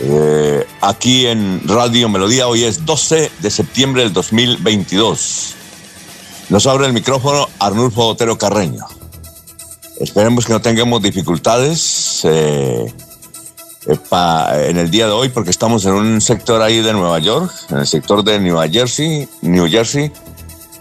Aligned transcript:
eh, 0.00 0.66
aquí 0.80 1.26
en 1.26 1.66
Radio 1.66 2.08
Melodía. 2.08 2.48
Hoy 2.48 2.64
es 2.64 2.84
12 2.84 3.30
de 3.40 3.50
septiembre 3.50 4.02
del 4.02 4.12
2022. 4.12 5.54
Nos 6.48 6.66
abre 6.66 6.86
el 6.86 6.92
micrófono 6.92 7.48
Arnulfo 7.58 8.06
Otero 8.06 8.36
Carreño. 8.36 8.86
Esperemos 9.98 10.44
que 10.44 10.52
no 10.52 10.60
tengamos 10.60 11.02
dificultades 11.02 12.20
eh, 12.24 12.92
en 13.86 14.76
el 14.76 14.90
día 14.90 15.06
de 15.06 15.12
hoy 15.12 15.28
porque 15.30 15.50
estamos 15.50 15.86
en 15.86 15.94
un 15.94 16.20
sector 16.20 16.60
ahí 16.60 16.82
de 16.82 16.92
Nueva 16.92 17.18
York, 17.18 17.52
en 17.70 17.78
el 17.78 17.86
sector 17.86 18.22
de 18.22 18.38
New 18.38 18.58
Jersey, 18.70 19.28
New 19.40 19.68
Jersey, 19.68 20.12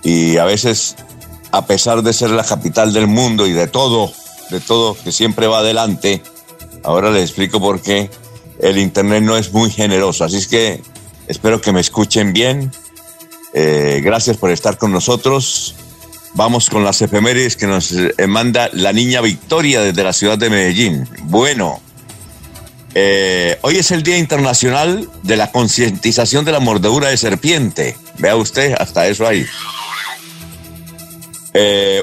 y 0.04 0.38
a 0.38 0.46
veces, 0.46 0.96
a 1.52 1.66
pesar 1.66 2.02
de 2.02 2.12
ser 2.14 2.32
la 2.32 2.44
capital 2.44 2.92
del 2.92 3.08
mundo 3.08 3.48
y 3.48 3.54
de 3.54 3.68
todo, 3.68 4.12
de 4.50 4.60
todo 4.60 4.98
que 5.02 5.12
siempre 5.12 5.48
va 5.48 5.60
adelante, 5.60 6.22
ahora 6.84 7.12
les 7.12 7.24
explico 7.24 7.60
por 7.60 7.82
qué 7.82 8.10
el 8.60 8.78
internet 8.78 9.24
no 9.24 9.38
es 9.38 9.52
muy 9.52 9.70
generoso. 9.70 10.24
Así 10.24 10.38
es 10.38 10.48
que 10.48 10.82
espero 11.28 11.62
que 11.62 11.72
me 11.72 11.82
escuchen 11.82 12.34
bien. 12.34 12.72
Eh, 13.54 14.02
gracias 14.04 14.38
por 14.38 14.52
estar 14.52 14.78
con 14.78 14.92
nosotros. 14.92 15.76
Vamos 16.34 16.70
con 16.70 16.84
las 16.84 17.02
efemérides 17.02 17.56
que 17.56 17.68
nos 17.68 17.92
eh, 17.92 18.14
manda 18.28 18.70
la 18.74 18.92
niña 18.92 19.22
Victoria 19.22 19.82
desde 19.82 20.04
la 20.04 20.12
ciudad 20.12 20.38
de 20.38 20.50
Medellín. 20.50 21.08
Bueno, 21.24 21.82
eh, 22.94 23.58
hoy 23.62 23.78
es 23.78 23.92
el 23.92 24.04
Día 24.04 24.18
Internacional 24.18 25.10
de 25.24 25.38
la 25.38 25.52
Concientización 25.52 26.44
de 26.44 26.52
la 26.52 26.60
Mordedura 26.60 27.10
de 27.10 27.18
Serpiente. 27.18 27.96
Vea 28.18 28.36
usted, 28.36 28.76
hasta 28.78 29.08
eso 29.08 29.26
ahí. 29.26 29.46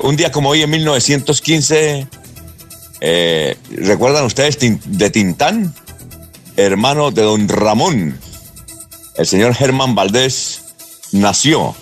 un 0.02 0.16
día 0.16 0.32
como 0.32 0.48
hoy 0.48 0.62
en 0.62 0.70
1915, 0.70 2.06
¿recuerdan 3.76 4.24
ustedes 4.24 4.58
de 4.58 5.10
Tintán? 5.10 5.74
Hermano 6.56 7.10
de 7.10 7.22
don 7.22 7.48
Ramón. 7.48 8.18
El 9.16 9.26
señor 9.26 9.54
Germán 9.54 9.94
Valdés 9.94 10.62
nació, 11.12 11.74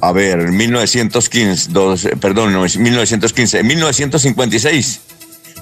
a 0.00 0.12
ver, 0.12 0.40
en 0.40 0.56
1915, 0.56 2.16
perdón, 2.16 2.52
1915, 2.52 3.58
en 3.58 3.66
1956. 3.66 5.00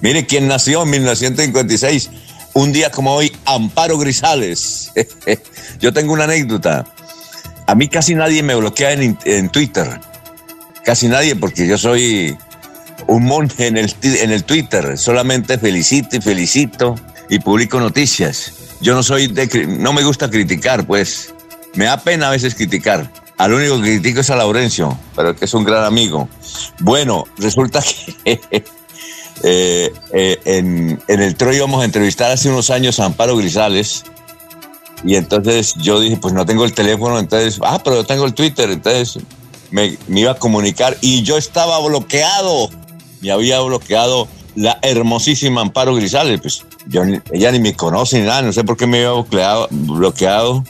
Mire 0.03 0.27
quién 0.27 0.47
nació 0.47 0.83
en 0.83 0.91
1956. 0.91 2.11
Un 2.55 2.73
día 2.73 2.91
como 2.91 3.15
hoy, 3.15 3.33
Amparo 3.45 3.99
Grisales. 3.99 4.93
yo 5.81 5.93
tengo 5.93 6.13
una 6.13 6.25
anécdota. 6.25 6.87
A 7.67 7.75
mí 7.75 7.89
casi 7.89 8.15
nadie 8.15 8.43
me 8.43 8.55
bloquea 8.55 8.93
en, 8.93 9.19
en 9.25 9.49
Twitter. 9.49 10.01
Casi 10.85 11.09
nadie, 11.09 11.35
porque 11.35 11.67
yo 11.67 11.77
soy 11.77 12.37
un 13.07 13.25
monje 13.25 13.67
en 13.67 13.77
el, 13.77 13.93
en 14.03 14.31
el 14.31 14.45
Twitter. 14.45 14.97
Solamente 14.97 15.59
felicito 15.59 16.17
y 16.17 16.21
felicito 16.21 16.95
y 17.29 17.39
publico 17.39 17.81
noticias. 17.81 18.53
Yo 18.81 18.95
no 18.95 19.03
soy 19.03 19.27
de, 19.29 19.67
no 19.67 19.93
me 19.93 20.03
gusta 20.05 20.31
criticar, 20.31 20.87
pues 20.87 21.35
me 21.75 21.87
da 21.87 21.99
pena 21.99 22.29
a 22.29 22.31
veces 22.31 22.55
criticar. 22.55 23.11
Al 23.39 23.53
único 23.53 23.77
que 23.77 23.99
critico 23.99 24.21
es 24.21 24.31
a 24.31 24.37
Laurencio, 24.37 24.99
pero 25.15 25.37
que 25.37 25.45
es 25.45 25.55
un 25.55 25.65
gran 25.65 25.85
amigo. 25.85 26.29
Bueno, 26.81 27.25
resulta 27.39 27.83
que 28.25 28.43
eh, 29.43 29.93
eh, 30.13 30.41
en, 30.45 31.03
el 31.07 31.35
Troy 31.37 31.57
íbamos 31.57 31.83
a 31.83 31.85
entrevistar 31.85 32.31
hace 32.31 32.49
unos 32.49 32.71
años 32.71 32.99
a 32.99 33.05
Amparo 33.05 33.37
Grisales. 33.37 34.05
Y 35.05 35.17
entonces 35.17 35.75
yo 35.77 36.01
dije, 36.01 36.17
pues 36.17 36.33
no 36.33 36.47
tengo 36.47 36.65
el 36.65 36.73
teléfono, 36.73 37.19
entonces, 37.19 37.61
ah, 37.63 37.81
pero 37.85 38.05
tengo 38.05 38.25
el 38.25 38.33
Twitter, 38.33 38.71
entonces 38.71 39.23
me 39.71 39.99
iba 40.09 40.33
a 40.33 40.37
comunicar 40.37 40.97
y 41.03 41.23
yo 41.23 41.37
estaba 41.37 41.79
bloqueado. 41.81 42.71
Me 43.21 43.31
había 43.31 43.61
bloqueado 43.61 44.29
la 44.57 44.79
hermosísima 44.83 45.61
Amparo 45.61 45.95
Grisales, 45.95 46.41
pues 46.41 46.65
yo, 46.89 47.03
ella 47.31 47.53
ni 47.53 47.61
me 47.61 47.75
conoce 47.75 48.19
ni 48.19 48.27
nada, 48.27 48.43
no 48.43 48.53
sé 48.53 48.65
por 48.65 48.77
qué 48.77 48.87
me 48.87 49.05
había 49.05 49.67
bloqueado. 49.71 50.65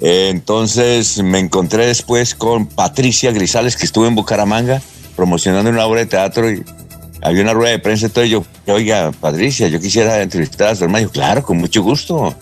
Eh, 0.00 0.28
entonces 0.30 1.22
me 1.22 1.38
encontré 1.38 1.86
después 1.86 2.34
con 2.34 2.66
Patricia 2.66 3.30
Grisales, 3.30 3.76
que 3.76 3.86
estuvo 3.86 4.06
en 4.06 4.16
Bucaramanga 4.16 4.82
promocionando 5.14 5.70
una 5.70 5.86
obra 5.86 6.00
de 6.00 6.06
teatro 6.06 6.50
y 6.50 6.64
había 7.22 7.42
una 7.42 7.54
rueda 7.54 7.70
de 7.70 7.78
prensa, 7.78 8.06
entonces 8.06 8.30
yo, 8.30 8.44
oiga, 8.66 9.12
Patricia, 9.12 9.68
yo 9.68 9.80
quisiera 9.80 10.20
entrevistar 10.20 10.68
a 10.68 10.74
su 10.74 10.84
hermano. 10.84 11.08
claro, 11.08 11.42
con 11.44 11.58
mucho 11.58 11.82
gusto. 11.82 12.34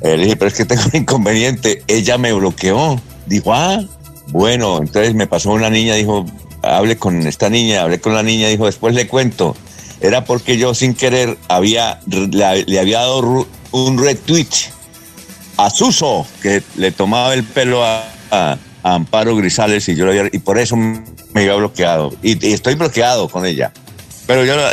Eh, 0.00 0.16
le 0.16 0.24
dije, 0.24 0.36
pero 0.36 0.48
es 0.48 0.54
que 0.54 0.64
tengo 0.64 0.82
un 0.92 1.00
inconveniente. 1.00 1.82
Ella 1.88 2.16
me 2.16 2.32
bloqueó. 2.32 3.00
Dijo, 3.26 3.52
ah, 3.52 3.82
bueno, 4.28 4.78
entonces 4.78 5.14
me 5.14 5.26
pasó 5.26 5.50
una 5.50 5.70
niña, 5.70 5.94
dijo, 5.94 6.24
hable 6.74 6.96
con 6.96 7.26
esta 7.26 7.50
niña, 7.50 7.82
hablé 7.82 8.00
con 8.00 8.14
la 8.14 8.22
niña, 8.22 8.48
dijo, 8.48 8.66
después 8.66 8.94
le 8.94 9.06
cuento. 9.06 9.56
Era 10.00 10.24
porque 10.24 10.58
yo 10.58 10.74
sin 10.74 10.94
querer 10.94 11.38
había, 11.48 12.00
le, 12.06 12.78
había 12.78 13.00
dado 13.00 13.46
un 13.72 13.98
retweet 13.98 14.48
a 15.56 15.70
Suso, 15.70 16.26
que 16.42 16.62
le 16.76 16.92
tomaba 16.92 17.34
el 17.34 17.44
pelo 17.44 17.82
a, 17.84 18.58
Amparo 18.82 19.34
Grisales 19.34 19.88
y 19.88 19.96
yo 19.96 20.06
y 20.14 20.38
por 20.38 20.58
eso 20.58 20.76
me 20.76 21.02
había 21.34 21.54
bloqueado. 21.54 22.12
Y, 22.22 22.52
estoy 22.52 22.74
bloqueado 22.74 23.28
con 23.28 23.44
ella. 23.44 23.72
Pero 24.26 24.44
yo 24.44 24.56
la, 24.56 24.72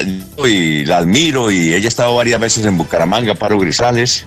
la 0.85 0.97
admiro 0.97 1.49
y 1.51 1.73
ella 1.73 1.85
ha 1.85 1.87
estado 1.87 2.15
varias 2.15 2.39
veces 2.39 2.65
en 2.65 2.77
Bucaramanga, 2.77 3.31
Amparo 3.31 3.57
Grisales. 3.59 4.25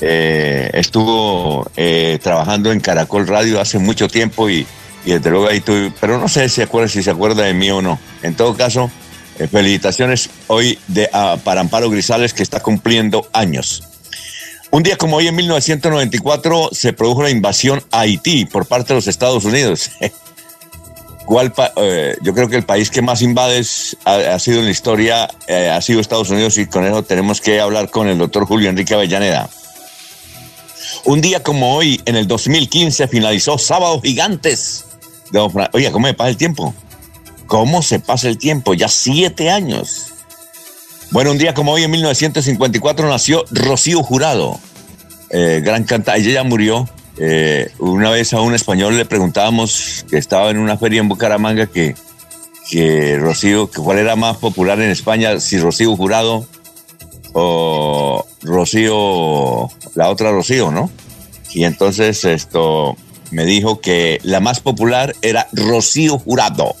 Eh, 0.00 0.70
estuvo 0.72 1.70
eh, 1.76 2.18
trabajando 2.22 2.72
en 2.72 2.80
Caracol 2.80 3.26
Radio 3.28 3.60
hace 3.60 3.78
mucho 3.78 4.08
tiempo 4.08 4.50
y, 4.50 4.66
y 5.04 5.12
desde 5.12 5.30
luego 5.30 5.48
ahí 5.48 5.60
tuve, 5.60 5.92
pero 6.00 6.18
no 6.18 6.28
sé 6.28 6.48
si, 6.48 6.62
acuerda, 6.62 6.88
si 6.88 7.02
se 7.02 7.10
acuerda 7.10 7.44
de 7.44 7.54
mí 7.54 7.70
o 7.70 7.82
no. 7.82 7.98
En 8.22 8.34
todo 8.34 8.56
caso, 8.56 8.90
eh, 9.38 9.48
felicitaciones 9.48 10.30
hoy 10.46 10.78
de, 10.88 11.08
para 11.44 11.60
Amparo 11.60 11.90
Grisales 11.90 12.34
que 12.34 12.42
está 12.42 12.60
cumpliendo 12.60 13.28
años. 13.32 13.82
Un 14.70 14.82
día 14.82 14.96
como 14.96 15.16
hoy, 15.16 15.28
en 15.28 15.36
1994, 15.36 16.70
se 16.72 16.92
produjo 16.92 17.22
la 17.22 17.30
invasión 17.30 17.82
a 17.90 18.00
Haití 18.00 18.46
por 18.46 18.66
parte 18.66 18.88
de 18.88 18.94
los 18.94 19.06
Estados 19.06 19.44
Unidos. 19.44 19.90
¿Cuál 21.26 21.52
eh, 21.76 22.16
yo 22.22 22.34
creo 22.34 22.48
que 22.48 22.56
el 22.56 22.64
país 22.64 22.90
que 22.90 23.00
más 23.00 23.22
invades 23.22 23.96
ha, 24.04 24.38
sido 24.38 24.58
en 24.58 24.64
la 24.64 24.70
historia 24.70 25.28
eh, 25.46 25.70
ha 25.70 25.80
sido 25.80 26.00
Estados 26.00 26.30
Unidos 26.30 26.58
y 26.58 26.66
con 26.66 26.84
eso 26.84 27.04
tenemos 27.04 27.40
que 27.40 27.60
hablar 27.60 27.90
con 27.90 28.08
el 28.08 28.18
doctor 28.18 28.44
Julio 28.44 28.68
Enrique 28.68 28.94
Avellaneda. 28.94 29.48
Un 31.04 31.20
día 31.20 31.42
como 31.42 31.76
hoy, 31.76 32.00
en 32.04 32.16
el 32.16 32.26
2015, 32.26 33.08
finalizó 33.08 33.58
Sábado 33.58 34.00
Gigantes 34.02 34.84
Oiga, 35.72 35.92
¿cómo 35.92 36.06
me 36.06 36.14
pasa 36.14 36.30
el 36.30 36.36
tiempo? 36.36 36.74
¿Cómo 37.46 37.82
se 37.82 38.00
pasa 38.00 38.28
el 38.28 38.38
tiempo? 38.38 38.74
Ya 38.74 38.88
siete 38.88 39.50
años. 39.50 40.12
Bueno, 41.10 41.30
un 41.30 41.38
día 41.38 41.54
como 41.54 41.72
hoy, 41.72 41.84
en 41.84 41.90
1954, 41.90 43.08
nació 43.08 43.44
Rocío 43.50 44.02
Jurado, 44.02 44.58
eh, 45.30 45.60
gran 45.62 45.84
cantante. 45.84 46.20
Ella 46.20 46.32
ya 46.32 46.44
murió. 46.44 46.88
Eh, 47.18 47.70
una 47.78 48.10
vez 48.10 48.32
a 48.32 48.40
un 48.40 48.54
español 48.54 48.96
le 48.96 49.04
preguntábamos, 49.04 50.06
que 50.08 50.16
estaba 50.16 50.50
en 50.50 50.58
una 50.58 50.78
feria 50.78 51.00
en 51.00 51.08
Bucaramanga, 51.08 51.66
que, 51.66 51.94
que 52.70 53.18
Rocío, 53.18 53.70
que 53.70 53.80
cuál 53.80 53.98
era 53.98 54.16
más 54.16 54.38
popular 54.38 54.80
en 54.80 54.90
España, 54.90 55.38
si 55.38 55.58
Rocío 55.58 55.94
Jurado 55.96 56.46
o 57.34 58.26
Rocío, 58.42 59.68
la 59.94 60.08
otra 60.08 60.30
Rocío, 60.30 60.70
¿no? 60.70 60.90
Y 61.52 61.64
entonces 61.64 62.24
esto, 62.24 62.96
me 63.32 63.44
dijo 63.44 63.80
que 63.80 64.20
la 64.22 64.40
más 64.40 64.60
popular 64.60 65.14
era 65.22 65.48
Rocío 65.52 66.18
Jurado. 66.18 66.76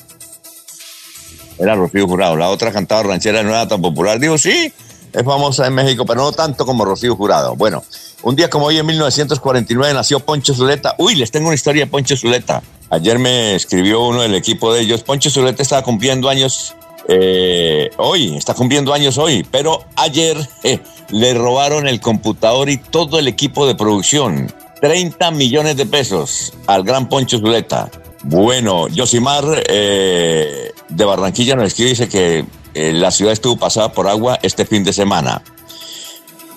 Era 1.58 1.74
Rocío 1.74 2.06
Jurado. 2.06 2.36
La 2.36 2.50
otra 2.50 2.72
cantaba 2.72 3.02
ranchera 3.02 3.42
no 3.42 3.50
era 3.50 3.66
tan 3.66 3.80
popular. 3.80 4.20
Digo, 4.20 4.38
sí, 4.38 4.72
es 5.12 5.24
famosa 5.24 5.66
en 5.66 5.74
México, 5.74 6.06
pero 6.06 6.22
no 6.22 6.32
tanto 6.32 6.64
como 6.64 6.84
Rocío 6.84 7.16
Jurado. 7.16 7.56
Bueno, 7.56 7.82
un 8.22 8.36
día 8.36 8.48
como 8.48 8.66
hoy 8.66 8.78
en 8.78 8.86
1949 8.86 9.94
nació 9.94 10.20
Poncho 10.20 10.54
Zuleta. 10.54 10.94
Uy, 10.98 11.14
les 11.14 11.30
tengo 11.30 11.48
una 11.48 11.54
historia 11.54 11.84
de 11.84 11.90
Poncho 11.90 12.16
Zuleta. 12.16 12.62
Ayer 12.90 13.18
me 13.18 13.54
escribió 13.54 14.02
uno 14.02 14.22
del 14.22 14.34
equipo 14.34 14.72
de 14.72 14.82
ellos. 14.82 15.02
Poncho 15.02 15.30
Zuleta 15.30 15.62
estaba 15.62 15.82
cumpliendo 15.82 16.28
años 16.28 16.74
eh, 17.08 17.90
hoy, 17.96 18.36
está 18.36 18.54
cumpliendo 18.54 18.92
años 18.92 19.18
hoy, 19.18 19.44
pero 19.50 19.84
ayer 19.96 20.36
eh, 20.62 20.78
le 21.10 21.34
robaron 21.34 21.88
el 21.88 22.00
computador 22.00 22.68
y 22.68 22.76
todo 22.76 23.18
el 23.18 23.28
equipo 23.28 23.66
de 23.66 23.74
producción. 23.74 24.52
30 24.82 25.30
millones 25.30 25.76
de 25.76 25.86
pesos 25.86 26.52
al 26.66 26.82
gran 26.82 27.08
Poncho 27.08 27.38
Zuleta. 27.38 27.88
Bueno, 28.24 28.88
Yosimar 28.88 29.44
eh, 29.68 30.72
de 30.88 31.04
Barranquilla 31.04 31.54
nos 31.54 31.68
escribe 31.68 31.90
dice 31.90 32.08
que 32.08 32.44
eh, 32.74 32.92
la 32.92 33.12
ciudad 33.12 33.32
estuvo 33.32 33.56
pasada 33.56 33.92
por 33.92 34.08
agua 34.08 34.40
este 34.42 34.66
fin 34.66 34.82
de 34.82 34.92
semana. 34.92 35.40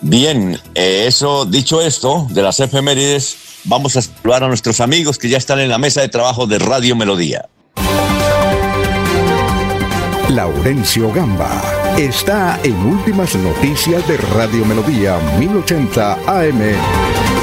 Bien, 0.02 0.60
eh, 0.74 1.04
eso 1.06 1.46
dicho 1.46 1.82
esto 1.82 2.26
de 2.32 2.42
las 2.42 2.60
efemérides, 2.60 3.38
vamos 3.66 3.96
a 3.96 4.02
saludar 4.02 4.44
a 4.44 4.48
nuestros 4.48 4.80
amigos 4.80 5.20
que 5.20 5.30
ya 5.30 5.38
están 5.38 5.60
en 5.60 5.70
la 5.70 5.78
mesa 5.78 6.02
de 6.02 6.10
trabajo 6.10 6.48
de 6.48 6.58
Radio 6.58 6.96
Melodía. 6.96 7.48
Laurencio 10.30 11.14
Gamba 11.14 11.62
está 11.96 12.60
en 12.64 12.76
Últimas 12.88 13.36
Noticias 13.36 14.08
de 14.08 14.18
Radio 14.18 14.66
Melodía 14.66 15.20
1080 15.38 16.14
AM. 16.26 17.35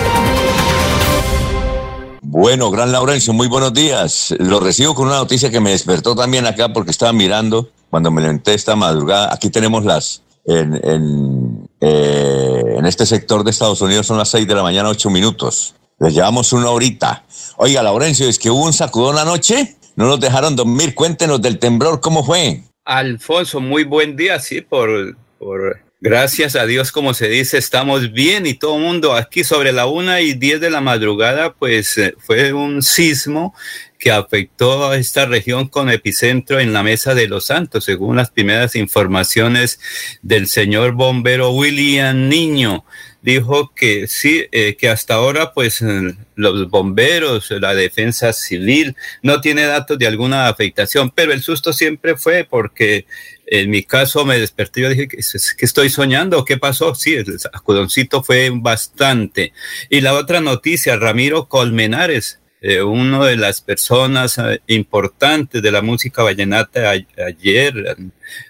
Bueno, 2.35 2.71
gran 2.71 2.91
Laurencio, 2.93 3.35
muy 3.35 3.47
buenos 3.47 3.75
días. 3.75 4.35
Lo 4.39 4.59
recibo 4.59 4.95
con 4.95 5.09
una 5.09 5.19
noticia 5.19 5.51
que 5.51 5.61
me 5.61 5.73
despertó 5.73 6.17
también 6.17 6.47
acá 6.47 6.73
porque 6.73 6.91
estaba 6.91 7.13
mirando 7.13 7.69
cuando 7.91 8.11
me 8.11 8.23
levanté 8.23 8.55
esta 8.55 8.75
madrugada. 8.75 9.29
Aquí 9.35 9.51
tenemos 9.51 9.85
las, 9.85 10.23
en, 10.47 10.81
en, 10.83 11.69
eh, 11.83 12.81
este 12.87 13.05
sector 13.05 13.45
de 13.45 13.51
Estados 13.51 13.83
Unidos 13.83 14.07
son 14.07 14.17
las 14.17 14.31
6 14.31 14.49
de 14.49 14.55
la 14.55 14.63
mañana, 14.63 14.89
8 14.89 15.11
minutos. 15.11 15.75
Les 15.99 16.15
llevamos 16.15 16.55
una 16.55 16.71
horita. 16.71 17.27
Oiga, 17.59 17.83
Laurencio, 17.83 18.27
es 18.27 18.39
que 18.39 18.51
hubo 18.51 18.65
un 18.65 18.73
sacudón 18.73 19.19
anoche, 19.19 19.77
no 19.97 20.07
nos 20.07 20.19
dejaron 20.19 20.57
dormir. 20.57 20.95
Cuéntenos 20.95 21.43
del 21.43 21.59
temblor, 21.59 22.01
¿cómo 22.01 22.25
fue? 22.25 22.63
Alfonso, 22.87 23.61
muy 23.61 23.85
buen 23.85 24.17
día, 24.17 24.41
sí, 24.41 24.63
por, 24.63 25.19
por 25.39 25.83
Gracias 26.05 26.57
a 26.57 26.67
Dios, 26.67 26.91
como 26.91 27.15
se 27.15 27.29
dice, 27.29 27.59
estamos 27.59 28.11
bien 28.11 28.45
y 28.45 28.55
todo 28.55 28.75
el 28.75 28.83
mundo 28.83 29.15
aquí 29.15 29.45
sobre 29.45 29.71
la 29.71 29.87
una 29.87 30.21
y 30.21 30.35
diez 30.35 30.61
de 30.61 30.69
la 30.69 30.81
madrugada, 30.81 31.55
pues 31.55 31.97
eh, 31.97 32.17
fue 32.19 32.53
un 32.53 32.83
sismo 32.83 33.55
que 34.01 34.11
afectó 34.11 34.91
a 34.91 34.97
esta 34.97 35.27
región 35.27 35.69
con 35.69 35.89
epicentro 35.89 36.59
en 36.59 36.73
la 36.73 36.83
Mesa 36.83 37.15
de 37.15 37.29
los 37.29 37.45
Santos, 37.45 37.85
según 37.85 38.17
las 38.17 38.33
primeras 38.33 38.75
informaciones 38.75 39.79
del 40.23 40.49
señor 40.49 40.91
bombero 40.91 41.53
William 41.53 42.29
Niño. 42.29 42.85
Dijo 43.21 43.73
que 43.73 44.09
sí, 44.09 44.47
eh, 44.51 44.75
que 44.77 44.89
hasta 44.89 45.15
ahora 45.15 45.53
pues 45.53 45.83
eh, 45.83 46.17
los 46.35 46.69
bomberos, 46.69 47.53
la 47.53 47.77
defensa 47.77 48.33
civil, 48.33 48.97
no 49.23 49.41
tiene 49.41 49.67
datos 49.67 49.97
de 49.97 50.09
alguna 50.09 50.49
afectación, 50.49 51.13
pero 51.15 51.33
el 51.33 51.43
susto 51.43 51.73
siempre 51.73 52.17
fue 52.17 52.43
porque 52.43 53.07
en 53.53 53.69
mi 53.69 53.83
caso 53.83 54.25
me 54.25 54.39
desperté 54.39 54.81
y 54.81 54.89
dije, 54.89 55.09
¿qué, 55.09 55.19
estoy 55.67 55.91
soñando? 55.91 56.43
¿Qué 56.43 56.57
pasó? 56.57 56.95
Sí, 56.95 57.13
el 57.13 57.39
sacudoncito 57.39 58.23
fue 58.23 58.51
bastante. 58.51 59.53
Y 59.91 60.01
la 60.01 60.15
otra 60.15 60.41
noticia, 60.41 60.97
Ramiro 60.97 61.49
Colmenares, 61.49 62.41
eh, 62.63 62.81
una 62.81 63.27
de 63.27 63.37
las 63.37 63.61
personas 63.61 64.39
eh, 64.39 64.63
importantes 64.69 65.61
de 65.61 65.71
la 65.71 65.83
música 65.83 66.23
vallenata 66.23 66.93
ayer, 66.93 67.95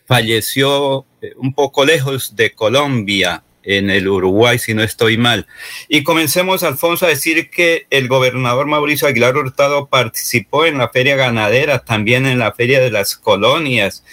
falleció 0.07 1.05
eh, 1.21 1.33
un 1.37 1.53
poco 1.53 1.85
lejos 1.85 2.37
de 2.37 2.53
Colombia, 2.53 3.43
en 3.65 3.91
el 3.91 4.09
Uruguay, 4.09 4.59
si 4.59 4.75
no 4.75 4.83
estoy 4.83 5.17
mal. 5.17 5.47
Y 5.89 6.03
comencemos, 6.03 6.65
Alfonso, 6.65 7.07
a 7.07 7.11
decir 7.11 7.49
que 7.49 7.87
el 7.91 8.09
gobernador 8.09 8.67
Mauricio 8.67 9.07
Aguilar 9.07 9.37
Hurtado 9.37 9.87
participó 9.89 10.67
en 10.67 10.79
la 10.79 10.89
feria 10.89 11.15
ganadera, 11.15 11.79
también 11.81 12.27
en 12.27 12.41
la 12.41 12.53
feria 12.53 12.81
de 12.81 12.91
las 12.91 13.17
colonias 13.17 14.05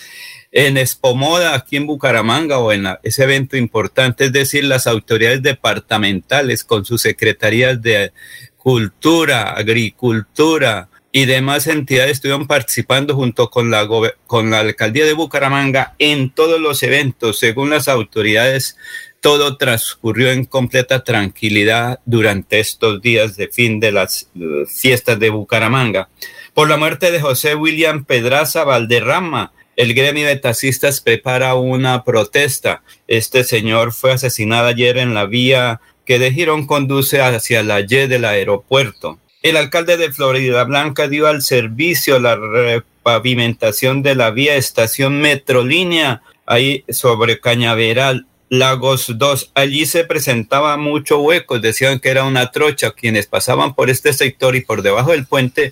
en 0.51 0.77
Espomoda, 0.77 1.55
aquí 1.55 1.77
en 1.77 1.85
Bucaramanga, 1.85 2.57
o 2.57 2.71
en 2.71 2.87
ese 3.03 3.23
evento 3.23 3.55
importante, 3.57 4.25
es 4.25 4.33
decir, 4.33 4.63
las 4.63 4.87
autoridades 4.87 5.43
departamentales 5.43 6.63
con 6.63 6.85
sus 6.85 7.01
secretarías 7.01 7.81
de 7.81 8.11
cultura, 8.57 9.51
agricultura 9.51 10.89
y 11.11 11.25
demás 11.25 11.67
entidades 11.67 12.13
estuvieron 12.13 12.47
participando 12.47 13.15
junto 13.15 13.49
con 13.49 13.71
la, 13.71 13.87
con 14.27 14.51
la 14.51 14.59
alcaldía 14.59 15.05
de 15.05 15.13
Bucaramanga 15.13 15.95
en 15.97 16.29
todos 16.29 16.59
los 16.59 16.83
eventos. 16.83 17.39
Según 17.39 17.71
las 17.71 17.87
autoridades, 17.87 18.77
todo 19.19 19.57
transcurrió 19.57 20.31
en 20.31 20.45
completa 20.45 21.03
tranquilidad 21.03 21.99
durante 22.05 22.59
estos 22.59 23.01
días 23.01 23.35
de 23.37 23.47
fin 23.47 23.79
de 23.79 23.91
las 23.91 24.29
fiestas 24.67 25.19
de 25.19 25.29
Bucaramanga. 25.29 26.09
Por 26.53 26.69
la 26.69 26.77
muerte 26.77 27.11
de 27.11 27.21
José 27.21 27.55
William 27.55 28.05
Pedraza 28.05 28.63
Valderrama, 28.63 29.51
el 29.79 29.93
gremio 29.93 30.27
de 30.27 30.35
taxistas 30.35 30.99
prepara 30.99 31.55
una 31.55 32.03
protesta. 32.03 32.83
Este 33.07 33.45
señor 33.45 33.93
fue 33.93 34.11
asesinado 34.11 34.67
ayer 34.67 34.97
en 34.97 35.13
la 35.13 35.25
vía 35.25 35.79
que 36.03 36.19
de 36.19 36.33
Girón 36.33 36.67
conduce 36.67 37.21
hacia 37.21 37.63
la 37.63 37.79
Y 37.79 37.85
del 37.85 38.25
aeropuerto. 38.25 39.19
El 39.41 39.55
alcalde 39.55 39.95
de 39.95 40.11
Florida 40.11 40.65
Blanca 40.65 41.07
dio 41.07 41.27
al 41.27 41.41
servicio 41.41 42.19
la 42.19 42.35
repavimentación 42.35 44.03
de 44.03 44.15
la 44.15 44.31
vía 44.31 44.57
estación 44.57 45.21
Metrolínea 45.21 46.23
ahí 46.45 46.83
sobre 46.89 47.39
Cañaveral 47.39 48.27
Lagos 48.49 49.17
2. 49.17 49.51
Allí 49.53 49.85
se 49.85 50.03
presentaba 50.05 50.75
mucho 50.75 51.19
huecos, 51.19 51.61
decían 51.61 51.99
que 51.99 52.09
era 52.09 52.23
una 52.23 52.51
trocha 52.51 52.91
quienes 52.91 53.27
pasaban 53.27 53.75
por 53.75 53.91
este 53.91 54.11
sector 54.11 54.55
y 54.55 54.61
por 54.61 54.81
debajo 54.81 55.11
del 55.11 55.27
puente, 55.27 55.71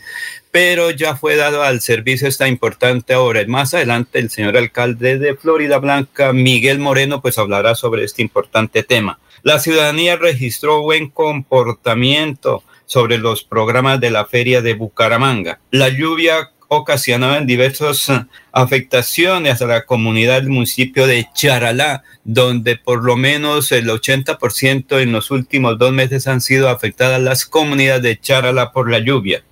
pero 0.51 0.91
ya 0.91 1.15
fue 1.15 1.35
dado 1.35 1.63
al 1.63 1.81
servicio 1.81 2.27
esta 2.27 2.47
importante 2.47 3.15
obra. 3.15 3.43
Más 3.47 3.73
adelante 3.73 4.19
el 4.19 4.29
señor 4.29 4.57
alcalde 4.57 5.17
de 5.17 5.35
Florida 5.35 5.79
Blanca, 5.79 6.33
Miguel 6.33 6.77
Moreno, 6.77 7.21
pues 7.21 7.39
hablará 7.39 7.73
sobre 7.73 8.03
este 8.03 8.21
importante 8.21 8.83
tema. 8.83 9.19
La 9.41 9.59
ciudadanía 9.59 10.15
registró 10.15 10.81
buen 10.81 11.09
comportamiento 11.09 12.63
sobre 12.85 13.17
los 13.17 13.43
programas 13.43 13.99
de 13.99 14.11
la 14.11 14.25
feria 14.25 14.61
de 14.61 14.75
Bucaramanga. 14.75 15.59
La 15.71 15.89
lluvia 15.89 16.51
ocasionaban 16.67 17.47
diversas 17.47 18.09
eh, 18.09 18.25
afectaciones 18.51 19.61
a 19.61 19.67
la 19.67 19.85
comunidad 19.85 20.35
del 20.41 20.49
municipio 20.49 21.07
de 21.07 21.27
Charalá, 21.33 22.03
donde 22.23 22.75
por 22.75 23.03
lo 23.03 23.15
menos 23.15 23.71
el 23.71 23.87
80% 23.87 25.01
en 25.01 25.11
los 25.11 25.31
últimos 25.31 25.77
dos 25.77 25.93
meses 25.93 26.27
han 26.27 26.41
sido 26.41 26.69
afectadas 26.69 27.21
las 27.21 27.45
comunidades 27.45 28.03
de 28.03 28.19
Charalá 28.19 28.71
por 28.71 28.89
la 28.89 28.99
lluvia. 28.99 29.43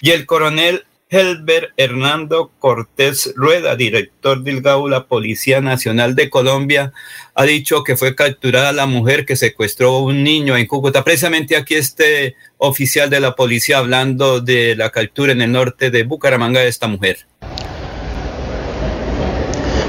Y 0.00 0.10
el 0.10 0.26
coronel 0.26 0.84
Helber 1.12 1.74
Hernando 1.76 2.50
Cortés 2.58 3.34
Rueda, 3.36 3.76
director 3.76 4.42
del 4.42 4.62
GAU, 4.62 4.88
la 4.88 5.04
Policía 5.04 5.60
Nacional 5.60 6.14
de 6.14 6.30
Colombia, 6.30 6.94
ha 7.34 7.44
dicho 7.44 7.84
que 7.84 7.96
fue 7.96 8.14
capturada 8.14 8.72
la 8.72 8.86
mujer 8.86 9.26
que 9.26 9.36
secuestró 9.36 9.96
a 9.96 10.02
un 10.02 10.24
niño 10.24 10.56
en 10.56 10.66
Cúcuta. 10.66 11.04
Precisamente 11.04 11.54
aquí 11.54 11.74
este 11.74 12.34
oficial 12.56 13.10
de 13.10 13.20
la 13.20 13.36
policía 13.36 13.76
hablando 13.76 14.40
de 14.40 14.74
la 14.74 14.88
captura 14.88 15.32
en 15.32 15.42
el 15.42 15.52
norte 15.52 15.90
de 15.90 16.02
Bucaramanga 16.04 16.60
de 16.60 16.68
esta 16.68 16.88
mujer. 16.88 17.26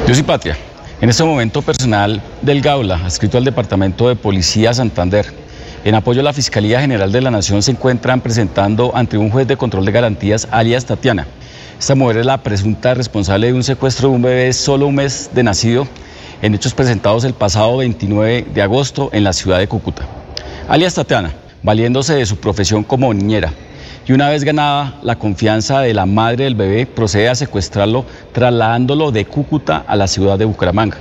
Yo 0.06 0.14
soy 0.14 0.24
Patria. 0.24 0.58
En 1.00 1.10
este 1.10 1.24
momento 1.24 1.62
personal 1.62 2.22
del 2.42 2.62
Gaula, 2.62 3.08
escrito 3.08 3.38
al 3.38 3.46
Departamento 3.46 4.10
de 4.10 4.18
Policía 4.18 4.74
Santander, 4.74 5.43
en 5.84 5.96
apoyo 5.96 6.22
a 6.22 6.24
la 6.24 6.34
Fiscalía 6.34 6.80
General 6.80 7.12
de 7.12 7.22
la 7.22 7.32
Nación 7.32 7.62
se 7.62 7.72
encuentran 7.72 8.22
presentando 8.22 8.96
ante 8.96 9.18
un 9.18 9.30
juez 9.30 9.48
de 9.48 9.58
control 9.58 9.86
de 9.86 9.92
garantías, 9.92 10.48
alias 10.50 10.86
Tatiana. 10.86 11.28
Esta 11.78 11.96
mujer 11.96 12.18
es 12.18 12.26
la 12.26 12.42
presunta 12.42 12.94
responsable 12.94 13.48
de 13.48 13.54
un 13.54 13.64
secuestro 13.64 14.10
de 14.10 14.16
un 14.16 14.22
bebé 14.22 14.54
solo 14.54 14.88
un 14.88 14.96
mes 14.96 15.30
de 15.34 15.44
nacido 15.44 15.86
en 16.42 16.56
hechos 16.56 16.74
presentados 16.74 17.26
el 17.26 17.34
pasado 17.34 17.78
29 17.78 18.48
de 18.54 18.62
agosto 18.62 19.10
en 19.12 19.26
la 19.26 19.34
ciudad 19.34 19.60
de 19.60 19.68
Cúcuta. 19.68 20.04
Alias 20.70 20.94
Tatiana, 20.94 21.34
valiéndose 21.62 22.14
de 22.14 22.26
su 22.26 22.38
profesión 22.38 22.84
como 22.84 23.14
niñera, 23.14 23.52
y 24.08 24.14
una 24.14 24.30
vez 24.30 24.44
ganada 24.44 25.00
la 25.02 25.18
confianza 25.18 25.82
de 25.82 25.94
la 25.94 26.06
madre 26.06 26.46
del 26.46 26.56
bebé, 26.56 26.86
procede 26.86 27.28
a 27.28 27.36
secuestrarlo 27.36 28.06
trasladándolo 28.32 29.12
de 29.12 29.26
Cúcuta 29.26 29.84
a 29.86 29.96
la 29.98 30.08
ciudad 30.08 30.38
de 30.38 30.46
Bucaramanga. 30.46 30.98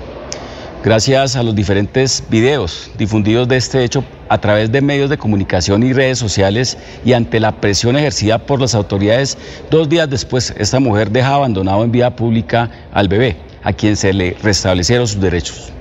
Gracias 0.84 1.36
a 1.36 1.44
los 1.44 1.54
diferentes 1.54 2.24
videos 2.28 2.90
difundidos 2.98 3.46
de 3.46 3.56
este 3.56 3.84
hecho 3.84 4.02
a 4.28 4.38
través 4.38 4.72
de 4.72 4.80
medios 4.80 5.08
de 5.10 5.16
comunicación 5.16 5.84
y 5.84 5.92
redes 5.92 6.18
sociales 6.18 6.76
y 7.04 7.12
ante 7.12 7.38
la 7.38 7.52
presión 7.60 7.96
ejercida 7.96 8.38
por 8.38 8.60
las 8.60 8.74
autoridades, 8.74 9.38
dos 9.70 9.88
días 9.88 10.10
después 10.10 10.52
esta 10.58 10.80
mujer 10.80 11.12
deja 11.12 11.36
abandonado 11.36 11.84
en 11.84 11.92
vía 11.92 12.16
pública 12.16 12.68
al 12.92 13.06
bebé, 13.06 13.36
a 13.62 13.72
quien 13.72 13.96
se 13.96 14.12
le 14.12 14.36
restablecieron 14.42 15.06
sus 15.06 15.20
derechos. 15.20 15.72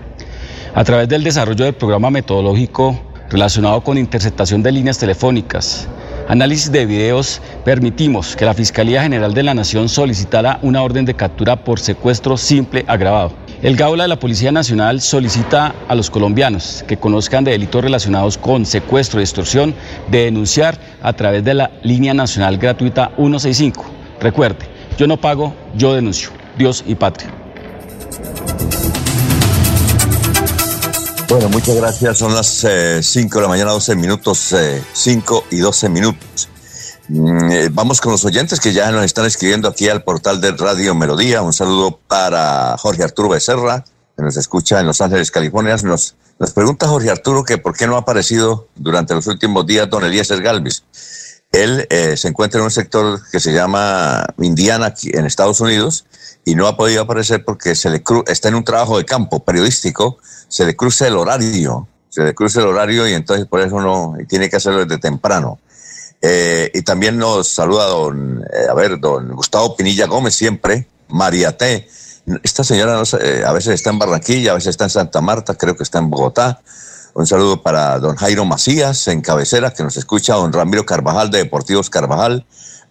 A 0.75 0.83
través 0.83 1.09
del 1.09 1.23
desarrollo 1.23 1.65
del 1.65 1.73
programa 1.73 2.11
metodológico 2.11 3.01
relacionado 3.31 3.81
con 3.81 3.97
interceptación 3.97 4.61
de 4.61 4.71
líneas 4.71 4.99
telefónicas, 4.99 5.87
análisis 6.27 6.71
de 6.71 6.85
videos, 6.85 7.41
permitimos 7.65 8.35
que 8.35 8.45
la 8.45 8.53
Fiscalía 8.53 9.01
General 9.01 9.33
de 9.33 9.41
la 9.41 9.55
Nación 9.55 9.89
solicitara 9.89 10.59
una 10.61 10.83
orden 10.83 11.05
de 11.05 11.15
captura 11.15 11.63
por 11.63 11.79
secuestro 11.79 12.37
simple 12.37 12.85
agravado 12.87 13.40
El 13.61 13.75
Gaula 13.75 14.05
de 14.05 14.07
la 14.07 14.19
Policía 14.19 14.51
Nacional 14.51 15.01
solicita 15.01 15.75
a 15.87 15.93
los 15.93 16.09
colombianos 16.09 16.83
que 16.87 16.97
conozcan 16.97 17.43
de 17.43 17.51
delitos 17.51 17.83
relacionados 17.83 18.39
con 18.39 18.65
secuestro 18.65 19.19
y 19.19 19.23
extorsión 19.23 19.75
de 20.09 20.25
denunciar 20.25 20.79
a 21.03 21.13
través 21.13 21.43
de 21.43 21.53
la 21.53 21.69
línea 21.83 22.15
nacional 22.15 22.57
gratuita 22.57 23.11
165. 23.17 23.85
Recuerde, 24.19 24.65
yo 24.97 25.05
no 25.05 25.21
pago, 25.21 25.53
yo 25.75 25.93
denuncio. 25.93 26.31
Dios 26.57 26.83
y 26.87 26.95
patria. 26.95 27.29
Bueno, 31.29 31.49
muchas 31.49 31.75
gracias. 31.75 32.17
Son 32.17 32.33
las 32.33 32.47
5 32.47 32.67
eh, 32.67 33.03
de 33.03 33.41
la 33.41 33.47
mañana, 33.47 33.71
12 33.73 33.95
minutos, 33.95 34.55
5 34.91 35.45
y 35.51 35.57
12 35.57 35.87
minutos. 35.89 36.49
Mm, 37.13 37.51
eh, 37.51 37.69
vamos 37.69 37.99
con 37.99 38.13
los 38.13 38.23
oyentes 38.23 38.61
que 38.61 38.71
ya 38.71 38.89
nos 38.89 39.03
están 39.03 39.25
escribiendo 39.25 39.67
aquí 39.67 39.89
al 39.89 40.01
portal 40.01 40.39
de 40.39 40.51
Radio 40.51 40.95
Melodía. 40.95 41.41
Un 41.41 41.51
saludo 41.51 41.99
para 42.07 42.77
Jorge 42.77 43.03
Arturo 43.03 43.27
Becerra, 43.27 43.83
que 44.15 44.23
nos 44.23 44.37
escucha 44.37 44.79
en 44.79 44.87
Los 44.87 45.01
Ángeles, 45.01 45.29
California. 45.29 45.75
Nos, 45.83 46.15
nos 46.39 46.51
pregunta 46.51 46.87
Jorge 46.87 47.09
Arturo 47.09 47.43
que 47.43 47.57
por 47.57 47.75
qué 47.75 47.85
no 47.85 47.97
ha 47.97 47.99
aparecido 47.99 48.69
durante 48.75 49.13
los 49.13 49.27
últimos 49.27 49.67
días 49.67 49.89
don 49.89 50.05
Eliezer 50.05 50.41
Galvis. 50.41 50.85
Él 51.51 51.85
eh, 51.89 52.15
se 52.15 52.29
encuentra 52.29 52.59
en 52.61 52.63
un 52.63 52.71
sector 52.71 53.19
que 53.29 53.41
se 53.41 53.51
llama 53.51 54.25
Indiana, 54.39 54.93
en 55.03 55.25
Estados 55.25 55.59
Unidos, 55.59 56.05
y 56.45 56.55
no 56.55 56.65
ha 56.65 56.77
podido 56.77 57.01
aparecer 57.01 57.43
porque 57.43 57.75
se 57.75 57.89
le 57.89 58.01
está 58.27 58.47
en 58.47 58.55
un 58.55 58.63
trabajo 58.63 58.97
de 58.97 59.03
campo 59.03 59.43
periodístico, 59.43 60.17
se 60.47 60.65
le 60.65 60.77
cruza 60.77 61.07
el 61.07 61.17
horario, 61.17 61.89
se 62.07 62.23
le 62.23 62.33
cruza 62.33 62.61
el 62.61 62.67
horario 62.67 63.05
y 63.05 63.15
entonces 63.15 63.47
por 63.47 63.59
eso 63.59 63.81
no, 63.81 64.15
tiene 64.29 64.49
que 64.49 64.55
hacerlo 64.55 64.85
desde 64.85 64.97
temprano. 64.97 65.59
Eh, 66.21 66.69
y 66.73 66.83
también 66.83 67.17
nos 67.17 67.47
saluda 67.47 67.87
don, 67.87 68.43
eh, 68.53 68.67
a 68.69 68.73
ver, 68.75 68.99
don 68.99 69.29
Gustavo 69.33 69.75
Pinilla 69.75 70.05
Gómez 70.05 70.35
siempre, 70.35 70.87
María 71.07 71.57
T. 71.57 71.87
Esta 72.43 72.63
señora 72.63 73.01
eh, 73.19 73.43
a 73.45 73.51
veces 73.51 73.73
está 73.73 73.89
en 73.89 73.97
Barranquilla, 73.97 74.51
a 74.51 74.55
veces 74.55 74.69
está 74.69 74.83
en 74.83 74.91
Santa 74.91 75.21
Marta, 75.21 75.55
creo 75.55 75.75
que 75.75 75.83
está 75.83 75.97
en 75.97 76.11
Bogotá. 76.11 76.61
Un 77.13 77.25
saludo 77.25 77.61
para 77.61 77.97
don 77.99 78.15
Jairo 78.15 78.45
Macías 78.45 79.07
en 79.07 79.21
cabecera, 79.21 79.73
que 79.73 79.83
nos 79.83 79.97
escucha, 79.97 80.35
don 80.35 80.53
Ramiro 80.53 80.85
Carvajal 80.85 81.31
de 81.31 81.39
Deportivos 81.39 81.89
Carvajal, 81.89 82.45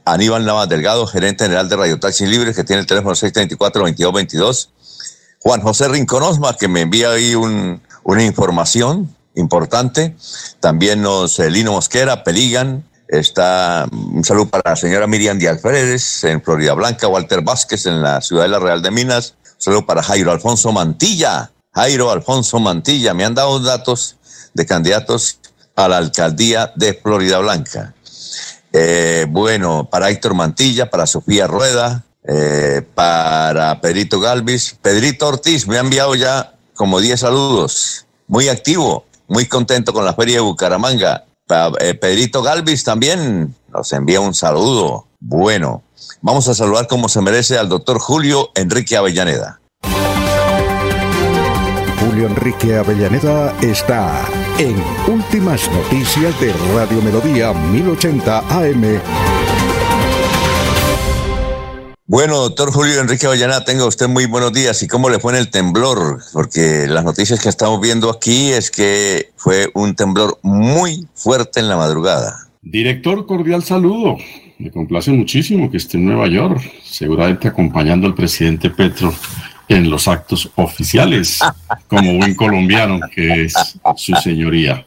Aníbal 0.04 0.44
Navas 0.44 0.68
Delgado, 0.68 1.06
gerente 1.06 1.44
general 1.44 1.68
de 1.68 1.76
Radio 1.76 2.00
Taxi 2.00 2.26
Libre, 2.26 2.52
que 2.52 2.64
tiene 2.64 2.80
el 2.80 2.86
teléfono 2.86 3.14
634-2222. 3.14 4.68
Juan 5.38 5.62
José 5.62 5.88
Rinconosma, 5.88 6.56
que 6.56 6.68
me 6.68 6.82
envía 6.82 7.12
ahí 7.12 7.34
una 7.34 8.22
información 8.24 9.14
importante. 9.36 10.16
También 10.58 11.00
nos, 11.00 11.38
Lino 11.38 11.72
Mosquera, 11.72 12.24
Peligan, 12.24 12.84
Está 13.10 13.88
un 13.90 14.22
saludo 14.22 14.50
para 14.50 14.70
la 14.70 14.76
señora 14.76 15.08
Miriam 15.08 15.36
Díaz 15.36 15.60
Pérez 15.60 16.22
en 16.22 16.40
Florida 16.40 16.74
Blanca, 16.74 17.08
Walter 17.08 17.42
Vázquez 17.42 17.86
en 17.86 18.02
la 18.02 18.20
ciudad 18.20 18.44
de 18.44 18.50
la 18.50 18.60
Real 18.60 18.82
de 18.82 18.92
Minas. 18.92 19.34
Un 19.44 19.60
saludo 19.60 19.84
para 19.84 20.00
Jairo 20.00 20.30
Alfonso 20.30 20.70
Mantilla. 20.70 21.50
Jairo 21.74 22.12
Alfonso 22.12 22.60
Mantilla. 22.60 23.12
Me 23.12 23.24
han 23.24 23.34
dado 23.34 23.58
datos 23.58 24.16
de 24.54 24.64
candidatos 24.64 25.40
a 25.74 25.88
la 25.88 25.96
alcaldía 25.96 26.72
de 26.76 26.94
Florida 26.94 27.40
Blanca. 27.40 27.94
Eh, 28.72 29.26
bueno, 29.28 29.88
para 29.90 30.08
Héctor 30.08 30.34
Mantilla, 30.34 30.88
para 30.88 31.04
Sofía 31.04 31.48
Rueda, 31.48 32.04
eh, 32.22 32.82
para 32.94 33.80
Pedrito 33.80 34.20
Galvis. 34.20 34.76
Pedrito 34.80 35.26
Ortiz 35.26 35.66
me 35.66 35.78
ha 35.78 35.80
enviado 35.80 36.14
ya 36.14 36.54
como 36.74 37.00
10 37.00 37.18
saludos. 37.18 38.06
Muy 38.28 38.48
activo, 38.48 39.04
muy 39.26 39.46
contento 39.46 39.92
con 39.92 40.04
la 40.04 40.14
feria 40.14 40.36
de 40.36 40.42
Bucaramanga. 40.42 41.24
Eh, 41.80 41.94
Pedrito 41.94 42.42
Galvis 42.42 42.84
también 42.84 43.54
nos 43.72 43.92
envía 43.92 44.20
un 44.20 44.34
saludo. 44.34 45.06
Bueno, 45.18 45.82
vamos 46.22 46.48
a 46.48 46.54
saludar 46.54 46.86
como 46.86 47.08
se 47.08 47.20
merece 47.20 47.58
al 47.58 47.68
doctor 47.68 47.98
Julio 47.98 48.50
Enrique 48.54 48.96
Avellaneda. 48.96 49.60
Julio 52.00 52.28
Enrique 52.28 52.76
Avellaneda 52.76 53.52
está 53.60 54.24
en 54.58 54.76
Últimas 55.12 55.68
Noticias 55.70 56.38
de 56.40 56.52
Radio 56.74 57.02
Melodía 57.02 57.52
1080 57.52 58.38
AM. 58.38 59.39
Bueno, 62.10 62.38
doctor 62.38 62.72
Julio 62.72 63.00
Enrique 63.00 63.26
Avellana, 63.26 63.62
tenga 63.62 63.86
usted 63.86 64.08
muy 64.08 64.26
buenos 64.26 64.52
días. 64.52 64.82
¿Y 64.82 64.88
cómo 64.88 65.08
le 65.08 65.20
fue 65.20 65.32
en 65.32 65.38
el 65.38 65.48
temblor? 65.48 66.18
Porque 66.32 66.88
las 66.88 67.04
noticias 67.04 67.38
que 67.38 67.48
estamos 67.48 67.80
viendo 67.80 68.10
aquí 68.10 68.50
es 68.50 68.72
que 68.72 69.30
fue 69.36 69.70
un 69.74 69.94
temblor 69.94 70.36
muy 70.42 71.06
fuerte 71.14 71.60
en 71.60 71.68
la 71.68 71.76
madrugada. 71.76 72.48
Director, 72.62 73.26
cordial 73.26 73.62
saludo. 73.62 74.16
Me 74.58 74.72
complace 74.72 75.12
muchísimo 75.12 75.70
que 75.70 75.76
esté 75.76 75.98
en 75.98 76.06
Nueva 76.06 76.26
York, 76.26 76.60
seguramente 76.82 77.46
acompañando 77.46 78.08
al 78.08 78.16
presidente 78.16 78.70
Petro 78.70 79.14
en 79.68 79.88
los 79.88 80.08
actos 80.08 80.50
oficiales, 80.56 81.38
como 81.86 82.16
buen 82.16 82.34
colombiano 82.34 82.98
que 83.14 83.44
es 83.44 83.54
su 83.94 84.16
señoría. 84.16 84.84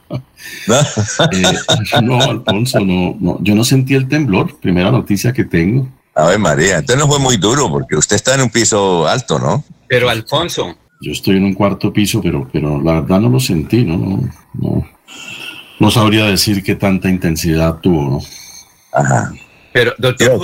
Eh, 1.31 2.01
no, 2.01 2.21
Alfonso, 2.21 2.81
no, 2.81 3.37
yo 3.41 3.55
no 3.55 3.63
sentí 3.63 3.93
el 3.93 4.09
temblor, 4.09 4.59
primera 4.59 4.91
noticia 4.91 5.31
que 5.31 5.45
tengo. 5.45 5.87
A 6.15 6.27
ver, 6.27 6.39
María, 6.39 6.77
entonces 6.77 6.97
no 6.97 7.07
fue 7.07 7.19
muy 7.19 7.37
duro 7.37 7.69
porque 7.69 7.95
usted 7.95 8.15
está 8.15 8.35
en 8.35 8.41
un 8.41 8.49
piso 8.49 9.07
alto, 9.07 9.39
¿no? 9.39 9.63
Pero 9.87 10.09
Alfonso. 10.09 10.75
Yo 11.01 11.11
estoy 11.11 11.37
en 11.37 11.43
un 11.43 11.53
cuarto 11.53 11.91
piso, 11.91 12.21
pero, 12.21 12.47
pero 12.51 12.81
la 12.81 13.01
verdad 13.01 13.19
no 13.19 13.29
lo 13.29 13.39
sentí, 13.39 13.83
¿no? 13.83 13.97
No, 14.53 14.87
no, 15.79 15.91
sabría 15.91 16.25
decir 16.25 16.63
qué 16.63 16.75
tanta 16.75 17.09
intensidad 17.09 17.79
tuvo, 17.79 18.11
¿no? 18.11 18.19
Ajá. 18.93 19.33
Pero, 19.73 19.93
doctor, 19.97 20.39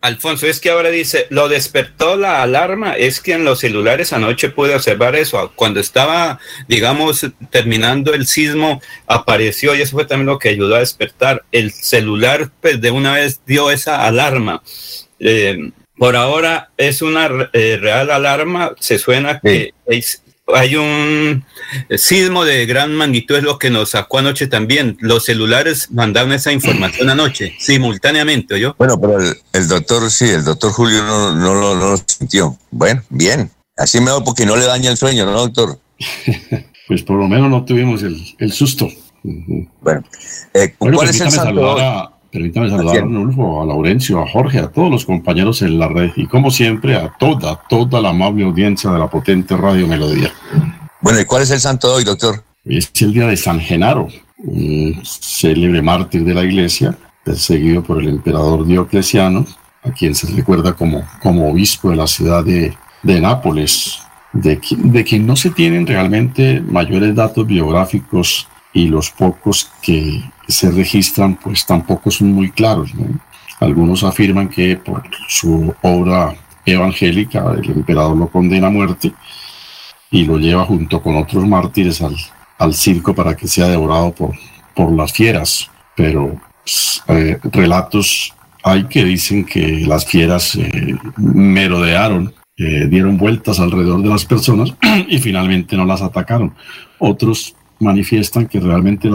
Alfonso, 0.00 0.46
es 0.46 0.60
que 0.60 0.70
ahora 0.70 0.90
dice, 0.90 1.26
lo 1.30 1.48
despertó 1.48 2.16
la 2.16 2.42
alarma, 2.42 2.92
es 2.92 3.20
que 3.20 3.32
en 3.32 3.44
los 3.44 3.58
celulares 3.58 4.12
anoche 4.12 4.48
pude 4.48 4.74
observar 4.74 5.16
eso, 5.16 5.52
cuando 5.56 5.80
estaba, 5.80 6.38
digamos, 6.68 7.26
terminando 7.50 8.14
el 8.14 8.26
sismo, 8.28 8.80
apareció 9.08 9.74
y 9.74 9.82
eso 9.82 9.96
fue 9.96 10.04
también 10.04 10.26
lo 10.26 10.38
que 10.38 10.50
ayudó 10.50 10.76
a 10.76 10.80
despertar. 10.80 11.44
El 11.50 11.72
celular, 11.72 12.50
pues 12.60 12.80
de 12.80 12.92
una 12.92 13.14
vez 13.14 13.40
dio 13.44 13.72
esa 13.72 14.06
alarma. 14.06 14.62
Eh, 15.18 15.72
por 15.96 16.14
ahora 16.14 16.70
es 16.76 17.02
una 17.02 17.50
eh, 17.52 17.76
real 17.80 18.12
alarma, 18.12 18.74
se 18.78 18.98
suena 18.98 19.40
que 19.40 19.74
hay 20.54 20.76
un 20.76 21.44
sismo 21.96 22.44
de 22.44 22.66
gran 22.66 22.94
magnitud, 22.94 23.36
es 23.36 23.42
lo 23.42 23.58
que 23.58 23.70
nos 23.70 23.90
sacó 23.90 24.18
anoche 24.18 24.46
también. 24.46 24.96
Los 25.00 25.24
celulares 25.24 25.90
mandaron 25.90 26.32
esa 26.32 26.52
información 26.52 27.10
anoche, 27.10 27.54
simultáneamente, 27.58 28.58
¿yo? 28.58 28.74
Bueno, 28.78 29.00
pero 29.00 29.18
el, 29.20 29.68
doctor, 29.68 30.10
sí, 30.10 30.26
el 30.26 30.44
doctor 30.44 30.72
Julio 30.72 31.02
no, 31.02 31.34
no, 31.34 31.74
lo 31.74 31.96
sintió. 32.06 32.56
Bueno, 32.70 33.02
bien. 33.10 33.50
Así 33.76 34.00
me 34.00 34.10
porque 34.24 34.44
no 34.44 34.56
le 34.56 34.64
daña 34.64 34.90
el 34.90 34.96
sueño, 34.96 35.26
¿no, 35.26 35.32
doctor? 35.32 35.78
pues 36.88 37.02
por 37.02 37.18
lo 37.18 37.28
menos 37.28 37.50
no 37.50 37.64
tuvimos 37.64 38.02
el, 38.02 38.52
susto. 38.52 38.88
Bueno, 39.22 40.02
eh, 40.54 40.74
¿cuál 40.78 41.08
es 41.08 41.20
el 41.20 41.30
santo? 41.30 42.17
Permítame 42.30 42.68
saludar 42.68 42.98
a 42.98 43.06
Nulfo, 43.06 43.62
a 43.62 43.66
Laurencio, 43.66 44.20
a 44.20 44.28
Jorge, 44.28 44.58
a 44.58 44.68
todos 44.68 44.90
los 44.90 45.04
compañeros 45.06 45.62
en 45.62 45.78
la 45.78 45.88
red 45.88 46.10
y 46.16 46.26
como 46.26 46.50
siempre 46.50 46.94
a 46.94 47.10
toda, 47.18 47.60
toda 47.68 48.00
la 48.00 48.10
amable 48.10 48.44
audiencia 48.44 48.90
de 48.90 48.98
la 48.98 49.08
potente 49.08 49.56
Radio 49.56 49.86
Melodía. 49.86 50.30
Bueno, 51.00 51.20
¿y 51.20 51.24
cuál 51.24 51.42
es 51.42 51.50
el 51.50 51.60
santo 51.60 51.88
de 51.88 51.94
hoy, 51.94 52.04
doctor? 52.04 52.42
es 52.64 52.90
el 53.00 53.14
día 53.14 53.26
de 53.26 53.36
San 53.36 53.60
Genaro, 53.60 54.08
un 54.38 55.00
célebre 55.04 55.80
mártir 55.80 56.24
de 56.24 56.34
la 56.34 56.44
iglesia, 56.44 56.96
perseguido 57.24 57.82
por 57.82 58.00
el 58.02 58.08
emperador 58.08 58.66
Diocleciano, 58.66 59.46
a 59.82 59.90
quien 59.90 60.14
se 60.14 60.26
recuerda 60.34 60.74
como, 60.74 61.02
como 61.22 61.50
obispo 61.50 61.90
de 61.90 61.96
la 61.96 62.06
ciudad 62.06 62.44
de, 62.44 62.76
de 63.02 63.20
Nápoles, 63.20 64.00
de, 64.32 64.60
de 64.76 65.04
quien 65.04 65.26
no 65.26 65.36
se 65.36 65.50
tienen 65.50 65.86
realmente 65.86 66.60
mayores 66.60 67.14
datos 67.14 67.46
biográficos 67.46 68.48
y 68.74 68.88
los 68.88 69.10
pocos 69.10 69.70
que 69.82 70.22
se 70.48 70.70
registran 70.70 71.36
pues 71.36 71.64
tampoco 71.66 72.10
son 72.10 72.32
muy 72.32 72.50
claros. 72.50 72.90
Algunos 73.60 74.02
afirman 74.02 74.48
que 74.48 74.76
por 74.76 75.02
su 75.28 75.74
obra 75.82 76.34
evangélica 76.64 77.44
el 77.56 77.70
emperador 77.70 78.16
lo 78.16 78.28
condena 78.28 78.68
a 78.68 78.70
muerte 78.70 79.12
y 80.10 80.24
lo 80.24 80.38
lleva 80.38 80.64
junto 80.64 81.02
con 81.02 81.16
otros 81.16 81.46
mártires 81.46 82.02
al, 82.58 82.74
circo 82.74 83.14
para 83.14 83.36
que 83.36 83.46
sea 83.46 83.68
devorado 83.68 84.12
por, 84.12 84.32
por 84.74 84.92
las 84.92 85.12
fieras. 85.12 85.70
Pero 85.94 86.40
eh, 87.08 87.38
relatos 87.44 88.34
hay 88.62 88.84
que 88.84 89.04
dicen 89.04 89.44
que 89.44 89.84
las 89.86 90.04
fieras 90.04 90.56
eh, 90.56 90.96
merodearon, 91.16 92.34
eh, 92.56 92.86
dieron 92.88 93.16
vueltas 93.16 93.60
alrededor 93.60 94.02
de 94.02 94.08
las 94.08 94.24
personas 94.24 94.74
y 95.08 95.18
finalmente 95.18 95.76
no 95.76 95.84
las 95.84 96.02
atacaron. 96.02 96.54
Otros 96.98 97.54
manifiestan 97.80 98.46
que 98.46 98.60
realmente 98.60 99.08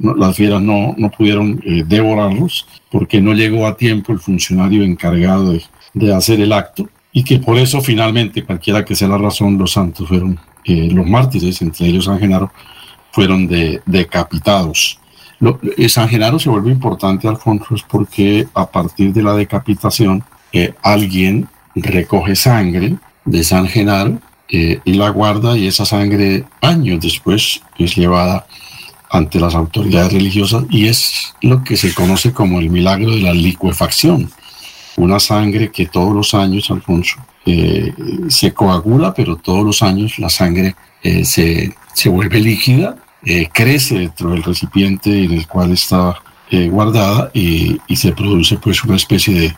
las 0.00 0.36
fieras 0.36 0.60
no, 0.60 0.94
no 0.96 1.10
pudieron 1.10 1.60
eh, 1.64 1.84
devorarlos 1.86 2.66
porque 2.90 3.20
no 3.20 3.32
llegó 3.32 3.66
a 3.66 3.76
tiempo 3.76 4.12
el 4.12 4.18
funcionario 4.18 4.82
encargado 4.82 5.52
de, 5.94 6.14
hacer 6.14 6.40
el 6.40 6.52
acto 6.52 6.88
y 7.12 7.24
que 7.24 7.38
por 7.38 7.56
eso 7.58 7.80
finalmente, 7.80 8.44
cualquiera 8.44 8.84
que 8.84 8.94
sea 8.94 9.08
la 9.08 9.18
razón, 9.18 9.58
los 9.58 9.72
santos 9.72 10.08
fueron, 10.08 10.38
eh, 10.64 10.90
los 10.92 11.06
mártires, 11.06 11.60
entre 11.62 11.86
ellos 11.86 12.04
San 12.04 12.18
Genaro, 12.18 12.52
fueron 13.12 13.46
de, 13.46 13.80
decapitados. 13.86 14.98
Eh, 15.76 15.88
San 15.88 16.08
Genaro 16.08 16.38
se 16.38 16.50
vuelve 16.50 16.70
importante, 16.70 17.26
Alfonso, 17.28 17.74
es 17.74 17.82
porque 17.82 18.46
a 18.54 18.66
partir 18.66 19.12
de 19.12 19.22
la 19.22 19.34
decapitación 19.34 20.22
alguien 20.82 21.46
recoge 21.74 22.34
sangre 22.34 22.96
de 23.24 23.44
San 23.44 23.66
Genaro 23.66 24.18
eh, 24.50 24.80
y 24.84 24.94
la 24.94 25.10
guarda 25.10 25.58
y 25.58 25.66
esa 25.66 25.84
sangre 25.84 26.44
años 26.62 27.00
después 27.00 27.60
es 27.78 27.96
llevada 27.96 28.46
ante 29.10 29.38
las 29.38 29.54
autoridades 29.54 30.12
religiosas 30.12 30.64
y 30.70 30.86
es 30.86 31.34
lo 31.42 31.62
que 31.64 31.76
se 31.76 31.92
conoce 31.92 32.32
como 32.32 32.58
el 32.58 32.70
milagro 32.70 33.10
de 33.10 33.20
la 33.20 33.34
licuefacción. 33.34 34.30
Una 34.96 35.20
sangre 35.20 35.70
que 35.70 35.86
todos 35.86 36.14
los 36.14 36.34
años, 36.34 36.70
Alfonso, 36.70 37.16
eh, 37.46 37.92
se 38.28 38.52
coagula, 38.52 39.14
pero 39.14 39.36
todos 39.36 39.64
los 39.64 39.82
años 39.82 40.18
la 40.18 40.28
sangre 40.28 40.74
eh, 41.02 41.24
se, 41.24 41.74
se, 41.92 42.08
vuelve 42.08 42.40
líquida, 42.40 42.96
crece 43.52 43.98
dentro 43.98 44.30
del 44.30 44.42
recipiente 44.42 45.24
en 45.24 45.32
el 45.32 45.46
cual 45.46 45.72
está 45.72 46.16
guardada 46.70 47.30
y, 47.34 47.78
y, 47.86 47.96
se 47.96 48.12
produce 48.12 48.56
pues 48.56 48.82
una 48.82 48.96
especie 48.96 49.38
de, 49.38 49.54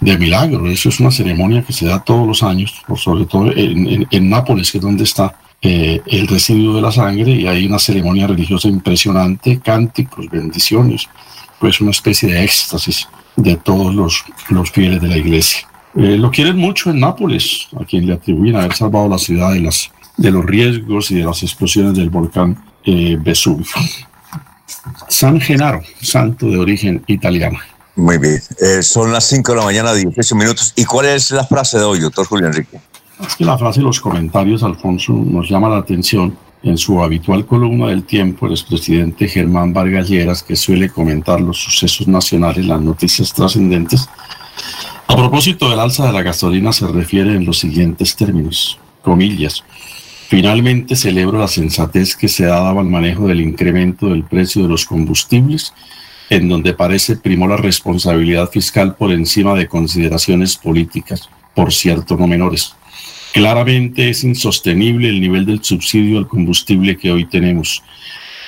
de, 0.00 0.18
milagro. 0.18 0.68
Eso 0.68 0.88
es 0.88 1.00
una 1.00 1.10
ceremonia 1.10 1.62
que 1.62 1.72
se 1.72 1.86
da 1.86 2.02
todos 2.02 2.26
los 2.26 2.42
años, 2.42 2.82
por 2.86 2.98
sobre 2.98 3.24
todo 3.26 3.50
en, 3.54 4.28
Nápoles, 4.28 4.70
que 4.70 4.78
es 4.78 4.82
donde 4.82 5.04
está 5.04 5.36
el 5.62 6.28
residuo 6.28 6.76
de 6.76 6.82
la 6.82 6.92
sangre 6.92 7.32
y 7.32 7.46
hay 7.46 7.66
una 7.66 7.78
ceremonia 7.78 8.26
religiosa 8.26 8.68
impresionante, 8.68 9.60
cánticos, 9.60 10.28
bendiciones, 10.28 11.08
pues 11.58 11.80
una 11.80 11.92
especie 11.92 12.30
de 12.30 12.44
éxtasis 12.44 13.08
de 13.36 13.56
todos 13.56 13.94
los, 13.94 14.24
los 14.50 14.70
fieles 14.70 15.00
de 15.00 15.08
la 15.08 15.16
iglesia. 15.16 15.66
Eh, 15.96 16.16
lo 16.18 16.30
quieren 16.30 16.56
mucho 16.56 16.90
en 16.90 17.00
Nápoles, 17.00 17.68
a 17.80 17.84
quien 17.84 18.06
le 18.06 18.14
atribuyen 18.14 18.56
haber 18.56 18.74
salvado 18.74 19.08
la 19.08 19.18
ciudad 19.18 19.52
de, 19.52 19.60
las, 19.60 19.92
de 20.16 20.30
los 20.30 20.44
riesgos 20.44 21.10
y 21.12 21.16
de 21.16 21.24
las 21.24 21.42
explosiones 21.42 21.94
del 21.94 22.10
volcán 22.10 22.64
eh, 22.84 23.16
Vesubio. 23.20 23.66
San 25.08 25.40
Genaro, 25.40 25.82
santo 26.00 26.46
de 26.46 26.58
origen 26.58 27.02
italiano. 27.06 27.58
Muy 27.96 28.18
bien, 28.18 28.40
eh, 28.60 28.82
son 28.82 29.12
las 29.12 29.24
5 29.28 29.52
de 29.52 29.58
la 29.58 29.64
mañana, 29.64 29.92
18 29.92 30.34
minutos. 30.34 30.72
¿Y 30.76 30.84
cuál 30.84 31.06
es 31.06 31.30
la 31.30 31.44
frase 31.44 31.78
de 31.78 31.84
hoy, 31.84 32.00
doctor 32.00 32.26
Julio 32.26 32.48
Enrique? 32.48 32.80
Es 33.24 33.36
que 33.36 33.44
la 33.44 33.56
frase 33.56 33.80
de 33.80 33.86
los 33.86 34.00
comentarios, 34.00 34.62
Alfonso, 34.62 35.12
nos 35.12 35.48
llama 35.48 35.68
la 35.68 35.78
atención. 35.78 36.36
En 36.64 36.78
su 36.78 37.02
habitual 37.02 37.44
columna 37.44 37.88
del 37.88 38.04
tiempo, 38.04 38.46
el 38.46 38.52
expresidente 38.52 39.28
Germán 39.28 39.74
Vargas 39.74 40.08
Lleras, 40.08 40.42
que 40.42 40.56
suele 40.56 40.88
comentar 40.88 41.38
los 41.38 41.58
sucesos 41.58 42.08
nacionales, 42.08 42.64
las 42.64 42.80
noticias 42.80 43.34
trascendentes, 43.34 44.08
a 45.06 45.16
propósito 45.16 45.68
del 45.68 45.78
alza 45.78 46.06
de 46.06 46.12
la 46.12 46.22
gasolina 46.22 46.72
se 46.72 46.86
refiere 46.88 47.34
en 47.34 47.44
los 47.44 47.58
siguientes 47.58 48.16
términos, 48.16 48.78
comillas. 49.02 49.62
Finalmente 50.28 50.96
celebro 50.96 51.38
la 51.38 51.48
sensatez 51.48 52.16
que 52.16 52.28
se 52.28 52.46
ha 52.46 52.60
dado 52.60 52.80
al 52.80 52.86
manejo 52.86 53.28
del 53.28 53.40
incremento 53.40 54.06
del 54.06 54.24
precio 54.24 54.62
de 54.62 54.68
los 54.68 54.86
combustibles, 54.86 55.74
en 56.34 56.48
donde 56.48 56.74
parece 56.74 57.16
primó 57.16 57.46
la 57.46 57.56
responsabilidad 57.56 58.50
fiscal 58.50 58.96
por 58.96 59.12
encima 59.12 59.54
de 59.54 59.68
consideraciones 59.68 60.56
políticas, 60.56 61.28
por 61.54 61.72
cierto 61.72 62.16
no 62.16 62.26
menores. 62.26 62.74
Claramente 63.32 64.08
es 64.10 64.24
insostenible 64.24 65.08
el 65.08 65.20
nivel 65.20 65.46
del 65.46 65.62
subsidio 65.62 66.18
al 66.18 66.26
combustible 66.26 66.96
que 66.96 67.12
hoy 67.12 67.26
tenemos. 67.26 67.84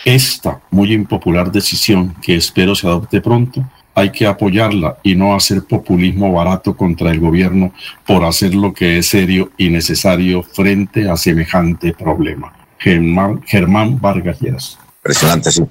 Esta 0.05 0.61
muy 0.71 0.93
impopular 0.93 1.53
decisión, 1.53 2.15
que 2.21 2.35
espero 2.35 2.75
se 2.75 2.89
adopte 2.89 3.21
pronto, 3.21 3.65
hay 3.95 4.11
que 4.11 4.27
apoyarla 4.27 4.99
y 5.05 5.15
no 5.15 5.37
hacer 5.37 5.63
populismo 5.63 6.33
barato 6.33 6.77
contra 6.77 7.13
el 7.13 7.21
gobierno 7.21 7.73
por 8.05 8.25
hacer 8.25 8.55
lo 8.55 8.75
que 8.75 8.99
es 8.99 9.07
serio 9.07 9.53
y 9.57 9.71
necesario 9.71 10.43
frente 10.43 11.09
a 11.09 11.17
semejante 11.17 11.93
problema. 11.93 12.53
Germán, 12.79 13.43
Germán 13.47 14.01
Vargas 14.01 14.41
Lleras. 14.41 14.79
Impresionante, 15.07 15.53
sí. 15.53 15.65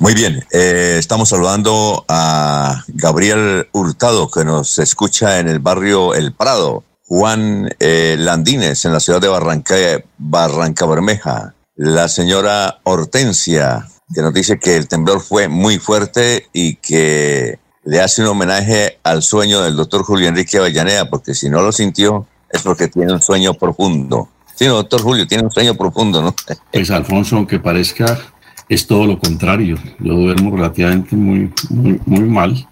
Muy 0.00 0.12
bien, 0.12 0.44
eh, 0.52 0.96
estamos 0.98 1.30
saludando 1.30 2.04
a 2.08 2.84
Gabriel 2.88 3.68
Hurtado, 3.72 4.30
que 4.30 4.44
nos 4.44 4.78
escucha 4.78 5.38
en 5.38 5.48
el 5.48 5.60
barrio 5.60 6.14
El 6.14 6.34
Prado. 6.34 6.84
Juan 7.06 7.74
eh, 7.80 8.16
Landines, 8.18 8.84
en 8.84 8.92
la 8.92 9.00
ciudad 9.00 9.20
de 9.20 9.28
Barranca, 9.28 9.74
Barranca 10.18 10.84
Bermeja. 10.86 11.54
La 11.74 12.08
señora 12.08 12.80
Hortensia, 12.84 13.88
que 14.14 14.20
nos 14.20 14.34
dice 14.34 14.58
que 14.58 14.76
el 14.76 14.88
temblor 14.88 15.22
fue 15.22 15.48
muy 15.48 15.78
fuerte 15.78 16.48
y 16.52 16.76
que 16.76 17.58
le 17.84 18.00
hace 18.00 18.20
un 18.20 18.28
homenaje 18.28 18.98
al 19.04 19.22
sueño 19.22 19.62
del 19.62 19.74
doctor 19.74 20.02
Julio 20.04 20.28
Enrique 20.28 20.58
Avellaneda, 20.58 21.08
porque 21.08 21.34
si 21.34 21.48
no 21.48 21.62
lo 21.62 21.72
sintió 21.72 22.26
es 22.50 22.60
porque 22.60 22.88
tiene 22.88 23.14
un 23.14 23.22
sueño 23.22 23.54
profundo. 23.54 24.28
Sí, 24.54 24.66
doctor 24.66 25.00
Julio, 25.00 25.26
tiene 25.26 25.44
un 25.44 25.50
sueño 25.50 25.74
profundo, 25.74 26.20
¿no? 26.20 26.34
Pues 26.70 26.90
Alfonso, 26.90 27.36
aunque 27.36 27.58
parezca, 27.58 28.20
es 28.68 28.86
todo 28.86 29.06
lo 29.06 29.18
contrario. 29.18 29.78
Yo 29.98 30.14
duermo 30.14 30.54
relativamente 30.56 31.16
muy, 31.16 31.52
muy, 31.70 32.00
muy 32.06 32.24
mal. 32.28 32.66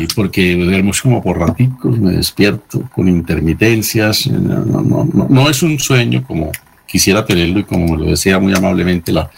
Y 0.00 0.06
porque 0.14 0.54
duermo 0.54 0.92
como 1.02 1.22
por 1.22 1.38
raticos, 1.38 1.98
me 1.98 2.12
despierto 2.12 2.88
con 2.94 3.08
intermitencias. 3.08 4.26
No, 4.28 4.64
no, 4.64 5.04
no, 5.12 5.26
no, 5.28 5.50
es 5.50 5.62
un 5.62 5.78
sueño 5.80 6.24
como 6.24 6.52
quisiera 6.86 7.24
tenerlo 7.24 7.58
y 7.58 7.64
como 7.64 7.96
me 7.96 8.04
lo 8.04 8.10
decía 8.10 8.38
muy 8.38 8.54
amablemente 8.54 9.12
la, 9.12 9.30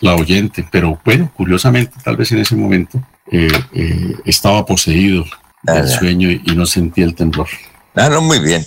la 0.00 0.16
oyente, 0.16 0.66
pero 0.70 1.00
bueno, 1.04 1.30
curiosamente, 1.34 1.96
tal 2.04 2.16
vez 2.16 2.32
en 2.32 2.38
ese 2.38 2.56
momento 2.56 3.00
eh, 3.30 3.48
eh, 3.72 4.14
estaba 4.24 4.66
poseído 4.66 5.24
del 5.62 5.88
sueño 5.88 6.28
y, 6.30 6.42
no 6.56 6.66
sentía 6.66 7.04
el 7.04 7.14
temblor. 7.14 7.48
Ah, 7.94 8.08
no, 8.08 8.20
muy 8.20 8.40
bien. 8.40 8.66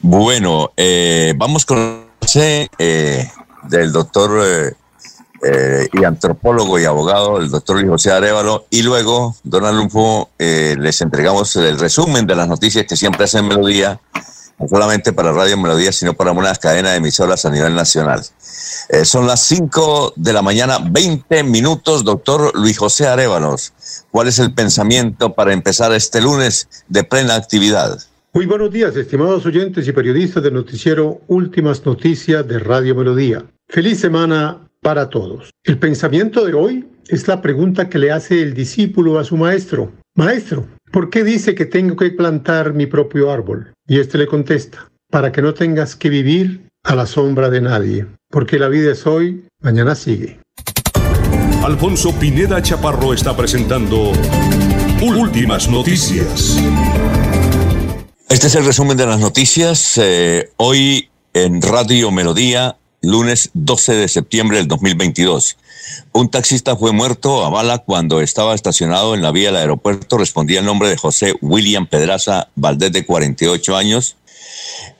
Bueno, 0.00 0.70
eh, 0.76 1.34
vamos 1.36 1.66
con 1.66 2.06
eh, 2.34 3.28
del 3.64 3.92
doctor 3.92 4.76
y 5.92 6.04
antropólogo 6.04 6.78
y 6.78 6.84
abogado, 6.84 7.38
el 7.38 7.50
doctor 7.50 7.76
Luis 7.76 7.88
José 7.88 8.10
Arevalo, 8.10 8.66
y 8.70 8.82
luego, 8.82 9.36
don 9.44 9.64
Alumpo, 9.64 10.30
les 10.38 11.00
entregamos 11.00 11.54
el 11.56 11.78
resumen 11.78 12.26
de 12.26 12.34
las 12.34 12.48
noticias 12.48 12.86
que 12.86 12.96
siempre 12.96 13.24
hacen 13.24 13.46
Melodía 13.46 14.00
no 14.58 14.66
solamente 14.68 15.12
para 15.12 15.32
Radio 15.32 15.56
Melodía, 15.56 15.92
sino 15.92 16.14
para 16.14 16.32
una 16.32 16.54
cadena 16.54 16.90
de 16.90 16.96
emisoras 16.96 17.44
a 17.44 17.50
nivel 17.50 17.74
nacional. 17.74 18.22
Eh, 18.88 19.04
son 19.04 19.26
las 19.26 19.42
5 19.44 20.14
de 20.16 20.32
la 20.32 20.42
mañana, 20.42 20.78
20 20.78 21.44
minutos, 21.44 22.04
doctor 22.04 22.52
Luis 22.58 22.78
José 22.78 23.06
Arévanos. 23.06 23.72
¿Cuál 24.10 24.28
es 24.28 24.38
el 24.38 24.52
pensamiento 24.52 25.34
para 25.34 25.52
empezar 25.52 25.92
este 25.92 26.20
lunes 26.20 26.68
de 26.88 27.04
plena 27.04 27.36
actividad? 27.36 27.98
Muy 28.32 28.46
buenos 28.46 28.70
días, 28.70 28.94
estimados 28.96 29.46
oyentes 29.46 29.86
y 29.86 29.92
periodistas 29.92 30.42
del 30.42 30.54
noticiero 30.54 31.20
Últimas 31.28 31.84
Noticias 31.86 32.46
de 32.46 32.58
Radio 32.58 32.94
Melodía. 32.94 33.44
Feliz 33.68 34.00
semana 34.00 34.67
para 34.82 35.10
todos. 35.10 35.50
El 35.64 35.78
pensamiento 35.78 36.44
de 36.44 36.54
hoy 36.54 36.86
es 37.08 37.26
la 37.28 37.40
pregunta 37.40 37.88
que 37.88 37.98
le 37.98 38.12
hace 38.12 38.42
el 38.42 38.54
discípulo 38.54 39.18
a 39.18 39.24
su 39.24 39.36
maestro. 39.36 39.92
Maestro, 40.14 40.66
¿por 40.92 41.10
qué 41.10 41.24
dice 41.24 41.54
que 41.54 41.66
tengo 41.66 41.96
que 41.96 42.10
plantar 42.10 42.74
mi 42.74 42.86
propio 42.86 43.30
árbol? 43.30 43.72
Y 43.86 43.98
éste 43.98 44.18
le 44.18 44.26
contesta, 44.26 44.90
para 45.10 45.32
que 45.32 45.42
no 45.42 45.54
tengas 45.54 45.96
que 45.96 46.08
vivir 46.08 46.68
a 46.84 46.94
la 46.94 47.06
sombra 47.06 47.50
de 47.50 47.60
nadie, 47.60 48.06
porque 48.30 48.58
la 48.58 48.68
vida 48.68 48.92
es 48.92 49.06
hoy, 49.06 49.44
mañana 49.60 49.94
sigue. 49.94 50.40
Alfonso 51.64 52.14
Pineda 52.18 52.62
Chaparro 52.62 53.12
está 53.12 53.36
presentando 53.36 54.12
Últimas 55.02 55.68
Noticias. 55.68 56.56
Este 58.28 58.46
es 58.46 58.54
el 58.54 58.64
resumen 58.64 58.96
de 58.96 59.06
las 59.06 59.20
noticias. 59.20 59.98
Eh, 59.98 60.50
hoy 60.56 61.08
en 61.34 61.62
Radio 61.62 62.10
Melodía, 62.10 62.76
lunes 63.00 63.50
12 63.54 63.94
de 63.94 64.08
septiembre 64.08 64.58
del 64.58 64.68
2022. 64.68 65.56
Un 66.12 66.30
taxista 66.30 66.76
fue 66.76 66.92
muerto 66.92 67.44
a 67.44 67.50
bala 67.50 67.78
cuando 67.78 68.20
estaba 68.20 68.54
estacionado 68.54 69.14
en 69.14 69.22
la 69.22 69.30
vía 69.30 69.48
del 69.48 69.56
aeropuerto. 69.56 70.18
Respondía 70.18 70.60
el 70.60 70.66
nombre 70.66 70.88
de 70.88 70.96
José 70.96 71.34
William 71.40 71.86
Pedraza 71.86 72.48
Valdés, 72.54 72.92
de 72.92 73.04
48 73.04 73.76
años. 73.76 74.16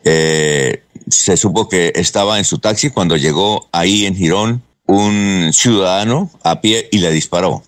Eh, 0.05 0.83
se 1.09 1.37
supo 1.37 1.69
que 1.69 1.93
estaba 1.95 2.39
en 2.39 2.45
su 2.45 2.59
taxi 2.59 2.91
cuando 2.91 3.17
llegó 3.17 3.69
ahí 3.73 4.07
en 4.07 4.15
Girón 4.15 4.63
un 4.87 5.51
ciudadano 5.53 6.31
a 6.43 6.61
pie 6.61 6.89
y 6.91 6.99
le 6.99 7.11
disparó. 7.11 7.63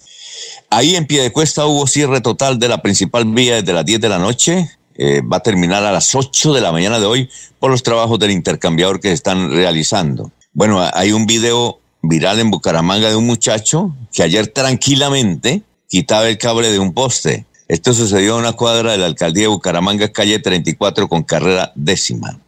Ahí 0.71 0.97
en 0.97 1.07
pie 1.07 1.23
de 1.23 1.33
cuesta 1.33 1.67
hubo 1.67 1.87
cierre 1.87 2.21
total 2.21 2.59
de 2.59 2.69
la 2.69 2.81
principal 2.81 3.25
vía 3.27 3.57
desde 3.57 3.73
las 3.73 3.85
10 3.85 4.01
de 4.01 4.09
la 4.09 4.19
noche. 4.19 4.71
Eh, 4.95 5.23
va 5.23 5.39
a 5.39 5.43
terminar 5.43 5.85
a 5.85 5.93
las 5.93 6.15
8 6.15 6.53
de 6.53 6.61
la 6.61 6.73
mañana 6.73 6.99
de 6.99 7.07
hoy 7.07 7.31
por 7.59 7.71
los 7.71 7.83
trabajos 7.83 8.19
del 8.19 8.33
intercambiador 8.33 9.01
que 9.01 9.09
se 9.09 9.15
están 9.15 9.51
realizando. 9.51 10.31
Bueno, 10.53 10.83
hay 10.93 11.13
un 11.13 11.27
video 11.27 11.81
viral 12.03 12.41
en 12.41 12.51
Bucaramanga 12.51 13.09
de 13.09 13.17
un 13.17 13.27
muchacho 13.27 13.95
que 14.13 14.23
ayer 14.23 14.49
tranquilamente 14.49 15.63
quitaba 15.89 16.29
el 16.29 16.39
cable 16.39 16.71
de 16.71 16.79
un 16.79 16.93
poste. 16.93 17.47
Esto 17.69 17.95
sucedió 17.95 18.35
en 18.35 18.41
una 18.41 18.53
cuadra 18.53 18.93
de 18.93 18.99
la 18.99 19.07
alcaldía 19.07 19.45
de 19.45 19.49
Bucaramanga, 19.49 20.11
calle 20.13 20.39
34 20.39 21.09
con 21.09 21.23
carrera 21.23 21.73
décima. 21.77 22.41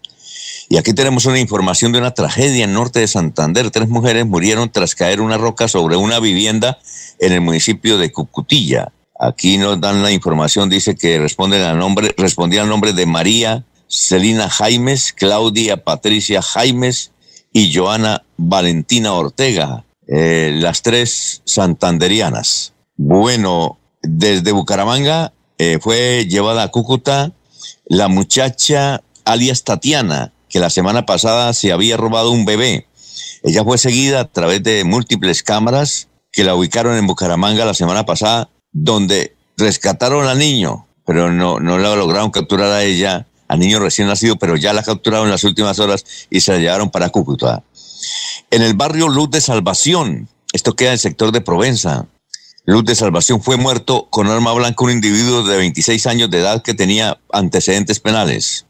Y 0.69 0.79
aquí 0.79 0.95
tenemos 0.95 1.27
una 1.27 1.39
información 1.39 1.93
de 1.93 1.99
una 1.99 2.13
tragedia 2.13 2.65
en 2.65 2.73
norte 2.73 3.01
de 3.01 3.07
Santander. 3.07 3.71
Tres 3.71 3.89
mujeres 3.89 4.27
murieron 4.27 4.71
tras 4.71 4.95
caer 4.95 5.21
una 5.21 5.37
roca 5.37 5.69
sobre 5.69 5.97
una 5.97 6.19
vivienda 6.19 6.79
en 7.19 7.33
el 7.33 7.41
municipio 7.41 7.99
de 7.99 8.11
Cucutilla. 8.11 8.91
Aquí 9.25 9.57
nos 9.57 9.81
dan 9.81 10.03
la 10.03 10.11
información, 10.11 10.69
dice 10.69 10.97
que 10.97 11.17
responden 11.19 11.63
al 11.63 11.79
nombre, 11.79 12.13
respondía 12.19 12.63
al 12.63 12.69
nombre 12.69 12.93
de 12.93 13.07
María 13.07 13.65
Celina 13.87 14.51
Jaimes, 14.51 15.13
Claudia 15.13 15.85
Patricia 15.85 16.43
Jaimes, 16.43 17.13
y 17.53 17.73
Joana 17.73 18.25
Valentina 18.37 19.13
Ortega, 19.13 19.85
eh, 20.09 20.51
las 20.55 20.83
tres 20.83 21.43
santanderianas. 21.45 22.73
Bueno, 22.97 23.79
desde 24.03 24.51
Bucaramanga 24.51 25.33
eh, 25.57 25.79
fue 25.81 26.27
llevada 26.29 26.65
a 26.65 26.69
Cúcuta 26.73 27.31
la 27.87 28.09
muchacha 28.09 29.03
alias 29.25 29.63
Tatiana, 29.63 30.33
que 30.49 30.59
la 30.59 30.69
semana 30.71 31.07
pasada 31.07 31.53
se 31.53 31.71
había 31.71 31.97
robado 31.97 32.33
un 32.33 32.45
bebé. 32.45 32.89
Ella 33.45 33.63
fue 33.63 33.79
seguida 33.79 34.19
a 34.19 34.25
través 34.25 34.65
de 34.65 34.83
múltiples 34.83 35.45
cámaras 35.45 36.09
que 36.33 36.43
la 36.43 36.57
ubicaron 36.57 36.97
en 36.97 37.07
Bucaramanga 37.07 37.65
la 37.65 37.75
semana 37.75 38.05
pasada, 38.05 38.49
donde 38.73 39.37
rescataron 39.57 40.27
al 40.27 40.39
niño, 40.39 40.87
pero 41.07 41.31
no, 41.31 41.61
no 41.61 41.79
la 41.79 41.95
lograron 41.95 42.31
capturar 42.31 42.73
a 42.73 42.83
ella, 42.83 43.27
al 43.49 43.61
niño 43.61 43.81
recién 43.81 44.09
nacido, 44.09 44.37
pero 44.37 44.57
ya 44.57 44.73
la 44.73 44.83
capturaron 44.83 45.27
en 45.27 45.33
las 45.33 45.45
últimas 45.45 45.79
horas 45.79 46.05
y 46.31 46.41
se 46.41 46.53
la 46.53 46.59
llevaron 46.59 46.91
para 46.91 47.11
Cúcuta. 47.11 47.63
En 48.51 48.63
el 48.63 48.75
barrio 48.75 49.09
Luz 49.09 49.31
de 49.31 49.41
Salvación, 49.41 50.29
esto 50.53 50.75
queda 50.75 50.89
en 50.89 50.95
el 50.95 50.99
sector 50.99 51.33
de 51.33 51.41
Provenza, 51.41 52.07
Luz 52.65 52.85
de 52.85 52.95
Salvación 52.95 53.43
fue 53.43 53.57
muerto 53.57 54.07
con 54.09 54.29
arma 54.29 54.53
blanca 54.53 54.85
un 54.85 54.93
individuo 54.93 55.43
de 55.43 55.57
26 55.57 56.07
años 56.07 56.31
de 56.31 56.39
edad 56.39 56.63
que 56.63 56.75
tenía 56.75 57.19
antecedentes 57.33 57.99
penales. 57.99 58.67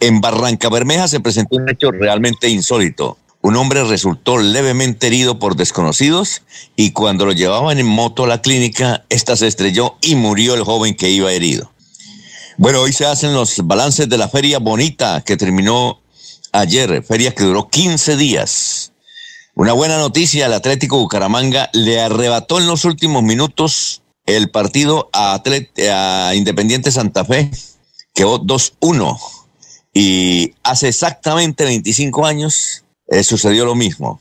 En 0.00 0.20
Barranca 0.20 0.68
Bermeja 0.68 1.06
se 1.06 1.20
presentó 1.20 1.56
un 1.56 1.68
hecho 1.68 1.92
realmente 1.92 2.48
insólito. 2.48 3.18
Un 3.42 3.56
hombre 3.56 3.82
resultó 3.82 4.38
levemente 4.38 5.08
herido 5.08 5.40
por 5.40 5.56
desconocidos 5.56 6.42
y 6.76 6.92
cuando 6.92 7.26
lo 7.26 7.32
llevaban 7.32 7.80
en 7.80 7.86
moto 7.86 8.24
a 8.24 8.28
la 8.28 8.40
clínica, 8.40 9.04
esta 9.08 9.36
se 9.36 9.48
estrelló 9.48 9.96
y 10.00 10.14
murió 10.14 10.54
el 10.54 10.62
joven 10.62 10.94
que 10.94 11.10
iba 11.10 11.32
herido. 11.32 11.72
Bueno, 12.56 12.80
hoy 12.80 12.92
se 12.92 13.04
hacen 13.04 13.34
los 13.34 13.66
balances 13.66 14.08
de 14.08 14.16
la 14.16 14.28
feria 14.28 14.60
bonita 14.60 15.22
que 15.22 15.36
terminó 15.36 16.00
ayer, 16.52 17.02
feria 17.02 17.34
que 17.34 17.42
duró 17.42 17.68
15 17.68 18.16
días. 18.16 18.92
Una 19.54 19.72
buena 19.72 19.98
noticia, 19.98 20.46
el 20.46 20.52
Atlético 20.52 20.98
Bucaramanga 20.98 21.68
le 21.72 22.00
arrebató 22.00 22.58
en 22.58 22.68
los 22.68 22.84
últimos 22.84 23.24
minutos 23.24 24.02
el 24.24 24.50
partido 24.50 25.10
a, 25.12 25.42
Independiente 26.34 26.92
Santa 26.92 27.24
Fe, 27.24 27.50
quedó 28.14 28.40
2-1. 28.40 29.18
Y 29.94 30.54
hace 30.62 30.88
exactamente 30.88 31.64
25 31.64 32.24
años 32.24 32.81
eh, 33.12 33.22
sucedió 33.22 33.66
lo 33.66 33.74
mismo. 33.74 34.20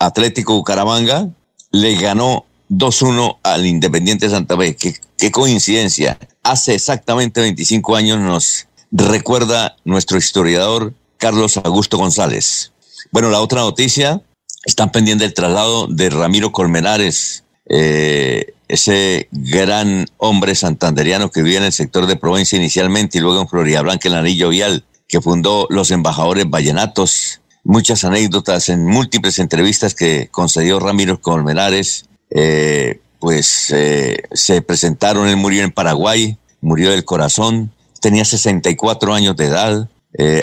Atlético 0.00 0.54
Bucaramanga 0.54 1.28
le 1.70 1.94
ganó 1.94 2.44
2-1 2.70 3.38
al 3.44 3.66
Independiente 3.66 4.28
Santa 4.28 4.56
Fe. 4.56 4.76
Qué, 4.76 5.30
coincidencia. 5.30 6.18
Hace 6.42 6.74
exactamente 6.74 7.40
25 7.40 7.94
años 7.94 8.18
nos 8.18 8.66
recuerda 8.90 9.76
nuestro 9.84 10.18
historiador 10.18 10.92
Carlos 11.18 11.56
Augusto 11.56 11.98
González. 11.98 12.72
Bueno, 13.12 13.30
la 13.30 13.40
otra 13.40 13.60
noticia 13.60 14.20
están 14.64 14.90
pendientes 14.90 15.28
del 15.28 15.34
traslado 15.34 15.86
de 15.86 16.10
Ramiro 16.10 16.50
Colmenares, 16.50 17.44
eh, 17.68 18.54
ese 18.66 19.28
gran 19.30 20.06
hombre 20.16 20.56
santanderiano 20.56 21.30
que 21.30 21.42
vivía 21.42 21.58
en 21.58 21.64
el 21.64 21.72
sector 21.72 22.06
de 22.06 22.16
Provincia 22.16 22.58
inicialmente 22.58 23.18
y 23.18 23.20
luego 23.20 23.40
en 23.40 23.48
Florida 23.48 23.82
Blanca, 23.82 24.08
el 24.08 24.16
Anillo 24.16 24.48
Vial, 24.48 24.84
que 25.06 25.20
fundó 25.20 25.68
los 25.70 25.92
embajadores 25.92 26.50
vallenatos. 26.50 27.41
Muchas 27.64 28.04
anécdotas 28.04 28.68
en 28.68 28.86
múltiples 28.86 29.38
entrevistas 29.38 29.94
que 29.94 30.28
concedió 30.30 30.80
Ramiro 30.80 31.20
Colmenares. 31.20 32.06
Eh, 32.30 33.00
pues 33.20 33.70
eh, 33.70 34.22
se 34.32 34.62
presentaron, 34.62 35.28
él 35.28 35.36
murió 35.36 35.62
en 35.62 35.70
Paraguay, 35.70 36.38
murió 36.60 36.90
del 36.90 37.04
corazón, 37.04 37.72
tenía 38.00 38.24
64 38.24 39.14
años 39.14 39.36
de 39.36 39.44
edad. 39.46 39.88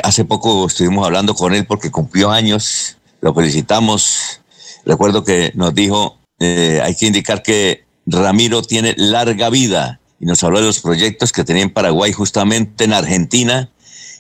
hace 0.04 0.24
poco 0.24 0.66
estuvimos 0.66 1.06
hablando 1.06 1.36
con 1.36 1.54
él 1.54 1.66
porque 1.66 1.92
cumplió 1.92 2.32
años 2.32 2.98
lo 3.22 3.34
felicitamos. 3.34 4.42
Recuerdo 4.86 5.24
que 5.24 5.52
nos 5.56 5.74
dijo, 5.74 6.18
eh, 6.40 6.80
hay 6.84 6.96
que 6.96 7.08
indicar 7.08 7.44
que 7.44 7.86
Ramiro 8.06 8.62
tiene 8.62 8.96
larga 8.98 9.50
vida 9.50 10.00
y 10.20 10.26
nos 10.26 10.44
habló 10.44 10.60
de 10.60 10.66
los 10.66 10.80
proyectos 10.80 11.32
que 11.32 11.44
tenía 11.44 11.64
en 11.64 11.74
Paraguay, 11.74 12.12
justamente 12.12 12.86
en 12.86 12.94
Argentina. 12.94 13.70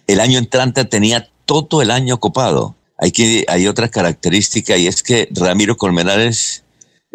El 0.07 0.19
año 0.19 0.37
entrante 0.37 0.85
tenía 0.85 1.29
todo 1.45 1.81
el 1.81 1.91
año 1.91 2.19
copado. 2.19 2.75
Hay, 2.99 3.11
que, 3.11 3.45
hay 3.47 3.67
otra 3.67 3.89
característica 3.89 4.77
y 4.77 4.87
es 4.87 5.03
que 5.03 5.29
Ramiro 5.31 5.77
Colmenares, 5.77 6.63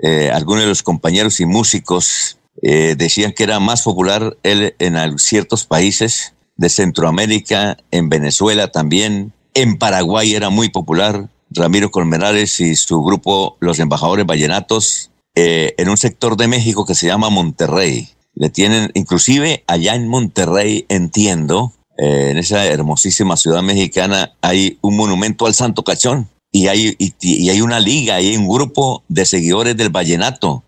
eh, 0.03 0.31
algunos 0.33 0.63
de 0.63 0.69
los 0.69 0.83
compañeros 0.83 1.41
y 1.41 1.47
músicos 1.47 2.39
eh, 2.63 2.95
decían 2.97 3.33
que 3.33 3.45
era 3.45 3.61
más 3.61 3.83
popular 3.83 4.37
él 4.43 4.75
en 4.79 5.19
ciertos 5.19 5.67
países 5.67 6.35
de 6.57 6.69
Centroamérica, 6.69 7.77
en 7.91 8.09
Venezuela 8.09 8.69
también, 8.69 9.33
en 9.55 9.77
Paraguay 9.77 10.35
era 10.35 10.51
muy 10.51 10.69
popular, 10.69 11.29
Ramiro 11.51 11.91
Colmenares 11.91 12.61
y 12.61 12.77
su 12.77 13.03
grupo 13.03 13.57
Los 13.61 13.79
Embajadores 13.79 14.27
Vallenatos 14.27 15.11
eh, 15.35 15.75
en 15.79 15.89
un 15.89 15.97
sector 15.97 16.37
de 16.37 16.49
México 16.49 16.85
que 16.87 16.95
se 16.95 17.07
llama 17.07 17.31
Monterrey. 17.31 18.09
Le 18.35 18.51
tienen, 18.51 18.91
inclusive 18.95 19.63
allá 19.67 19.95
en 19.95 20.09
Monterrey, 20.09 20.87
entiendo, 20.89 21.73
eh, 21.97 22.31
en 22.31 22.39
esa 22.39 22.67
hermosísima 22.67 23.37
ciudad 23.37 23.63
mexicana, 23.63 24.33
hay 24.41 24.79
un 24.81 24.97
monumento 24.97 25.47
al 25.47 25.55
Santo 25.55 25.85
Cachón 25.85 26.29
y 26.51 26.69
hay, 26.69 26.97
y, 26.99 27.49
hay 27.49 27.61
una 27.61 27.81
liga, 27.81 28.17
hay 28.17 28.37
un 28.37 28.49
grupo 28.49 29.03
de 29.09 29.25
seguidores 29.27 29.77
del 29.77 29.91
vallenato 29.91 30.63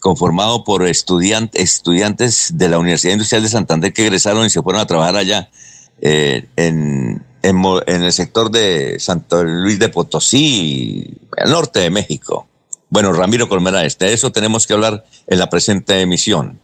conformado 0.00 0.64
por 0.64 0.86
estudiantes 0.86 2.50
de 2.54 2.68
la 2.68 2.78
Universidad 2.78 3.12
Industrial 3.12 3.42
de 3.42 3.48
Santander 3.48 3.92
que 3.92 4.02
egresaron 4.06 4.46
y 4.46 4.50
se 4.50 4.62
fueron 4.62 4.80
a 4.80 4.86
trabajar 4.86 5.16
allá 5.16 5.50
eh, 6.00 6.46
en, 6.56 7.22
en, 7.42 8.02
el 8.02 8.12
sector 8.12 8.50
de 8.50 8.98
Santo 8.98 9.44
Luis 9.44 9.78
de 9.78 9.90
Potosí, 9.90 11.18
al 11.36 11.50
norte 11.50 11.80
de 11.80 11.90
México. 11.90 12.46
Bueno, 12.88 13.12
Ramiro 13.12 13.48
Colmenares, 13.48 13.98
de 13.98 14.12
eso 14.12 14.32
tenemos 14.32 14.66
que 14.66 14.72
hablar 14.72 15.04
en 15.26 15.38
la 15.38 15.48
presente 15.48 16.00
emisión. 16.00 16.60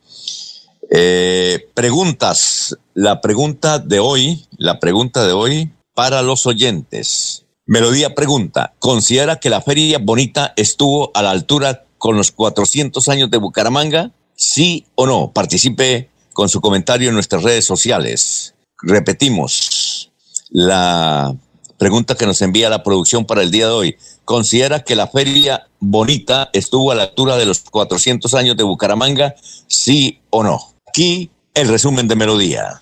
Eh, 0.91 1.69
preguntas. 1.75 2.77
La 2.95 3.21
pregunta 3.21 3.79
de 3.79 3.99
hoy, 3.99 4.47
la 4.57 4.79
pregunta 4.79 5.27
de 5.27 5.33
hoy 5.33 5.73
para 5.95 6.23
los 6.23 6.47
oyentes. 6.47 7.45
Melodía 7.67 8.15
pregunta, 8.15 8.75
¿considera 8.79 9.41
que 9.41 9.51
la 9.51 9.61
feria 9.61 9.99
bonita 9.99 10.53
estuvo 10.57 11.11
a 11.15 11.23
la 11.23 11.31
altura 11.31 11.85
con 11.99 12.17
los 12.17 12.31
400 12.31 13.09
años 13.09 13.31
de 13.31 13.39
Bucaramanga? 13.39 14.13
¿Sí 14.37 14.87
o 14.95 15.07
no? 15.07 15.33
Participe 15.33 16.11
con 16.33 16.49
su 16.49 16.61
comentario 16.61 17.09
en 17.09 17.15
nuestras 17.15 17.43
redes 17.43 17.65
sociales. 17.65 18.55
Repetimos, 18.83 20.13
la 20.51 21.35
pregunta 21.79 22.15
que 22.15 22.27
nos 22.27 22.41
envía 22.43 22.71
la 22.71 22.83
producción 22.83 23.25
para 23.25 23.43
el 23.43 23.51
día 23.51 23.67
de 23.67 23.73
hoy. 23.73 23.97
¿Considera 24.25 24.85
que 24.85 24.97
la 24.97 25.09
feria 25.09 25.69
bonita 25.81 26.51
estuvo 26.53 26.93
a 26.93 26.95
la 26.95 27.05
altura 27.05 27.37
de 27.37 27.47
los 27.47 27.61
400 27.61 28.33
años 28.35 28.57
de 28.57 28.65
Bucaramanga? 28.65 29.35
¿Sí 29.67 30.21
o 30.31 30.43
no? 30.43 30.76
Aquí 30.97 31.31
el 31.53 31.69
resumen 31.69 32.09
de 32.09 32.17
Melodía. 32.17 32.81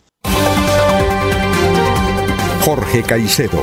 Jorge 2.64 3.02
Caicedo 3.02 3.60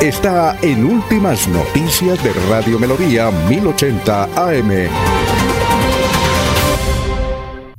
está 0.00 0.58
en 0.60 0.84
Últimas 0.84 1.46
Noticias 1.46 2.20
de 2.24 2.32
Radio 2.48 2.80
Melodía 2.80 3.30
1080 3.30 4.24
AM. 4.24 4.88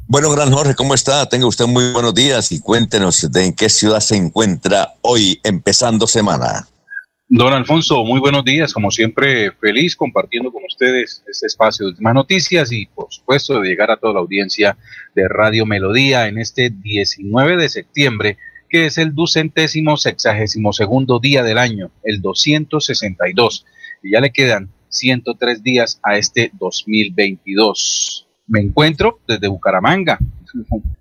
Bueno, 0.05 0.31
gran 0.31 0.49
Jorge, 0.49 0.75
¿cómo 0.75 0.93
está? 0.93 1.27
Tenga 1.27 1.45
usted 1.45 1.65
muy 1.65 1.91
buenos 1.91 2.15
días 2.15 2.53
y 2.53 2.61
cuéntenos 2.61 3.29
de 3.29 3.43
en 3.43 3.51
qué 3.51 3.67
ciudad 3.67 3.99
se 3.99 4.15
encuentra 4.15 4.93
hoy 5.01 5.41
empezando 5.43 6.07
semana. 6.07 6.69
Don 7.29 7.51
Alfonso, 7.51 8.05
muy 8.05 8.21
buenos 8.21 8.45
días. 8.45 8.73
Como 8.73 8.89
siempre, 8.89 9.51
feliz 9.51 9.97
compartiendo 9.97 10.49
con 10.49 10.63
ustedes 10.63 11.25
este 11.27 11.47
espacio 11.47 11.85
de 11.85 11.91
últimas 11.91 12.13
noticias 12.13 12.71
y, 12.71 12.85
por 12.85 13.07
supuesto, 13.09 13.59
de 13.59 13.67
llegar 13.67 13.91
a 13.91 13.97
toda 13.97 14.13
la 14.13 14.19
audiencia 14.21 14.77
de 15.13 15.27
Radio 15.27 15.65
Melodía 15.65 16.29
en 16.29 16.37
este 16.37 16.69
19 16.69 17.57
de 17.57 17.67
septiembre, 17.67 18.37
que 18.69 18.85
es 18.85 18.97
el 18.97 19.13
ducentésimo 19.13 19.97
sexagésimo 19.97 20.71
segundo 20.71 21.19
día 21.19 21.43
del 21.43 21.57
año, 21.57 21.91
el 22.03 22.21
262. 22.21 23.65
Y 24.03 24.11
ya 24.13 24.21
le 24.21 24.31
quedan 24.31 24.69
103 24.87 25.63
días 25.63 25.99
a 26.03 26.17
este 26.17 26.51
2022 26.57 28.27
me 28.47 28.61
encuentro 28.61 29.19
desde 29.27 29.47
Bucaramanga, 29.47 30.17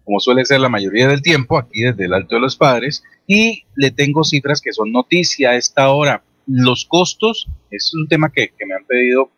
como 0.05 0.21
suele 0.21 0.45
ser 0.45 0.61
la 0.61 0.69
mayoría 0.69 1.09
del 1.09 1.23
tiempo, 1.23 1.59
aquí 1.59 1.83
desde 1.83 2.05
el 2.05 2.15
Alto 2.15 2.37
de 2.37 2.41
los 2.41 2.57
Padres, 2.57 3.03
y 3.27 3.65
le 3.75 3.91
tengo 3.91 4.25
cifras 4.25 4.61
que 4.61 4.73
son 4.73 4.93
noticia 4.93 5.51
a 5.51 5.57
esta 5.57 5.91
hora. 5.91 6.23
Los 6.47 6.85
costos, 6.85 7.49
es 7.71 7.93
un 7.95 8.07
tema 8.09 8.31
que, 8.31 8.53
me 8.67 8.75
han 8.75 8.85
pedido 8.85 9.31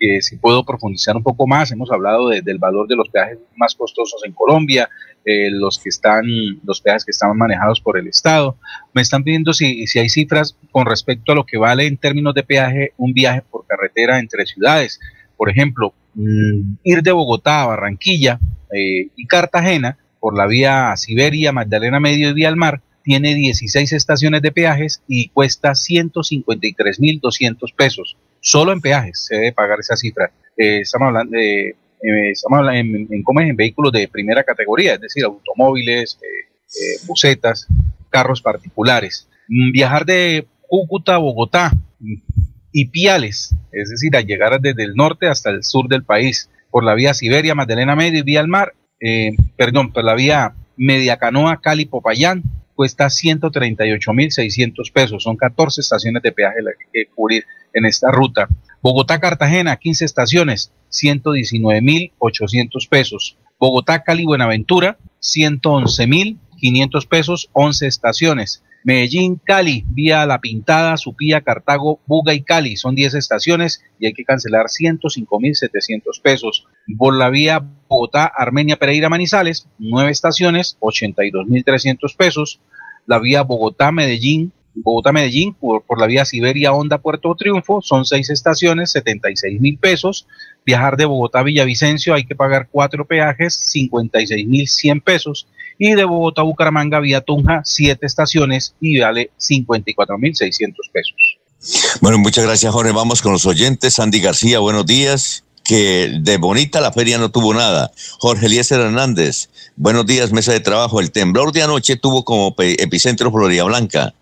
eh, 0.00 0.20
si 0.20 0.36
puedo 0.36 0.64
profundizar 0.64 1.16
un 1.16 1.22
poco 1.22 1.46
más. 1.46 1.70
Hemos 1.72 1.90
hablado 1.90 2.28
del 2.28 2.58
valor 2.58 2.86
de 2.88 2.96
los 2.96 3.08
peajes 3.08 3.38
más 3.56 3.74
costosos 3.74 4.22
en 4.24 4.32
Colombia, 4.32 4.88
eh, 5.24 5.50
los 5.50 5.78
que 5.78 5.88
están, 5.88 6.24
los 6.64 6.80
peajes 6.80 7.04
que 7.04 7.10
están 7.10 7.36
manejados 7.36 7.80
por 7.80 7.98
el 7.98 8.06
Estado. 8.06 8.56
Me 8.92 9.02
están 9.02 9.24
pidiendo 9.24 9.52
si, 9.52 9.86
si 9.86 9.98
hay 9.98 10.08
cifras 10.08 10.56
con 10.70 10.86
respecto 10.86 11.32
a 11.32 11.34
lo 11.34 11.46
que 11.46 11.56
vale 11.56 11.86
en 11.86 11.96
términos 11.96 12.34
de 12.34 12.42
peaje 12.42 12.92
un 12.98 13.14
viaje 13.14 13.42
por 13.50 13.66
carretera 13.66 14.18
entre 14.18 14.46
ciudades. 14.46 15.00
Por 15.36 15.50
ejemplo, 15.50 15.94
Mm, 16.14 16.76
ir 16.84 17.02
de 17.02 17.12
Bogotá 17.12 17.62
a 17.62 17.66
Barranquilla 17.66 18.38
eh, 18.72 19.08
y 19.16 19.26
Cartagena 19.26 19.98
por 20.20 20.36
la 20.36 20.46
vía 20.46 20.94
Siberia, 20.96 21.52
Magdalena 21.52 22.00
Medio 22.00 22.30
y 22.30 22.34
Vía 22.34 22.48
al 22.48 22.56
Mar, 22.56 22.80
tiene 23.02 23.34
16 23.34 23.92
estaciones 23.92 24.40
de 24.40 24.52
peajes 24.52 25.02
y 25.06 25.28
cuesta 25.28 25.72
153.200 25.72 27.74
pesos. 27.74 28.16
Solo 28.40 28.72
en 28.72 28.80
peajes 28.80 29.26
se 29.26 29.34
debe 29.36 29.52
pagar 29.52 29.80
esa 29.80 29.96
cifra. 29.96 30.32
Eh, 30.56 30.80
estamos 30.80 31.08
hablando 31.08 31.36
eh, 31.36 31.76
estamos 32.32 32.58
hablando 32.58 32.80
en, 32.80 33.08
en, 33.10 33.24
vehículos 33.56 33.92
de 33.92 34.08
primera 34.08 34.44
categoría, 34.44 34.94
es 34.94 35.00
decir, 35.00 35.24
automóviles, 35.24 36.18
busetas, 37.06 37.66
carros 38.10 38.42
particulares. 38.42 39.28
Mm, 39.48 39.72
viajar 39.72 40.06
de 40.06 40.46
Cúcuta, 40.68 41.18
Bogotá 41.18 41.72
y 42.76 42.86
Piales, 42.86 43.54
es 43.70 43.88
decir, 43.88 44.16
a 44.16 44.20
llegar 44.20 44.60
desde 44.60 44.82
el 44.82 44.96
norte 44.96 45.28
hasta 45.28 45.50
el 45.50 45.62
sur 45.62 45.86
del 45.86 46.02
país, 46.02 46.50
por 46.72 46.82
la 46.82 46.94
vía 46.94 47.14
Siberia, 47.14 47.54
Magdalena 47.54 47.94
Medio 47.94 48.18
y 48.18 48.22
vía 48.22 48.40
al 48.40 48.48
mar, 48.48 48.74
eh, 49.00 49.30
perdón, 49.56 49.92
por 49.92 50.02
la 50.02 50.16
vía 50.16 50.54
Media 50.76 51.16
Canoa, 51.16 51.60
Cali, 51.60 51.84
Popayán, 51.84 52.42
cuesta 52.74 53.06
138.600 53.06 54.90
pesos. 54.92 55.22
Son 55.22 55.36
14 55.36 55.82
estaciones 55.82 56.20
de 56.24 56.32
peaje 56.32 56.62
las 56.62 56.74
que 56.74 56.84
hay 56.86 56.90
que 57.04 57.12
cubrir 57.14 57.44
en 57.72 57.84
esta 57.86 58.10
ruta. 58.10 58.48
Bogotá-Cartagena, 58.82 59.76
15 59.76 60.04
estaciones, 60.04 60.72
119.800 60.90 62.88
pesos. 62.88 63.38
Bogotá-Cali, 63.60 64.24
Buenaventura, 64.24 64.98
111.500 65.22 67.06
pesos, 67.06 67.50
11 67.52 67.86
estaciones. 67.86 68.64
Medellín, 68.84 69.40
Cali, 69.42 69.82
vía 69.88 70.26
La 70.26 70.42
Pintada, 70.42 70.98
Supía, 70.98 71.40
Cartago, 71.40 72.00
Buga 72.06 72.34
y 72.34 72.42
Cali. 72.42 72.76
Son 72.76 72.94
10 72.94 73.14
estaciones 73.14 73.82
y 73.98 74.06
hay 74.06 74.12
que 74.12 74.26
cancelar 74.26 74.66
105.700 74.66 76.20
pesos. 76.22 76.66
Por 76.98 77.16
la 77.16 77.30
vía 77.30 77.64
Bogotá, 77.88 78.26
Armenia, 78.26 78.76
Pereira, 78.76 79.08
Manizales, 79.08 79.66
9 79.78 80.10
estaciones, 80.10 80.76
82.300 80.80 82.14
pesos. 82.14 82.60
La 83.06 83.18
vía 83.18 83.42
Bogotá, 83.42 83.90
Medellín, 83.90 84.52
Bogotá, 84.74 85.12
Medellín, 85.12 85.54
por, 85.54 85.82
la 85.98 86.06
vía 86.06 86.26
Siberia, 86.26 86.74
Honda, 86.74 86.98
Puerto 86.98 87.34
Triunfo, 87.36 87.80
son 87.80 88.04
6 88.04 88.28
estaciones, 88.28 88.90
76 88.90 89.62
mil 89.62 89.78
pesos. 89.78 90.26
Viajar 90.66 90.98
de 90.98 91.06
Bogotá 91.06 91.38
a 91.38 91.44
Villavicencio 91.44 92.12
hay 92.12 92.26
que 92.26 92.34
pagar 92.34 92.68
4 92.70 93.06
peajes, 93.06 93.62
56 93.64 94.46
mil 94.46 94.68
100 94.68 95.00
pesos 95.00 95.46
y 95.78 95.94
de 95.94 96.04
Bogotá 96.04 96.42
a 96.42 96.44
Bucaramanga 96.44 97.00
vía 97.00 97.20
Tunja, 97.20 97.62
siete 97.64 98.06
estaciones 98.06 98.74
y 98.80 99.00
vale 99.00 99.30
54 99.36 100.18
mil 100.18 100.34
600 100.34 100.90
pesos. 100.92 101.38
Bueno, 102.00 102.18
muchas 102.18 102.44
gracias 102.44 102.72
Jorge. 102.72 102.92
Vamos 102.92 103.22
con 103.22 103.32
los 103.32 103.46
oyentes. 103.46 103.94
Sandy 103.94 104.20
García, 104.20 104.58
buenos 104.58 104.86
días. 104.86 105.44
Que 105.64 106.18
de 106.20 106.36
bonita 106.36 106.82
la 106.82 106.92
feria 106.92 107.16
no 107.16 107.30
tuvo 107.30 107.54
nada. 107.54 107.90
Jorge 108.18 108.46
Eliezer 108.46 108.80
Hernández, 108.80 109.48
buenos 109.76 110.04
días, 110.04 110.30
mesa 110.30 110.52
de 110.52 110.60
trabajo. 110.60 111.00
El 111.00 111.10
temblor 111.10 111.52
de 111.52 111.62
anoche 111.62 111.96
tuvo 111.96 112.22
como 112.24 112.54
epicentro 112.58 113.32
Florida 113.32 113.64
Blanca. 113.64 114.14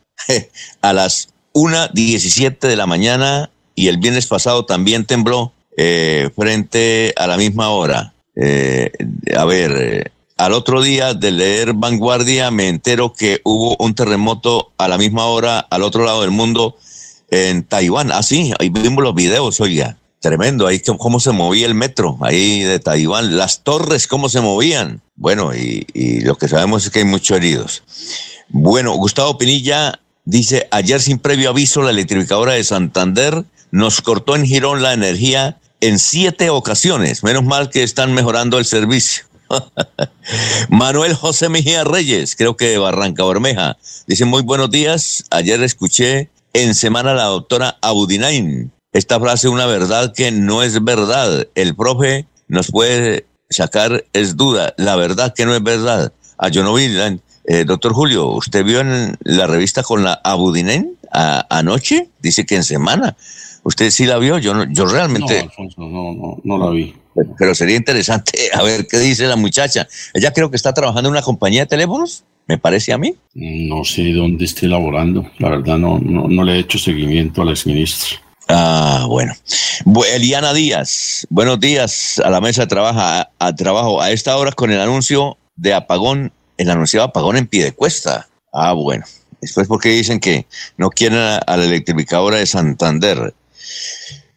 A 0.82 0.92
las 0.92 1.30
1.17 1.54 2.60
de 2.60 2.76
la 2.76 2.86
mañana 2.86 3.50
y 3.74 3.88
el 3.88 3.98
viernes 3.98 4.26
pasado 4.26 4.64
también 4.64 5.04
tembló 5.04 5.52
eh, 5.76 6.30
frente 6.36 7.12
a 7.16 7.26
la 7.26 7.36
misma 7.36 7.70
hora. 7.70 8.14
Eh, 8.36 8.90
a 9.36 9.44
ver, 9.44 9.72
eh, 9.76 10.04
al 10.42 10.54
otro 10.54 10.82
día 10.82 11.14
de 11.14 11.30
leer 11.30 11.72
Vanguardia 11.72 12.50
me 12.50 12.68
entero 12.68 13.12
que 13.12 13.40
hubo 13.44 13.76
un 13.78 13.94
terremoto 13.94 14.72
a 14.76 14.88
la 14.88 14.98
misma 14.98 15.26
hora 15.26 15.60
al 15.60 15.84
otro 15.84 16.04
lado 16.04 16.22
del 16.22 16.32
mundo 16.32 16.76
en 17.30 17.62
Taiwán. 17.62 18.10
Ah, 18.10 18.24
sí, 18.24 18.52
ahí 18.58 18.68
vimos 18.68 19.04
los 19.04 19.14
videos, 19.14 19.60
oiga. 19.60 19.96
Tremendo, 20.18 20.66
ahí 20.66 20.80
cómo 20.80 21.20
se 21.20 21.30
movía 21.30 21.66
el 21.66 21.74
metro, 21.74 22.18
ahí 22.22 22.62
de 22.62 22.80
Taiwán, 22.80 23.36
las 23.36 23.62
torres, 23.62 24.08
cómo 24.08 24.28
se 24.28 24.40
movían. 24.40 25.00
Bueno, 25.14 25.54
y, 25.54 25.86
y 25.94 26.22
lo 26.22 26.36
que 26.36 26.48
sabemos 26.48 26.84
es 26.84 26.90
que 26.90 27.00
hay 27.00 27.04
muchos 27.04 27.36
heridos. 27.36 27.84
Bueno, 28.48 28.94
Gustavo 28.94 29.38
Pinilla 29.38 30.00
dice, 30.24 30.66
ayer 30.72 31.00
sin 31.00 31.20
previo 31.20 31.50
aviso, 31.50 31.82
la 31.82 31.90
electrificadora 31.90 32.54
de 32.54 32.64
Santander 32.64 33.44
nos 33.70 34.00
cortó 34.00 34.34
en 34.34 34.44
Girón 34.44 34.82
la 34.82 34.92
energía 34.92 35.60
en 35.80 36.00
siete 36.00 36.50
ocasiones. 36.50 37.22
Menos 37.22 37.44
mal 37.44 37.70
que 37.70 37.84
están 37.84 38.12
mejorando 38.12 38.58
el 38.58 38.64
servicio. 38.64 39.24
Manuel 40.70 41.14
José 41.14 41.48
Mejía 41.48 41.84
Reyes, 41.84 42.36
creo 42.36 42.56
que 42.56 42.66
de 42.68 42.78
Barranca 42.78 43.24
Bermeja. 43.24 43.76
Dice 44.06 44.24
muy 44.24 44.42
buenos 44.42 44.70
días. 44.70 45.24
Ayer 45.30 45.62
escuché 45.62 46.30
en 46.52 46.74
semana 46.74 47.14
la 47.14 47.24
doctora 47.24 47.78
Abudinain. 47.80 48.72
Esta 48.92 49.18
frase 49.18 49.48
una 49.48 49.66
verdad 49.66 50.12
que 50.14 50.30
no 50.30 50.62
es 50.62 50.82
verdad. 50.84 51.48
El 51.54 51.74
profe 51.74 52.26
nos 52.48 52.70
puede 52.70 53.26
sacar 53.48 54.04
es 54.12 54.36
duda. 54.36 54.74
La 54.76 54.96
verdad 54.96 55.32
que 55.34 55.46
no 55.46 55.54
es 55.54 55.62
verdad. 55.62 56.12
A 56.38 56.46
ah, 56.46 56.48
yo 56.48 56.62
no 56.62 56.74
vi, 56.74 56.88
eh, 57.44 57.64
doctor 57.64 57.92
Julio, 57.92 58.28
¿usted 58.28 58.64
vio 58.64 58.80
en 58.80 59.16
la 59.22 59.46
revista 59.46 59.82
con 59.82 60.02
la 60.02 60.20
Abudinain 60.24 60.98
anoche? 61.10 62.08
Dice 62.20 62.46
que 62.46 62.56
en 62.56 62.64
semana. 62.64 63.16
¿Usted 63.64 63.90
sí 63.90 64.06
la 64.06 64.18
vio? 64.18 64.38
Yo, 64.38 64.54
no, 64.54 64.64
yo 64.64 64.86
realmente... 64.86 65.48
No, 65.76 65.86
no, 65.86 66.12
no, 66.12 66.40
no 66.42 66.58
la 66.58 66.70
vi. 66.70 66.94
Pero 67.38 67.54
sería 67.54 67.76
interesante 67.76 68.32
a 68.52 68.62
ver 68.62 68.86
qué 68.86 68.98
dice 68.98 69.26
la 69.26 69.36
muchacha. 69.36 69.86
Ella 70.14 70.32
creo 70.32 70.50
que 70.50 70.56
está 70.56 70.72
trabajando 70.72 71.08
en 71.08 71.12
una 71.12 71.22
compañía 71.22 71.62
de 71.62 71.66
teléfonos, 71.66 72.24
me 72.46 72.58
parece 72.58 72.92
a 72.92 72.98
mí. 72.98 73.14
No 73.34 73.84
sé 73.84 74.12
dónde 74.12 74.44
esté 74.44 74.66
laborando. 74.66 75.30
La 75.38 75.50
verdad 75.50 75.78
no, 75.78 75.98
no, 75.98 76.44
le 76.44 76.54
he 76.54 76.58
hecho 76.60 76.78
seguimiento 76.78 77.42
al 77.42 77.50
exministro. 77.50 78.18
Ah, 78.48 79.04
bueno. 79.08 79.32
Eliana 80.12 80.52
Díaz, 80.52 81.26
buenos 81.30 81.60
días 81.60 82.20
a 82.22 82.28
la 82.30 82.40
mesa 82.40 82.62
de 82.62 82.66
trabajo, 82.66 83.00
a, 83.38 83.54
trabajo. 83.54 84.02
A 84.02 84.10
esta 84.10 84.36
hora 84.36 84.52
con 84.52 84.70
el 84.70 84.80
anuncio 84.80 85.38
de 85.56 85.72
apagón, 85.72 86.32
el 86.58 86.70
anunciado 86.70 87.06
apagón 87.06 87.36
en 87.36 87.46
pie 87.46 87.64
de 87.64 87.72
cuesta. 87.72 88.28
Ah, 88.52 88.72
bueno. 88.72 89.04
Después 89.40 89.66
porque 89.66 89.88
dicen 89.88 90.20
que 90.20 90.46
no 90.76 90.90
quieren 90.90 91.18
a 91.18 91.56
la 91.56 91.64
electrificadora 91.64 92.36
de 92.36 92.46
Santander. 92.46 93.34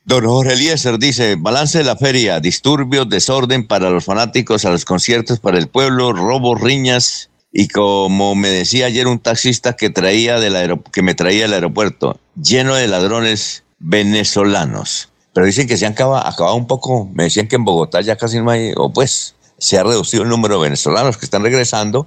Don 0.06 0.24
Jorge 0.24 0.54
Eliezer 0.54 1.00
dice, 1.00 1.36
balance 1.36 1.80
de 1.80 1.84
la 1.84 1.96
feria, 1.96 2.40
disturbios, 2.40 3.10
desorden 3.10 3.66
para 3.66 3.90
los 3.90 4.06
fanáticos, 4.06 4.64
a 4.64 4.70
los 4.70 4.86
conciertos 4.86 5.40
para 5.40 5.58
el 5.58 5.68
pueblo, 5.68 6.14
robos, 6.14 6.62
riñas 6.62 7.32
y 7.52 7.70
como 7.70 8.36
me 8.36 8.50
decía 8.50 8.86
ayer 8.86 9.08
un 9.08 9.18
taxista 9.18 9.76
que 9.76 9.90
traía 9.90 10.40
del 10.40 10.80
que 10.92 11.02
me 11.02 11.16
traía 11.16 11.44
del 11.44 11.54
aeropuerto, 11.54 12.20
lleno 12.40 12.76
de 12.76 12.88
ladrones 12.88 13.64
venezolanos. 13.80 15.10
Pero 15.34 15.48
dicen 15.48 15.68
que 15.68 15.76
se 15.76 15.88
han 15.88 15.94
acabado, 15.94 16.56
un 16.56 16.68
poco, 16.68 17.10
me 17.12 17.24
decían 17.24 17.48
que 17.48 17.56
en 17.56 17.66
Bogotá 17.66 18.02
ya 18.02 18.16
casi 18.16 18.40
no 18.40 18.52
hay, 18.52 18.74
o 18.78 18.94
pues 18.94 19.34
se 19.58 19.80
ha 19.80 19.84
reducido 19.84 20.22
el 20.22 20.30
número 20.30 20.58
de 20.58 20.66
venezolanos 20.66 21.18
que 21.18 21.26
están 21.26 21.42
regresando 21.42 22.06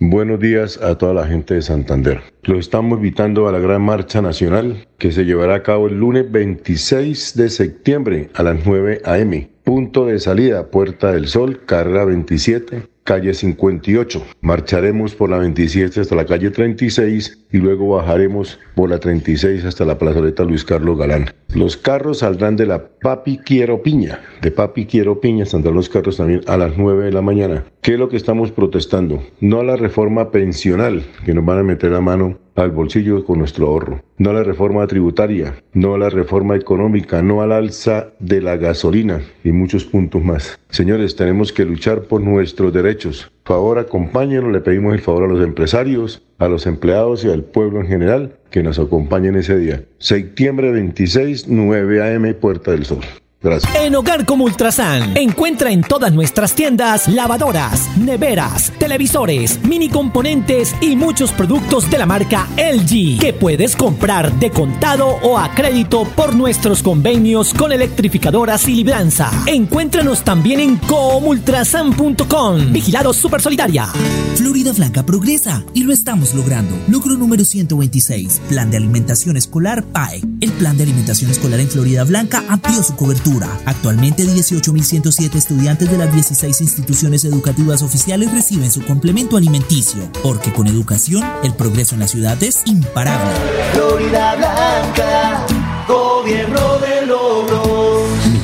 Buenos 0.00 0.40
días 0.40 0.82
a 0.82 0.98
toda 0.98 1.14
la 1.14 1.26
gente 1.26 1.54
de 1.54 1.62
Santander. 1.62 2.20
Los 2.42 2.58
estamos 2.58 2.98
invitando 2.98 3.48
a 3.48 3.52
la 3.52 3.60
gran 3.60 3.80
marcha 3.80 4.20
nacional 4.20 4.88
que 4.98 5.12
se 5.12 5.24
llevará 5.24 5.54
a 5.54 5.62
cabo 5.62 5.86
el 5.86 5.98
lunes 5.98 6.30
26 6.30 7.36
de 7.36 7.48
septiembre 7.48 8.28
a 8.34 8.42
las 8.42 8.66
9 8.66 9.02
a.m. 9.04 9.48
Punto 9.62 10.06
de 10.06 10.18
salida, 10.18 10.66
Puerta 10.66 11.12
del 11.12 11.28
Sol, 11.28 11.64
carrera 11.64 12.04
27, 12.04 12.88
calle 13.04 13.34
58. 13.34 14.24
Marcharemos 14.40 15.14
por 15.14 15.30
la 15.30 15.38
27 15.38 16.00
hasta 16.00 16.14
la 16.14 16.24
calle 16.24 16.50
36 16.50 17.46
y 17.52 17.58
luego 17.58 17.88
bajaremos 17.88 18.58
por 18.74 18.90
la 18.90 18.98
36 18.98 19.64
hasta 19.64 19.84
la 19.84 19.98
plazoleta 19.98 20.44
Luis 20.44 20.64
Carlos 20.64 20.98
Galán. 20.98 21.26
Los 21.54 21.76
carros 21.76 22.18
saldrán 22.18 22.56
de 22.56 22.66
la 22.66 22.88
Papi 22.88 23.38
Quiero 23.38 23.82
Piña. 23.82 24.20
De 24.42 24.50
Papi 24.50 24.86
Quiero 24.86 25.20
Piña 25.20 25.46
saldrán 25.46 25.74
los 25.74 25.88
carros 25.88 26.16
también 26.16 26.40
a 26.46 26.56
las 26.56 26.76
9 26.76 27.04
de 27.04 27.12
la 27.12 27.22
mañana. 27.22 27.64
¿Qué 27.82 27.92
es 27.92 27.98
lo 27.98 28.08
que 28.08 28.16
estamos 28.16 28.50
protestando? 28.50 29.22
No 29.40 29.60
a 29.60 29.64
la 29.64 29.76
reforma 29.76 30.30
pensional 30.30 31.04
que 31.24 31.34
nos 31.34 31.44
van 31.44 31.58
a 31.58 31.62
meter 31.62 31.92
la 31.92 32.00
mano 32.00 32.38
al 32.54 32.70
bolsillo 32.70 33.24
con 33.24 33.38
nuestro 33.38 33.66
ahorro. 33.66 34.02
No 34.18 34.30
a 34.30 34.34
la 34.34 34.42
reforma 34.42 34.86
tributaria, 34.86 35.54
no 35.72 35.94
a 35.94 35.98
la 35.98 36.10
reforma 36.10 36.56
económica, 36.56 37.22
no 37.22 37.42
al 37.42 37.52
alza 37.52 38.12
de 38.18 38.40
la 38.40 38.56
gasolina 38.56 39.20
y 39.42 39.52
muchos 39.52 39.84
puntos 39.84 40.22
más. 40.22 40.58
Señores, 40.70 41.16
tenemos 41.16 41.52
que 41.52 41.64
luchar 41.64 42.02
por 42.02 42.20
nuestros 42.20 42.72
derechos. 42.72 43.30
Favor, 43.44 43.78
acompáñenos, 43.78 44.52
le 44.52 44.60
pedimos 44.60 44.94
el 44.94 45.00
favor 45.00 45.24
a 45.24 45.28
los 45.28 45.44
empresarios, 45.44 46.22
a 46.38 46.48
los 46.48 46.66
empleados 46.66 47.24
y 47.24 47.30
al 47.30 47.44
pueblo 47.44 47.80
en 47.80 47.88
general 47.88 48.36
que 48.50 48.62
nos 48.62 48.78
acompañen 48.78 49.36
ese 49.36 49.58
día. 49.58 49.84
Septiembre 49.98 50.70
26, 50.70 51.48
9 51.48 52.02
a.m., 52.02 52.34
Puerta 52.34 52.70
del 52.70 52.84
Sol. 52.84 53.00
Gracias. 53.44 53.74
En 53.76 53.94
Hogar 53.94 54.24
como 54.24 54.44
Ultrasan, 54.44 55.14
encuentra 55.18 55.70
en 55.70 55.82
todas 55.82 56.14
nuestras 56.14 56.54
tiendas 56.54 57.08
lavadoras, 57.08 57.94
neveras, 57.98 58.72
televisores, 58.78 59.62
mini 59.62 59.90
componentes 59.90 60.74
y 60.80 60.96
muchos 60.96 61.30
productos 61.30 61.90
de 61.90 61.98
la 61.98 62.06
marca 62.06 62.48
LG 62.56 63.18
que 63.20 63.34
puedes 63.38 63.76
comprar 63.76 64.32
de 64.32 64.50
contado 64.50 65.08
o 65.22 65.36
a 65.38 65.54
crédito 65.54 66.04
por 66.16 66.34
nuestros 66.34 66.82
convenios 66.82 67.52
con 67.52 67.70
electrificadoras 67.70 68.66
y 68.66 68.76
libranza. 68.76 69.30
Encuéntranos 69.44 70.24
también 70.24 70.60
en 70.60 70.76
comultrasan.com. 70.76 72.72
Vigilado 72.72 73.12
Super 73.12 73.42
Solidaria. 73.42 73.88
Florida 74.36 74.72
Blanca 74.72 75.04
progresa 75.04 75.62
y 75.74 75.84
lo 75.84 75.92
estamos 75.92 76.34
logrando. 76.34 76.74
Logro 76.88 77.16
número 77.18 77.44
126, 77.44 78.40
Plan 78.48 78.70
de 78.70 78.78
Alimentación 78.78 79.36
Escolar 79.36 79.84
PAE. 79.84 80.22
El 80.40 80.50
Plan 80.52 80.78
de 80.78 80.84
Alimentación 80.84 81.30
Escolar 81.30 81.60
en 81.60 81.68
Florida 81.68 82.04
Blanca 82.04 82.42
amplió 82.48 82.82
su 82.82 82.96
cobertura 82.96 83.33
Actualmente 83.42 84.24
18.107 84.24 85.34
estudiantes 85.34 85.90
de 85.90 85.98
las 85.98 86.12
16 86.12 86.60
instituciones 86.60 87.24
educativas 87.24 87.82
oficiales 87.82 88.32
reciben 88.32 88.70
su 88.70 88.84
complemento 88.84 89.36
alimenticio, 89.36 90.08
porque 90.22 90.52
con 90.52 90.66
educación 90.66 91.24
el 91.42 91.54
progreso 91.54 91.94
en 91.94 92.00
la 92.00 92.08
ciudad 92.08 92.40
es 92.42 92.62
imparable. 92.66 93.30
Florida 93.72 94.36
Blanca, 94.36 95.46
gobierno 95.88 96.78
de 96.78 97.06
logros. 97.06 98.02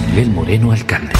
Miguel 0.08 0.30
Moreno, 0.30 0.72
alcalde. 0.72 1.19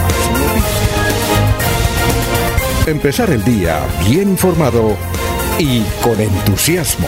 Empezar 2.91 3.29
el 3.29 3.41
día 3.45 3.79
bien 4.05 4.31
informado 4.31 4.97
y 5.57 5.81
con 6.03 6.19
entusiasmo. 6.19 7.07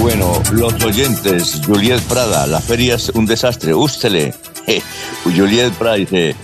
Bueno, 0.00 0.40
los 0.52 0.84
oyentes, 0.84 1.60
Juliet 1.66 2.00
Prada, 2.02 2.46
la 2.46 2.60
feria 2.60 2.94
es 2.94 3.08
un 3.08 3.26
desastre, 3.26 3.74
ústele. 3.74 4.32
Juliet 5.24 5.72
Prada 5.72 5.96
dice, 5.96 6.36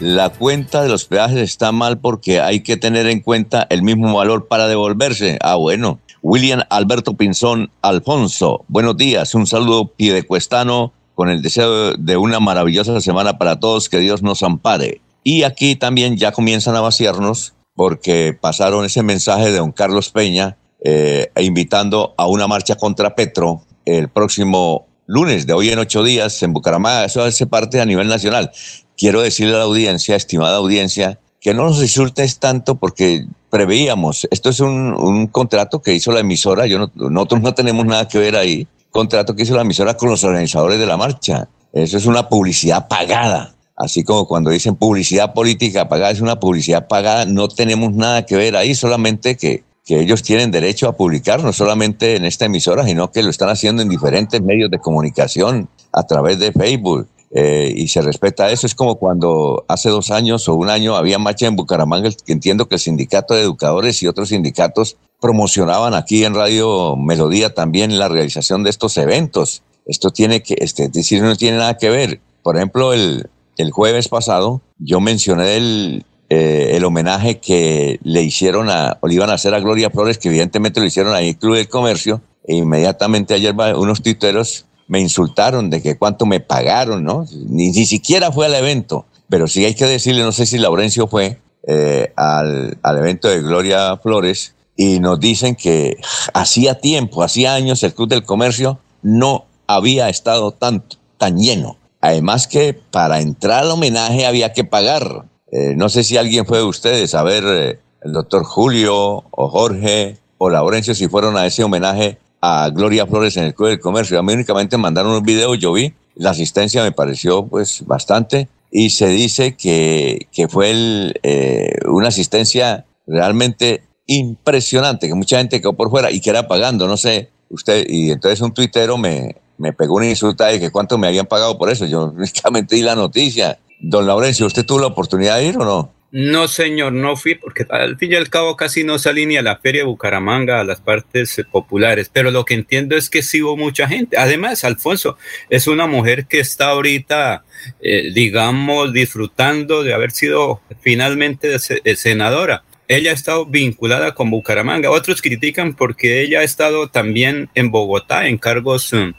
la 0.00 0.30
cuenta 0.30 0.82
de 0.82 0.88
los 0.88 1.04
peajes 1.04 1.38
está 1.38 1.70
mal 1.70 1.98
porque 1.98 2.40
hay 2.40 2.64
que 2.64 2.76
tener 2.76 3.06
en 3.06 3.20
cuenta 3.20 3.64
el 3.70 3.84
mismo 3.84 4.12
valor 4.12 4.48
para 4.48 4.66
devolverse. 4.66 5.38
Ah, 5.40 5.54
bueno. 5.54 6.00
William 6.26 6.62
Alberto 6.70 7.18
Pinzón 7.18 7.70
Alfonso, 7.82 8.64
buenos 8.68 8.96
días, 8.96 9.34
un 9.34 9.46
saludo 9.46 9.88
piedecuestano 9.88 10.94
con 11.14 11.28
el 11.28 11.42
deseo 11.42 11.98
de 11.98 12.16
una 12.16 12.40
maravillosa 12.40 12.98
semana 13.02 13.36
para 13.36 13.60
todos, 13.60 13.90
que 13.90 13.98
Dios 13.98 14.22
nos 14.22 14.42
ampare. 14.42 15.02
Y 15.22 15.42
aquí 15.42 15.76
también 15.76 16.16
ya 16.16 16.32
comienzan 16.32 16.76
a 16.76 16.80
vaciarnos 16.80 17.52
porque 17.74 18.34
pasaron 18.40 18.86
ese 18.86 19.02
mensaje 19.02 19.52
de 19.52 19.58
don 19.58 19.72
Carlos 19.72 20.08
Peña 20.08 20.56
eh, 20.82 21.30
invitando 21.38 22.14
a 22.16 22.26
una 22.26 22.46
marcha 22.46 22.76
contra 22.76 23.14
Petro 23.14 23.60
el 23.84 24.08
próximo 24.08 24.86
lunes 25.06 25.46
de 25.46 25.52
hoy 25.52 25.68
en 25.68 25.78
ocho 25.78 26.02
días 26.02 26.42
en 26.42 26.54
Bucaramanga. 26.54 27.04
Eso 27.04 27.22
hace 27.22 27.46
parte 27.46 27.82
a 27.82 27.84
nivel 27.84 28.08
nacional. 28.08 28.50
Quiero 28.96 29.20
decirle 29.20 29.56
a 29.56 29.58
la 29.58 29.64
audiencia, 29.64 30.16
estimada 30.16 30.56
audiencia, 30.56 31.20
que 31.44 31.52
no 31.52 31.64
nos 31.64 31.82
insultes 31.82 32.38
tanto 32.38 32.76
porque 32.76 33.26
preveíamos, 33.50 34.26
esto 34.30 34.48
es 34.48 34.60
un, 34.60 35.26
contrato 35.26 35.82
que 35.82 35.92
hizo 35.92 36.10
la 36.10 36.20
emisora, 36.20 36.66
yo 36.66 36.90
nosotros 36.94 37.42
no 37.42 37.52
tenemos 37.52 37.84
nada 37.84 38.08
que 38.08 38.18
ver 38.18 38.34
ahí, 38.34 38.66
contrato 38.90 39.36
que 39.36 39.42
hizo 39.42 39.54
la 39.54 39.60
emisora 39.60 39.94
con 39.94 40.08
los 40.08 40.24
organizadores 40.24 40.78
de 40.78 40.86
la 40.86 40.96
marcha. 40.96 41.46
Eso 41.74 41.98
es 41.98 42.06
una 42.06 42.30
publicidad 42.30 42.88
pagada. 42.88 43.54
Así 43.76 44.04
como 44.04 44.26
cuando 44.26 44.50
dicen 44.50 44.76
publicidad 44.76 45.34
política 45.34 45.86
pagada, 45.86 46.12
es 46.12 46.22
una 46.22 46.40
publicidad 46.40 46.88
pagada, 46.88 47.26
no 47.26 47.48
tenemos 47.48 47.92
nada 47.92 48.24
que 48.24 48.36
ver 48.36 48.56
ahí, 48.56 48.74
solamente 48.74 49.36
que, 49.36 49.64
que 49.84 50.00
ellos 50.00 50.22
tienen 50.22 50.50
derecho 50.50 50.88
a 50.88 50.96
publicar, 50.96 51.42
no 51.42 51.52
solamente 51.52 52.16
en 52.16 52.24
esta 52.24 52.46
emisora, 52.46 52.86
sino 52.86 53.12
que 53.12 53.22
lo 53.22 53.28
están 53.28 53.50
haciendo 53.50 53.82
en 53.82 53.90
diferentes 53.90 54.40
medios 54.40 54.70
de 54.70 54.78
comunicación, 54.78 55.68
a 55.92 56.04
través 56.04 56.38
de 56.38 56.52
Facebook, 56.52 57.06
eh, 57.36 57.72
y 57.76 57.88
se 57.88 58.00
respeta 58.00 58.50
eso. 58.50 58.66
Es 58.66 58.74
como 58.76 58.94
cuando 58.94 59.64
hace 59.66 59.90
dos 59.90 60.12
años 60.12 60.48
o 60.48 60.54
un 60.54 60.70
año 60.70 60.94
había 60.96 61.18
marcha 61.18 61.46
en 61.46 61.56
Bucaramanga, 61.56 62.08
que 62.24 62.32
entiendo 62.32 62.68
que 62.68 62.76
el 62.76 62.80
sindicato 62.80 63.34
de 63.34 63.42
educadores 63.42 64.02
y 64.02 64.06
otros 64.06 64.28
sindicatos 64.28 64.96
promocionaban 65.20 65.94
aquí 65.94 66.24
en 66.24 66.34
Radio 66.34 66.96
Melodía 66.96 67.52
también 67.52 67.98
la 67.98 68.08
realización 68.08 68.62
de 68.62 68.70
estos 68.70 68.96
eventos. 68.96 69.62
Esto 69.84 70.10
tiene 70.10 70.42
que, 70.42 70.54
este, 70.58 70.88
decir, 70.88 71.22
no 71.22 71.34
tiene 71.34 71.58
nada 71.58 71.76
que 71.76 71.90
ver. 71.90 72.20
Por 72.42 72.56
ejemplo, 72.56 72.92
el, 72.92 73.28
el 73.56 73.70
jueves 73.72 74.08
pasado 74.08 74.60
yo 74.78 75.00
mencioné 75.00 75.56
el, 75.56 76.06
eh, 76.30 76.76
el 76.76 76.84
homenaje 76.84 77.38
que 77.38 77.98
le 78.04 78.22
hicieron 78.22 78.70
a, 78.70 78.98
o 79.00 79.08
le 79.08 79.14
iban 79.14 79.30
a 79.30 79.34
hacer 79.34 79.54
a 79.54 79.60
Gloria 79.60 79.90
Flores, 79.90 80.18
que 80.18 80.28
evidentemente 80.28 80.78
lo 80.78 80.86
hicieron 80.86 81.14
ahí 81.14 81.30
en 81.30 81.34
Club 81.34 81.56
del 81.56 81.68
Comercio, 81.68 82.22
e 82.46 82.54
inmediatamente 82.54 83.34
ayer 83.34 83.54
unos 83.76 84.02
tuiteros 84.02 84.66
me 84.86 85.00
insultaron 85.00 85.70
de 85.70 85.82
que 85.82 85.96
cuánto 85.96 86.26
me 86.26 86.40
pagaron, 86.40 87.04
¿no? 87.04 87.26
Ni, 87.48 87.70
ni 87.70 87.86
siquiera 87.86 88.32
fue 88.32 88.46
al 88.46 88.54
evento, 88.54 89.06
pero 89.28 89.46
sí 89.46 89.64
hay 89.64 89.74
que 89.74 89.86
decirle, 89.86 90.22
no 90.22 90.32
sé 90.32 90.46
si 90.46 90.58
Laurencio 90.58 91.06
fue 91.06 91.40
eh, 91.66 92.12
al, 92.16 92.78
al 92.82 92.98
evento 92.98 93.28
de 93.28 93.40
Gloria 93.40 93.96
Flores 93.96 94.54
y 94.76 95.00
nos 95.00 95.20
dicen 95.20 95.54
que 95.54 95.98
hacía 96.32 96.80
tiempo, 96.80 97.22
hacía 97.22 97.54
años 97.54 97.82
el 97.82 97.94
Club 97.94 98.08
del 98.08 98.24
Comercio 98.24 98.80
no 99.02 99.46
había 99.66 100.08
estado 100.08 100.52
tan, 100.52 100.84
tan 101.16 101.38
lleno. 101.38 101.78
Además 102.00 102.48
que 102.48 102.74
para 102.74 103.20
entrar 103.20 103.64
al 103.64 103.70
homenaje 103.70 104.26
había 104.26 104.52
que 104.52 104.64
pagar. 104.64 105.24
Eh, 105.50 105.74
no 105.76 105.88
sé 105.88 106.04
si 106.04 106.16
alguien 106.16 106.44
fue 106.44 106.58
de 106.58 106.64
ustedes 106.64 107.14
a 107.14 107.22
ver 107.22 107.44
eh, 107.46 107.78
el 108.02 108.12
doctor 108.12 108.44
Julio 108.44 109.24
o 109.30 109.48
Jorge 109.48 110.18
o 110.36 110.50
Laurencio 110.50 110.94
si 110.94 111.08
fueron 111.08 111.36
a 111.36 111.46
ese 111.46 111.64
homenaje 111.64 112.18
a 112.46 112.68
Gloria 112.68 113.06
Flores 113.06 113.36
en 113.38 113.44
el 113.44 113.54
Club 113.54 113.70
del 113.70 113.80
Comercio. 113.80 114.18
A 114.18 114.22
mí 114.22 114.34
únicamente 114.34 114.76
mandaron 114.76 115.12
un 115.12 115.22
video, 115.22 115.54
yo 115.54 115.72
vi, 115.72 115.94
la 116.14 116.30
asistencia 116.30 116.82
me 116.82 116.92
pareció 116.92 117.46
pues 117.46 117.84
bastante 117.86 118.48
y 118.70 118.90
se 118.90 119.08
dice 119.08 119.56
que, 119.56 120.26
que 120.30 120.48
fue 120.48 121.12
eh, 121.22 121.78
una 121.88 122.08
asistencia 122.08 122.84
realmente 123.06 123.82
impresionante, 124.06 125.08
que 125.08 125.14
mucha 125.14 125.38
gente 125.38 125.60
quedó 125.60 125.72
por 125.72 125.88
fuera 125.88 126.10
y 126.10 126.20
que 126.20 126.30
era 126.30 126.46
pagando, 126.46 126.86
no 126.86 126.98
sé, 126.98 127.30
usted, 127.48 127.86
y 127.88 128.10
entonces 128.10 128.42
un 128.42 128.52
tuitero 128.52 128.98
me, 128.98 129.36
me 129.56 129.72
pegó 129.72 129.94
una 129.94 130.08
insulta 130.08 130.48
de 130.48 130.60
que 130.60 130.70
cuánto 130.70 130.98
me 130.98 131.06
habían 131.06 131.26
pagado 131.26 131.56
por 131.56 131.70
eso. 131.70 131.86
Yo 131.86 132.12
únicamente 132.16 132.76
di 132.76 132.82
la 132.82 132.94
noticia. 132.94 133.58
Don 133.80 134.06
Laurencio, 134.06 134.46
¿usted 134.46 134.66
tuvo 134.66 134.80
la 134.80 134.86
oportunidad 134.88 135.38
de 135.38 135.46
ir 135.46 135.56
o 135.56 135.64
no? 135.64 135.90
No, 136.16 136.46
señor, 136.46 136.92
no 136.92 137.16
fui 137.16 137.34
porque 137.34 137.66
al 137.68 137.98
fin 137.98 138.12
y 138.12 138.14
al 138.14 138.30
cabo 138.30 138.56
casi 138.56 138.84
no 138.84 139.00
salí 139.00 139.26
ni 139.26 139.36
a 139.36 139.42
la 139.42 139.56
feria 139.56 139.80
de 139.80 139.86
Bucaramanga, 139.86 140.60
a 140.60 140.64
las 140.64 140.80
partes 140.80 141.40
eh, 141.40 141.44
populares, 141.44 142.08
pero 142.08 142.30
lo 142.30 142.44
que 142.44 142.54
entiendo 142.54 142.96
es 142.96 143.10
que 143.10 143.20
sí 143.20 143.42
hubo 143.42 143.56
mucha 143.56 143.88
gente. 143.88 144.16
Además, 144.16 144.62
Alfonso 144.62 145.18
es 145.50 145.66
una 145.66 145.88
mujer 145.88 146.26
que 146.26 146.38
está 146.38 146.68
ahorita, 146.68 147.42
eh, 147.80 148.12
digamos, 148.14 148.92
disfrutando 148.92 149.82
de 149.82 149.92
haber 149.92 150.12
sido 150.12 150.60
finalmente 150.82 151.58
senadora 151.58 152.62
ella 152.86 153.10
ha 153.10 153.14
estado 153.14 153.46
vinculada 153.46 154.14
con 154.14 154.30
Bucaramanga. 154.30 154.90
Otros 154.90 155.22
critican 155.22 155.74
porque 155.74 156.20
ella 156.20 156.40
ha 156.40 156.42
estado 156.44 156.88
también 156.88 157.48
en 157.54 157.70
Bogotá, 157.70 158.28
en 158.28 158.38
cargos 158.38 158.92
um, 158.92 159.14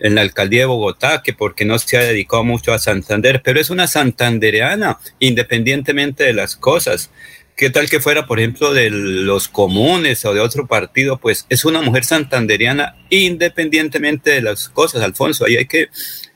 en 0.00 0.14
la 0.14 0.20
alcaldía 0.20 0.60
de 0.60 0.66
Bogotá, 0.66 1.22
que 1.22 1.32
porque 1.32 1.64
no 1.64 1.78
se 1.78 1.96
ha 1.96 2.02
dedicado 2.02 2.44
mucho 2.44 2.72
a 2.72 2.78
Santander, 2.78 3.42
pero 3.42 3.60
es 3.60 3.70
una 3.70 3.86
santandereana, 3.86 4.98
independientemente 5.18 6.24
de 6.24 6.32
las 6.32 6.56
cosas. 6.56 7.10
¿Qué 7.56 7.70
tal 7.70 7.88
que 7.88 8.00
fuera, 8.00 8.26
por 8.26 8.40
ejemplo, 8.40 8.72
de 8.72 8.90
los 8.90 9.48
comunes 9.48 10.24
o 10.24 10.34
de 10.34 10.40
otro 10.40 10.66
partido? 10.66 11.18
Pues 11.18 11.46
es 11.48 11.64
una 11.64 11.82
mujer 11.82 12.04
santandereana 12.04 12.96
independientemente 13.10 14.30
de 14.30 14.42
las 14.42 14.68
cosas, 14.68 15.02
Alfonso. 15.02 15.44
Ahí 15.44 15.56
hay 15.56 15.66
que, 15.66 15.88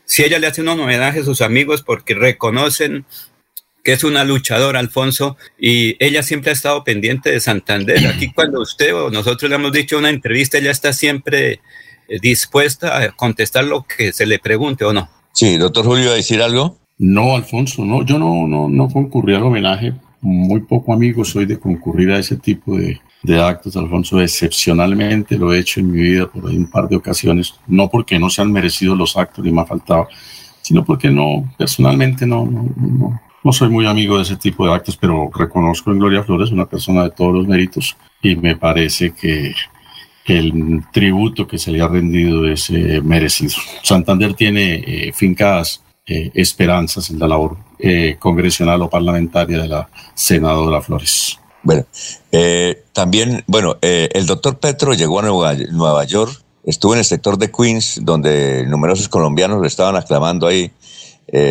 si 0.04 0.24
ella 0.24 0.38
le 0.38 0.46
hace 0.46 0.60
un 0.60 0.68
homenaje 0.68 1.20
a 1.20 1.24
sus 1.24 1.40
amigos 1.40 1.82
porque 1.82 2.14
reconocen 2.14 3.06
que 3.86 3.92
es 3.92 4.02
una 4.02 4.24
luchadora, 4.24 4.80
Alfonso, 4.80 5.36
y 5.56 5.96
ella 6.04 6.24
siempre 6.24 6.50
ha 6.50 6.54
estado 6.54 6.82
pendiente 6.82 7.30
de 7.30 7.38
Santander. 7.38 8.04
Aquí 8.08 8.32
cuando 8.32 8.60
usted 8.60 8.92
o 8.92 9.10
nosotros 9.10 9.48
le 9.48 9.54
hemos 9.54 9.70
dicho 9.70 9.96
una 9.96 10.10
entrevista, 10.10 10.58
ella 10.58 10.72
está 10.72 10.92
siempre 10.92 11.60
dispuesta 12.20 12.98
a 12.98 13.10
contestar 13.12 13.64
lo 13.64 13.84
que 13.84 14.12
se 14.12 14.26
le 14.26 14.38
pregunte 14.38 14.84
o 14.84 14.92
no. 14.92 15.08
Sí, 15.32 15.56
doctor 15.56 15.84
Julio, 15.84 16.10
¿a 16.10 16.14
decir 16.14 16.40
algo? 16.40 16.78
No, 16.98 17.36
Alfonso, 17.36 17.84
no, 17.84 18.04
yo 18.04 18.18
no, 18.18 18.46
no, 18.48 18.68
no 18.68 18.88
concurrí 18.88 19.34
al 19.34 19.42
homenaje, 19.42 19.92
muy 20.22 20.60
poco 20.60 20.94
amigo 20.94 21.24
soy 21.24 21.44
de 21.44 21.58
concurrir 21.58 22.10
a 22.10 22.18
ese 22.18 22.36
tipo 22.36 22.76
de, 22.78 23.00
de 23.22 23.42
actos, 23.42 23.76
Alfonso, 23.76 24.20
excepcionalmente 24.20 25.36
lo 25.36 25.52
he 25.52 25.58
hecho 25.58 25.80
en 25.80 25.90
mi 25.90 26.00
vida 26.00 26.26
por 26.26 26.44
un 26.46 26.70
par 26.70 26.88
de 26.88 26.96
ocasiones, 26.96 27.54
no 27.66 27.90
porque 27.90 28.18
no 28.18 28.30
se 28.30 28.40
han 28.40 28.50
merecido 28.50 28.94
los 28.94 29.16
actos 29.16 29.44
ni 29.44 29.52
me 29.52 29.60
ha 29.60 29.66
faltado, 29.66 30.08
sino 30.62 30.84
porque 30.84 31.10
no, 31.10 31.52
personalmente 31.58 32.26
no, 32.26 32.46
no, 32.46 32.68
no, 32.76 33.20
no 33.44 33.52
soy 33.52 33.68
muy 33.68 33.86
amigo 33.86 34.16
de 34.16 34.22
ese 34.22 34.36
tipo 34.36 34.66
de 34.66 34.72
actos, 34.72 34.96
pero 34.96 35.30
reconozco 35.34 35.90
en 35.90 35.98
Gloria 35.98 36.24
Flores 36.24 36.50
una 36.50 36.66
persona 36.66 37.04
de 37.04 37.10
todos 37.10 37.34
los 37.34 37.46
méritos 37.46 37.96
y 38.22 38.36
me 38.36 38.56
parece 38.56 39.12
que 39.12 39.54
el 40.26 40.84
tributo 40.92 41.46
que 41.46 41.58
se 41.58 41.70
le 41.70 41.80
ha 41.80 41.88
rendido 41.88 42.48
es 42.48 42.68
eh, 42.70 43.00
merecido. 43.02 43.54
Santander 43.82 44.34
tiene 44.34 44.74
eh, 44.74 45.12
fincas 45.12 45.82
eh, 46.06 46.30
esperanzas 46.34 47.10
en 47.10 47.18
la 47.18 47.28
labor 47.28 47.56
congresional 48.18 48.80
o 48.80 48.88
parlamentaria 48.88 49.58
de 49.58 49.68
la 49.68 49.86
senadora 50.14 50.80
Flores. 50.80 51.38
Bueno, 51.62 51.84
también, 52.94 53.44
bueno, 53.46 53.76
el 53.82 54.24
doctor 54.24 54.58
Petro 54.58 54.94
llegó 54.94 55.18
a 55.18 55.22
Nueva, 55.22 55.54
Nueva, 55.72 56.04
York, 56.04 56.42
estuvo 56.64 56.94
en 56.94 57.00
el 57.00 57.04
sector 57.04 57.36
de 57.36 57.52
Queens, 57.52 58.00
donde 58.02 58.64
numerosos 58.66 59.10
colombianos 59.10 59.60
lo 59.60 59.66
estaban 59.66 59.94
aclamando 59.94 60.46
ahí, 60.46 60.70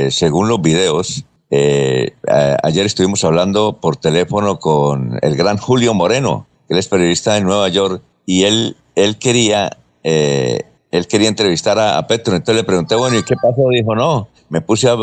según 0.10 0.48
los 0.48 0.60
videos. 0.64 1.24
ayer 1.52 2.86
estuvimos 2.88 3.24
hablando 3.24 3.80
por 3.80 3.98
teléfono 3.98 4.58
con 4.58 5.20
el 5.22 5.36
gran 5.36 5.58
Julio 5.58 5.94
Moreno, 5.94 6.48
que 6.68 6.74
él 6.74 6.80
es 6.80 6.88
periodista 6.88 7.36
de 7.36 7.42
Nueva 7.42 7.70
York, 7.70 8.02
y 8.26 8.44
él, 8.44 8.76
él 8.96 9.18
quería, 9.18 9.78
eh, 10.04 10.64
él 10.92 11.08
quería 11.08 11.30
entrevistar 11.30 11.80
a, 11.80 12.06
Petro. 12.08 12.36
Entonces 12.36 12.62
le 12.62 12.66
pregunté, 12.66 12.96
bueno, 12.96 13.18
¿y 13.18 13.24
qué 13.24 13.36
pasó? 13.36 13.70
Dijo, 13.70 13.96
no, 13.96 14.28
me 14.50 14.62
puse 14.62 14.90
a, 14.90 14.96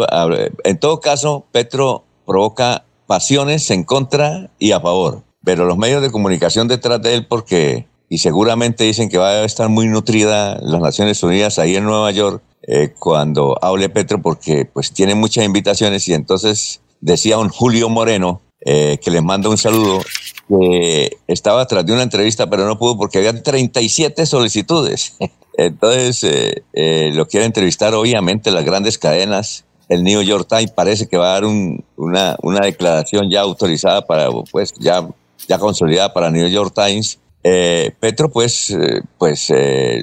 En 0.64 0.78
todo 0.78 1.00
caso, 1.00 1.44
Petro 1.52 2.04
provoca 2.26 2.84
pasiones 3.06 3.70
en 3.70 3.84
contra 3.84 4.50
y 4.58 4.72
a 4.72 4.80
favor. 4.80 5.22
Pero 5.44 5.64
los 5.64 5.76
medios 5.76 6.02
de 6.02 6.10
comunicación 6.10 6.68
detrás 6.68 7.02
de 7.02 7.14
él, 7.14 7.26
porque, 7.26 7.86
y 8.08 8.18
seguramente 8.18 8.84
dicen 8.84 9.08
que 9.08 9.18
va 9.18 9.30
a 9.30 9.44
estar 9.44 9.68
muy 9.68 9.86
nutrida 9.86 10.58
las 10.62 10.80
Naciones 10.80 11.22
Unidas 11.22 11.58
ahí 11.58 11.76
en 11.76 11.84
Nueva 11.84 12.10
York 12.12 12.42
eh, 12.62 12.94
cuando 12.96 13.58
hable 13.60 13.88
Petro, 13.88 14.22
porque 14.22 14.66
pues 14.72 14.92
tiene 14.92 15.16
muchas 15.16 15.44
invitaciones 15.44 16.06
y 16.06 16.14
entonces 16.14 16.80
decía 17.00 17.38
un 17.38 17.48
Julio 17.48 17.88
Moreno, 17.88 18.40
eh, 18.64 18.98
que 19.02 19.10
les 19.10 19.22
mando 19.22 19.50
un 19.50 19.58
saludo, 19.58 20.00
que 20.48 21.18
estaba 21.26 21.66
tras 21.66 21.84
de 21.84 21.92
una 21.92 22.04
entrevista, 22.04 22.48
pero 22.48 22.64
no 22.64 22.78
pudo 22.78 22.96
porque 22.96 23.18
había 23.18 23.42
37 23.42 24.24
solicitudes. 24.24 25.16
Entonces, 25.56 26.22
eh, 26.24 26.62
eh, 26.72 27.10
lo 27.12 27.26
quiere 27.26 27.46
entrevistar, 27.46 27.94
obviamente, 27.94 28.50
las 28.50 28.64
grandes 28.64 28.98
cadenas. 28.98 29.64
El 29.88 30.04
New 30.04 30.22
York 30.22 30.46
Times 30.48 30.70
parece 30.70 31.08
que 31.08 31.16
va 31.16 31.30
a 31.30 31.40
dar 31.40 31.44
una, 31.44 32.36
una 32.40 32.60
declaración 32.60 33.28
ya 33.30 33.40
autorizada 33.40 34.06
para, 34.06 34.30
pues, 34.50 34.72
ya, 34.78 35.06
ya 35.48 35.58
consolidada 35.58 36.14
para 36.14 36.30
New 36.30 36.48
York 36.48 36.72
Times. 36.74 37.18
Petro, 37.42 38.30
pues, 38.30 38.74
pues 39.18 39.52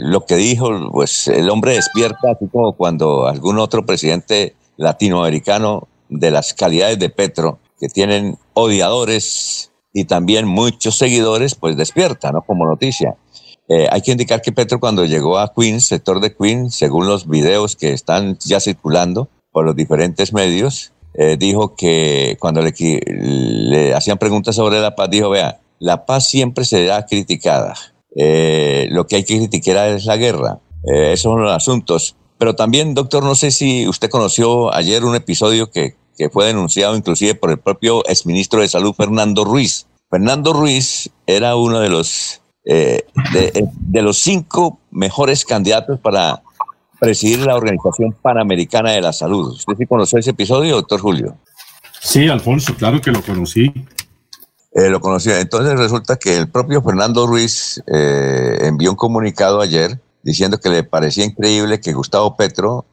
lo 0.01 0.26
que 0.26 0.36
dijo, 0.36 0.91
pues 0.91 1.30
el 1.30 1.49
hombre 1.49 1.76
despierta, 1.76 2.32
así 2.36 2.45
como 2.51 2.74
cuando 2.74 3.26
algún 3.26 3.57
otro 3.57 3.86
presidente 3.86 4.55
latinoamericano 4.76 5.88
de 6.10 6.32
las 6.32 6.53
calidades 6.53 6.99
de 6.99 7.10
Petro, 7.10 7.60
que 7.80 7.88
tienen 7.88 8.38
odiadores 8.60 9.72
y 9.93 10.05
también 10.05 10.47
muchos 10.47 10.97
seguidores, 10.97 11.55
pues 11.55 11.76
despierta, 11.78 12.32
¿no? 12.32 12.41
Como 12.41 12.66
noticia. 12.66 13.16
Eh, 13.68 13.88
hay 13.91 14.01
que 14.01 14.12
indicar 14.12 14.41
que 14.41 14.51
Petro 14.51 14.80
cuando 14.80 15.05
llegó 15.05 15.38
a 15.38 15.53
Queens, 15.53 15.86
sector 15.86 16.20
de 16.20 16.36
Queens, 16.36 16.76
según 16.76 17.07
los 17.07 17.28
videos 17.28 17.76
que 17.76 17.93
están 17.93 18.38
ya 18.39 18.60
circulando 18.60 19.30
por 19.51 19.64
los 19.64 19.76
diferentes 19.76 20.34
medios, 20.34 20.91
eh, 21.14 21.38
dijo 21.38 21.76
que 21.76 22.36
cuando 22.39 22.62
le, 22.62 23.93
hacían 23.93 24.18
preguntas 24.18 24.55
sobre 24.55 24.80
la 24.80 24.95
paz, 24.95 25.10
dijo, 25.12 25.30
vea, 25.30 25.60
la 25.78 26.05
paz 26.05 26.28
siempre 26.30 26.66
será 26.66 27.05
criticada. 27.05 27.76
Eh, 28.16 28.88
lo 28.89 29.05
que 29.05 29.18
hay 29.18 29.24
que 29.24 29.38
criticar 29.38 29.89
es 29.89 30.05
la 30.05 30.18
guerra. 30.18 30.60
esos 30.84 31.22
son 31.22 31.41
los 31.41 31.51
asuntos. 31.51 32.16
Pero 32.39 32.55
también, 32.55 32.95
doctor, 32.95 33.24
no 33.24 33.36
sé 33.36 33.51
si 33.51 33.88
usted 33.88 34.10
conoció 34.10 34.74
ayer 34.74 35.03
un 35.03 35.16
episodio 35.16 35.70
que 35.70 35.95
que 36.20 36.30
fue 36.30 36.47
denunciado 36.47 36.97
inclusive 36.97 37.34
por 37.34 37.49
el 37.49 37.59
propio 37.59 38.05
exministro 38.05 38.59
de 38.59 38.67
Salud, 38.67 38.93
Fernando 38.93 39.45
Ruiz. 39.45 39.88
Fernando 40.11 40.51
Ruiz 40.51 41.09
era 41.26 41.55
uno 41.55 41.80
de 41.80 41.88
los, 41.88 42.41
eh, 42.65 43.05
eh, 43.34 43.63
de, 43.74 44.01
los 44.01 44.17
cinco 44.17 44.82
mejores 44.91 45.45
candidatos 45.45 45.97
para 46.01 46.43
presidir 46.99 47.39
la 47.39 47.55
Organización 47.55 48.13
Panamericana 48.22 48.91
de 48.91 48.99
la 48.99 49.13
Salud. 49.13 49.53
¿Usted 49.53 49.76
sí 49.78 49.86
conoció 49.86 50.20
ese 50.20 50.32
episodio, 50.32 50.76
doctor 50.76 50.99
Julio? 50.99 51.38
Sí, 52.01 52.28
Alfonso, 52.28 52.76
claro 52.76 52.99
que 52.99 53.11
lo 53.11 53.22
conocí. 53.22 53.72
Eh, 54.74 54.89
lo 54.89 54.99
conocí. 54.99 55.32
Entonces 55.32 55.80
resulta 55.80 56.17
que 56.17 56.36
el 56.36 56.49
propio 56.49 56.82
Fernando 56.82 57.28
Ruiz 57.28 57.82
envió 57.88 58.91
un 58.91 58.97
comunicado 58.97 59.61
ayer 59.61 60.01
diciendo 60.22 60.59
que 60.59 60.67
le 60.67 60.84
parecía 60.84 61.24
increíble 61.24 61.80
que 61.80 61.93
Gustavo 61.93 62.36
Petro 62.36 62.86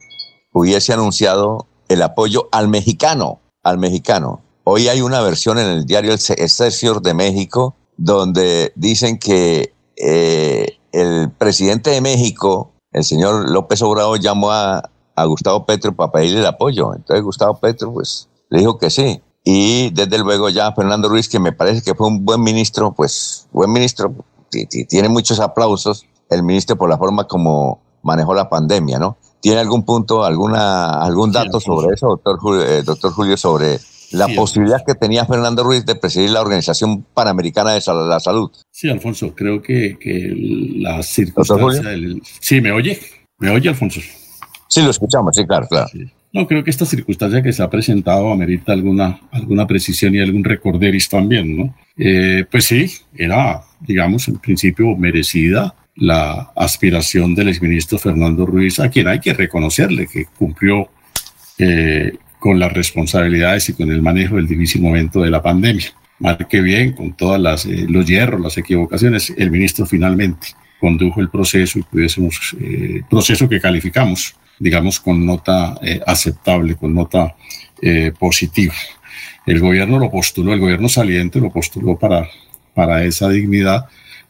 hubiese 0.52 0.92
anunciado 0.92 1.66
el 1.88 2.02
apoyo 2.02 2.48
al 2.52 2.68
mexicano, 2.68 3.40
al 3.62 3.78
mexicano. 3.78 4.40
Hoy 4.64 4.88
hay 4.88 5.00
una 5.00 5.20
versión 5.20 5.58
en 5.58 5.66
el 5.66 5.86
diario 5.86 6.12
Excelsior 6.12 7.00
de 7.02 7.14
México 7.14 7.74
donde 7.96 8.72
dicen 8.74 9.18
que 9.18 9.72
eh, 9.96 10.78
el 10.92 11.30
presidente 11.30 11.90
de 11.90 12.00
México, 12.00 12.72
el 12.92 13.04
señor 13.04 13.50
López 13.50 13.80
Obrador, 13.82 14.20
llamó 14.20 14.52
a, 14.52 14.90
Gustavo 15.26 15.64
Petro 15.64 15.96
para 15.96 16.12
pedirle 16.12 16.40
el 16.40 16.46
apoyo. 16.46 16.94
Entonces 16.94 17.24
Gustavo 17.24 17.58
Petro 17.58 17.90
pues 17.90 18.28
le 18.50 18.58
dijo 18.58 18.76
que 18.76 18.90
sí. 18.90 19.22
Y 19.44 19.90
desde 19.90 20.18
luego 20.18 20.50
ya 20.50 20.72
Fernando 20.72 21.08
Ruiz, 21.08 21.28
que 21.28 21.38
me 21.38 21.52
parece 21.52 21.80
que 21.80 21.94
fue 21.94 22.08
un 22.08 22.24
buen 22.24 22.42
ministro, 22.42 22.92
pues 22.92 23.46
buen 23.52 23.72
ministro, 23.72 24.12
tiene 24.50 25.08
muchos 25.08 25.40
aplausos, 25.40 26.04
el 26.28 26.42
ministro 26.42 26.76
por 26.76 26.90
la 26.90 26.98
forma 26.98 27.24
como 27.24 27.80
manejó 28.02 28.34
la 28.34 28.50
pandemia, 28.50 28.98
¿no? 28.98 29.16
¿Tiene 29.40 29.60
algún 29.60 29.84
punto, 29.84 30.24
alguna, 30.24 31.00
algún 31.02 31.30
dato 31.30 31.60
sobre 31.60 31.94
eso, 31.94 32.08
doctor 32.08 32.38
Julio, 32.38 32.62
eh, 32.66 32.82
doctor 32.82 33.12
Julio 33.12 33.36
sobre 33.36 33.78
la 34.12 34.28
posibilidad 34.28 34.84
que 34.84 34.94
tenía 34.94 35.26
Fernando 35.26 35.62
Ruiz 35.62 35.84
de 35.84 35.94
presidir 35.94 36.30
la 36.30 36.40
Organización 36.40 37.02
Panamericana 37.02 37.72
de 37.72 37.80
la 38.08 38.20
Salud? 38.20 38.50
Sí, 38.70 38.88
Alfonso, 38.88 39.34
creo 39.34 39.60
que, 39.60 39.98
que 39.98 40.32
la 40.78 41.02
circunstancia... 41.02 41.82
Sí, 42.40 42.60
¿me 42.60 42.72
oye? 42.72 42.98
¿Me 43.38 43.50
oye, 43.50 43.68
Alfonso? 43.68 44.00
Sí, 44.68 44.82
lo 44.82 44.90
escuchamos, 44.90 45.36
sí, 45.36 45.46
claro, 45.46 45.66
claro. 45.68 45.88
No, 46.32 46.46
creo 46.46 46.62
que 46.62 46.70
esta 46.70 46.84
circunstancia 46.84 47.42
que 47.42 47.52
se 47.52 47.62
ha 47.62 47.70
presentado 47.70 48.30
amerita 48.30 48.72
alguna, 48.72 49.20
alguna 49.30 49.66
precisión 49.66 50.14
y 50.14 50.20
algún 50.20 50.44
recorderis 50.44 51.08
también, 51.08 51.56
¿no? 51.56 51.74
Eh, 51.96 52.44
pues 52.50 52.66
sí, 52.66 52.92
era, 53.14 53.62
digamos, 53.80 54.28
en 54.28 54.38
principio 54.38 54.94
merecida 54.96 55.74
la 55.96 56.52
aspiración 56.54 57.34
del 57.34 57.48
exministro 57.48 57.98
Fernando 57.98 58.44
Ruiz, 58.46 58.78
a 58.80 58.90
quien 58.90 59.08
hay 59.08 59.20
que 59.20 59.32
reconocerle 59.32 60.06
que 60.06 60.26
cumplió 60.26 60.88
eh, 61.58 62.12
con 62.38 62.58
las 62.58 62.72
responsabilidades 62.72 63.70
y 63.70 63.72
con 63.72 63.90
el 63.90 64.02
manejo 64.02 64.36
del 64.36 64.46
difícil 64.46 64.82
momento 64.82 65.20
de 65.22 65.30
la 65.30 65.42
pandemia. 65.42 65.86
Mal 66.18 66.46
que 66.48 66.60
bien, 66.60 66.92
con 66.92 67.14
todos 67.14 67.66
eh, 67.66 67.86
los 67.88 68.06
hierros, 68.06 68.40
las 68.40 68.56
equivocaciones, 68.58 69.32
el 69.36 69.50
ministro 69.50 69.86
finalmente 69.86 70.48
condujo 70.78 71.20
el 71.20 71.30
proceso 71.30 71.78
y 71.78 71.82
pudiésemos, 71.82 72.54
eh, 72.60 73.00
proceso 73.08 73.48
que 73.48 73.60
calificamos, 73.60 74.36
digamos, 74.58 75.00
con 75.00 75.24
nota 75.24 75.78
aceptable, 76.06 76.76
con 76.76 76.94
nota 76.94 77.34
positiva. 78.18 78.74
El 79.46 79.60
gobierno 79.60 79.98
lo 79.98 80.10
postuló, 80.10 80.54
el 80.54 80.60
gobierno 80.60 80.88
saliente 80.88 81.40
lo 81.40 81.50
postuló 81.50 81.98
para, 81.98 82.26
para 82.74 83.04
esa 83.04 83.28
dignidad 83.28 83.86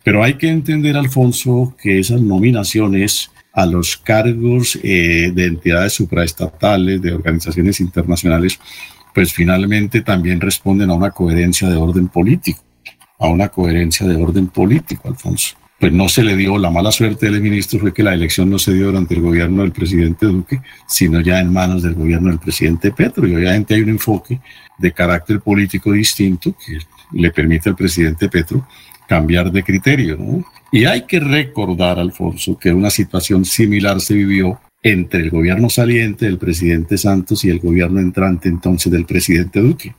pero 0.06 0.22
hay 0.22 0.34
que 0.34 0.48
entender, 0.48 0.96
Alfonso, 0.96 1.74
que 1.82 1.98
esas 1.98 2.20
nominaciones 2.20 3.32
a 3.52 3.66
los 3.66 3.96
cargos 3.96 4.78
eh, 4.84 5.32
de 5.34 5.46
entidades 5.46 5.94
supraestatales, 5.94 7.02
de 7.02 7.12
organizaciones 7.12 7.80
internacionales, 7.80 8.60
pues 9.12 9.32
finalmente 9.32 10.02
también 10.02 10.40
responden 10.40 10.90
a 10.90 10.94
una 10.94 11.10
coherencia 11.10 11.68
de 11.68 11.74
orden 11.74 12.06
político, 12.06 12.60
a 13.18 13.26
una 13.26 13.48
coherencia 13.48 14.06
de 14.06 14.14
orden 14.14 14.46
político, 14.46 15.08
Alfonso. 15.08 15.56
Pues 15.80 15.92
no 15.92 16.08
se 16.08 16.22
le 16.22 16.36
dio 16.36 16.56
la 16.56 16.70
mala 16.70 16.92
suerte 16.92 17.28
del 17.28 17.40
ministro 17.40 17.80
fue 17.80 17.92
que 17.92 18.04
la 18.04 18.14
elección 18.14 18.48
no 18.48 18.60
se 18.60 18.74
dio 18.74 18.86
durante 18.86 19.14
el 19.14 19.22
gobierno 19.22 19.62
del 19.62 19.72
presidente 19.72 20.26
Duque, 20.26 20.60
sino 20.86 21.20
ya 21.20 21.40
en 21.40 21.52
manos 21.52 21.82
del 21.82 21.94
gobierno 21.94 22.28
del 22.28 22.38
presidente 22.38 22.92
Petro. 22.92 23.26
Y 23.26 23.34
obviamente 23.34 23.74
hay 23.74 23.80
un 23.80 23.88
enfoque 23.88 24.40
de 24.78 24.92
carácter 24.92 25.40
político 25.40 25.90
distinto 25.90 26.54
que 26.64 26.78
le 27.10 27.32
permite 27.32 27.70
al 27.70 27.74
presidente 27.74 28.28
Petro 28.28 28.64
cambiar 29.08 29.50
de 29.50 29.62
criterio. 29.62 30.16
¿no? 30.16 30.44
Y 30.72 30.84
hay 30.84 31.02
que 31.02 31.20
recordar, 31.20 31.98
Alfonso, 31.98 32.58
que 32.58 32.72
una 32.72 32.90
situación 32.90 33.44
similar 33.44 34.00
se 34.00 34.14
vivió 34.14 34.60
entre 34.82 35.22
el 35.22 35.30
gobierno 35.30 35.68
saliente 35.68 36.26
del 36.26 36.38
presidente 36.38 36.96
Santos 36.96 37.44
y 37.44 37.50
el 37.50 37.58
gobierno 37.58 37.98
entrante 37.98 38.48
entonces 38.48 38.92
del 38.92 39.04
presidente 39.04 39.60
Duque. 39.60 39.94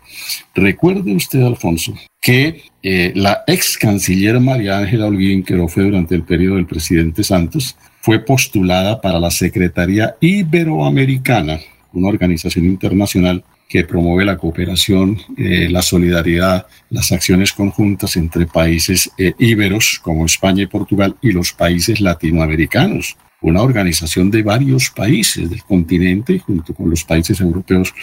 Recuerde 0.56 1.14
usted, 1.14 1.42
Alfonso, 1.42 1.94
que 2.22 2.62
eh, 2.82 3.12
la 3.16 3.44
ex 3.48 3.78
canciller 3.78 4.40
María 4.40 4.78
Ángela 4.78 5.08
Holguín, 5.08 5.44
que 5.44 5.56
lo 5.56 5.68
fue 5.68 5.84
durante 5.84 6.16
el 6.16 6.24
periodo 6.24 6.56
del 6.56 6.68
presidente 6.68 7.24
Santos, 7.24 7.76
fue 8.02 8.24
postulada 8.24 9.02
para 9.02 9.20
la 9.20 9.30
Secretaría 9.30 10.16
Iberoamericana, 10.22 11.60
una 11.92 12.08
organización 12.08 12.66
internacional 12.66 13.44
que 13.68 13.84
promueve 13.84 14.26
la 14.26 14.38
cooperación, 14.38 15.18
eh, 15.38 15.68
la 15.70 15.82
solidaridad, 15.82 16.68
las 16.90 17.12
acciones 17.12 17.52
conjuntas 17.52 18.16
entre 18.16 18.46
países 18.46 19.12
eh, 19.18 19.34
íberos 19.40 20.00
como 20.02 20.26
España 20.26 20.64
y 20.64 20.68
Portugal 20.68 21.16
y 21.22 21.32
los 21.32 21.52
países 21.52 22.00
latinoamericanos. 22.00 23.18
Una 23.42 23.62
organización 23.62 24.32
de 24.32 24.42
varios 24.42 24.90
países 24.90 25.50
del 25.50 25.64
continente 25.64 26.40
junto 26.40 26.74
con 26.74 26.90
los 26.90 27.04
países 27.04 27.40
europeos 27.40 27.94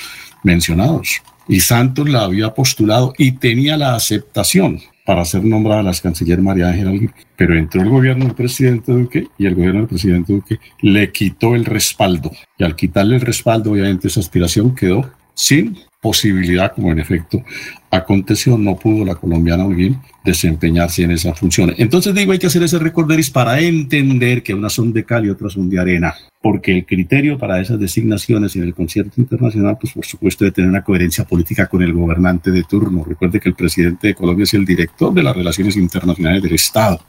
mencionados. 0.43 1.23
Y 1.49 1.61
Santos 1.61 2.09
la 2.09 2.25
había 2.25 2.55
postulado 2.55 3.13
y 3.19 3.33
tenía 3.33 3.77
la 3.77 3.95
aceptación 3.95 4.81
para 5.05 5.25
ser 5.25 5.45
nombrada 5.45 5.83
la 5.83 5.93
canciller 5.93 6.41
María 6.41 6.69
Ángela 6.69 6.93
pero 7.37 7.57
entró 7.57 7.83
el 7.83 7.91
gobierno 7.91 8.25
del 8.25 8.35
presidente 8.35 8.93
Duque 8.93 9.29
y 9.37 9.47
el 9.47 9.55
gobierno 9.55 9.81
del 9.81 9.89
presidente 9.89 10.33
Duque 10.33 10.59
le 10.81 11.11
quitó 11.13 11.55
el 11.55 11.65
respaldo. 11.65 12.31
Y 12.57 12.65
al 12.65 12.77
quitarle 12.77 13.17
el 13.17 13.21
respaldo, 13.21 13.73
obviamente 13.73 14.09
esa 14.09 14.21
aspiración 14.21 14.75
quedó 14.75 15.11
sin 15.35 15.79
posibilidad, 16.01 16.73
como 16.75 16.93
en 16.93 16.99
efecto 16.99 17.43
aconteció, 17.91 18.59
no 18.59 18.77
pudo 18.77 19.05
la 19.05 19.15
colombiana 19.15 19.65
Holguín 19.65 19.99
desempeñarse 20.25 21.03
en 21.03 21.13
esa 21.13 21.35
función. 21.35 21.75
Entonces 21.77 22.15
digo, 22.15 22.33
hay 22.33 22.39
que 22.39 22.47
hacer 22.47 22.63
ese 22.63 22.79
recorderis 22.79 23.31
para 23.31 23.61
entender 23.61 24.43
que 24.43 24.55
unas 24.55 24.73
son 24.73 24.93
de 24.93 25.05
cal 25.05 25.25
y 25.25 25.31
otras 25.31 25.53
son 25.53 25.69
de 25.71 25.79
arena, 25.79 26.15
porque 26.43 26.73
el 26.73 26.85
criterio 26.87 27.39
para 27.39 27.61
esas 27.61 27.79
designaciones 27.79 28.57
en 28.57 28.65
el 28.65 28.75
concierto 28.75 29.21
internacional, 29.21 29.77
pues 29.81 29.93
por 29.93 30.05
supuesto, 30.05 30.45
debe 30.45 30.55
tener 30.55 30.71
una 30.71 30.83
coherencia 30.83 31.25
política 31.25 31.67
con 31.67 31.83
el 31.83 31.93
gobernante 31.93 32.51
de 32.51 32.65
turno. 32.65 33.05
Recuerde 33.05 33.39
que 33.39 33.49
el 33.49 33.55
presidente 33.55 34.09
de 34.09 34.15
Colombia 34.15 34.45
es 34.45 34.55
el 34.55 34.65
director 34.65 35.13
de 35.13 35.23
las 35.23 35.37
relaciones 35.37 35.77
internacionales 35.77 36.43
del 36.43 36.55
Estado, 36.55 37.01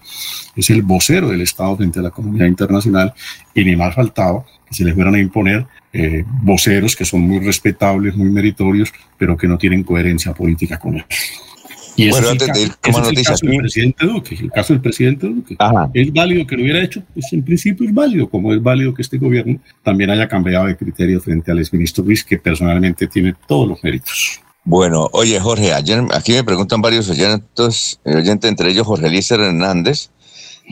es 0.55 0.69
el 0.69 0.81
vocero 0.83 1.29
del 1.29 1.41
Estado 1.41 1.75
frente 1.77 1.99
a 1.99 2.03
la 2.03 2.11
comunidad 2.11 2.47
internacional 2.47 3.13
y 3.53 3.63
ni 3.63 3.75
más 3.75 3.95
faltaba 3.95 4.45
que 4.67 4.73
se 4.73 4.83
le 4.83 4.93
fueran 4.93 5.15
a 5.15 5.19
imponer 5.19 5.65
eh, 5.97 6.25
voceros 6.41 6.93
que 6.93 7.05
son 7.05 7.21
muy 7.21 7.39
respetables, 7.39 8.17
muy 8.17 8.29
meritorios, 8.29 8.91
pero 9.17 9.37
que 9.37 9.47
no 9.47 9.57
tienen 9.57 9.81
coherencia 9.81 10.33
política 10.33 10.77
con 10.77 10.95
él. 10.95 11.05
Y 11.95 12.09
bueno, 12.09 12.31
es, 12.31 12.41
el, 12.41 12.77
caso, 12.81 13.09
es 13.09 13.17
el 13.17 13.23
caso 13.23 13.45
del 13.45 13.57
presidente 13.59 14.05
Duque. 14.05 14.35
El 14.35 14.51
caso 14.51 14.73
del 14.73 14.81
presidente 14.81 15.27
Duque. 15.27 15.55
Es 15.93 16.11
válido 16.11 16.45
que 16.45 16.57
lo 16.57 16.63
hubiera 16.63 16.83
hecho, 16.83 17.01
pues 17.13 17.31
en 17.31 17.43
principio 17.43 17.87
es 17.87 17.93
válido, 17.93 18.29
como 18.29 18.53
es 18.53 18.61
válido 18.61 18.93
que 18.93 19.03
este 19.03 19.17
gobierno 19.17 19.57
también 19.83 20.09
haya 20.09 20.27
cambiado 20.27 20.65
de 20.65 20.75
criterio 20.75 21.21
frente 21.21 21.49
al 21.51 21.59
exministro 21.59 22.03
Luis, 22.03 22.25
que 22.25 22.37
personalmente 22.37 23.07
tiene 23.07 23.33
todos 23.47 23.69
los 23.69 23.81
méritos. 23.81 24.41
Bueno, 24.65 25.07
oye 25.13 25.39
Jorge, 25.39 25.71
ayer 25.71 26.03
aquí 26.13 26.33
me 26.33 26.43
preguntan 26.43 26.81
varios 26.81 27.09
oyentes, 27.09 28.01
oyentes 28.03 28.49
entre 28.49 28.71
ellos 28.71 28.85
Jorge 28.85 29.09
Lícer 29.09 29.39
Hernández, 29.39 30.09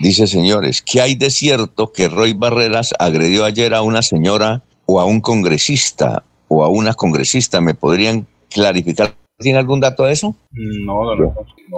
dice 0.01 0.27
señores, 0.27 0.81
¿qué 0.81 0.99
hay 0.99 1.15
de 1.15 1.29
cierto 1.29 1.93
que 1.93 2.09
Roy 2.09 2.33
Barreras 2.33 2.93
agredió 2.99 3.45
ayer 3.45 3.73
a 3.73 3.83
una 3.83 4.01
señora 4.01 4.63
o 4.85 4.99
a 4.99 5.05
un 5.05 5.21
congresista 5.21 6.23
o 6.47 6.63
a 6.63 6.69
una 6.69 6.93
congresista? 6.93 7.61
¿Me 7.61 7.73
podrían 7.73 8.27
clarificar? 8.49 9.15
¿Tiene 9.37 9.59
algún 9.59 9.79
dato 9.79 10.03
de 10.03 10.13
eso? 10.13 10.35
No, 10.51 11.03
no, 11.03 11.15
no. 11.15 11.35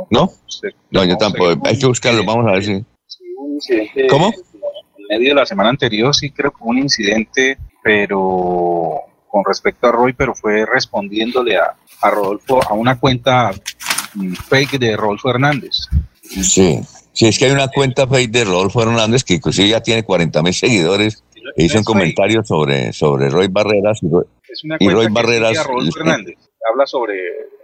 ¿No? 0.09 0.31
No, 0.91 1.03
yo 1.03 1.17
tampoco. 1.17 1.67
Hay 1.67 1.79
que 1.79 1.85
buscarlo, 1.85 2.23
vamos 2.25 2.47
a 2.47 2.51
ver 2.51 2.63
si. 2.63 2.85
¿Cómo? 4.09 4.31
En 4.97 5.07
medio 5.07 5.29
de 5.29 5.35
la 5.35 5.45
semana 5.45 5.69
anterior 5.69 6.13
sí 6.15 6.31
creo 6.31 6.51
que 6.51 6.57
hubo 6.61 6.71
un 6.71 6.79
incidente, 6.79 7.57
pero 7.83 9.01
con 9.27 9.43
respecto 9.45 9.87
a 9.87 9.91
Roy, 9.91 10.13
pero 10.13 10.33
fue 10.33 10.65
respondiéndole 10.65 11.57
a, 11.57 11.75
a 12.01 12.09
Rodolfo, 12.09 12.61
a 12.69 12.73
una 12.73 12.99
cuenta 12.99 13.51
mm, 14.13 14.33
fake 14.33 14.79
de 14.79 14.95
Rodolfo 14.95 15.29
Hernández. 15.29 15.87
Sí, 16.21 16.79
sí, 17.13 17.27
es 17.27 17.37
que 17.37 17.45
hay 17.45 17.51
una 17.51 17.67
cuenta 17.67 18.07
fake 18.07 18.31
de 18.31 18.45
Rodolfo 18.45 18.81
Hernández 18.81 19.23
que 19.23 19.35
inclusive 19.35 19.69
ya 19.69 19.81
tiene 19.81 20.03
40 20.03 20.41
mil 20.41 20.53
seguidores 20.53 21.23
hizo 21.57 21.77
un 21.79 21.83
comentario 21.83 22.43
sobre, 22.43 22.93
sobre 22.93 23.29
Roy 23.29 23.47
Barreras 23.47 24.01
y, 24.01 24.89
Roy 24.89 25.07
Barreras. 25.09 25.57
Hernández. 25.97 26.37
Habla 26.69 26.85
sobre. 26.85 27.19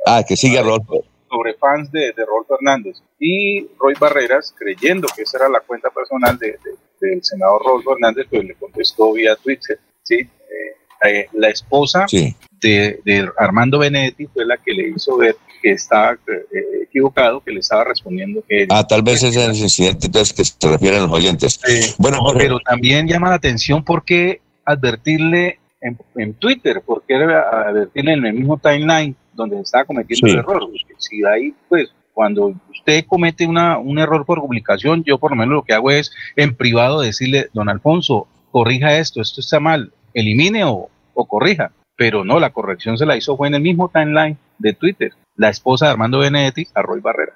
Ah, 0.05 0.23
que 0.27 0.35
sigue 0.35 0.59
a 0.59 0.63
Rodolfo. 0.63 1.03
Sobre 1.29 1.53
fans 1.55 1.91
de, 1.91 2.11
de 2.11 2.25
Rodolfo 2.25 2.55
Hernández. 2.55 2.97
Y 3.19 3.67
Roy 3.77 3.93
Barreras, 3.99 4.53
creyendo 4.57 5.07
que 5.15 5.23
esa 5.23 5.37
era 5.37 5.49
la 5.49 5.61
cuenta 5.61 5.89
personal 5.89 6.37
de, 6.37 6.57
del 6.99 7.23
senador 7.23 7.61
Rodolfo 7.63 7.93
Hernández, 7.93 8.27
pues 8.29 8.43
le 8.43 8.55
contestó 8.55 9.13
vía 9.13 9.35
Twitter. 9.35 9.79
¿sí? 10.03 10.15
Eh, 10.15 11.09
eh, 11.09 11.27
la 11.33 11.49
esposa 11.49 12.05
de, 12.11 12.99
de, 13.03 13.29
Armando 13.37 13.79
Benedetti 13.79 14.27
fue 14.27 14.45
la 14.45 14.57
que 14.57 14.73
le 14.73 14.89
hizo 14.89 15.17
ver 15.17 15.35
que 15.61 15.71
estaba 15.71 16.13
eh, 16.13 16.83
equivocado, 16.83 17.41
que 17.41 17.51
le 17.51 17.59
estaba 17.59 17.83
respondiendo 17.83 18.43
que... 18.47 18.67
Ah, 18.69 18.85
tal 18.85 19.01
vez 19.01 19.23
ese 19.23 19.39
es 19.39 19.47
el 19.47 19.55
incidente 19.55 20.07
entonces 20.07 20.33
que 20.33 20.43
se 20.43 20.71
refieren 20.71 21.03
los 21.03 21.11
oyentes. 21.11 21.59
bueno, 21.97 22.19
pero 22.37 22.59
también 22.59 23.07
llama 23.07 23.29
la 23.29 23.35
atención 23.35 23.83
porque 23.83 24.41
advertirle 24.65 25.59
en, 25.81 25.97
en 26.15 26.33
Twitter, 26.33 26.81
porque 26.85 27.15
advertirle 27.15 28.13
en 28.13 28.25
el 28.25 28.33
mismo 28.33 28.57
timeline 28.57 29.15
donde 29.33 29.57
se 29.57 29.61
estaba 29.63 29.85
cometiendo 29.85 30.27
el 30.27 30.39
error. 30.39 30.67
Si 30.97 31.23
ahí, 31.25 31.53
pues, 31.69 31.89
cuando 32.13 32.53
usted 32.69 33.05
comete 33.07 33.47
una, 33.47 33.77
un 33.77 33.99
error 33.99 34.25
por 34.25 34.41
publicación, 34.41 35.03
yo 35.03 35.17
por 35.17 35.31
lo 35.31 35.37
menos 35.37 35.53
lo 35.53 35.63
que 35.63 35.73
hago 35.73 35.91
es 35.91 36.11
en 36.35 36.55
privado 36.55 37.01
decirle, 37.01 37.49
don 37.53 37.69
Alfonso, 37.69 38.27
corrija 38.51 38.97
esto, 38.97 39.21
esto 39.21 39.41
está 39.41 39.59
mal, 39.59 39.93
elimine 40.13 40.65
o, 40.65 40.89
o 41.13 41.25
corrija. 41.25 41.71
Pero 42.01 42.25
no, 42.25 42.39
la 42.39 42.49
corrección 42.49 42.97
se 42.97 43.05
la 43.05 43.15
hizo 43.15 43.37
fue 43.37 43.47
en 43.47 43.53
el 43.53 43.61
mismo 43.61 43.87
timeline 43.93 44.35
de 44.57 44.73
Twitter 44.73 45.11
la 45.35 45.49
esposa 45.49 45.85
de 45.85 45.91
Armando 45.91 46.17
Benedetti 46.17 46.67
a 46.73 46.81
Roy 46.81 46.99
Barrera. 46.99 47.33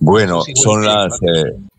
Bueno, 0.00 0.42
son 0.54 0.84
las... 0.84 1.18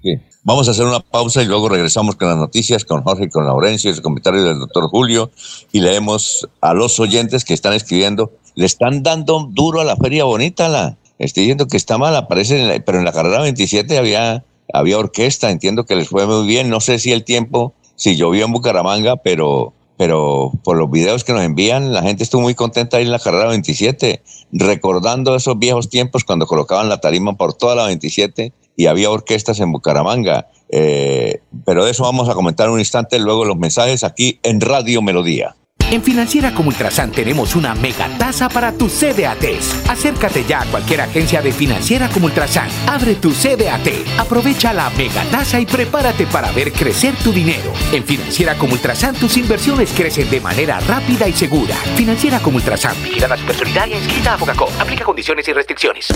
Eh, 0.03 0.19
Vamos 0.41 0.67
a 0.67 0.71
hacer 0.71 0.87
una 0.87 0.99
pausa 0.99 1.43
y 1.43 1.45
luego 1.45 1.69
regresamos 1.69 2.15
con 2.15 2.29
las 2.29 2.37
noticias, 2.37 2.85
con 2.85 3.03
Jorge 3.03 3.25
y 3.25 3.29
con 3.29 3.45
Laurencio, 3.45 3.91
el 3.91 4.01
comentario 4.01 4.43
del 4.43 4.57
doctor 4.57 4.89
Julio, 4.89 5.29
y 5.71 5.81
leemos 5.81 6.49
a 6.59 6.73
los 6.73 6.99
oyentes 6.99 7.45
que 7.45 7.53
están 7.53 7.73
escribiendo. 7.73 8.31
Le 8.55 8.65
están 8.65 9.03
dando 9.03 9.47
duro 9.51 9.81
a 9.81 9.83
la 9.83 9.95
Feria 9.95 10.23
Bonita, 10.23 10.69
la 10.69 10.97
estoy 11.19 11.43
diciendo 11.43 11.67
que 11.67 11.77
está 11.77 11.99
mal, 11.99 12.15
aparece, 12.15 12.81
pero 12.83 12.97
en 12.97 13.05
la 13.05 13.11
carrera 13.11 13.41
27 13.41 13.95
había, 13.95 14.43
había 14.73 14.97
orquesta, 14.97 15.51
entiendo 15.51 15.85
que 15.85 15.95
les 15.95 16.09
fue 16.09 16.25
muy 16.25 16.47
bien, 16.47 16.71
no 16.71 16.79
sé 16.79 16.97
si 16.97 17.11
el 17.11 17.23
tiempo, 17.23 17.75
si 17.95 18.15
llovió 18.15 18.43
en 18.45 18.53
Bucaramanga, 18.53 19.17
pero 19.17 19.73
pero 20.03 20.51
por 20.65 20.75
los 20.75 20.91
videos 20.91 21.23
que 21.23 21.31
nos 21.31 21.43
envían, 21.43 21.93
la 21.93 22.01
gente 22.01 22.23
estuvo 22.23 22.41
muy 22.41 22.55
contenta 22.55 22.97
ahí 22.97 23.05
en 23.05 23.11
la 23.11 23.19
carrera 23.19 23.47
27, 23.47 24.21
recordando 24.51 25.33
esos 25.33 25.57
viejos 25.57 25.87
tiempos 25.87 26.25
cuando 26.25 26.45
colocaban 26.45 26.89
la 26.89 26.99
tarima 26.99 27.37
por 27.37 27.53
toda 27.53 27.73
la 27.75 27.85
27 27.85 28.51
y 28.75 28.87
había 28.87 29.09
orquestas 29.09 29.61
en 29.61 29.71
Bucaramanga. 29.71 30.49
Eh, 30.67 31.39
pero 31.63 31.85
de 31.85 31.91
eso 31.91 32.03
vamos 32.03 32.27
a 32.27 32.33
comentar 32.33 32.69
un 32.69 32.79
instante, 32.79 33.17
luego 33.17 33.45
los 33.45 33.55
mensajes 33.55 34.03
aquí 34.03 34.41
en 34.43 34.59
Radio 34.59 35.01
Melodía. 35.01 35.55
En 35.93 36.01
Financiera 36.01 36.51
como 36.55 36.69
Ultrasan 36.69 37.11
tenemos 37.11 37.55
una 37.55 37.75
mega 37.75 38.07
tasa 38.17 38.49
para 38.49 38.71
tus 38.71 38.91
CDATs. 38.93 39.87
Acércate 39.87 40.43
ya 40.43 40.61
a 40.61 40.65
cualquier 40.65 41.01
agencia 41.01 41.39
de 41.39 41.51
Financiera 41.51 42.09
como 42.09 42.25
Ultrasan. 42.25 42.67
Abre 42.87 43.13
tu 43.13 43.29
CDAT, 43.29 44.17
aprovecha 44.17 44.73
la 44.73 44.89
mega 44.89 45.23
tasa 45.25 45.59
y 45.59 45.67
prepárate 45.67 46.25
para 46.25 46.51
ver 46.51 46.71
crecer 46.73 47.13
tu 47.23 47.31
dinero. 47.31 47.71
En 47.91 48.03
Financiera 48.03 48.55
como 48.55 48.73
Ultrasan 48.73 49.13
tus 49.13 49.37
inversiones 49.37 49.91
crecen 49.95 50.31
de 50.31 50.41
manera 50.41 50.79
rápida 50.79 51.27
y 51.27 51.33
segura. 51.33 51.75
Financiera 51.95 52.39
como 52.39 52.57
Ultrasan. 52.57 52.95
Vigila 53.03 53.27
la 53.27 53.37
supersolidaria 53.37 53.95
inscrita 53.95 54.33
a 54.33 54.37
Fogacop. 54.39 54.71
Aplica 54.81 55.05
condiciones 55.05 55.47
y 55.47 55.53
restricciones. 55.53 56.07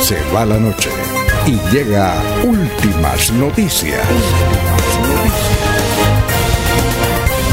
Se 0.00 0.18
va 0.34 0.46
la 0.46 0.58
noche 0.58 0.88
y 1.44 1.58
llega 1.74 2.14
últimas 2.42 3.30
noticias. 3.32 4.00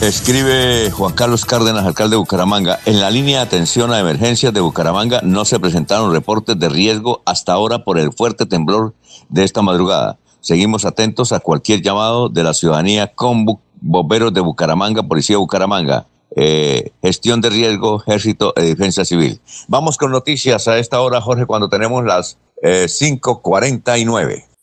escribe 0.00 0.90
Juan 0.90 1.14
Carlos 1.14 1.44
Cárdenas, 1.44 1.84
alcalde 1.84 2.14
de 2.14 2.18
Bucaramanga. 2.18 2.78
En 2.86 3.00
la 3.00 3.10
línea 3.10 3.38
de 3.38 3.46
atención 3.46 3.92
a 3.92 4.00
emergencias 4.00 4.52
de 4.52 4.60
Bucaramanga 4.60 5.20
no 5.22 5.44
se 5.44 5.60
presentaron 5.60 6.12
reportes 6.12 6.58
de 6.58 6.68
riesgo 6.68 7.22
hasta 7.24 7.52
ahora 7.52 7.84
por 7.84 7.98
el 7.98 8.12
fuerte 8.12 8.46
temblor 8.46 8.94
de 9.28 9.44
esta 9.44 9.62
madrugada. 9.62 10.18
Seguimos 10.40 10.84
atentos 10.84 11.32
a 11.32 11.40
cualquier 11.40 11.82
llamado 11.82 12.28
de 12.28 12.42
la 12.42 12.54
ciudadanía 12.54 13.12
con 13.14 13.46
bomberos 13.80 14.32
de 14.34 14.40
Bucaramanga, 14.40 15.02
Policía 15.02 15.34
de 15.34 15.38
Bucaramanga. 15.38 16.06
Eh, 16.36 16.90
gestión 17.00 17.40
de 17.40 17.50
riesgo, 17.50 18.02
ejército 18.06 18.52
y 18.56 18.62
defensa 18.62 19.04
civil. 19.04 19.40
Vamos 19.68 19.96
con 19.96 20.10
noticias 20.10 20.66
a 20.66 20.78
esta 20.78 21.00
hora, 21.00 21.20
Jorge, 21.20 21.46
cuando 21.46 21.68
tenemos 21.68 22.04
las 22.04 22.38
eh, 22.62 22.86
549. 22.88 24.53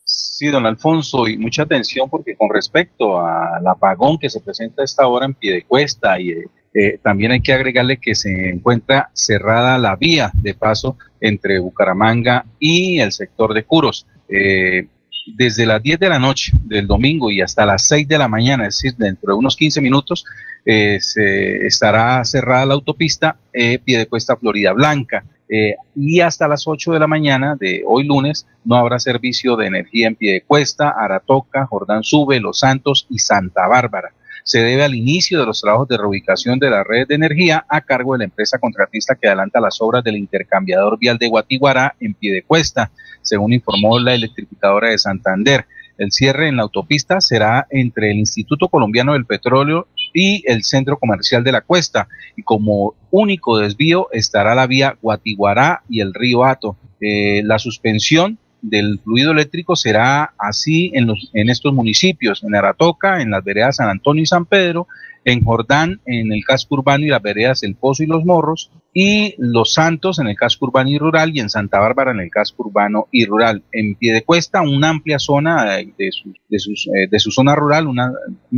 Sí, 0.42 0.48
don 0.48 0.66
Alfonso, 0.66 1.28
y 1.28 1.38
mucha 1.38 1.62
atención 1.62 2.10
porque 2.10 2.36
con 2.36 2.50
respecto 2.50 3.24
al 3.24 3.68
apagón 3.68 4.18
que 4.18 4.28
se 4.28 4.40
presenta 4.40 4.82
a 4.82 4.86
esta 4.86 5.06
hora 5.06 5.28
en 5.28 5.36
pie 5.36 5.54
de 5.54 5.62
cuesta 5.66 6.20
y 6.20 6.32
eh, 6.74 7.00
también 7.04 7.32
hay 7.32 7.42
que 7.42 7.54
agregarle 7.54 7.98
que 7.98 8.16
se 8.16 8.50
encuentra 8.50 9.12
cerrada 9.14 9.78
la 9.78 9.96
vía 9.96 10.32
de 10.34 10.56
paso 10.56 10.98
entre 11.20 11.60
Bucaramanga 11.60 12.44
y 12.58 13.00
el 13.02 13.12
sector 13.12 13.54
de 13.54 13.66
Curos. 13.66 14.08
Eh, 14.28 14.88
desde 15.28 15.68
las 15.68 15.84
10 15.84 16.00
de 16.00 16.10
la 16.10 16.18
noche 16.18 16.54
del 16.64 16.88
domingo 16.88 17.30
y 17.30 17.42
hasta 17.42 17.64
las 17.64 17.88
6 17.88 18.08
de 18.08 18.18
la 18.18 18.28
mañana, 18.28 18.66
es 18.66 18.82
decir, 18.82 18.96
dentro 18.98 19.34
de 19.34 19.38
unos 19.38 19.56
15 19.56 19.80
minutos, 19.80 20.26
eh, 20.66 20.98
se 21.02 21.68
estará 21.68 22.26
cerrada 22.26 22.66
la 22.66 22.74
autopista 22.74 23.38
eh, 23.54 23.78
Piedecuesta 23.78 24.36
Florida 24.38 24.74
Blanca. 24.74 25.24
Eh, 25.54 25.76
y 25.98 26.22
hasta 26.22 26.48
las 26.48 26.66
8 26.66 26.94
de 26.94 27.00
la 27.00 27.08
mañana 27.08 27.58
de 27.60 27.84
hoy 27.86 28.06
lunes 28.06 28.48
no 28.64 28.78
habrá 28.78 29.00
servicio 29.00 29.58
de 29.58 29.68
energía 29.68 30.08
en 30.08 30.16
Piedecuesta, 30.16 30.92
Aratoca, 30.98 31.66
Jordán 31.66 32.04
Sube, 32.04 32.40
Los 32.40 32.60
Santos 32.60 33.06
y 33.10 33.20
Santa 33.20 33.68
Bárbara. 33.68 34.14
Se 34.46 34.60
debe 34.60 34.86
al 34.86 34.96
inicio 34.96 35.42
de 35.42 35.46
los 35.46 35.60
trabajos 35.60 35.90
de 35.90 35.98
reubicación 35.98 36.58
de 36.58 36.70
la 36.70 36.86
red 36.86 37.06
de 37.06 37.16
energía 37.16 37.66
a 37.68 37.82
cargo 37.82 38.14
de 38.14 38.20
la 38.20 38.24
empresa 38.24 38.60
contratista 38.60 39.16
que 39.16 39.28
adelanta 39.28 39.60
las 39.60 39.82
obras 39.82 40.06
del 40.06 40.16
intercambiador 40.16 40.98
vial 40.98 41.18
de 41.18 41.28
Guatiguará 41.28 41.96
en 42.00 42.14
Piedecuesta, 42.14 42.90
según 43.22 43.52
informó 43.52 44.00
la 44.00 44.14
electrificadora 44.14 44.90
de 44.90 44.98
Santander. 44.98 45.66
El 45.98 46.14
cierre 46.14 46.48
en 46.48 46.56
la 46.56 46.64
autopista 46.64 47.20
será 47.20 47.68
entre 47.70 48.10
el 48.10 48.18
Instituto 48.18 48.70
Colombiano 48.70 49.14
del 49.14 49.26
Petróleo 49.26 49.88
y 50.14 50.44
el 50.46 50.64
Centro 50.64 50.98
Comercial 50.98 51.44
de 51.44 51.52
la 51.52 51.62
Cuesta. 51.62 52.08
Y 52.36 52.44
como 52.44 52.96
único 53.10 53.58
desvío 53.58 54.08
estará 54.12 54.56
la 54.56 54.68
vía 54.68 54.98
Guatiguará 55.02 55.84
y 55.90 56.02
el 56.02 56.14
río 56.14 56.46
Ato. 56.46 56.78
Eh, 57.00 57.42
la 57.44 57.60
suspensión 57.60 58.38
del 58.62 59.00
fluido 59.00 59.32
eléctrico 59.32 59.76
será 59.76 60.34
así 60.38 60.92
en, 60.94 61.08
los, 61.08 61.32
en 61.34 61.50
estos 61.50 61.74
municipios, 61.74 62.44
en 62.44 62.56
Aratoca, 62.56 63.22
en 63.22 63.32
las 63.32 63.44
veredas 63.44 63.78
San 63.78 63.90
Antonio 63.90 64.24
y 64.24 64.28
San 64.28 64.46
Pedro, 64.46 64.88
en 65.26 65.44
Jordán, 65.44 66.02
en 66.06 66.32
el 66.32 66.44
casco 66.44 66.76
urbano 66.76 67.06
y 67.06 67.10
las 67.10 67.22
veredas 67.22 67.64
El 67.64 67.76
Pozo 67.76 68.04
y 68.04 68.08
Los 68.08 68.26
Morros, 68.26 68.72
y 68.94 69.36
Los 69.38 69.74
Santos 69.74 70.20
en 70.20 70.28
el 70.28 70.36
casco 70.36 70.66
urbano 70.66 70.90
y 70.90 70.98
rural, 70.98 71.32
y 71.34 71.40
en 71.40 71.50
Santa 71.50 71.80
Bárbara 71.80 72.12
en 72.12 72.20
el 72.20 72.30
casco 72.30 72.64
urbano 72.64 73.08
y 73.12 73.26
rural. 73.26 73.64
En 73.72 73.96
pie 73.96 74.14
de 74.14 74.24
cuesta, 74.24 74.62
una 74.62 74.90
amplia 74.90 75.20
zona 75.20 75.66
de, 75.66 76.12
su, 76.12 76.34
de, 76.50 76.60
sus, 76.60 76.88
eh, 76.88 77.08
de 77.10 77.20
su 77.20 77.32
zona 77.32 77.56
rural, 77.56 77.88
un 77.88 78.00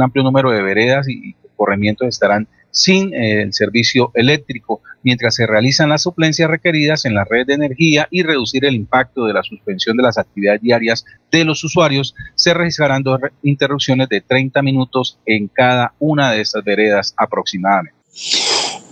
amplio 0.02 0.24
número 0.24 0.52
de 0.52 0.62
veredas 0.62 1.08
y 1.10 1.36
corrimientos 1.56 2.08
estarán 2.08 2.48
sin 2.74 3.14
eh, 3.14 3.44
el 3.44 3.54
servicio 3.54 4.12
eléctrico, 4.16 4.82
mientras 5.04 5.36
se 5.36 5.46
realizan 5.46 5.90
las 5.90 6.02
suplencias 6.02 6.50
requeridas 6.50 7.06
en 7.06 7.14
la 7.14 7.24
red 7.24 7.46
de 7.46 7.54
energía 7.54 8.08
y 8.10 8.24
reducir 8.24 8.66
el 8.66 8.74
impacto 8.74 9.26
de 9.26 9.34
la 9.34 9.44
suspensión 9.44 9.96
de 9.96 10.04
las 10.04 10.18
actividades 10.18 10.62
diarias 10.62 11.06
de 11.32 11.46
los 11.46 11.64
usuarios, 11.64 12.16
se 12.36 12.54
registrarán 12.54 13.04
dos 13.04 13.20
interrupciones 13.44 14.10
de 14.10 14.22
30 14.22 14.62
minutos 14.64 15.20
en 15.26 15.48
cada 15.48 15.94
una 16.00 16.32
de 16.32 16.42
estas 16.42 16.64
veredas 16.64 17.14
aproximadamente. 17.16 17.98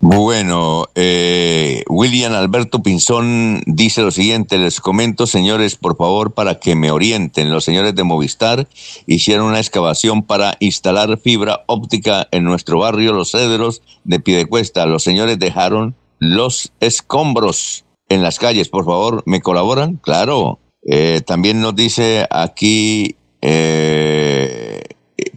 Bueno, 0.04 0.88
eh, 0.96 1.84
William 1.88 2.34
Alberto 2.34 2.82
Pinzón 2.82 3.62
dice 3.68 4.02
lo 4.02 4.10
siguiente, 4.10 4.58
les 4.58 4.82
comento 4.82 5.28
señores, 5.28 5.76
por 5.76 5.96
favor, 5.96 6.32
para 6.32 6.60
que 6.60 6.76
me 6.76 6.90
orienten. 6.90 7.52
Los 7.52 7.66
señores 7.66 7.94
de 7.94 8.04
Movistar 8.04 8.68
hicieron 9.06 9.46
una 9.46 9.60
excavación 9.60 10.24
para 10.24 10.58
instalar 10.60 11.20
fibra 11.20 11.64
óptica 11.68 12.28
en 12.32 12.46
nuestro 12.46 12.80
barrio 12.80 13.14
Los 13.14 13.30
Cedros 13.30 13.84
de 14.04 14.20
Piedecuesta. 14.20 14.88
Los 14.88 15.04
señores 15.04 15.38
dejaron 15.38 15.94
los 16.18 16.72
escombros 16.80 17.86
en 18.10 18.24
las 18.24 18.40
calles. 18.40 18.70
Por 18.70 18.86
favor, 18.86 19.22
¿me 19.28 19.42
colaboran? 19.42 19.98
Claro. 19.98 20.58
Eh, 20.84 21.22
también 21.24 21.62
nos 21.62 21.76
dice 21.76 22.26
aquí 22.32 23.18
eh, 23.42 24.82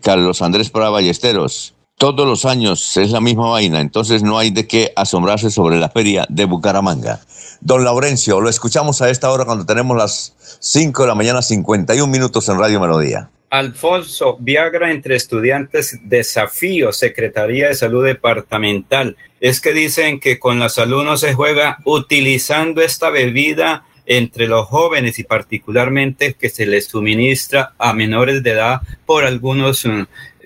Carlos 0.01 0.41
Andrés 0.41 0.71
Prada 0.71 0.89
Ballesteros 0.89 1.75
todos 1.97 2.27
los 2.27 2.45
años 2.45 2.97
es 2.97 3.11
la 3.11 3.21
misma 3.21 3.51
vaina, 3.51 3.81
entonces 3.81 4.23
no 4.23 4.39
hay 4.39 4.51
de 4.51 4.67
qué 4.67 4.93
asombrarse 4.97 5.51
sobre 5.51 5.79
la 5.79 5.91
feria 5.91 6.27
de 6.29 6.45
Bucaramanga. 6.45 7.21
Don 7.61 7.85
Laurencio, 7.85 8.41
lo 8.41 8.49
escuchamos 8.49 9.01
a 9.01 9.11
esta 9.11 9.31
hora 9.31 9.45
cuando 9.45 9.65
tenemos 9.65 9.97
las 9.97 10.59
5 10.61 11.03
de 11.03 11.09
la 11.09 11.15
mañana, 11.15 11.41
51 11.41 12.07
minutos 12.11 12.49
en 12.49 12.59
Radio 12.59 12.81
Melodía. 12.81 13.31
Alfonso, 13.51 14.37
Viagra 14.41 14.91
entre 14.91 15.15
estudiantes, 15.15 16.01
desafío, 16.03 16.93
Secretaría 16.93 17.69
de 17.69 17.75
Salud 17.75 18.05
Departamental. 18.05 19.17
Es 19.41 19.61
que 19.61 19.73
dicen 19.73 20.19
que 20.19 20.41
con 20.41 20.59
la 20.59 20.69
salud 20.69 21.05
no 21.05 21.17
se 21.17 21.35
juega 21.35 21.79
utilizando 21.85 22.83
esta 22.83 23.11
bebida 23.11 23.85
entre 24.07 24.49
los 24.49 24.67
jóvenes 24.67 25.19
y 25.19 25.25
particularmente 25.25 26.35
que 26.35 26.51
se 26.51 26.67
les 26.67 26.87
suministra 26.87 27.75
a 27.79 27.93
menores 27.93 28.43
de 28.43 28.51
edad 28.51 28.81
por 29.07 29.25
algunos 29.25 29.87
mm, 29.87 30.03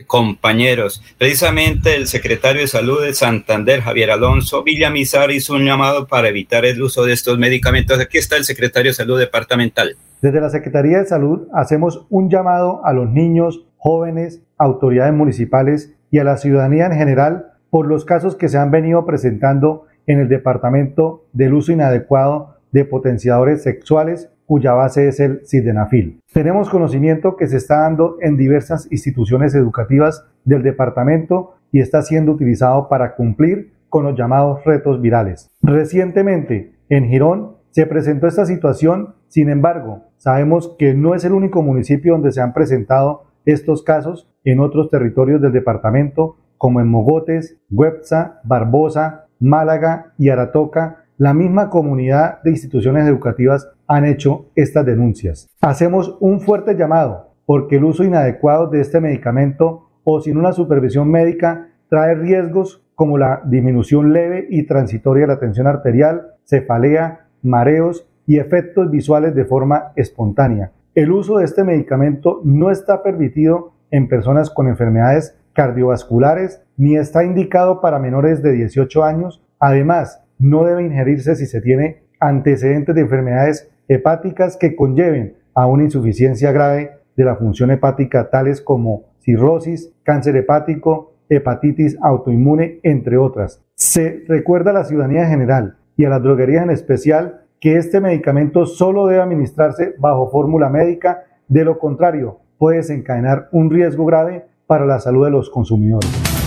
compañeros. 0.08 1.00
Precisamente 1.18 1.94
el 1.94 2.08
secretario 2.08 2.62
de 2.62 2.66
Salud 2.66 3.00
de 3.00 3.14
Santander, 3.14 3.82
Javier 3.82 4.10
Alonso 4.10 4.64
Villamizar, 4.64 5.30
hizo 5.30 5.54
un 5.54 5.64
llamado 5.64 6.08
para 6.08 6.28
evitar 6.28 6.64
el 6.64 6.82
uso 6.82 7.04
de 7.04 7.12
estos 7.12 7.38
medicamentos. 7.38 8.00
Aquí 8.00 8.18
está 8.18 8.36
el 8.36 8.44
secretario 8.44 8.90
de 8.90 8.94
Salud 8.94 9.20
departamental. 9.20 9.96
Desde 10.20 10.40
la 10.40 10.50
Secretaría 10.50 10.98
de 10.98 11.06
Salud 11.06 11.46
hacemos 11.54 12.06
un 12.10 12.28
llamado 12.28 12.84
a 12.84 12.92
los 12.92 13.08
niños, 13.08 13.66
jóvenes, 13.76 14.42
autoridades 14.56 15.14
municipales 15.14 15.94
y 16.10 16.18
a 16.18 16.24
la 16.24 16.38
ciudadanía 16.38 16.86
en 16.86 16.94
general 16.94 17.52
por 17.70 17.86
los 17.86 18.04
casos 18.04 18.34
que 18.34 18.48
se 18.48 18.58
han 18.58 18.72
venido 18.72 19.06
presentando 19.06 19.84
en 20.06 20.18
el 20.18 20.28
departamento 20.28 21.26
del 21.32 21.54
uso 21.54 21.70
inadecuado 21.70 22.56
de 22.72 22.84
potenciadores 22.84 23.62
sexuales 23.62 24.30
cuya 24.48 24.72
base 24.72 25.08
es 25.08 25.20
el 25.20 25.44
sildenafil. 25.44 26.22
Tenemos 26.32 26.70
conocimiento 26.70 27.36
que 27.36 27.46
se 27.48 27.58
está 27.58 27.82
dando 27.82 28.16
en 28.22 28.38
diversas 28.38 28.90
instituciones 28.90 29.54
educativas 29.54 30.26
del 30.46 30.62
departamento 30.62 31.56
y 31.70 31.80
está 31.80 32.00
siendo 32.00 32.32
utilizado 32.32 32.88
para 32.88 33.14
cumplir 33.14 33.74
con 33.90 34.04
los 34.04 34.16
llamados 34.16 34.64
retos 34.64 35.02
virales. 35.02 35.50
Recientemente, 35.60 36.72
en 36.88 37.08
Girón, 37.08 37.56
se 37.72 37.84
presentó 37.84 38.26
esta 38.26 38.46
situación, 38.46 39.16
sin 39.28 39.50
embargo, 39.50 40.04
sabemos 40.16 40.74
que 40.78 40.94
no 40.94 41.14
es 41.14 41.26
el 41.26 41.32
único 41.32 41.60
municipio 41.60 42.14
donde 42.14 42.32
se 42.32 42.40
han 42.40 42.54
presentado 42.54 43.24
estos 43.44 43.82
casos 43.82 44.30
en 44.44 44.60
otros 44.60 44.88
territorios 44.88 45.42
del 45.42 45.52
departamento, 45.52 46.36
como 46.56 46.80
en 46.80 46.88
Mogotes, 46.88 47.58
Huepza, 47.70 48.40
Barbosa, 48.44 49.26
Málaga 49.40 50.14
y 50.16 50.30
Aratoca, 50.30 51.04
la 51.18 51.34
misma 51.34 51.68
comunidad 51.68 52.40
de 52.42 52.52
instituciones 52.52 53.06
educativas 53.06 53.68
han 53.88 54.04
hecho 54.04 54.46
estas 54.54 54.86
denuncias. 54.86 55.48
Hacemos 55.60 56.16
un 56.20 56.40
fuerte 56.40 56.76
llamado 56.76 57.32
porque 57.44 57.76
el 57.76 57.84
uso 57.84 58.04
inadecuado 58.04 58.68
de 58.68 58.80
este 58.80 59.00
medicamento 59.00 59.88
o 60.04 60.20
sin 60.20 60.38
una 60.38 60.52
supervisión 60.52 61.10
médica 61.10 61.70
trae 61.88 62.14
riesgos 62.14 62.84
como 62.94 63.18
la 63.18 63.42
disminución 63.44 64.12
leve 64.12 64.46
y 64.48 64.64
transitoria 64.64 65.22
de 65.22 65.34
la 65.34 65.40
tensión 65.40 65.66
arterial, 65.66 66.34
cefalea, 66.44 67.26
mareos 67.42 68.08
y 68.26 68.38
efectos 68.38 68.90
visuales 68.90 69.34
de 69.34 69.44
forma 69.44 69.92
espontánea. 69.96 70.72
El 70.94 71.10
uso 71.10 71.38
de 71.38 71.44
este 71.44 71.64
medicamento 71.64 72.40
no 72.44 72.70
está 72.70 73.02
permitido 73.02 73.72
en 73.90 74.08
personas 74.08 74.50
con 74.50 74.68
enfermedades 74.68 75.36
cardiovasculares 75.52 76.62
ni 76.76 76.96
está 76.96 77.24
indicado 77.24 77.80
para 77.80 77.98
menores 77.98 78.42
de 78.42 78.52
18 78.52 79.02
años. 79.02 79.42
Además, 79.58 80.22
no 80.38 80.64
debe 80.64 80.84
ingerirse 80.84 81.36
si 81.36 81.46
se 81.46 81.60
tiene 81.60 82.02
antecedentes 82.20 82.94
de 82.94 83.00
enfermedades 83.00 83.70
hepáticas 83.88 84.56
que 84.56 84.76
conlleven 84.76 85.36
a 85.54 85.66
una 85.66 85.84
insuficiencia 85.84 86.52
grave 86.52 86.92
de 87.16 87.24
la 87.24 87.36
función 87.36 87.70
hepática 87.70 88.30
tales 88.30 88.60
como 88.60 89.04
cirrosis, 89.20 89.92
cáncer 90.04 90.36
hepático, 90.36 91.12
hepatitis 91.28 91.98
autoinmune, 92.00 92.80
entre 92.82 93.18
otras. 93.18 93.62
Se 93.74 94.24
recuerda 94.28 94.70
a 94.70 94.74
la 94.74 94.84
ciudadanía 94.84 95.24
en 95.24 95.30
general 95.30 95.76
y 95.96 96.04
a 96.04 96.10
las 96.10 96.22
droguerías 96.22 96.64
en 96.64 96.70
especial 96.70 97.42
que 97.60 97.76
este 97.76 98.00
medicamento 98.00 98.66
solo 98.66 99.06
debe 99.06 99.20
administrarse 99.20 99.94
bajo 99.98 100.30
fórmula 100.30 100.70
médica, 100.70 101.24
de 101.48 101.64
lo 101.64 101.78
contrario 101.78 102.40
puede 102.58 102.78
desencadenar 102.78 103.48
un 103.52 103.70
riesgo 103.70 104.04
grave 104.04 104.44
para 104.66 104.84
la 104.84 104.98
salud 104.98 105.24
de 105.24 105.30
los 105.30 105.48
consumidores. 105.48 106.37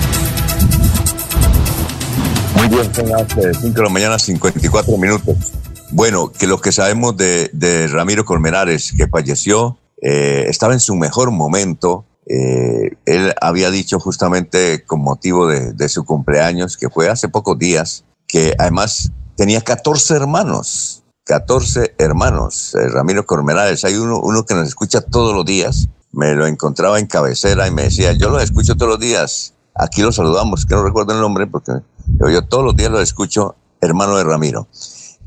Muy 2.72 2.80
bien, 2.80 2.96
son 2.96 3.10
las 3.10 3.28
5 3.34 3.76
de 3.76 3.84
la 3.84 3.90
mañana, 3.90 4.18
54 4.18 4.98
minutos. 4.98 5.36
Bueno, 5.92 6.32
que 6.32 6.48
lo 6.48 6.62
que 6.62 6.72
sabemos 6.72 7.18
de, 7.18 7.50
de 7.52 7.88
Ramiro 7.88 8.24
Colmenares, 8.24 8.94
que 8.96 9.10
falleció, 9.10 9.78
eh, 10.02 10.46
estaba 10.48 10.72
en 10.72 10.80
su 10.80 10.96
mejor 10.96 11.32
momento. 11.32 12.06
Eh, 12.28 12.96
él 13.06 13.34
había 13.42 13.72
dicho 13.72 14.00
justamente 14.00 14.86
con 14.86 15.02
motivo 15.02 15.48
de, 15.48 15.74
de, 15.74 15.90
su 15.90 16.06
cumpleaños, 16.06 16.78
que 16.78 16.90
fue 16.90 17.10
hace 17.10 17.28
pocos 17.28 17.60
días, 17.60 18.06
que 18.26 18.56
además 18.58 19.12
tenía 19.36 19.60
14 19.60 20.16
hermanos, 20.16 21.04
14 21.26 21.96
hermanos. 21.98 22.74
Eh, 22.76 22.88
Ramiro 22.88 23.26
Colmenares, 23.26 23.84
hay 23.84 23.96
uno, 23.96 24.22
uno 24.22 24.46
que 24.46 24.56
nos 24.56 24.70
escucha 24.70 25.02
todos 25.02 25.36
los 25.36 25.44
días. 25.44 25.90
Me 26.14 26.36
lo 26.36 26.48
encontraba 26.48 27.00
en 27.00 27.08
cabecera 27.08 27.68
y 27.68 27.72
me 27.72 27.84
decía, 27.84 28.14
yo 28.14 28.30
lo 28.30 28.40
escucho 28.40 28.76
todos 28.76 28.92
los 28.92 29.00
días. 29.02 29.56
Aquí 29.82 30.04
lo 30.04 30.12
saludamos, 30.12 30.68
que 30.68 30.76
no 30.76 30.84
recuerdo 30.84 31.14
el 31.14 31.22
nombre 31.22 31.48
porque 31.48 31.72
yo, 32.06 32.46
todos 32.46 32.64
los 32.64 32.76
días 32.76 32.92
lo 32.92 33.02
escucho, 33.02 33.56
hermano 33.82 34.16
de 34.16 34.24
Ramiro. 34.24 34.68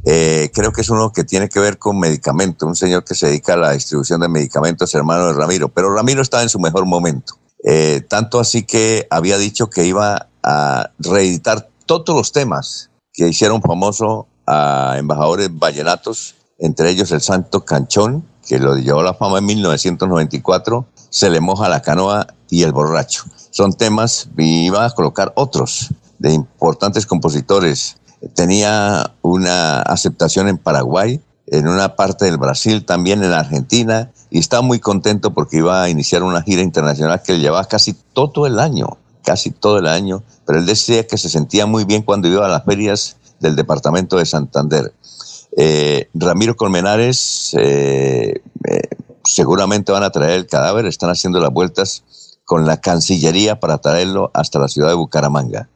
Eh, 0.05 0.53
creo 0.55 0.71
que 0.71 0.83
es 0.83 0.91
uno 0.91 1.13
que 1.13 1.25
tiene 1.25 1.49
que 1.49 1.59
ver 1.59 1.77
con 1.77 1.99
medicamentos, 1.99 2.69
un 2.69 2.77
señor 2.77 3.03
que 3.03 3.17
se 3.17 3.27
dedica 3.27 3.55
a 3.55 3.57
la 3.57 3.73
distribución 3.73 4.21
de 4.21 4.29
medicamentos, 4.29 4.95
hermano 4.95 5.27
de 5.27 5.33
Ramiro. 5.33 5.71
Pero 5.71 5.93
Ramiro 5.93 6.23
estaba 6.23 6.45
en 6.45 6.49
su 6.49 6.61
mejor 6.61 6.87
momento. 6.87 7.35
Eh, 7.65 8.03
tanto 8.09 8.39
así 8.39 8.63
que 8.63 9.09
había 9.11 9.39
dicho 9.39 9.71
que 9.71 9.87
iba 9.87 10.29
a 10.45 10.91
reeditar 11.01 11.69
todos 11.85 12.15
los 12.15 12.31
temas 12.31 12.91
que 13.13 13.27
hicieron 13.27 13.61
famoso 13.61 14.29
a 14.47 14.95
embajadores 14.99 15.49
vallenatos, 15.51 16.37
entre 16.61 16.91
ellos 16.91 17.11
el 17.11 17.23
Santo 17.23 17.65
Canchón, 17.65 18.25
que 18.47 18.61
lo 18.61 18.77
llevó 18.77 19.01
a 19.01 19.05
la 19.05 19.15
fama 19.15 19.39
en 19.39 19.47
1994, 19.47 20.87
Se 21.11 21.29
le 21.29 21.41
moja 21.41 21.69
la 21.69 21.83
canoa 21.83 22.27
y 22.55 22.63
El 22.63 22.73
borracho. 22.73 23.25
Son 23.51 23.73
temas, 23.73 24.29
iba 24.39 24.87
a 24.87 24.91
colocar 24.91 25.33
otros 25.35 25.91
de 26.21 26.33
importantes 26.33 27.05
compositores. 27.05 27.97
Tenía 28.35 29.13
una 29.23 29.83
aceptación 29.83 30.47
en 30.47 30.59
Paraguay, 30.59 31.21
en 31.49 31.67
una 31.67 31.97
parte 31.97 32.27
del 32.27 32.39
Brasil, 32.39 32.85
también 32.85 33.25
en 33.25 33.33
Argentina, 33.33 34.13
y 34.31 34.39
estaba 34.39 34.63
muy 34.63 34.79
contento 34.79 35.35
porque 35.35 35.57
iba 35.57 35.83
a 35.83 35.89
iniciar 35.89 36.23
una 36.23 36.43
gira 36.43 36.63
internacional 36.63 37.21
que 37.23 37.33
le 37.33 37.41
llevaba 37.41 37.65
casi 37.65 37.93
todo 38.13 38.47
el 38.47 38.61
año, 38.61 38.99
casi 39.25 39.51
todo 39.51 39.79
el 39.79 39.89
año, 39.89 40.23
pero 40.47 40.61
él 40.61 40.67
decía 40.67 41.09
que 41.09 41.19
se 41.19 41.29
sentía 41.29 41.67
muy 41.67 41.85
bien 41.85 42.03
cuando 42.03 42.29
iba 42.29 42.47
a 42.47 42.49
las 42.49 42.65
ferias 42.65 43.17
del 43.41 43.57
departamento 43.57 44.17
de 44.17 44.27
Santander. 44.27 44.95
Eh, 45.57 46.09
Ramiro 46.15 46.57
Colmenares, 46.57 47.53
eh, 47.59 48.43
eh, 48.65 48.81
seguramente 49.25 49.91
van 49.91 50.05
a 50.05 50.11
traer 50.11 50.39
el 50.39 50.47
cadáver, 50.47 50.87
están 50.87 51.11
haciendo 51.11 51.41
las 51.41 51.51
vueltas 51.51 52.05
con 52.45 52.67
la 52.67 52.81
Cancillería 52.81 53.61
para 53.61 53.79
traerlo 53.79 54.31
hasta 54.35 54.59
la 54.59 54.69
ciudad 54.69 54.89
de 54.89 54.95
Bucaramanga. 54.95 55.69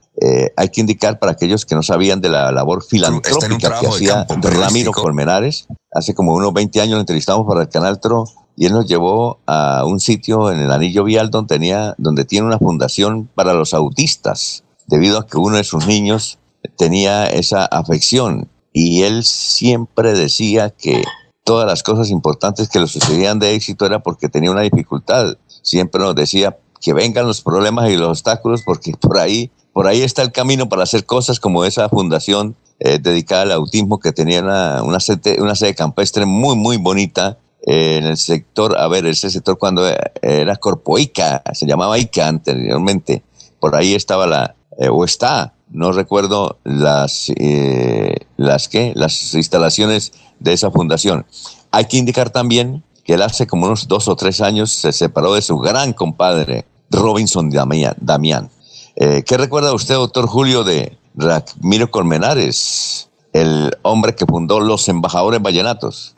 hay 0.57 0.69
que 0.71 0.81
indicar 0.81 1.19
para 1.19 1.33
aquellos 1.33 1.65
que 1.65 1.75
no 1.75 1.83
sabían 1.83 2.21
de 2.21 2.29
la 2.29 2.51
labor 2.53 2.85
filantrópica 2.85 3.81
que 3.81 3.87
hacía 3.87 4.27
Ramiro 4.43 4.93
Colmenares. 4.93 5.67
Hace 5.93 6.15
como 6.15 6.35
unos 6.35 6.53
20 6.53 6.81
años 6.81 6.95
lo 6.95 7.01
entrevistamos 7.01 7.47
para 7.47 7.63
el 7.63 7.69
Canal 7.69 8.01
Tro 8.01 8.25
y 8.57 8.67
él 8.67 8.73
nos 8.73 8.87
llevó 8.87 9.39
a 9.47 9.85
un 9.87 10.01
sitio 10.01 10.51
en 10.51 10.59
el 10.59 10.73
Anillo 10.73 11.05
Vial 11.05 11.31
donde, 11.31 11.55
tenía, 11.55 11.95
donde 11.97 12.25
tiene 12.25 12.49
una 12.49 12.59
fundación 12.59 13.31
para 13.35 13.55
los 13.55 13.73
autistas, 13.73 14.65
debido 14.89 15.19
a 15.19 15.27
que 15.27 15.39
uno 15.39 15.57
de 15.57 15.65
sus 15.65 15.87
niños 15.87 16.39
tenía 16.77 17.27
esa 17.27 17.65
afección 17.65 18.49
y 18.73 19.03
él 19.03 19.25
siempre 19.25 20.13
decía 20.13 20.71
que 20.71 21.05
todas 21.45 21.67
las 21.67 21.83
cosas 21.83 22.11
importantes 22.11 22.69
que 22.69 22.81
le 22.81 22.87
sucedían 22.87 23.39
de 23.39 23.55
éxito 23.55 23.87
era 23.87 24.01
porque 24.01 24.29
tenía 24.29 24.51
una 24.51 24.63
dificultad. 24.63 25.37
Siempre 25.69 26.01
nos 26.01 26.15
decía 26.15 26.57
que 26.81 26.93
vengan 26.93 27.27
los 27.27 27.43
problemas 27.43 27.91
y 27.91 27.97
los 27.97 28.09
obstáculos 28.09 28.63
porque 28.65 28.93
por 28.93 29.19
ahí, 29.19 29.51
por 29.73 29.87
ahí 29.87 30.03
está 30.03 30.23
el 30.23 30.33
camino 30.33 30.69
para 30.69 30.85
hacer 30.85 31.05
cosas 31.05 31.41
como 31.41 31.65
esa 31.65 31.89
fundación 31.89 32.57
eh, 32.81 32.99
dedicada 32.99 33.43
al 33.43 33.53
autismo 33.53 33.99
que 33.99 34.13
tenía 34.13 34.41
una, 34.41 34.83
una, 34.83 35.01
sede, 35.01 35.43
una 35.43 35.55
sede 35.55 35.75
campestre 35.75 36.25
muy, 36.25 36.57
muy 36.57 36.77
bonita 36.77 37.39
eh, 37.67 37.97
en 37.99 38.07
el 38.07 38.17
sector, 38.17 38.79
a 38.79 38.89
ver, 38.89 39.05
ese 39.07 39.31
sector 39.31 39.59
cuando 39.59 39.83
era 40.23 40.57
Corpoica, 40.57 41.43
se 41.53 41.67
llamaba 41.67 41.99
ICA 41.99 42.29
anteriormente, 42.29 43.23
por 43.61 43.75
ahí 43.75 43.95
estaba 43.95 44.27
la, 44.27 44.55
eh, 44.79 44.89
o 44.89 45.05
está 45.05 45.53
no 45.71 45.93
recuerdo 45.93 46.59
las, 46.65 47.31
eh, 47.37 48.15
las, 48.37 48.69
¿qué? 48.69 48.93
las 48.95 49.35
instalaciones 49.35 50.13
de 50.39 50.53
esa 50.53 50.71
fundación. 50.71 51.27
Hay 51.71 51.87
que 51.87 51.99
indicar 51.99 52.31
también 52.31 52.83
que 53.09 53.15
él 53.15 53.23
hace 53.23 53.47
como 53.47 53.65
unos 53.65 53.89
dos 53.89 54.07
o 54.07 54.17
tres 54.17 54.43
años 54.43 54.71
se 54.71 54.93
separó 54.93 55.33
de 55.33 55.41
su 55.41 55.57
gran 55.57 55.95
compadre, 55.95 56.67
Robinson 56.91 57.49
Damián. 57.49 58.51
Eh, 58.97 59.23
¿Qué 59.27 59.39
recuerda 59.39 59.73
usted, 59.73 59.95
doctor 59.95 60.27
Julio, 60.27 60.63
de 60.63 60.99
Ramiro 61.15 61.91
Colmenares, 61.91 63.09
el 63.33 63.75
hombre 63.81 64.15
que 64.15 64.27
fundó 64.27 64.61
los 64.61 64.91
embajadores 64.91 65.41
vallenatos? 65.41 66.17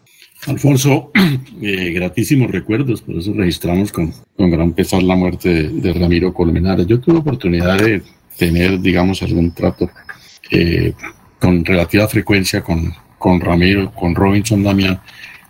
Alfonso, 0.49 1.13
eh, 1.63 1.93
gratísimos 1.93 2.51
recuerdos, 2.51 3.03
por 3.03 3.15
eso 3.15 3.35
registramos 3.35 3.93
con, 3.93 4.13
con 4.37 4.51
gran 4.51 4.73
pesar 4.73 5.01
la 5.05 5.15
muerte 5.15 5.49
de, 5.49 5.69
de 5.69 5.93
Ramiro 5.93 6.35
Colmenares. 6.35 6.89
Yo 6.89 6.99
tuve 6.99 7.19
oportunidad 7.19 7.79
de 7.79 8.03
tener, 8.37 8.81
digamos, 8.81 9.23
algún 9.23 9.55
trato 9.55 9.89
eh, 10.51 10.93
con 11.39 11.65
relativa 11.65 12.09
frecuencia 12.09 12.65
con, 12.65 12.93
con 13.17 13.41
Ramiro, 13.41 13.93
con 13.93 14.17
Robinson 14.17 14.65
Damián, 14.65 15.01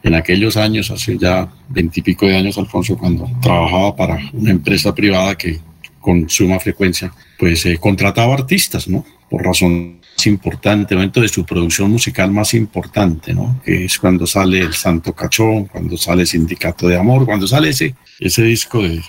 en 0.02 0.14
aquellos 0.14 0.56
años, 0.56 0.90
hace 0.90 1.18
ya 1.18 1.48
veintipico 1.68 2.26
de 2.26 2.36
años, 2.36 2.58
Alfonso, 2.58 2.96
cuando 2.96 3.30
trabajaba 3.40 3.94
para 3.96 4.18
una 4.32 4.50
empresa 4.50 4.94
privada 4.94 5.36
que 5.36 5.60
con 6.00 6.28
suma 6.28 6.58
frecuencia, 6.58 7.12
pues 7.38 7.66
eh, 7.66 7.76
contrataba 7.78 8.34
artistas, 8.34 8.88
¿no? 8.88 9.04
Por 9.28 9.44
razón 9.44 10.00
más 10.16 10.26
importante, 10.26 10.94
momento 10.94 11.20
de 11.20 11.28
su 11.28 11.44
producción 11.44 11.90
musical 11.90 12.30
más 12.30 12.54
importante, 12.54 13.34
¿no? 13.34 13.60
Que 13.64 13.84
es 13.84 13.98
cuando 13.98 14.26
sale 14.26 14.60
El 14.60 14.72
Santo 14.72 15.12
Cachón, 15.12 15.66
cuando 15.66 15.96
sale 15.98 16.24
Sindicato 16.24 16.88
de 16.88 16.96
Amor, 16.96 17.26
cuando 17.26 17.46
sale 17.46 17.68
ese, 17.68 17.94
ese 18.18 18.42
disco 18.42 18.82
de, 18.82 19.02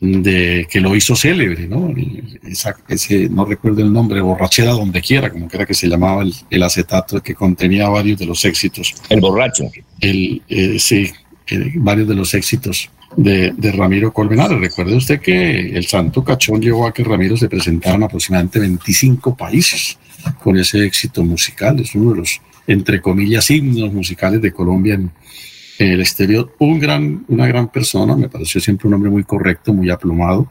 de 0.00 0.66
que 0.70 0.80
lo 0.80 0.94
hizo 0.94 1.16
célebre, 1.16 1.66
¿no? 1.66 1.92
ese, 2.88 3.28
no 3.28 3.44
recuerdo 3.44 3.82
el 3.82 3.92
nombre, 3.92 4.20
borrachera 4.20 4.70
donde 4.70 5.00
quiera, 5.00 5.30
como 5.30 5.48
que 5.48 5.56
era 5.56 5.66
que 5.66 5.74
se 5.74 5.88
llamaba 5.88 6.22
el, 6.50 6.62
acetato 6.62 7.20
que 7.20 7.34
contenía 7.34 7.88
varios 7.88 8.18
de 8.18 8.26
los 8.26 8.44
éxitos. 8.44 8.94
El 9.08 9.20
borracho. 9.20 9.64
El, 10.00 10.42
eh, 10.48 10.78
sí, 10.78 11.10
varios 11.76 12.06
de 12.06 12.14
los 12.14 12.32
éxitos 12.34 12.90
de, 13.16 13.52
de, 13.56 13.72
Ramiro 13.72 14.12
Colmenares. 14.12 14.60
Recuerde 14.60 14.94
usted 14.94 15.20
que 15.20 15.76
el 15.76 15.86
Santo 15.86 16.22
Cachón 16.22 16.62
llevó 16.62 16.86
a 16.86 16.92
que 16.92 17.02
Ramiro 17.02 17.36
se 17.36 17.48
presentara 17.48 17.96
en 17.96 18.04
aproximadamente 18.04 18.60
25 18.60 19.36
países 19.36 19.98
con 20.40 20.56
ese 20.56 20.84
éxito 20.84 21.24
musical. 21.24 21.80
Es 21.80 21.96
uno 21.96 22.12
de 22.12 22.18
los, 22.18 22.40
entre 22.68 23.00
comillas, 23.00 23.50
himnos 23.50 23.92
musicales 23.92 24.40
de 24.42 24.52
Colombia 24.52 24.94
en, 24.94 25.10
en 25.78 25.92
el 25.92 26.00
exterior. 26.00 26.54
Un 26.58 26.78
gran, 26.78 27.24
una 27.28 27.46
gran 27.46 27.68
persona, 27.68 28.16
me 28.16 28.28
pareció 28.28 28.60
siempre 28.60 28.88
un 28.88 28.94
hombre 28.94 29.10
muy 29.10 29.24
correcto, 29.24 29.72
muy 29.72 29.90
aplomado, 29.90 30.50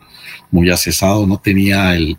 muy 0.52 0.70
asesado, 0.70 1.28
no 1.28 1.38
tenía 1.38 1.96
el, 1.96 2.18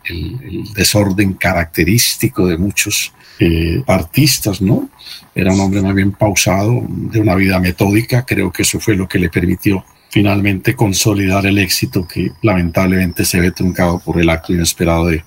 desorden 0.74 1.34
característico 1.34 2.46
de 2.46 2.58
muchos 2.58 3.12
eh, 3.38 3.82
artistas, 3.86 4.60
¿no? 4.60 4.90
Era 5.34 5.52
un 5.52 5.60
hombre 5.60 5.80
más 5.80 5.94
bien 5.94 6.12
pausado, 6.12 6.82
de 6.88 7.20
una 7.20 7.34
vida 7.34 7.58
metódica, 7.60 8.26
creo 8.26 8.52
que 8.52 8.62
eso 8.62 8.78
fue 8.80 8.96
lo 8.96 9.08
que 9.08 9.18
le 9.18 9.30
permitió 9.30 9.84
finalmente 10.10 10.74
consolidar 10.74 11.44
el 11.46 11.58
éxito 11.58 12.08
que 12.08 12.32
lamentablemente 12.42 13.24
se 13.26 13.40
ve 13.40 13.52
truncado 13.52 13.98
por 13.98 14.18
el 14.20 14.30
acto 14.30 14.54
inesperado 14.54 15.06
de, 15.06 15.22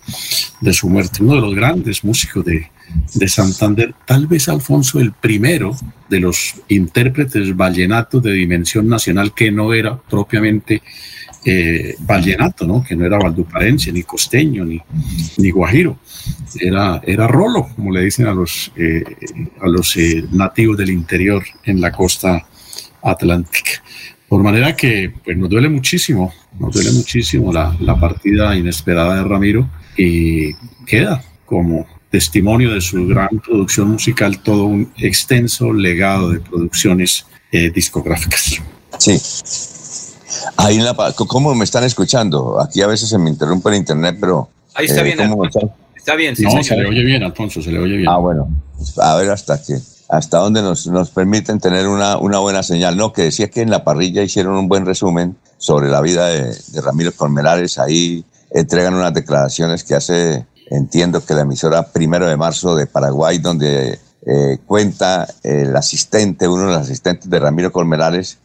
de 0.59 0.73
su 0.73 0.89
muerte. 0.89 1.23
Uno 1.23 1.35
de 1.35 1.41
los 1.41 1.55
grandes 1.55 2.03
músicos 2.03 2.43
de, 2.43 2.67
de 3.13 3.27
Santander, 3.27 3.93
tal 4.05 4.27
vez 4.27 4.49
Alfonso 4.49 4.99
el 4.99 5.11
primero 5.11 5.75
de 6.09 6.19
los 6.19 6.55
intérpretes 6.69 7.55
vallenatos 7.55 8.23
de 8.23 8.33
dimensión 8.33 8.87
nacional 8.87 9.33
que 9.33 9.51
no 9.51 9.73
era 9.73 9.97
propiamente 9.97 10.81
eh, 11.43 11.95
vallenato, 11.99 12.67
¿no? 12.67 12.83
que 12.83 12.95
no 12.95 13.05
era 13.05 13.17
valduparense, 13.17 13.91
ni 13.91 14.03
costeño, 14.03 14.63
ni, 14.65 15.51
guajiro, 15.51 15.97
era, 16.59 17.01
era 17.03 17.27
rolo, 17.27 17.67
como 17.75 17.91
le 17.91 18.03
dicen 18.03 18.27
a 18.27 18.33
los, 18.33 18.71
eh, 18.75 19.03
a 19.59 19.67
los 19.67 19.97
eh, 19.97 20.23
nativos 20.31 20.77
del 20.77 20.91
interior 20.91 21.43
en 21.63 21.81
la 21.81 21.91
costa 21.91 22.45
atlántica. 23.01 23.83
Por 24.27 24.43
manera 24.43 24.75
que 24.75 25.13
pues, 25.23 25.35
nos 25.35 25.49
duele 25.49 25.67
muchísimo, 25.67 26.31
nos 26.59 26.73
duele 26.73 26.91
muchísimo 26.91 27.51
la, 27.51 27.75
la 27.79 27.99
partida 27.99 28.55
inesperada 28.55 29.15
de 29.15 29.23
Ramiro 29.23 29.67
y 29.97 30.53
queda 30.85 31.23
como 31.45 31.87
testimonio 32.11 32.73
de 32.73 32.81
su 32.81 33.07
gran 33.07 33.29
producción 33.43 33.89
musical, 33.89 34.39
todo 34.39 34.65
un 34.65 34.91
extenso 34.97 35.73
legado 35.73 36.29
de 36.29 36.39
producciones 36.41 37.25
eh, 37.51 37.71
discográficas. 37.71 38.61
Sí. 38.97 39.19
Ahí 40.57 40.75
en 40.75 40.85
la, 40.85 40.95
¿Cómo 41.15 41.55
me 41.55 41.63
están 41.63 41.85
escuchando? 41.85 42.61
Aquí 42.61 42.81
a 42.81 42.87
veces 42.87 43.09
se 43.09 43.17
me 43.17 43.29
interrumpe 43.29 43.69
el 43.69 43.75
internet, 43.75 44.17
pero... 44.19 44.49
Ahí 44.75 44.85
está 44.85 45.01
bien. 45.01 45.19
Está? 45.95 46.15
bien, 46.15 46.35
sí, 46.35 46.43
No, 46.43 46.63
se 46.63 46.75
le 46.75 46.87
oye 46.87 47.03
bien, 47.03 47.23
Alfonso, 47.23 47.61
se 47.61 47.71
le 47.71 47.79
oye 47.79 47.97
bien. 47.97 48.09
Ah, 48.09 48.17
bueno. 48.17 48.49
A 48.97 49.15
ver 49.15 49.29
hasta 49.29 49.61
que 49.61 49.77
hasta 50.09 50.39
dónde 50.39 50.61
nos, 50.61 50.87
nos 50.87 51.09
permiten 51.09 51.59
tener 51.59 51.87
una, 51.87 52.17
una 52.17 52.39
buena 52.39 52.63
señal. 52.63 52.97
No, 52.97 53.13
que 53.13 53.23
decía 53.23 53.49
que 53.49 53.61
en 53.61 53.69
la 53.69 53.83
parrilla 53.83 54.21
hicieron 54.23 54.55
un 54.55 54.67
buen 54.67 54.85
resumen 54.85 55.37
sobre 55.57 55.89
la 55.89 56.01
vida 56.01 56.27
de, 56.27 56.53
de 56.67 56.81
Ramiro 56.81 57.13
Colmenares. 57.13 57.77
Ahí 57.77 58.25
entregan 58.49 58.93
unas 58.93 59.13
declaraciones 59.13 59.83
que 59.83 59.95
hace 59.95 60.45
entiendo 60.69 61.23
que 61.25 61.33
la 61.33 61.41
emisora 61.41 61.87
Primero 61.91 62.27
de 62.27 62.37
Marzo 62.37 62.75
de 62.75 62.87
Paraguay, 62.87 63.39
donde 63.39 63.99
eh, 64.25 64.57
cuenta 64.65 65.27
el 65.43 65.75
asistente, 65.75 66.47
uno 66.47 66.63
de 66.63 66.73
los 66.73 66.81
asistentes 66.81 67.29
de 67.29 67.39
Ramiro 67.39 67.71
Colmenares, 67.71 68.37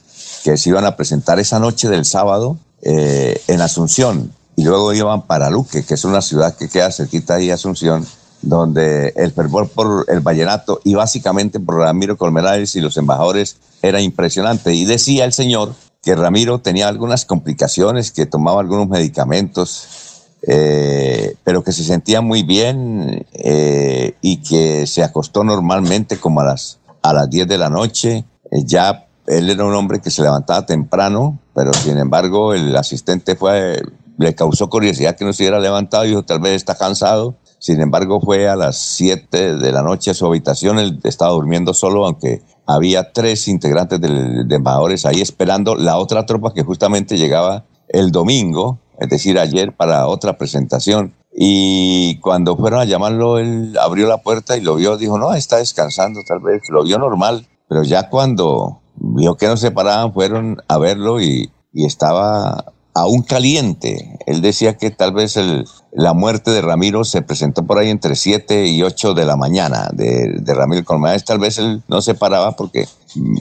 que 0.43 0.57
se 0.57 0.71
iban 0.71 0.85
a 0.85 0.97
presentar 0.97 1.39
esa 1.39 1.59
noche 1.59 1.89
del 1.89 2.05
sábado 2.05 2.59
eh, 2.83 3.41
en 3.49 3.61
Asunción 3.61 4.33
y 4.57 4.65
luego 4.65 4.95
iban 4.95 5.23
para 5.23 5.51
Luque, 5.51 5.85
que 5.85 5.95
es 5.95 6.05
una 6.05 6.23
ciudad 6.23 6.57
que 6.57 6.69
queda 6.69 6.91
cerquita 6.91 7.35
ahí, 7.35 7.51
Asunción, 7.51 8.07
donde 8.43 9.13
el 9.17 9.33
fervor 9.33 9.69
por 9.69 10.07
el 10.09 10.21
vallenato 10.21 10.81
y 10.85 10.95
básicamente 10.95 11.61
por 11.61 11.77
Ramiro 11.77 12.17
Colmenares 12.17 12.75
y 12.77 12.81
los 12.81 12.97
embajadores 12.97 13.57
era 13.83 14.01
impresionante. 14.01 14.73
Y 14.73 14.85
decía 14.85 15.25
el 15.25 15.33
señor 15.33 15.75
que 16.03 16.15
Ramiro 16.15 16.61
tenía 16.61 16.89
algunas 16.89 17.25
complicaciones, 17.25 18.13
que 18.13 18.27
tomaba 18.27 18.61
algunos 18.61 18.89
medicamentos 18.89 20.06
eh, 20.43 21.35
pero 21.45 21.63
que 21.65 21.73
se 21.73 21.85
sentía 21.85 22.21
muy 22.21 22.43
bien 22.43 23.27
eh, 23.33 24.15
y 24.21 24.39
que 24.43 24.87
se 24.87 25.03
acostó 25.03 25.45
normalmente 25.45 26.19
como 26.19 26.41
a 26.41 26.45
las, 26.45 26.79
a 27.03 27.13
las 27.13 27.29
10 27.29 27.49
de 27.49 27.59
la 27.59 27.71
noche. 27.71 28.25
Eh, 28.51 28.63
ya 28.65 29.07
él 29.27 29.51
era 29.51 29.65
un 29.65 29.75
hombre 29.75 30.01
que 30.01 30.11
se 30.11 30.23
levantaba 30.23 30.67
temprano, 30.67 31.39
pero 31.55 31.73
sin 31.73 31.99
embargo 31.99 32.55
el 32.55 32.77
asistente 32.77 33.35
fue, 33.35 33.83
le 34.19 34.35
causó 34.35 34.69
curiosidad 34.71 35.17
que 35.17 35.25
no 35.25 35.33
se 35.33 35.43
hubiera 35.43 35.59
levantado 35.59 36.05
y 36.05 36.09
dijo 36.11 36.23
tal 36.23 36.41
vez 36.41 36.53
está 36.53 36.77
cansado. 36.77 37.37
Sin 37.59 37.81
embargo, 37.81 38.21
fue 38.21 38.49
a 38.49 38.55
las 38.55 38.77
7 38.77 39.57
de 39.57 39.73
la 39.73 39.83
noche 39.83 40.11
a 40.11 40.15
su 40.15 40.27
habitación. 40.27 40.79
Él 40.79 41.01
estaba 41.05 41.33
durmiendo 41.33 41.73
solo, 41.73 42.05
aunque 42.05 42.43
había 42.67 43.13
tres 43.13 43.49
integrantes 43.49 43.99
de, 43.99 44.45
de 44.45 44.55
embajadores 44.55 45.07
ahí 45.07 45.23
esperando 45.23 45.75
la 45.75 45.97
otra 45.97 46.27
tropa 46.27 46.53
que 46.53 46.63
justamente 46.63 47.17
llegaba 47.17 47.65
el 47.89 48.13
domingo 48.13 48.79
es 48.99 49.09
decir, 49.09 49.39
ayer 49.39 49.75
para 49.75 50.07
otra 50.07 50.39
presentación. 50.39 51.15
Y 51.39 52.19
cuando 52.21 52.57
fueron 52.57 52.81
a 52.81 52.85
llamarlo, 52.85 53.39
él 53.39 53.77
abrió 53.81 54.09
la 54.09 54.19
puerta 54.19 54.57
y 54.57 54.63
lo 54.63 54.77
vio, 54.77 54.97
dijo, 54.97 55.19
no, 55.19 55.35
está 55.35 55.59
descansando 55.59 56.21
tal 56.27 56.41
vez, 56.41 56.63
lo 56.71 56.85
vio 56.85 56.99
normal, 56.99 57.47
pero 57.69 57.83
ya 57.83 58.09
cuando 58.09 58.81
vio 58.97 59.37
que 59.37 59.47
no 59.47 59.57
se 59.57 59.71
paraban, 59.71 60.13
fueron 60.13 60.63
a 60.69 60.79
verlo 60.79 61.21
y, 61.21 61.51
estaba 61.75 62.73
aún 62.95 63.21
caliente. 63.21 64.19
Él 64.25 64.41
decía 64.41 64.79
que 64.79 64.91
tal 64.91 65.13
vez 65.13 65.37
el, 65.37 65.67
la 65.93 66.15
muerte 66.15 66.51
de 66.51 66.63
Ramiro 66.63 67.05
se 67.05 67.21
presentó 67.21 67.67
por 67.67 67.77
ahí 67.77 67.91
entre 67.91 68.17
7 68.17 68.69
y 68.69 68.83
8 68.83 69.13
de 69.13 69.27
la 69.27 69.37
mañana 69.37 69.91
de, 69.93 70.41
Ramiro 70.47 70.87
Colmenares. 70.87 71.27
Tal 71.27 71.39
vez 71.39 71.59
él 71.59 71.83
no 71.87 72.01
se 72.01 72.15
paraba 72.15 72.53
porque 72.53 72.89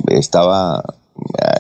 estaba 0.08 0.84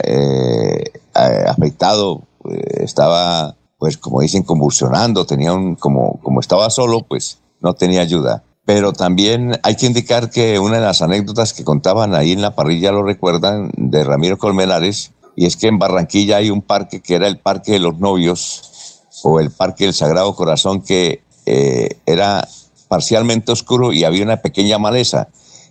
eh, 0.04 0.84
eh, 1.16 1.46
afectado, 1.48 2.24
eh, 2.50 2.84
estaba 2.84 3.56
pues 3.78 3.98
como 3.98 4.22
dicen, 4.22 4.44
convulsionando, 4.44 5.26
tenía 5.26 5.54
un, 5.54 5.76
como, 5.76 6.20
como 6.22 6.40
estaba 6.40 6.70
solo, 6.70 7.02
pues 7.02 7.40
no 7.62 7.74
tenía 7.74 8.02
ayuda. 8.02 8.44
Pero 8.66 8.94
también 8.94 9.60
hay 9.64 9.76
que 9.76 9.86
indicar 9.86 10.30
que 10.30 10.60
una 10.60 10.78
de 10.78 10.86
las 10.86 11.02
anécdotas 11.02 11.54
que 11.54 11.64
contaban 11.64 12.16
ahí 12.16 12.32
en 12.32 12.42
la 12.42 12.56
parrilla, 12.56 12.92
lo 12.92 13.04
recuerdan, 13.04 13.72
de 13.78 14.04
Ramiro 14.04 14.38
Colmenares, 14.38 15.12
y 15.36 15.46
es 15.46 15.58
que 15.58 15.68
en 15.68 15.78
Barranquilla 15.78 16.38
hay 16.38 16.50
un 16.50 16.62
parque 16.62 17.02
que 17.02 17.16
era 17.16 17.28
el 17.28 17.38
Parque 17.38 17.74
de 17.74 17.80
los 17.80 18.00
Novios, 18.00 19.02
o 19.24 19.40
el 19.40 19.52
Parque 19.52 19.86
del 19.86 19.94
Sagrado 19.94 20.36
Corazón, 20.36 20.82
que 20.82 21.24
eh, 21.46 22.00
era 22.06 22.48
parcialmente 22.88 23.52
oscuro 23.52 23.92
y 23.94 24.04
había 24.04 24.24
una 24.24 24.38
pequeña 24.38 24.80
maleza, 24.80 25.28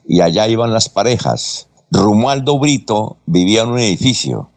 y 0.07 0.21
allá 0.21 0.47
iban 0.47 0.73
las 0.73 0.89
parejas. 0.89 1.69
Rumualdo 1.91 2.59
Brito 2.59 3.17
vivía 3.27 3.63
en 3.63 3.71
un 3.71 3.79
edificio 3.79 4.51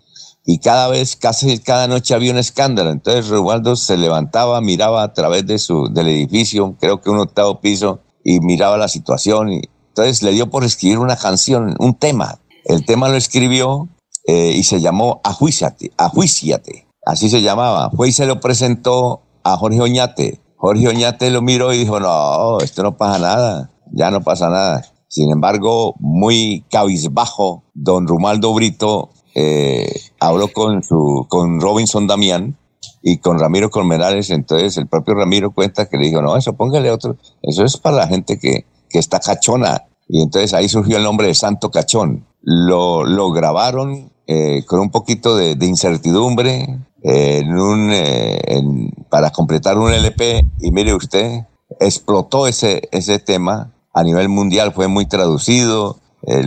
y 0.49 0.59
cada 0.59 0.87
vez, 0.87 1.17
casi 1.17 1.59
cada 1.59 1.89
noche 1.89 2.15
había 2.15 2.31
un 2.31 2.37
escándalo. 2.37 2.89
Entonces 2.91 3.27
Romualdo 3.27 3.75
se 3.75 3.97
levantaba, 3.97 4.61
miraba 4.61 5.03
a 5.03 5.11
través 5.11 5.45
de 5.45 5.59
su, 5.59 5.89
del 5.91 6.07
edificio, 6.07 6.77
creo 6.79 7.01
que 7.01 7.09
un 7.09 7.19
octavo 7.19 7.59
piso, 7.59 7.99
y 8.23 8.39
miraba 8.39 8.77
la 8.77 8.87
situación. 8.87 9.51
Y, 9.51 9.61
entonces 9.89 10.23
le 10.23 10.31
dio 10.31 10.49
por 10.49 10.63
escribir 10.63 10.99
una 10.99 11.17
canción, 11.17 11.75
un 11.79 11.95
tema. 11.95 12.39
El 12.63 12.85
tema 12.85 13.09
lo 13.09 13.17
escribió 13.17 13.89
eh, 14.25 14.53
y 14.55 14.63
se 14.63 14.79
llamó 14.79 15.19
Ajuíciate, 15.25 15.91
Ajuíciate. 15.97 16.87
Así 17.05 17.29
se 17.29 17.41
llamaba. 17.41 17.89
Fue 17.89 18.07
y 18.07 18.13
se 18.13 18.25
lo 18.25 18.39
presentó 18.39 19.23
a 19.43 19.57
Jorge 19.57 19.81
Oñate. 19.81 20.39
Jorge 20.55 20.87
Oñate 20.87 21.29
lo 21.29 21.41
miró 21.41 21.73
y 21.73 21.79
dijo, 21.79 21.99
no, 21.99 22.59
esto 22.61 22.83
no 22.83 22.95
pasa 22.95 23.19
nada, 23.19 23.71
ya 23.91 24.11
no 24.11 24.21
pasa 24.21 24.49
nada. 24.49 24.85
Sin 25.09 25.29
embargo, 25.29 25.95
muy 25.99 26.63
cabizbajo, 26.69 27.65
don 27.73 28.07
Rumaldo 28.07 28.53
Brito 28.53 29.09
eh, 29.35 29.91
habló 30.19 30.47
con, 30.49 30.83
su, 30.83 31.25
con 31.29 31.61
Robinson 31.61 32.07
Damián 32.07 32.57
y 33.01 33.17
con 33.17 33.39
Ramiro 33.39 33.69
Colmenares, 33.69 34.29
entonces 34.29 34.77
el 34.77 34.87
propio 34.87 35.15
Ramiro 35.15 35.51
cuenta 35.51 35.87
que 35.87 35.97
le 35.97 36.07
dijo, 36.07 36.21
no, 36.21 36.35
eso 36.35 36.53
póngale 36.53 36.91
otro, 36.91 37.17
eso 37.41 37.63
es 37.63 37.77
para 37.77 37.97
la 37.97 38.07
gente 38.07 38.39
que, 38.39 38.65
que 38.89 38.99
está 38.99 39.19
cachona. 39.19 39.83
Y 40.09 40.21
entonces 40.21 40.53
ahí 40.53 40.69
surgió 40.69 40.97
el 40.97 41.03
nombre 41.03 41.27
de 41.27 41.35
Santo 41.35 41.69
Cachón. 41.69 42.25
Lo, 42.41 43.03
lo 43.03 43.31
grabaron 43.31 44.09
eh, 44.25 44.63
con 44.65 44.79
un 44.79 44.89
poquito 44.89 45.35
de, 45.35 45.57
incertidumbre 45.65 46.67
un, 47.03 47.89
eh, 47.91 48.61
para 49.09 49.29
completar 49.31 49.77
un 49.77 49.91
LP 49.91 50.45
y 50.59 50.71
mire 50.71 50.93
usted, 50.93 51.45
explotó 51.79 52.47
ese, 52.47 52.89
ese 52.91 53.19
tema 53.19 53.73
a 53.93 54.03
nivel 54.03 54.29
mundial, 54.29 54.73
fue 54.73 54.87
muy 54.87 55.05
traducido, 55.05 55.97
eh, 56.23 56.43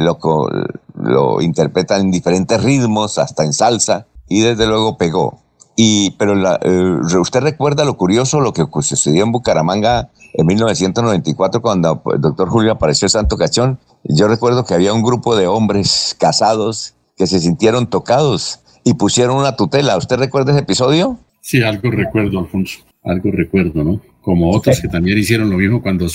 lo 1.02 1.40
interpretan 1.40 2.02
en 2.02 2.10
diferentes 2.10 2.62
ritmos, 2.62 3.18
hasta 3.18 3.44
en 3.44 3.52
salsa, 3.52 4.06
y 4.28 4.40
desde 4.40 4.66
luego 4.66 4.96
pegó. 4.96 5.40
Y, 5.76 6.10
pero 6.18 6.34
eh, 6.62 7.18
usted 7.18 7.40
recuerda 7.40 7.84
lo 7.84 7.96
curioso, 7.96 8.40
lo 8.40 8.52
que 8.52 8.66
sucedió 8.82 9.24
en 9.24 9.32
Bucaramanga 9.32 10.10
en 10.34 10.46
1994 10.46 11.62
cuando 11.62 12.02
el 12.12 12.20
doctor 12.20 12.48
Julio 12.48 12.72
apareció 12.72 13.08
Santo 13.08 13.36
Cachón. 13.36 13.78
Yo 14.04 14.28
recuerdo 14.28 14.64
que 14.64 14.74
había 14.74 14.92
un 14.92 15.02
grupo 15.02 15.36
de 15.36 15.46
hombres 15.46 16.16
casados 16.18 16.94
que 17.16 17.26
se 17.26 17.40
sintieron 17.40 17.88
tocados 17.88 18.60
y 18.84 18.94
pusieron 18.94 19.36
una 19.36 19.56
tutela. 19.56 19.96
¿Usted 19.96 20.16
recuerda 20.16 20.52
ese 20.52 20.60
episodio? 20.60 21.18
Sí, 21.40 21.62
algo 21.62 21.90
recuerdo, 21.90 22.38
Alfonso. 22.38 22.80
Algo 23.02 23.30
recuerdo, 23.32 23.82
¿no? 23.82 24.00
Como 24.20 24.50
otros 24.54 24.80
que 24.80 24.88
también 24.88 25.18
hicieron 25.18 25.48
lo 25.48 25.56
mismo 25.56 25.80
cuando 25.80 26.06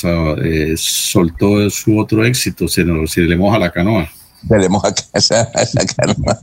eh, 0.43 0.75
soltó 0.77 1.67
su 1.71 1.97
otro 1.97 2.23
éxito, 2.23 2.67
se, 2.67 2.85
se 3.07 3.21
le 3.21 3.35
moja 3.35 3.57
la 3.57 3.71
canoa 3.71 4.07
se 4.47 4.57
le 4.57 4.69
moja 4.69 4.93
esa, 5.13 5.51
canoa. 5.95 6.39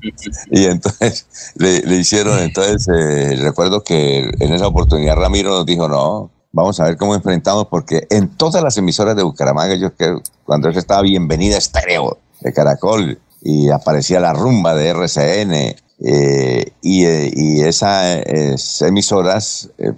Y 0.51 0.65
entonces 0.65 1.27
le, 1.57 1.97
hicieron, 1.97 2.39
entonces 2.39 2.89
eh, 2.89 3.37
recuerdo 3.37 3.83
que 3.83 4.31
en 4.39 4.53
esa 4.53 4.67
oportunidad 4.67 5.17
Ramiro 5.17 5.51
nos 5.51 5.67
dijo, 5.67 5.89
no, 5.89 6.31
vamos 6.53 6.79
a 6.81 6.85
ver 6.85 6.97
cómo 6.97 7.15
enfrentamos, 7.15 7.67
porque 7.69 8.07
en 8.11 8.29
todas 8.29 8.63
las 8.63 8.77
emisoras 8.77 9.17
de 9.17 9.23
Bucaramanga, 9.23 9.75
yo 9.75 9.95
creo, 9.95 10.23
cuando 10.45 10.69
eso 10.69 10.79
estaba 10.79 11.03
Bienvenida 11.03 11.57
Estéreo 11.57 12.19
de 12.41 12.53
Caracol, 12.53 13.19
y 13.45 13.71
aparecía 13.71 14.21
la 14.21 14.33
rumba 14.33 14.75
de 14.75 14.89
RCN, 14.89 15.75
eh, 16.05 16.73
y, 16.81 17.05
eh, 17.05 17.31
y 17.33 17.61
esas 17.61 18.83
emisoras 18.83 19.71
eh, 19.79 19.93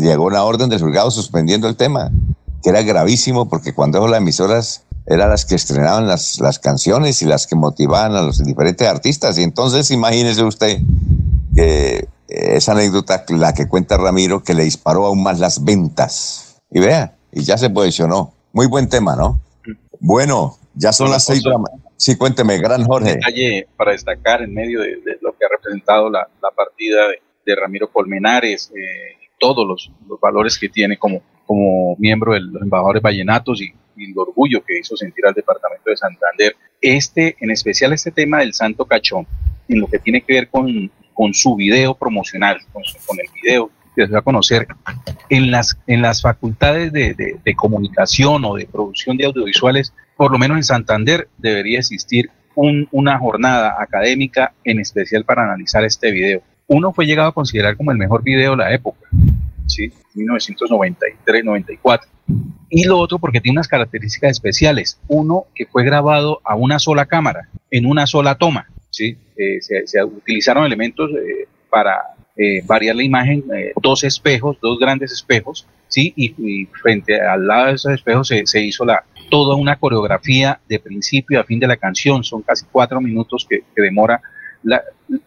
llegó 0.00 0.24
una 0.24 0.42
orden 0.42 0.68
del 0.68 0.80
juzgado 0.80 1.10
suspendiendo 1.10 1.68
el 1.68 1.76
tema, 1.76 2.10
que 2.62 2.70
era 2.70 2.82
gravísimo 2.82 3.48
porque 3.48 3.72
cuando 3.72 4.06
las 4.08 4.18
emisoras 4.18 4.82
eran 5.06 5.30
las 5.30 5.44
que 5.44 5.54
estrenaban 5.54 6.06
las, 6.06 6.40
las 6.40 6.58
canciones 6.58 7.20
y 7.22 7.26
las 7.26 7.46
que 7.46 7.56
motivaban 7.56 8.14
a 8.14 8.22
los 8.22 8.42
diferentes 8.42 8.86
artistas. 8.88 9.38
Y 9.38 9.42
entonces 9.42 9.90
imagínese 9.90 10.42
usted 10.42 10.80
que 11.54 12.08
esa 12.28 12.72
anécdota, 12.72 13.24
la 13.28 13.52
que 13.52 13.68
cuenta 13.68 13.96
Ramiro, 13.96 14.42
que 14.42 14.54
le 14.54 14.64
disparó 14.64 15.06
aún 15.06 15.22
más 15.22 15.38
las 15.38 15.64
ventas. 15.64 16.62
Y 16.70 16.80
vea, 16.80 17.16
y 17.32 17.42
ya 17.42 17.58
se 17.58 17.70
posicionó. 17.70 18.32
Muy 18.52 18.66
buen 18.66 18.88
tema, 18.88 19.16
¿no? 19.16 19.40
Bueno, 20.00 20.58
ya 20.74 20.92
son 20.92 21.10
las 21.10 21.24
seis 21.24 21.42
de 21.42 21.50
la 21.50 21.58
mañana. 21.58 21.82
Sí, 21.96 22.16
cuénteme, 22.16 22.58
gran 22.58 22.84
Jorge. 22.84 23.14
Detalle 23.14 23.68
para 23.76 23.92
destacar 23.92 24.42
en 24.42 24.52
medio 24.52 24.80
de, 24.80 24.96
lo 25.20 25.32
que 25.36 25.44
ha 25.44 25.48
representado 25.48 26.10
la, 26.10 26.28
partida 26.54 27.08
de, 27.44 27.56
Ramiro 27.56 27.90
Colmenares, 27.90 28.70
eh, 28.76 29.16
todos 29.38 29.66
los, 29.66 29.90
valores 30.20 30.58
que 30.58 30.68
tiene 30.68 30.96
como, 30.96 31.22
como 31.46 31.96
miembro 31.98 32.32
de 32.32 32.40
los 32.40 32.62
embajadores 32.62 33.02
vallenatos 33.02 33.60
y, 33.60 33.72
el 33.96 34.12
orgullo 34.16 34.64
que 34.64 34.80
hizo 34.80 34.96
sentir 34.96 35.24
al 35.24 35.34
departamento 35.34 35.88
de 35.88 35.96
Santander. 35.96 36.56
Este, 36.80 37.36
en 37.38 37.52
especial 37.52 37.92
este 37.92 38.10
tema 38.10 38.40
del 38.40 38.52
Santo 38.52 38.84
Cachón, 38.86 39.24
en 39.68 39.78
lo 39.78 39.86
que 39.86 40.00
tiene 40.00 40.20
que 40.20 40.32
ver 40.32 40.48
con, 40.48 40.90
con 41.12 41.32
su 41.32 41.54
video 41.54 41.94
promocional, 41.94 42.58
con, 42.72 42.82
el 42.82 43.26
video 43.40 43.70
que 43.94 44.06
se 44.06 44.12
va 44.12 44.18
a 44.18 44.22
conocer 44.22 44.66
en 45.30 45.52
las, 45.52 45.78
en 45.86 46.02
las 46.02 46.22
facultades 46.22 46.92
de, 46.92 47.14
de, 47.14 47.54
comunicación 47.54 48.44
o 48.44 48.56
de 48.56 48.66
producción 48.66 49.16
de 49.16 49.26
audiovisuales, 49.26 49.94
por 50.16 50.32
lo 50.32 50.38
menos 50.38 50.56
en 50.56 50.64
Santander, 50.64 51.28
debería 51.38 51.78
existir 51.78 52.30
un, 52.56 52.88
una 52.90 53.18
jornada 53.18 53.76
académica 53.78 54.52
en 54.64 54.80
especial 54.80 55.24
para 55.24 55.44
analizar 55.44 55.84
este 55.84 56.10
video. 56.10 56.42
Uno 56.66 56.92
fue 56.92 57.06
llegado 57.06 57.28
a 57.28 57.34
considerar 57.34 57.76
como 57.76 57.92
el 57.92 57.98
mejor 57.98 58.24
video 58.24 58.52
de 58.52 58.56
la 58.56 58.74
época, 58.74 59.06
¿sí? 59.66 59.92
1993-94. 60.14 62.00
Y 62.70 62.84
lo 62.84 62.98
otro 62.98 63.18
porque 63.18 63.40
tiene 63.40 63.56
unas 63.56 63.68
características 63.68 64.32
especiales. 64.32 64.98
Uno, 65.08 65.46
que 65.54 65.66
fue 65.66 65.84
grabado 65.84 66.40
a 66.44 66.54
una 66.54 66.78
sola 66.78 67.06
cámara, 67.06 67.48
en 67.70 67.86
una 67.86 68.06
sola 68.06 68.36
toma. 68.36 68.66
¿sí? 68.90 69.16
Eh, 69.36 69.58
se, 69.60 70.02
utilizaron 70.04 70.64
elementos 70.64 71.10
eh, 71.10 71.46
para 71.68 72.14
eh, 72.36 72.62
variar 72.64 72.96
la 72.96 73.02
imagen, 73.02 73.44
dos 73.82 74.04
espejos, 74.04 74.58
dos 74.60 74.78
grandes 74.78 75.12
espejos, 75.12 75.66
¿sí? 75.88 76.12
Y, 76.16 76.66
frente 76.66 77.20
al 77.20 77.46
lado 77.46 77.66
de 77.66 77.72
esos 77.74 77.92
espejos 77.92 78.28
se, 78.28 78.60
hizo 78.60 78.84
la, 78.84 79.04
toda 79.30 79.56
una 79.56 79.76
coreografía 79.76 80.60
de 80.68 80.80
principio 80.80 81.40
a 81.40 81.44
fin 81.44 81.60
de 81.60 81.66
la 81.66 81.76
canción. 81.76 82.24
Son 82.24 82.42
casi 82.42 82.64
cuatro 82.70 83.00
minutos 83.00 83.46
que, 83.48 83.62
demora 83.80 84.20
la, 84.62 84.82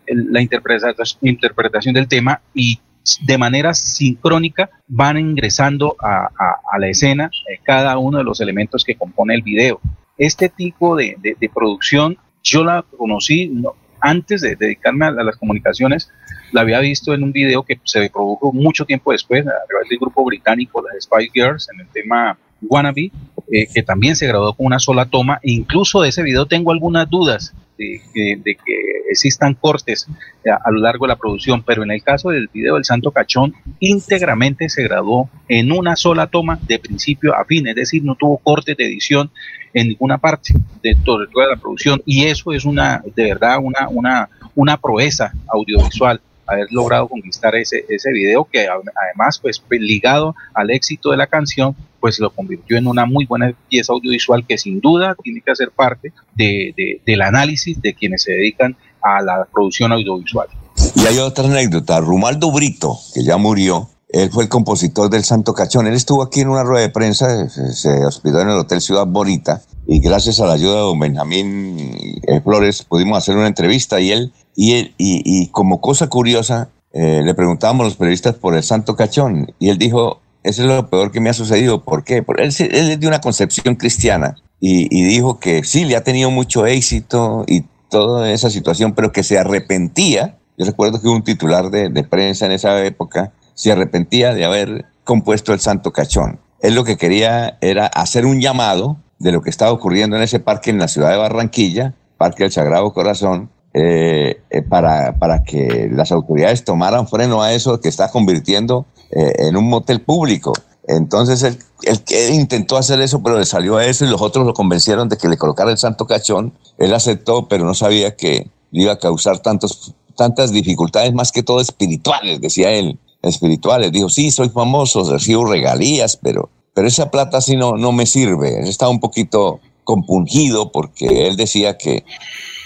la 0.08 0.42
interpretación 0.42 1.94
del 1.94 2.08
tema 2.08 2.42
y 2.54 2.80
de 3.22 3.38
manera 3.38 3.74
sincrónica 3.74 4.70
van 4.88 5.18
ingresando 5.18 5.96
a, 6.02 6.30
la 6.78 6.88
escena 6.88 7.32
eh, 7.50 7.60
cada 7.64 7.98
uno 7.98 8.18
de 8.18 8.24
los 8.24 8.42
elementos 8.42 8.84
que 8.84 8.96
compone 8.96 9.36
el 9.36 9.42
video. 9.42 9.80
Este 10.18 10.50
tipo 10.50 10.96
de, 10.96 11.18
producción 11.54 12.18
yo 12.44 12.64
la 12.64 12.84
conocí 12.98 13.52
antes 14.00 14.42
de 14.42 14.56
dedicarme 14.56 15.06
a, 15.06 15.12
las 15.12 15.38
comunicaciones, 15.38 16.10
la 16.52 16.62
había 16.62 16.80
visto 16.80 17.14
en 17.14 17.24
un 17.24 17.32
video 17.32 17.64
que 17.64 17.80
se 17.84 18.10
produjo 18.10 18.52
mucho 18.54 18.86
tiempo 18.86 19.12
después 19.12 19.42
a 19.42 19.66
través 19.68 19.90
del 19.90 20.00
grupo 20.00 20.24
británico, 20.24 20.82
las 20.82 21.04
Spy 21.04 21.30
Girls, 21.34 21.68
en 21.74 21.82
el 21.82 21.88
tema 21.88 22.38
Wannabe, 22.62 23.12
eh, 23.52 23.68
que 23.74 23.84
también 23.84 24.16
se 24.16 24.28
grabó 24.28 24.54
con 24.54 24.66
una 24.66 24.80
sola 24.80 25.06
toma. 25.06 25.40
E 25.44 25.52
incluso 25.52 26.02
de 26.02 26.10
ese 26.10 26.24
video 26.24 26.46
tengo 26.46 26.72
algunas 26.72 27.10
dudas 27.10 27.54
de, 27.78 28.02
que 28.44 28.76
existan 29.10 29.54
cortes 29.54 30.08
a, 30.46 30.72
lo 30.72 30.80
largo 30.80 31.06
de 31.06 31.10
la 31.10 31.16
producción, 31.16 31.64
pero 31.64 31.84
en 31.84 31.92
el 31.92 32.04
caso 32.04 32.30
del 32.30 32.50
video 32.52 32.76
del 32.76 32.86
Santo 32.86 33.12
Cachón, 33.12 33.54
íntegramente 33.80 34.70
se 34.70 34.84
grabó 34.84 35.30
en 35.48 35.72
una 35.72 35.96
sola 35.96 36.28
toma 36.28 36.60
de 36.68 36.80
principio 36.80 37.36
a 37.36 37.46
fin, 37.46 37.68
es 37.68 37.76
decir, 37.76 38.04
no 38.04 38.16
tuvo 38.16 38.38
cortes 38.38 38.76
de 38.78 38.86
edición 38.86 39.32
en 39.74 39.90
ninguna 39.90 40.18
parte 40.18 40.54
de 40.82 40.96
toda 40.96 41.28
la 41.50 41.56
producción 41.56 42.02
y 42.06 42.26
eso 42.26 42.52
es 42.52 42.66
una, 42.66 43.04
de 43.16 43.24
verdad, 43.24 43.60
una, 43.62 43.88
una, 43.90 44.30
una 44.56 44.78
proeza 44.78 45.32
audiovisual 45.48 46.22
haber 46.48 46.68
logrado 46.72 47.08
conquistar 47.08 47.56
ese, 47.56 47.86
ese 47.90 48.12
video 48.12 48.46
que 48.46 48.68
además 48.68 49.38
pues 49.40 49.62
ligado 49.70 50.36
al 50.54 50.72
éxito 50.72 51.12
de 51.12 51.18
la 51.18 51.28
canción 51.28 51.76
pues 52.08 52.20
lo 52.20 52.30
convirtió 52.30 52.78
en 52.78 52.88
una 52.88 53.06
muy 53.06 53.26
buena 53.26 53.54
pieza 53.68 53.92
audiovisual 53.92 54.48
que 54.48 54.58
sin 54.58 54.80
duda 54.80 55.14
tiene 55.22 55.42
que 55.42 55.52
hacer 55.52 55.72
parte 55.72 56.14
de, 56.36 57.02
del 57.06 57.22
análisis 57.22 57.82
de 57.82 57.94
quienes 57.94 58.24
se 58.24 58.32
dedican 58.32 58.78
a 59.02 59.22
la 59.22 59.46
producción 59.52 59.92
audiovisual. 59.92 60.48
Y 60.96 61.06
hay 61.06 61.18
otra 61.18 61.44
anécdota, 61.44 62.00
Rumaldo 62.00 62.50
Brito, 62.54 62.98
que 63.14 63.26
ya 63.26 63.36
murió, 63.36 63.90
él 64.08 64.30
fue 64.32 64.44
el 64.44 64.50
compositor 64.50 65.10
del 65.10 65.26
Santo 65.26 65.54
Cachón. 65.54 65.86
Él 65.86 65.96
estuvo 65.96 66.24
aquí 66.24 66.40
en 66.40 66.48
una 66.48 66.64
rueda 66.64 66.84
de 66.84 66.92
prensa, 66.94 67.50
se, 67.50 68.06
hospedó 68.06 68.40
en 68.40 68.52
el 68.52 68.56
Hotel 68.56 68.80
Ciudad 68.80 69.06
Bonita 69.06 69.62
y 69.86 70.00
gracias 70.00 70.40
a 70.40 70.46
la 70.46 70.54
ayuda 70.54 70.76
de 70.76 70.80
don 70.80 71.00
Benjamín 71.02 71.92
eh, 72.26 72.40
Flores 72.40 72.84
pudimos 72.84 73.18
hacer 73.18 73.36
una 73.36 73.48
entrevista 73.48 74.00
y 74.00 74.14
él, 74.14 74.32
y, 74.56 74.76
él, 74.76 74.94
y, 74.98 75.48
como 75.48 75.82
cosa 75.82 76.08
curiosa, 76.08 76.70
eh, 76.94 77.22
le 77.22 77.34
preguntábamos 77.34 77.82
a 77.82 77.88
los 77.88 77.98
periodistas 77.98 78.36
por 78.36 78.56
el 78.56 78.64
Santo 78.64 78.96
Cachón 78.96 79.54
y 79.60 79.68
él 79.68 79.78
dijo, 79.78 80.22
eso 80.48 80.62
es 80.62 80.68
lo 80.68 80.90
peor 80.90 81.12
que 81.12 81.20
me 81.20 81.30
ha 81.30 81.34
sucedido. 81.34 81.84
¿Por 81.84 82.04
qué? 82.04 82.24
Porque 82.24 82.44
él, 82.44 82.50
es 82.50 83.00
de 83.00 83.08
una 83.08 83.20
concepción 83.20 83.76
cristiana 83.76 84.36
y, 84.60 85.04
dijo 85.04 85.40
que 85.40 85.64
sí, 85.64 85.86
le 85.86 85.96
ha 85.96 86.04
tenido 86.04 86.32
mucho 86.32 86.66
éxito 86.66 87.44
y 87.48 87.66
toda 87.90 88.32
esa 88.32 88.50
situación, 88.50 88.94
pero 88.94 89.12
que 89.12 89.24
se 89.24 89.38
arrepentía. 89.38 90.38
Yo 90.58 90.66
recuerdo 90.66 91.02
que 91.02 91.08
un 91.08 91.24
titular 91.24 91.70
de, 91.70 91.90
de 91.90 92.04
prensa 92.04 92.46
en 92.46 92.54
esa 92.54 92.84
época 92.86 93.32
se 93.54 93.72
arrepentía 93.72 94.34
de 94.34 94.46
haber 94.46 94.86
compuesto 95.04 95.54
el 95.54 95.60
Santo 95.60 95.92
Cachón. 95.92 96.40
Él 96.62 96.76
lo 96.76 96.84
que 96.84 96.98
quería 96.98 97.58
era 97.62 97.86
hacer 97.86 98.26
un 98.26 98.40
llamado 98.40 98.98
de 99.20 99.32
lo 99.32 99.42
que 99.42 99.50
estaba 99.50 99.72
ocurriendo 99.72 100.16
en 100.16 100.24
ese 100.24 100.40
parque 100.40 100.70
en 100.70 100.80
la 100.80 100.88
ciudad 100.88 101.12
de 101.12 101.18
Barranquilla, 101.18 101.94
Parque 102.18 102.44
del 102.44 102.52
Sagrado 102.52 102.94
Corazón, 102.94 103.50
eh, 103.80 104.64
para, 104.70 105.20
para 105.20 105.44
que 105.44 105.88
las 105.92 106.12
autoridades 106.12 106.64
tomaran 106.64 107.08
freno 107.08 107.44
a 107.44 107.54
eso 107.54 107.80
que 107.80 107.90
está 107.90 108.10
convirtiendo 108.10 108.88
eh, 109.12 109.34
en 109.38 109.56
un 109.56 109.70
motel 109.70 110.02
público. 110.02 110.54
Entonces 110.88 111.44
él, 111.44 111.60
él, 111.84 112.34
intentó 112.34 112.78
hacer 112.78 113.00
eso, 113.02 113.22
pero 113.22 113.38
le 113.38 113.46
salió 113.46 113.78
a 113.78 113.86
eso 113.86 114.04
y 114.04 114.08
los 114.08 114.20
otros 114.20 114.48
lo 114.48 114.56
convencieron 114.56 115.10
de 115.10 115.18
que 115.18 115.28
le 115.28 115.38
colocara 115.38 115.70
el 115.70 115.78
santo 115.78 116.08
cachón. 116.08 116.54
Él 116.80 116.92
aceptó, 116.92 117.48
pero 117.48 117.66
no 117.66 117.76
sabía 117.76 118.16
que 118.16 118.50
iba 118.72 118.94
a 118.94 119.00
causar 119.00 119.40
tantos, 119.40 119.94
tantas 120.16 120.52
dificultades, 120.52 121.14
más 121.14 121.32
que 121.32 121.44
todo 121.44 121.62
espirituales, 121.62 122.42
decía 122.42 122.72
él 122.72 122.98
espirituales. 123.22 123.92
Dijo, 123.92 124.10
sí, 124.10 124.32
soy 124.32 124.50
famoso, 124.50 125.08
recibo 125.12 125.46
regalías, 125.46 126.18
pero, 126.18 126.50
pero 126.74 126.88
esa 126.88 127.12
plata 127.12 127.42
sí 127.42 127.56
no, 127.56 127.78
no 127.78 127.92
me 127.92 128.08
sirve. 128.08 128.60
Él 128.60 128.68
estaba 128.68 128.90
un 128.90 129.00
poquito 129.00 129.60
compungido 129.84 130.72
porque 130.72 131.28
él 131.28 131.38
decía 131.38 131.78
que 131.78 132.04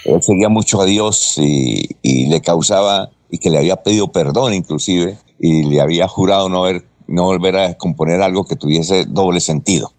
él 0.04 0.22
seguía 0.22 0.48
mucho 0.48 0.80
a 0.80 0.84
Dios 0.84 1.34
y, 1.38 1.88
le 2.02 2.40
causaba, 2.40 3.10
y 3.30 3.38
que 3.38 3.50
le 3.50 3.58
había 3.58 3.76
pedido 3.76 4.10
perdón 4.12 4.54
inclusive, 4.54 5.16
y 5.38 5.64
le 5.64 5.80
había 5.80 6.08
jurado 6.08 6.48
no, 6.48 6.62
ver, 6.62 6.84
no 7.06 7.24
volver 7.24 7.56
a 7.56 7.74
componer 7.74 8.22
algo 8.22 8.44
que 8.44 8.56
tuviese 8.56 9.04
doble 9.06 9.40
sentido. 9.40 9.92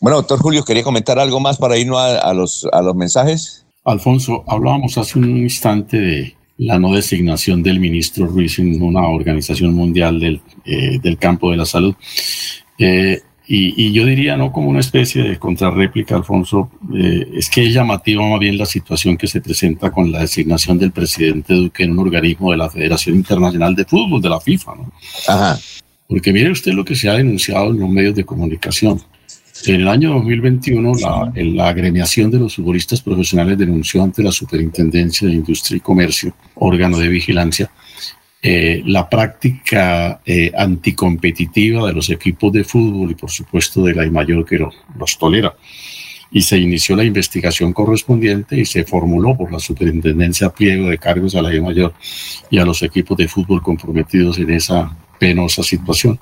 Bueno, 0.00 0.18
doctor 0.18 0.40
Julio, 0.40 0.64
quería 0.64 0.82
comentar 0.82 1.18
algo 1.18 1.40
más 1.40 1.56
para 1.56 1.78
irnos 1.78 1.98
a, 1.98 2.18
a 2.18 2.34
los, 2.34 2.66
a 2.72 2.82
los 2.82 2.94
mensajes. 2.94 3.64
Alfonso, 3.84 4.44
hablábamos 4.46 4.98
hace 4.98 5.18
un 5.18 5.36
instante 5.36 5.98
de, 5.98 6.34
la 6.56 6.78
no 6.78 6.94
designación 6.94 7.62
del 7.62 7.80
ministro 7.80 8.26
Ruiz 8.26 8.58
en 8.58 8.80
una 8.82 9.08
organización 9.08 9.74
mundial 9.74 10.20
del, 10.20 10.40
eh, 10.64 10.98
del 11.02 11.18
campo 11.18 11.50
de 11.50 11.56
la 11.56 11.66
salud. 11.66 11.94
Eh, 12.78 13.20
y, 13.46 13.74
y, 13.76 13.92
yo 13.92 14.06
diría, 14.06 14.38
no 14.38 14.50
como 14.52 14.70
una 14.70 14.80
especie 14.80 15.22
de 15.22 15.38
contrarréplica, 15.38 16.16
Alfonso, 16.16 16.70
eh, 16.94 17.28
es 17.34 17.50
que 17.50 17.66
es 17.66 17.74
llamativa 17.74 18.26
más 18.26 18.40
bien 18.40 18.56
la 18.56 18.64
situación 18.64 19.18
que 19.18 19.26
se 19.26 19.42
presenta 19.42 19.90
con 19.90 20.10
la 20.10 20.20
designación 20.20 20.78
del 20.78 20.92
presidente 20.92 21.52
Duque 21.52 21.84
en 21.84 21.92
un 21.92 21.98
organismo 21.98 22.52
de 22.52 22.56
la 22.56 22.70
Federación 22.70 23.16
Internacional 23.16 23.74
de 23.74 23.84
Fútbol, 23.84 24.22
de 24.22 24.30
la 24.30 24.40
FIFA. 24.40 24.74
¿no? 24.76 24.92
Ajá. 25.28 25.58
Porque 26.08 26.32
mire 26.32 26.50
usted 26.50 26.72
lo 26.72 26.86
que 26.86 26.94
se 26.94 27.10
ha 27.10 27.14
denunciado 27.14 27.70
en 27.70 27.80
los 27.80 27.88
medios 27.90 28.14
de 28.14 28.24
comunicación. 28.24 29.02
En 29.66 29.80
el 29.80 29.88
año 29.88 30.14
2021, 30.14 30.92
la, 31.00 31.32
la, 31.34 31.68
agremiación 31.68 32.30
de 32.30 32.38
los 32.38 32.56
futbolistas 32.56 33.00
profesionales 33.02 33.56
denunció 33.56 34.02
ante 34.02 34.22
la 34.22 34.32
Superintendencia 34.32 35.28
de 35.28 35.34
Industria 35.34 35.76
y 35.76 35.80
Comercio, 35.80 36.34
órgano 36.54 36.98
de 36.98 37.08
vigilancia, 37.08 37.70
eh, 38.46 38.82
la 38.84 39.08
práctica 39.08 40.20
eh, 40.26 40.52
anticompetitiva 40.54 41.86
de 41.86 41.94
los 41.94 42.10
equipos 42.10 42.52
de 42.52 42.62
fútbol 42.62 43.10
y, 43.10 43.14
por 43.14 43.30
supuesto, 43.30 43.82
de 43.84 43.94
la 43.94 44.04
mayor 44.10 44.44
que 44.44 44.58
lo, 44.58 44.70
los 44.98 45.16
tolera. 45.16 45.54
Y 46.30 46.42
se 46.42 46.58
inició 46.58 46.94
la 46.94 47.04
investigación 47.04 47.72
correspondiente 47.72 48.60
y 48.60 48.66
se 48.66 48.84
formuló 48.84 49.34
por 49.34 49.50
la 49.50 49.58
Superintendencia 49.58 50.50
pliego 50.50 50.90
de 50.90 50.98
cargos 50.98 51.34
a 51.34 51.40
la 51.40 51.58
mayor 51.62 51.94
y 52.50 52.58
a 52.58 52.66
los 52.66 52.82
equipos 52.82 53.16
de 53.16 53.28
fútbol 53.28 53.62
comprometidos 53.62 54.36
en 54.36 54.50
esa 54.50 54.94
penosa 55.18 55.62
situación. 55.62 56.20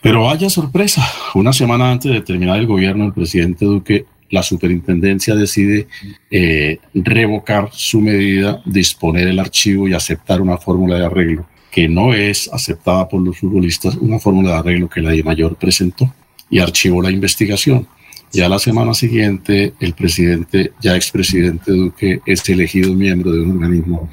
Pero 0.00 0.22
vaya 0.22 0.48
sorpresa, 0.48 1.06
una 1.34 1.52
semana 1.52 1.90
antes 1.90 2.10
de 2.10 2.22
terminar 2.22 2.58
el 2.58 2.66
gobierno 2.66 3.04
del 3.04 3.12
presidente 3.12 3.66
Duque, 3.66 4.06
la 4.30 4.42
superintendencia 4.42 5.34
decide 5.34 5.88
eh, 6.30 6.78
revocar 6.94 7.68
su 7.72 8.00
medida, 8.00 8.62
disponer 8.64 9.28
el 9.28 9.40
archivo 9.40 9.88
y 9.88 9.92
aceptar 9.92 10.40
una 10.40 10.56
fórmula 10.56 10.96
de 10.96 11.04
arreglo 11.04 11.49
que 11.70 11.88
no 11.88 12.14
es 12.14 12.48
aceptada 12.52 13.08
por 13.08 13.22
los 13.22 13.38
futbolistas, 13.38 13.96
una 13.96 14.18
fórmula 14.18 14.50
de 14.52 14.58
arreglo 14.58 14.88
que 14.88 15.00
la 15.00 15.10
de 15.10 15.22
mayor 15.22 15.56
presentó 15.56 16.12
y 16.48 16.58
archivó 16.58 17.00
la 17.00 17.10
investigación. 17.10 17.86
Ya 18.32 18.48
la 18.48 18.58
semana 18.58 18.94
siguiente, 18.94 19.74
el 19.80 19.92
presidente, 19.92 20.72
ya 20.80 20.94
expresidente 20.94 21.72
Duque, 21.72 22.20
es 22.26 22.48
elegido 22.48 22.94
miembro 22.94 23.32
de 23.32 23.40
un 23.40 23.56
organismo 23.56 24.08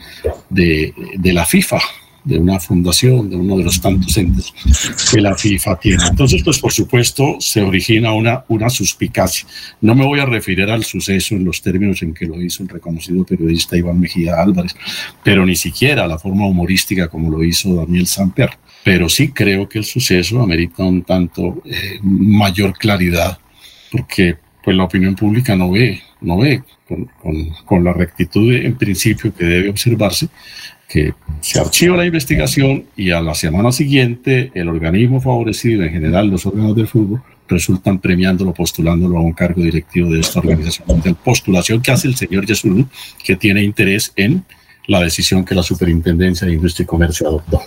de, 0.50 0.94
de 1.16 1.34
la 1.34 1.46
FIFA, 1.46 1.80
de 2.28 2.38
una 2.38 2.60
fundación, 2.60 3.30
de 3.30 3.38
uno 3.38 3.58
de 3.58 3.64
los 3.64 3.80
tantos 3.80 4.18
entes 4.18 4.54
que 5.10 5.22
la 5.22 5.36
FIFA 5.36 5.80
tiene. 5.80 6.04
Entonces, 6.10 6.44
pues 6.44 6.60
por 6.60 6.74
supuesto, 6.74 7.38
se 7.40 7.62
origina 7.62 8.12
una, 8.12 8.44
una 8.50 8.70
suspicacia. 8.70 9.48
No 9.80 9.96
me 9.96 10.06
voy 10.06 10.20
a 10.20 10.26
referir 10.26 10.70
al 10.70 10.84
suceso 10.84 11.36
en 11.36 11.46
los 11.46 11.62
términos 11.62 12.02
en 12.04 12.14
que 12.14 12.26
lo 12.26 12.42
hizo 12.42 12.64
el 12.64 12.70
reconocido 12.70 13.26
periodista 13.26 13.78
Iván 13.78 14.00
Mejía 14.00 14.42
Álvarez, 14.42 14.76
pero 15.24 15.46
ni 15.46 15.56
siquiera 15.56 16.06
la 16.06 16.20
forma 16.20 16.46
humorística 16.46 17.08
como 17.08 17.32
lo 17.32 17.44
hizo 17.44 17.74
Daniel 17.76 18.08
Samper. 18.08 18.52
Pero 18.84 19.08
sí 19.08 19.30
creo 19.30 19.68
que 19.70 19.80
el 19.80 19.86
suceso 19.86 20.42
amerita 20.42 20.84
un 20.84 21.04
tanto 21.04 21.62
eh, 21.66 22.00
mayor 22.02 22.74
claridad, 22.74 23.38
porque 23.92 24.36
pues 24.64 24.76
la 24.76 24.84
opinión 24.84 25.16
pública 25.16 25.56
no 25.56 25.72
ve, 25.72 26.02
no 26.20 26.38
ve 26.40 26.62
con, 26.88 27.06
con, 27.22 27.50
con 27.66 27.84
la 27.86 27.94
rectitud 27.94 28.54
en 28.54 28.78
principio 28.78 29.34
que 29.34 29.46
debe 29.46 29.70
observarse 29.70 30.28
que 30.88 31.14
se 31.42 31.60
archiva 31.60 31.98
la 31.98 32.06
investigación 32.06 32.86
y 32.96 33.12
a 33.12 33.22
la 33.22 33.36
semana 33.36 33.72
siguiente 33.72 34.52
el 34.54 34.70
organismo 34.70 35.20
favorecido, 35.20 35.84
en 35.84 35.92
general 35.92 36.28
los 36.28 36.46
órganos 36.46 36.76
del 36.76 36.88
fútbol, 36.88 37.22
resultan 37.48 38.00
premiándolo, 38.00 38.54
postulándolo 38.54 39.18
a 39.18 39.22
un 39.22 39.34
cargo 39.34 39.62
directivo 39.62 40.12
de 40.12 40.20
esta 40.20 40.40
organización. 40.40 41.02
De 41.02 41.14
postulación 41.14 41.82
que 41.82 41.92
hace 41.92 42.08
el 42.08 42.16
señor 42.16 42.46
Jesús, 42.46 42.86
que 43.24 43.36
tiene 43.36 43.64
interés 43.64 44.12
en 44.16 44.46
la 44.88 45.02
decisión 45.02 45.44
que 45.44 45.56
la 45.56 45.64
Superintendencia 45.64 46.48
de 46.48 46.54
Industria 46.54 46.84
y 46.84 46.88
Comercio 46.88 47.28
adoptó. 47.28 47.62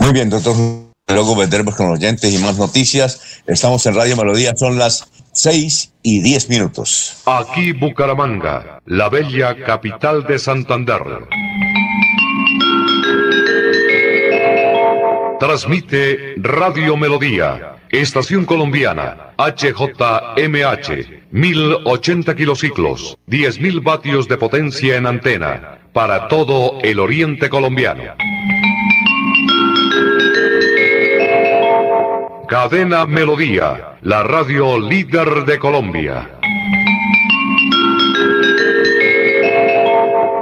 Muy 0.00 0.12
bien, 0.12 0.30
doctor. 0.30 0.56
Luego 1.08 1.36
vendremos 1.36 1.74
con 1.74 1.88
los 1.88 1.98
oyentes 1.98 2.32
y 2.32 2.38
más 2.38 2.58
noticias. 2.58 3.42
Estamos 3.46 3.84
en 3.86 3.94
Radio 3.94 4.16
Melodía, 4.16 4.54
son 4.56 4.78
las 4.78 5.08
6 5.38 5.94
y 6.02 6.20
10 6.20 6.50
minutos. 6.50 7.22
Aquí 7.24 7.70
Bucaramanga, 7.70 8.80
la 8.86 9.08
bella 9.08 9.54
capital 9.54 10.26
de 10.26 10.36
Santander. 10.36 11.00
Transmite 15.38 16.34
Radio 16.38 16.96
Melodía, 16.96 17.76
Estación 17.88 18.46
Colombiana, 18.46 19.34
HJMH, 19.38 21.06
1080 21.30 22.34
kilociclos, 22.34 23.16
10.000 23.28 23.84
vatios 23.84 24.26
de 24.26 24.38
potencia 24.38 24.96
en 24.96 25.06
antena, 25.06 25.78
para 25.92 26.26
todo 26.26 26.80
el 26.82 26.98
oriente 26.98 27.48
colombiano. 27.48 28.02
Cadena 32.48 33.04
Melodía, 33.04 33.98
la 34.00 34.22
radio 34.22 34.80
líder 34.80 35.44
de 35.44 35.58
Colombia. 35.58 36.30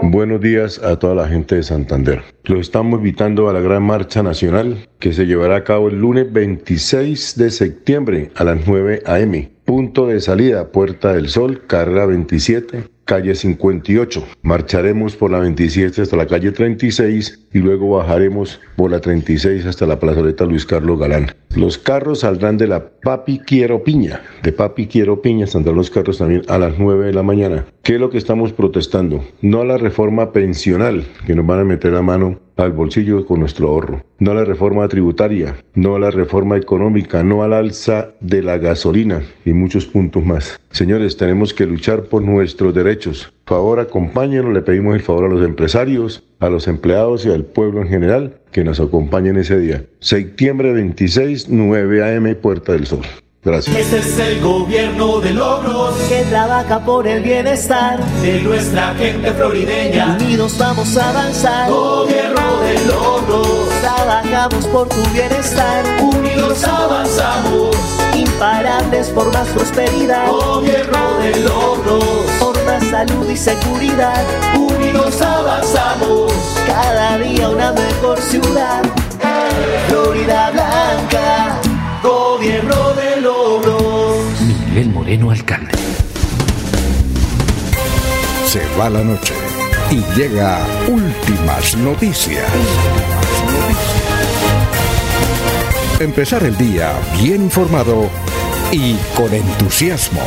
Buenos 0.02 0.40
días 0.40 0.78
a 0.84 1.00
toda 1.00 1.16
la 1.16 1.26
gente 1.26 1.56
de 1.56 1.64
Santander. 1.64 2.22
Los 2.44 2.60
estamos 2.60 2.98
invitando 2.98 3.48
a 3.48 3.52
la 3.52 3.58
gran 3.58 3.82
marcha 3.82 4.22
nacional 4.22 4.86
que 5.00 5.12
se 5.12 5.26
llevará 5.26 5.56
a 5.56 5.64
cabo 5.64 5.88
el 5.88 5.98
lunes 5.98 6.32
26 6.32 7.38
de 7.38 7.50
septiembre 7.50 8.30
a 8.36 8.44
las 8.44 8.64
9 8.68 9.02
a.m. 9.04 9.50
Punto 9.64 10.06
de 10.06 10.20
salida, 10.20 10.70
Puerta 10.70 11.12
del 11.12 11.28
Sol, 11.28 11.66
carrera 11.66 12.06
27, 12.06 12.84
calle 13.04 13.34
58. 13.34 14.24
Marcharemos 14.42 15.16
por 15.16 15.32
la 15.32 15.40
27 15.40 16.02
hasta 16.02 16.16
la 16.16 16.28
calle 16.28 16.52
36 16.52 17.48
y 17.52 17.58
luego 17.58 17.96
bajaremos 17.96 18.60
por 18.76 18.92
la 18.92 19.00
36 19.00 19.66
hasta 19.66 19.86
la 19.86 19.98
plazoleta 19.98 20.44
Luis 20.44 20.64
Carlos 20.64 21.00
Galán. 21.00 21.32
Los 21.54 21.78
carros 21.78 22.20
saldrán 22.20 22.58
de 22.58 22.66
la 22.66 22.88
Papi 22.88 23.38
Quiero 23.38 23.82
Piña, 23.82 24.20
de 24.42 24.52
Papi 24.52 24.86
Quiero 24.86 25.22
Piña 25.22 25.46
saldrán 25.46 25.76
los 25.76 25.90
carros 25.90 26.18
también 26.18 26.42
a 26.48 26.58
las 26.58 26.78
9 26.78 27.06
de 27.06 27.12
la 27.14 27.22
mañana. 27.22 27.64
¿Qué 27.82 27.94
es 27.94 28.00
lo 28.00 28.10
que 28.10 28.18
estamos 28.18 28.52
protestando? 28.52 29.24
No 29.40 29.62
a 29.62 29.64
la 29.64 29.78
reforma 29.78 30.32
pensional 30.32 31.04
que 31.26 31.34
nos 31.34 31.46
van 31.46 31.60
a 31.60 31.64
meter 31.64 31.94
a 31.94 32.02
mano 32.02 32.38
al 32.56 32.72
bolsillo 32.72 33.24
con 33.26 33.40
nuestro 33.40 33.68
ahorro. 33.68 34.02
No 34.18 34.32
a 34.32 34.34
la 34.34 34.44
reforma 34.44 34.88
tributaria, 34.88 35.56
no 35.74 35.94
a 35.96 35.98
la 35.98 36.10
reforma 36.10 36.56
económica, 36.56 37.22
no 37.22 37.42
al 37.42 37.52
alza 37.52 38.12
de 38.20 38.42
la 38.42 38.58
gasolina 38.58 39.22
y 39.44 39.52
muchos 39.52 39.86
puntos 39.86 40.24
más. 40.24 40.58
Señores, 40.70 41.16
tenemos 41.16 41.54
que 41.54 41.66
luchar 41.66 42.04
por 42.04 42.22
nuestros 42.22 42.74
derechos. 42.74 43.32
Por 43.46 43.58
favor, 43.58 43.78
acompáñenos, 43.78 44.52
le 44.52 44.60
pedimos 44.60 44.96
el 44.96 45.02
favor 45.02 45.26
a 45.26 45.28
los 45.28 45.44
empresarios, 45.44 46.24
a 46.40 46.48
los 46.48 46.66
empleados 46.66 47.24
y 47.26 47.30
al 47.30 47.44
pueblo 47.44 47.80
en 47.80 47.88
general 47.88 48.40
que 48.50 48.64
nos 48.64 48.80
acompañen 48.80 49.36
ese 49.36 49.56
día. 49.60 49.84
Septiembre 50.00 50.72
26, 50.72 51.48
9 51.48 52.02
a.m., 52.02 52.34
Puerta 52.34 52.72
del 52.72 52.88
Sol. 52.88 53.02
Gracias. 53.44 53.76
Este 53.76 53.98
es 53.98 54.18
el 54.18 54.40
gobierno 54.40 55.20
de 55.20 55.32
logros 55.32 55.94
que 56.08 56.22
trabaja 56.22 56.84
por 56.84 57.06
el 57.06 57.22
bienestar 57.22 58.02
de 58.20 58.42
nuestra 58.42 58.92
gente 58.96 59.30
florideña. 59.30 60.16
Unidos 60.20 60.56
vamos 60.58 60.96
a 60.96 61.10
avanzar. 61.10 61.70
Gobierno 61.70 62.60
de 62.62 62.86
logros. 62.86 63.68
Trabajamos 63.80 64.66
por 64.66 64.88
tu 64.88 65.04
bienestar. 65.14 65.84
Unidos 66.02 66.64
avanzamos. 66.64 67.76
Imparables 68.16 69.08
por 69.10 69.32
más 69.32 69.46
prosperidad. 69.50 70.26
Gobierno 70.32 71.18
de 71.20 71.40
logros. 71.42 72.35
Salud 72.90 73.28
y 73.28 73.36
seguridad. 73.36 74.24
Unidos 74.56 75.20
avanzamos. 75.20 76.32
Cada 76.66 77.18
día 77.18 77.48
una 77.48 77.72
mejor 77.72 78.18
ciudad. 78.20 78.82
Florida 79.88 80.50
Blanca. 80.52 81.60
Gobierno 82.02 82.92
de 82.92 83.20
logros. 83.20 84.40
Miguel 84.40 84.90
Moreno, 84.90 85.30
alcalde. 85.30 85.72
Se 88.46 88.62
va 88.78 88.88
la 88.88 89.02
noche 89.02 89.34
y 89.90 89.96
llega 90.16 90.60
últimas 90.86 91.76
noticias. 91.76 92.46
Empezar 95.98 96.44
el 96.44 96.56
día 96.56 96.92
bien 97.20 97.42
informado 97.42 98.08
y 98.70 98.94
con 99.16 99.32
entusiasmo. 99.32 100.22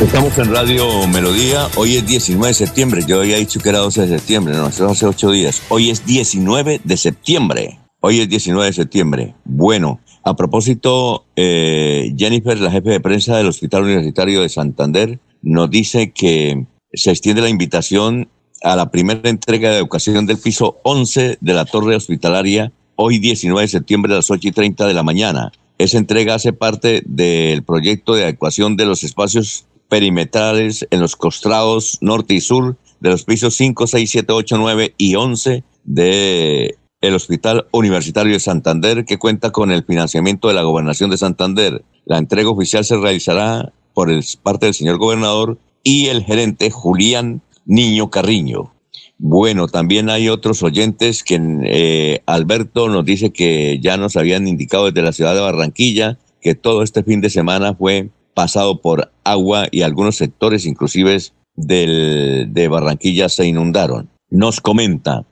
Estamos 0.00 0.36
en 0.36 0.52
Radio 0.52 1.06
Melodía. 1.08 1.68
Hoy 1.76 1.96
es 1.96 2.06
19 2.06 2.48
de 2.48 2.54
septiembre. 2.54 3.02
Yo 3.06 3.20
había 3.20 3.38
dicho 3.38 3.60
que 3.60 3.70
era 3.70 3.78
12 3.78 4.06
de 4.06 4.18
septiembre. 4.18 4.54
No, 4.54 4.68
eso 4.68 4.86
hace 4.86 5.06
8 5.06 5.30
días. 5.30 5.62
Hoy 5.70 5.88
es 5.88 6.04
19 6.04 6.82
de 6.84 6.96
septiembre. 6.98 7.78
Hoy 8.00 8.20
es 8.20 8.28
19 8.28 8.66
de 8.66 8.72
septiembre. 8.74 9.34
Bueno, 9.46 10.00
a 10.22 10.36
propósito, 10.36 11.24
eh, 11.34 12.12
Jennifer, 12.14 12.60
la 12.60 12.70
jefe 12.70 12.90
de 12.90 13.00
prensa 13.00 13.38
del 13.38 13.46
Hospital 13.46 13.84
Universitario 13.84 14.42
de 14.42 14.50
Santander, 14.50 15.18
nos 15.40 15.70
dice 15.70 16.12
que 16.12 16.66
se 16.92 17.10
extiende 17.10 17.40
la 17.40 17.48
invitación 17.48 18.28
a 18.62 18.76
la 18.76 18.90
primera 18.90 19.30
entrega 19.30 19.70
de 19.70 19.78
educación 19.78 20.26
del 20.26 20.36
piso 20.36 20.78
11 20.82 21.38
de 21.40 21.54
la 21.54 21.64
torre 21.64 21.96
hospitalaria 21.96 22.70
hoy 22.96 23.18
19 23.18 23.62
de 23.62 23.68
septiembre 23.68 24.12
a 24.12 24.16
las 24.16 24.30
8 24.30 24.48
y 24.48 24.52
30 24.52 24.86
de 24.86 24.94
la 24.94 25.02
mañana. 25.02 25.52
Esa 25.78 25.98
entrega 25.98 26.34
hace 26.34 26.52
parte 26.52 27.02
del 27.04 27.62
proyecto 27.62 28.14
de 28.14 28.24
adecuación 28.24 28.76
de 28.76 28.86
los 28.86 29.04
espacios 29.04 29.65
perimetrales 29.88 30.86
en 30.90 31.00
los 31.00 31.16
costrados 31.16 31.98
norte 32.00 32.34
y 32.34 32.40
sur 32.40 32.76
de 33.00 33.10
los 33.10 33.24
pisos 33.24 33.54
5, 33.54 33.86
6, 33.86 34.10
7, 34.10 34.32
8, 34.32 34.56
9 34.58 34.94
y 34.96 35.14
11 35.14 35.64
de 35.84 36.76
el 37.00 37.14
Hospital 37.14 37.66
Universitario 37.72 38.32
de 38.32 38.40
Santander, 38.40 39.04
que 39.04 39.18
cuenta 39.18 39.52
con 39.52 39.70
el 39.70 39.84
financiamiento 39.84 40.48
de 40.48 40.54
la 40.54 40.62
Gobernación 40.62 41.10
de 41.10 41.18
Santander. 41.18 41.84
La 42.04 42.18
entrega 42.18 42.50
oficial 42.50 42.84
se 42.84 42.96
realizará 42.96 43.72
por 43.94 44.10
parte 44.42 44.66
del 44.66 44.74
señor 44.74 44.98
gobernador 44.98 45.58
y 45.82 46.06
el 46.06 46.24
gerente 46.24 46.70
Julián 46.70 47.42
Niño 47.64 48.10
Carriño. 48.10 48.72
Bueno, 49.18 49.68
también 49.68 50.10
hay 50.10 50.28
otros 50.28 50.62
oyentes 50.62 51.22
que 51.22 51.40
eh, 51.64 52.22
Alberto 52.26 52.88
nos 52.88 53.04
dice 53.04 53.30
que 53.30 53.78
ya 53.80 53.96
nos 53.96 54.16
habían 54.16 54.46
indicado 54.46 54.86
desde 54.86 55.02
la 55.02 55.12
ciudad 55.12 55.34
de 55.34 55.40
Barranquilla 55.40 56.18
que 56.40 56.54
todo 56.54 56.82
este 56.82 57.02
fin 57.02 57.20
de 57.20 57.30
semana 57.30 57.74
fue 57.74 58.10
pasado 58.36 58.82
por 58.82 59.10
agua 59.24 59.66
y 59.70 59.80
algunos 59.80 60.16
sectores 60.16 60.66
inclusive 60.66 61.16
del, 61.56 62.48
de 62.52 62.68
Barranquilla 62.68 63.30
se 63.30 63.46
inundaron. 63.46 64.10
Nos 64.28 64.60
comenta, 64.60 65.24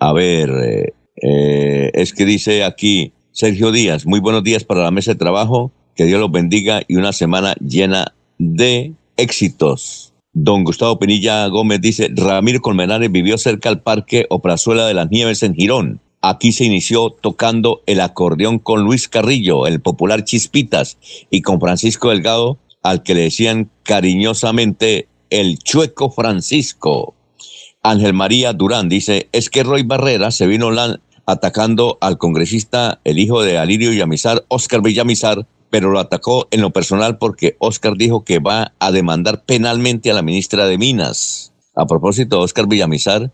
a 0.00 0.12
ver, 0.12 0.50
eh, 0.50 0.92
eh, 1.22 1.90
es 1.94 2.12
que 2.12 2.24
dice 2.24 2.64
aquí 2.64 3.12
Sergio 3.30 3.70
Díaz, 3.70 4.06
muy 4.06 4.18
buenos 4.18 4.42
días 4.42 4.64
para 4.64 4.82
la 4.82 4.90
mesa 4.90 5.12
de 5.12 5.18
trabajo, 5.18 5.70
que 5.94 6.04
Dios 6.04 6.20
los 6.20 6.32
bendiga 6.32 6.82
y 6.88 6.96
una 6.96 7.12
semana 7.12 7.54
llena 7.60 8.12
de 8.38 8.92
éxitos. 9.16 10.12
Don 10.32 10.64
Gustavo 10.64 10.98
Penilla 10.98 11.46
Gómez 11.46 11.80
dice, 11.80 12.10
Ramiro 12.12 12.60
Colmenares 12.60 13.12
vivió 13.12 13.38
cerca 13.38 13.68
al 13.68 13.82
Parque 13.82 14.26
Oprazuela 14.30 14.84
de 14.86 14.94
las 14.94 15.10
Nieves 15.10 15.44
en 15.44 15.54
Girón. 15.54 16.00
Aquí 16.20 16.52
se 16.52 16.64
inició 16.64 17.10
tocando 17.10 17.82
el 17.86 18.00
acordeón 18.00 18.58
con 18.58 18.82
Luis 18.82 19.08
Carrillo, 19.08 19.66
el 19.66 19.80
popular 19.80 20.24
Chispitas, 20.24 20.98
y 21.30 21.42
con 21.42 21.60
Francisco 21.60 22.10
Delgado, 22.10 22.58
al 22.82 23.02
que 23.02 23.14
le 23.14 23.22
decían 23.22 23.70
cariñosamente 23.84 25.08
el 25.30 25.58
Chueco 25.58 26.10
Francisco. 26.10 27.14
Ángel 27.82 28.14
María 28.14 28.52
Durán 28.52 28.88
dice, 28.88 29.28
es 29.32 29.48
que 29.48 29.62
Roy 29.62 29.82
Barrera 29.82 30.30
se 30.30 30.46
vino 30.46 30.70
atacando 31.26 31.98
al 32.00 32.18
congresista, 32.18 33.00
el 33.04 33.18
hijo 33.18 33.42
de 33.42 33.58
Alirio 33.58 33.90
Villamizar, 33.90 34.44
Oscar 34.48 34.82
Villamizar, 34.82 35.46
pero 35.70 35.90
lo 35.90 36.00
atacó 36.00 36.48
en 36.50 36.62
lo 36.62 36.70
personal 36.70 37.18
porque 37.18 37.56
Oscar 37.58 37.96
dijo 37.96 38.24
que 38.24 38.38
va 38.38 38.72
a 38.78 38.90
demandar 38.90 39.44
penalmente 39.44 40.10
a 40.10 40.14
la 40.14 40.22
ministra 40.22 40.66
de 40.66 40.78
Minas. 40.78 41.52
A 41.74 41.86
propósito, 41.86 42.40
Oscar 42.40 42.66
Villamizar 42.66 43.30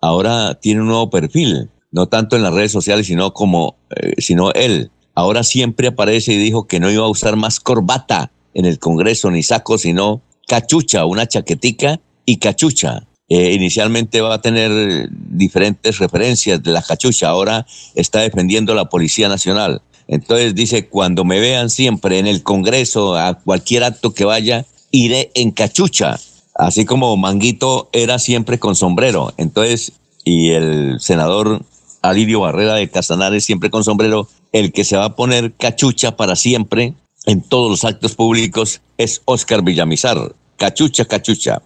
ahora 0.00 0.54
tiene 0.60 0.82
un 0.82 0.88
nuevo 0.88 1.10
perfil, 1.10 1.70
no 1.90 2.06
tanto 2.06 2.36
en 2.36 2.42
las 2.42 2.54
redes 2.54 2.72
sociales, 2.72 3.06
sino 3.06 3.32
como, 3.32 3.76
eh, 3.96 4.14
sino 4.18 4.52
él. 4.52 4.90
Ahora 5.14 5.42
siempre 5.42 5.88
aparece 5.88 6.32
y 6.32 6.36
dijo 6.36 6.66
que 6.66 6.80
no 6.80 6.90
iba 6.90 7.04
a 7.04 7.08
usar 7.08 7.36
más 7.36 7.60
corbata 7.60 8.30
en 8.54 8.66
el 8.66 8.78
Congreso 8.78 9.30
ni 9.30 9.42
saco, 9.42 9.78
sino 9.78 10.22
cachucha, 10.46 11.04
una 11.04 11.26
chaquetica 11.26 12.00
y 12.24 12.36
cachucha. 12.36 13.04
Eh, 13.28 13.52
inicialmente 13.52 14.20
va 14.20 14.34
a 14.34 14.40
tener 14.40 15.08
diferentes 15.10 15.98
referencias 15.98 16.62
de 16.62 16.72
la 16.72 16.82
cachucha, 16.82 17.28
ahora 17.28 17.66
está 17.94 18.20
defendiendo 18.20 18.74
la 18.74 18.88
Policía 18.88 19.28
Nacional. 19.28 19.82
Entonces 20.06 20.54
dice, 20.54 20.88
cuando 20.88 21.24
me 21.24 21.38
vean 21.38 21.68
siempre 21.68 22.18
en 22.18 22.26
el 22.26 22.42
Congreso, 22.42 23.16
a 23.16 23.34
cualquier 23.34 23.84
acto 23.84 24.14
que 24.14 24.24
vaya, 24.24 24.64
iré 24.90 25.30
en 25.34 25.50
cachucha, 25.50 26.18
así 26.54 26.86
como 26.86 27.14
Manguito 27.18 27.90
era 27.92 28.18
siempre 28.18 28.58
con 28.58 28.74
sombrero. 28.74 29.34
Entonces, 29.36 29.92
y 30.24 30.50
el 30.50 30.98
senador 30.98 31.62
Alirio 32.02 32.40
Barrera 32.40 32.74
de 32.74 32.88
Casanares 32.88 33.44
siempre 33.44 33.70
con 33.70 33.84
sombrero, 33.84 34.28
el 34.52 34.72
que 34.72 34.84
se 34.84 34.96
va 34.96 35.04
a 35.06 35.16
poner 35.16 35.52
cachucha 35.54 36.16
para 36.16 36.36
siempre 36.36 36.94
en 37.26 37.42
todos 37.42 37.70
los 37.70 37.84
actos 37.84 38.14
públicos 38.14 38.80
es 38.96 39.22
Oscar 39.24 39.62
Villamizar. 39.62 40.34
Cachucha, 40.56 41.04
cachucha. 41.04 41.62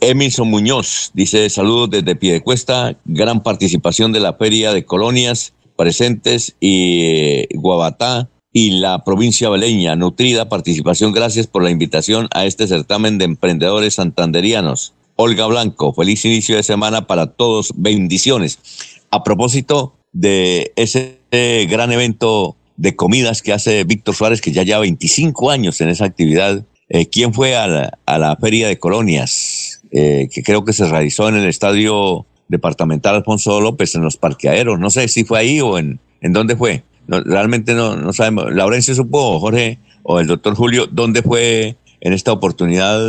Emilson 0.00 0.48
Muñoz 0.48 1.10
dice 1.14 1.48
saludos 1.50 1.90
desde 1.90 2.14
Piedecuesta, 2.14 2.96
gran 3.04 3.42
participación 3.42 4.12
de 4.12 4.20
la 4.20 4.34
Feria 4.34 4.72
de 4.72 4.84
Colonias 4.84 5.52
presentes 5.76 6.54
y 6.60 7.02
eh, 7.02 7.48
Guabatá 7.54 8.28
y 8.52 8.78
la 8.78 9.02
provincia 9.04 9.48
beleña. 9.50 9.96
Nutrida 9.96 10.48
participación, 10.48 11.12
gracias 11.12 11.46
por 11.46 11.64
la 11.64 11.70
invitación 11.70 12.28
a 12.32 12.44
este 12.44 12.66
certamen 12.68 13.18
de 13.18 13.24
emprendedores 13.24 13.94
santanderianos. 13.94 14.94
Olga 15.16 15.46
Blanco, 15.46 15.92
feliz 15.92 16.24
inicio 16.24 16.56
de 16.56 16.62
semana 16.62 17.06
para 17.06 17.28
todos, 17.28 17.72
bendiciones. 17.76 18.58
A 19.14 19.22
propósito 19.22 19.94
de 20.12 20.72
ese 20.74 21.18
gran 21.70 21.92
evento 21.92 22.56
de 22.76 22.96
comidas 22.96 23.42
que 23.42 23.52
hace 23.52 23.84
Víctor 23.84 24.14
Suárez, 24.14 24.40
que 24.40 24.50
ya 24.50 24.64
lleva 24.64 24.80
25 24.80 25.50
años 25.50 25.80
en 25.80 25.88
esa 25.88 26.04
actividad, 26.04 26.64
eh, 26.88 27.06
¿Quién 27.08 27.32
fue 27.32 27.56
a 27.56 27.66
la, 27.66 28.36
Feria 28.40 28.68
de 28.68 28.78
Colonias? 28.78 29.82
Eh, 29.90 30.28
que 30.32 30.42
creo 30.42 30.64
que 30.64 30.72
se 30.72 30.86
realizó 30.86 31.28
en 31.28 31.36
el 31.36 31.48
estadio 31.48 32.26
departamental 32.48 33.14
Alfonso 33.14 33.60
López 33.60 33.94
en 33.94 34.02
los 34.02 34.16
parqueaderos. 34.16 34.78
No 34.78 34.90
sé 34.90 35.08
si 35.08 35.24
fue 35.24 35.38
ahí 35.38 35.60
o 35.60 35.78
en, 35.78 36.00
dónde 36.20 36.56
fue. 36.56 36.82
realmente 37.06 37.74
no, 37.74 37.96
no 37.96 38.12
sabemos. 38.12 38.52
Laurencio 38.52 38.94
supo, 38.94 39.40
Jorge 39.40 39.78
o 40.02 40.20
el 40.20 40.26
doctor 40.26 40.54
Julio, 40.54 40.86
dónde 40.90 41.22
fue 41.22 41.76
en 42.00 42.12
esta 42.12 42.32
oportunidad 42.32 43.00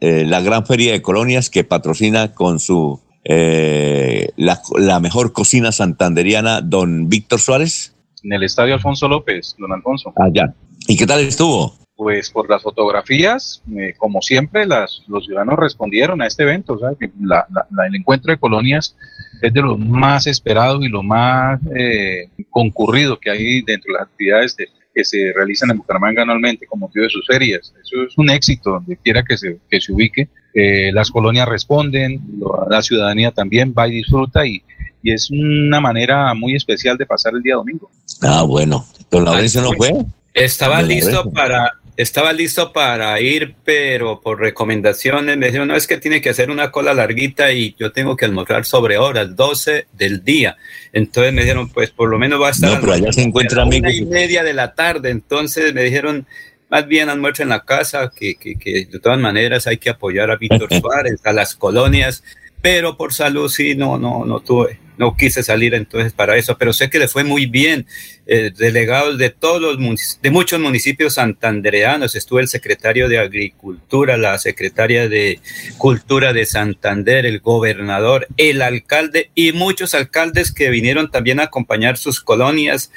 eh, 0.00 0.24
la 0.26 0.40
gran 0.40 0.66
feria 0.66 0.92
de 0.92 1.02
colonias 1.02 1.48
que 1.48 1.62
patrocina 1.62 2.34
con 2.34 2.58
su 2.58 3.00
eh, 3.24 4.30
la, 4.36 4.60
la, 4.76 5.00
mejor 5.00 5.32
cocina 5.32 5.72
santanderiana, 5.72 6.60
don 6.60 7.08
Víctor 7.08 7.40
Suárez. 7.40 7.94
En 8.24 8.32
el 8.32 8.42
estadio 8.42 8.74
Alfonso 8.74 9.08
López, 9.08 9.54
don 9.58 9.72
Alfonso. 9.72 10.12
Allá. 10.16 10.54
¿Y 10.88 10.96
qué 10.96 11.06
tal 11.06 11.20
estuvo? 11.20 11.74
Pues 11.94 12.30
por 12.30 12.50
las 12.50 12.62
fotografías, 12.62 13.62
eh, 13.76 13.94
como 13.96 14.22
siempre, 14.22 14.66
las, 14.66 15.02
los 15.06 15.24
ciudadanos 15.24 15.58
respondieron 15.58 16.20
a 16.20 16.26
este 16.26 16.42
evento. 16.42 16.78
La, 17.20 17.46
el 17.86 17.94
encuentro 17.94 18.32
de 18.32 18.38
colonias 18.38 18.96
es 19.40 19.52
de 19.52 19.60
lo 19.60 19.76
más 19.76 20.26
esperado 20.26 20.82
y 20.82 20.88
lo 20.88 21.02
más 21.02 21.60
eh, 21.76 22.28
concurrido 22.50 23.20
que 23.20 23.30
hay 23.30 23.62
dentro 23.62 23.92
de 23.92 24.00
las 24.00 24.08
actividades 24.08 24.56
que 24.94 25.04
se 25.04 25.32
realizan 25.34 25.70
en 25.70 25.78
Bucaramanga 25.78 26.22
anualmente 26.22 26.66
con 26.66 26.80
motivo 26.80 27.04
de 27.04 27.10
sus 27.10 27.26
ferias. 27.26 27.72
Eso 27.80 28.02
es 28.02 28.18
un 28.18 28.30
éxito 28.30 28.70
donde 28.70 28.96
quiera 28.96 29.22
que 29.22 29.36
se, 29.36 29.58
que 29.70 29.80
se 29.80 29.92
ubique. 29.92 30.28
Eh, 30.54 30.92
las 30.92 31.10
colonias 31.10 31.48
responden, 31.48 32.20
la 32.68 32.82
ciudadanía 32.82 33.30
también 33.30 33.74
va 33.76 33.88
y 33.88 33.92
disfruta 33.92 34.46
y, 34.46 34.62
y 35.02 35.12
es 35.12 35.30
una 35.30 35.80
manera 35.80 36.34
muy 36.34 36.54
especial 36.54 36.98
de 36.98 37.06
pasar 37.06 37.34
el 37.34 37.42
día 37.42 37.54
domingo. 37.54 37.90
Ah, 38.20 38.42
bueno. 38.42 38.86
¿Don 39.10 39.24
Laurencio 39.24 39.62
no 39.62 39.72
fue? 39.72 39.92
Estaba 40.34 40.80
listo 40.82 41.30
para 41.30 41.72
estaba 41.96 42.32
listo 42.32 42.72
para 42.72 43.20
ir, 43.20 43.54
pero 43.64 44.20
por 44.20 44.40
recomendaciones 44.40 45.36
me 45.36 45.46
dijeron, 45.46 45.68
no, 45.68 45.76
es 45.76 45.86
que 45.86 45.98
tiene 45.98 46.20
que 46.20 46.30
hacer 46.30 46.50
una 46.50 46.70
cola 46.70 46.94
larguita 46.94 47.52
y 47.52 47.74
yo 47.78 47.92
tengo 47.92 48.16
que 48.16 48.24
almorzar 48.24 48.64
sobre 48.64 48.96
horas, 48.98 49.36
12 49.36 49.86
del 49.92 50.24
día. 50.24 50.56
Entonces 50.92 51.32
me 51.32 51.42
dijeron, 51.42 51.68
pues 51.68 51.90
por 51.90 52.08
lo 52.08 52.18
menos 52.18 52.40
va 52.40 52.48
a 52.48 52.52
estar 52.52 52.72
no, 52.72 52.80
pero 52.80 52.94
allá 52.94 53.12
se 53.12 53.22
encuentra 53.22 53.62
a 53.62 53.66
una 53.66 53.92
y 53.92 54.06
media 54.06 54.42
de 54.42 54.54
la 54.54 54.74
tarde. 54.74 55.10
Entonces 55.10 55.74
me 55.74 55.82
dijeron, 55.82 56.26
más 56.72 56.88
bien 56.88 57.10
almuerzo 57.10 57.42
en 57.42 57.50
la 57.50 57.64
casa, 57.66 58.10
que, 58.16 58.36
que, 58.36 58.56
que 58.56 58.86
de 58.86 58.98
todas 58.98 59.18
maneras 59.18 59.66
hay 59.66 59.76
que 59.76 59.90
apoyar 59.90 60.30
a 60.30 60.36
Víctor 60.36 60.72
Suárez, 60.80 61.20
a 61.22 61.34
las 61.34 61.54
colonias, 61.54 62.24
pero 62.62 62.96
por 62.96 63.12
salud 63.12 63.50
sí, 63.50 63.74
no, 63.74 63.98
no, 63.98 64.24
no 64.24 64.40
tuve 64.40 64.80
no 64.98 65.16
quise 65.16 65.42
salir 65.42 65.74
entonces 65.74 66.12
para 66.12 66.36
eso, 66.36 66.56
pero 66.58 66.72
sé 66.72 66.88
que 66.88 66.98
le 66.98 67.08
fue 67.08 67.24
muy 67.24 67.46
bien. 67.46 67.86
Eh, 68.26 68.52
delegados 68.56 69.18
de 69.18 69.30
todos 69.30 69.60
los 69.60 70.18
de 70.22 70.30
muchos 70.30 70.60
municipios 70.60 71.14
santandereanos, 71.14 72.14
estuvo 72.14 72.38
el 72.38 72.46
secretario 72.46 73.08
de 73.08 73.18
Agricultura, 73.18 74.16
la 74.16 74.38
secretaria 74.38 75.08
de 75.08 75.40
Cultura 75.76 76.32
de 76.32 76.46
Santander, 76.46 77.26
el 77.26 77.40
gobernador, 77.40 78.28
el 78.36 78.62
alcalde 78.62 79.30
y 79.34 79.52
muchos 79.52 79.94
alcaldes 79.94 80.52
que 80.52 80.70
vinieron 80.70 81.10
también 81.10 81.40
a 81.40 81.44
acompañar 81.44 81.96
sus 81.98 82.20
colonias 82.20 82.92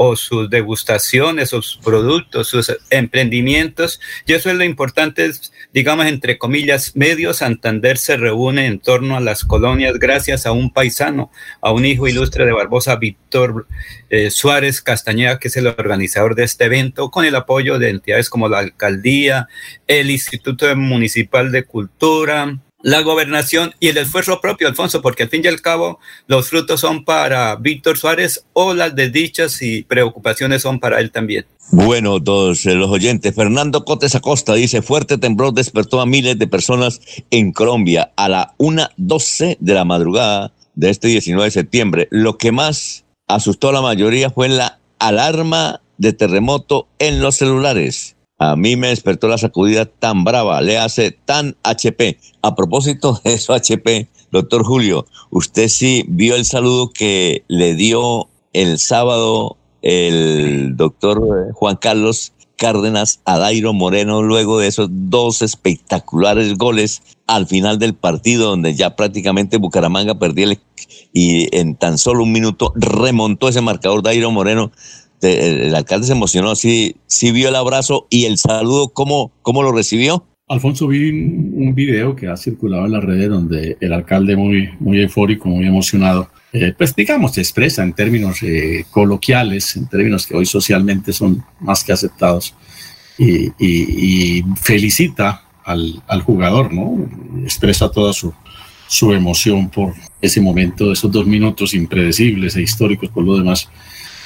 o 0.00 0.14
sus 0.14 0.48
degustaciones, 0.48 1.50
sus 1.50 1.76
productos, 1.82 2.46
sus 2.46 2.72
emprendimientos. 2.88 4.00
Y 4.26 4.34
eso 4.34 4.48
es 4.48 4.54
lo 4.54 4.62
importante, 4.62 5.28
digamos, 5.72 6.06
entre 6.06 6.38
comillas, 6.38 6.94
medio 6.94 7.34
Santander 7.34 7.98
se 7.98 8.16
reúne 8.16 8.66
en 8.66 8.78
torno 8.78 9.16
a 9.16 9.20
las 9.20 9.44
colonias 9.44 9.98
gracias 9.98 10.46
a 10.46 10.52
un 10.52 10.72
paisano, 10.72 11.32
a 11.60 11.72
un 11.72 11.84
hijo 11.84 12.06
ilustre 12.06 12.46
de 12.46 12.52
Barbosa, 12.52 12.94
Víctor 12.94 13.66
eh, 14.08 14.30
Suárez 14.30 14.82
Castañeda, 14.82 15.40
que 15.40 15.48
es 15.48 15.56
el 15.56 15.66
organizador 15.66 16.36
de 16.36 16.44
este 16.44 16.66
evento, 16.66 17.10
con 17.10 17.24
el 17.24 17.34
apoyo 17.34 17.80
de 17.80 17.90
entidades 17.90 18.30
como 18.30 18.48
la 18.48 18.60
alcaldía, 18.60 19.48
el 19.88 20.12
Instituto 20.12 20.74
Municipal 20.76 21.50
de 21.50 21.64
Cultura, 21.64 22.56
la 22.82 23.00
gobernación 23.02 23.74
y 23.80 23.88
el 23.88 23.96
esfuerzo 23.98 24.40
propio, 24.40 24.68
Alfonso, 24.68 25.02
porque 25.02 25.24
al 25.24 25.28
fin 25.28 25.42
y 25.44 25.48
al 25.48 25.60
cabo 25.60 25.98
los 26.26 26.48
frutos 26.48 26.80
son 26.80 27.04
para 27.04 27.56
Víctor 27.56 27.98
Suárez 27.98 28.44
o 28.52 28.74
las 28.74 28.94
desdichas 28.94 29.60
y 29.62 29.82
preocupaciones 29.82 30.62
son 30.62 30.78
para 30.78 31.00
él 31.00 31.10
también. 31.10 31.46
Bueno, 31.70 32.22
todos 32.22 32.64
los 32.64 32.90
oyentes, 32.90 33.34
Fernando 33.34 33.84
Cotes 33.84 34.14
Acosta 34.14 34.54
dice, 34.54 34.80
fuerte 34.80 35.18
temblor 35.18 35.52
despertó 35.52 36.00
a 36.00 36.06
miles 36.06 36.38
de 36.38 36.46
personas 36.46 37.00
en 37.30 37.52
Colombia 37.52 38.12
a 38.16 38.28
la 38.28 38.54
1.12 38.58 39.58
de 39.60 39.74
la 39.74 39.84
madrugada 39.84 40.52
de 40.74 40.90
este 40.90 41.08
19 41.08 41.44
de 41.44 41.50
septiembre. 41.50 42.08
Lo 42.10 42.38
que 42.38 42.52
más 42.52 43.04
asustó 43.26 43.68
a 43.68 43.72
la 43.72 43.82
mayoría 43.82 44.30
fue 44.30 44.48
la 44.48 44.78
alarma 44.98 45.82
de 45.98 46.12
terremoto 46.12 46.88
en 46.98 47.20
los 47.20 47.36
celulares. 47.36 48.16
A 48.38 48.54
mí 48.54 48.76
me 48.76 48.88
despertó 48.88 49.26
la 49.28 49.38
sacudida 49.38 49.84
tan 49.84 50.22
brava, 50.22 50.60
le 50.60 50.78
hace 50.78 51.10
tan 51.10 51.56
HP. 51.64 52.18
A 52.42 52.54
propósito 52.54 53.20
de 53.24 53.34
eso, 53.34 53.52
HP, 53.52 54.08
doctor 54.30 54.64
Julio, 54.64 55.06
usted 55.30 55.68
sí 55.68 56.04
vio 56.08 56.36
el 56.36 56.44
saludo 56.44 56.90
que 56.92 57.42
le 57.48 57.74
dio 57.74 58.28
el 58.52 58.78
sábado 58.78 59.56
el 59.82 60.76
doctor 60.76 61.52
Juan 61.52 61.76
Carlos 61.76 62.32
Cárdenas 62.56 63.20
a 63.24 63.38
Dairo 63.38 63.72
Moreno 63.72 64.22
luego 64.22 64.58
de 64.58 64.66
esos 64.66 64.88
dos 64.90 65.42
espectaculares 65.42 66.58
goles 66.58 67.02
al 67.28 67.46
final 67.46 67.78
del 67.78 67.94
partido 67.94 68.50
donde 68.50 68.74
ya 68.74 68.96
prácticamente 68.96 69.58
Bucaramanga 69.58 70.18
perdió 70.18 70.52
y 71.12 71.56
en 71.56 71.76
tan 71.76 71.98
solo 71.98 72.24
un 72.24 72.32
minuto 72.32 72.72
remontó 72.74 73.48
ese 73.48 73.60
marcador 73.60 74.02
Dairo 74.02 74.32
Moreno 74.32 74.72
el 75.22 75.74
alcalde 75.74 76.06
se 76.06 76.12
emocionó, 76.12 76.54
sí, 76.54 76.96
sí 77.06 77.32
vio 77.32 77.48
el 77.48 77.56
abrazo 77.56 78.06
y 78.10 78.24
el 78.24 78.38
saludo, 78.38 78.88
¿cómo, 78.88 79.32
cómo 79.42 79.62
lo 79.62 79.72
recibió? 79.72 80.24
Alfonso, 80.48 80.88
vi 80.88 81.10
un, 81.10 81.74
video 81.74 82.16
que 82.16 82.26
ha 82.26 82.36
circulado 82.36 82.86
en 82.86 82.92
las 82.92 83.04
redes 83.04 83.28
donde 83.28 83.76
el 83.80 83.92
alcalde 83.92 84.34
muy, 84.34 84.70
muy 84.80 85.00
eufórico, 85.02 85.48
muy 85.48 85.66
emocionado, 85.66 86.30
eh, 86.52 86.72
pues 86.76 86.96
digamos, 86.96 87.34
se 87.34 87.42
expresa 87.42 87.82
en 87.82 87.92
términos 87.92 88.42
eh, 88.42 88.86
coloquiales, 88.90 89.76
en 89.76 89.86
términos 89.88 90.26
que 90.26 90.34
hoy 90.34 90.46
socialmente 90.46 91.12
son 91.12 91.44
más 91.60 91.84
que 91.84 91.92
aceptados, 91.92 92.54
y, 93.18 93.52
y, 93.58 94.44
felicita 94.62 95.42
al, 95.64 96.02
al, 96.06 96.22
jugador, 96.22 96.72
¿no? 96.72 97.04
Expresa 97.42 97.90
toda 97.90 98.12
su, 98.12 98.32
su 98.86 99.12
emoción 99.12 99.68
por 99.68 99.92
ese 100.20 100.40
momento, 100.40 100.92
esos 100.92 101.10
dos 101.10 101.26
minutos 101.26 101.74
impredecibles 101.74 102.56
e 102.56 102.62
históricos 102.62 103.10
por 103.10 103.24
lo 103.24 103.36
demás 103.36 103.68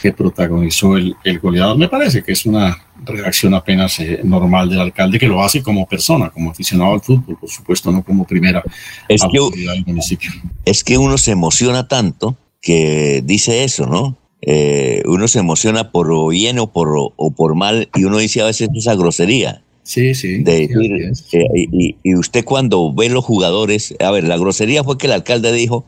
que 0.03 0.13
protagonizó 0.13 0.97
el, 0.97 1.15
el, 1.23 1.39
goleador. 1.39 1.79
Me 1.79 1.89
parece 1.89 2.25
que 2.25 2.33
es 2.33 2.45
una 2.45 2.77
reacción 3.05 3.55
apenas 3.55 4.01
eh, 4.01 4.21
normal 4.25 4.69
del 4.69 4.81
alcalde, 4.81 5.17
que 5.17 5.29
lo 5.29 5.43
hace 5.45 5.63
como 5.63 5.87
persona, 5.87 6.29
como 6.31 6.51
aficionado 6.51 6.95
al 6.95 7.01
fútbol, 7.01 7.39
por 7.39 7.49
supuesto, 7.49 7.93
no 7.93 8.03
como 8.03 8.27
primera 8.27 8.65
es 9.09 9.23
que, 9.23 9.61
del 9.61 9.87
municipio. 9.87 10.33
Es 10.65 10.83
que 10.83 10.99
uno 10.99 11.17
se 11.19 11.31
emociona 11.31 11.87
tanto 11.87 12.37
que 12.61 13.23
dice 13.25 13.63
eso, 13.63 13.87
¿no? 13.87 14.19
Eh, 14.41 15.03
uno 15.07 15.29
se 15.29 15.39
emociona 15.39 15.93
por 15.93 16.31
bien 16.31 16.59
o 16.59 16.73
por, 16.73 16.89
o 16.97 17.31
por 17.31 17.55
mal 17.55 17.89
y 17.95 18.03
uno 18.03 18.19
dice 18.19 18.41
a 18.43 18.47
veces 18.47 18.71
esa 18.75 18.97
grosería. 18.97 19.63
Sí, 19.85 20.15
sí. 20.17 20.43
De 20.43 20.67
decir, 20.67 21.13
y, 21.55 21.97
y, 22.03 22.15
usted 22.17 22.45
cuando 22.45 22.93
ve 22.93 23.09
los 23.09 23.25
jugadores, 23.25 23.95
a 24.01 24.11
ver, 24.11 24.25
la 24.25 24.37
grosería 24.37 24.83
fue 24.83 24.99
que 24.99 25.07
el 25.07 25.13
alcalde 25.13 25.53
dijo, 25.53 25.87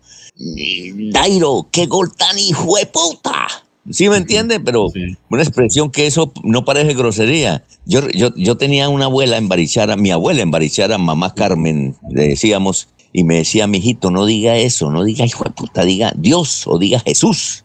Dairo, 1.13 1.69
qué 1.71 1.87
gol 1.87 2.13
tan 2.17 2.39
hijo 2.39 2.77
de 2.77 2.87
puta. 2.87 3.64
Sí, 3.91 4.09
me 4.09 4.17
entiende, 4.17 4.61
pero 4.61 4.91
una 5.29 5.43
expresión 5.43 5.91
que 5.91 6.07
eso 6.07 6.33
no 6.43 6.65
parece 6.65 6.95
grosería. 6.95 7.65
Yo, 7.85 8.09
yo, 8.11 8.35
yo 8.35 8.57
tenía 8.57 8.89
una 8.89 9.07
abuela 9.07 9.37
en 9.37 9.49
Barichara, 9.49 9.97
mi 9.97 10.11
abuela 10.11 10.41
en 10.41 10.51
Barichara, 10.51 10.97
mamá 10.97 11.35
Carmen, 11.35 11.95
le 12.11 12.29
decíamos, 12.29 12.89
y 13.13 13.25
me 13.25 13.37
decía, 13.37 13.67
mijito, 13.67 14.11
no 14.11 14.25
diga 14.27 14.57
eso, 14.57 14.91
no 14.91 15.05
diga 15.05 15.27
hijo 15.27 15.45
de 15.45 15.51
puta, 15.51 15.85
diga 15.85 16.13
Dios 16.17 16.67
o 16.67 16.79
diga 16.79 16.99
Jesús. 17.01 17.65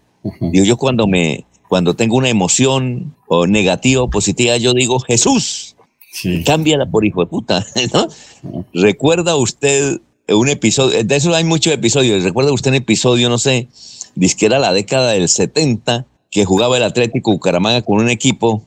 yo 0.53 0.77
cuando 0.77 1.07
me, 1.07 1.45
cuando 1.69 1.95
tengo 1.95 2.17
una 2.17 2.29
emoción 2.29 3.15
o 3.27 3.47
negativa 3.47 4.03
o 4.03 4.09
positiva, 4.09 4.57
yo 4.57 4.73
digo 4.73 4.99
Jesús. 4.99 5.75
Cámbiala 6.45 6.85
por 6.85 7.05
hijo 7.05 7.21
de 7.21 7.27
puta, 7.27 7.65
¿Recuerda 8.73 9.35
usted 9.37 10.01
un 10.27 10.49
episodio? 10.49 11.03
De 11.03 11.15
eso 11.15 11.33
hay 11.33 11.43
muchos 11.43 11.71
episodios. 11.71 12.23
¿Recuerda 12.23 12.51
usted 12.51 12.71
un 12.71 12.75
episodio, 12.75 13.29
no 13.29 13.37
sé, 13.37 13.69
que 14.37 14.45
era 14.45 14.59
la 14.59 14.73
década 14.73 15.11
del 15.11 15.29
70, 15.29 16.05
que 16.29 16.45
jugaba 16.45 16.77
el 16.77 16.83
Atlético 16.83 17.31
Bucaramanga 17.31 17.81
con 17.81 17.99
un 17.99 18.09
equipo 18.09 18.63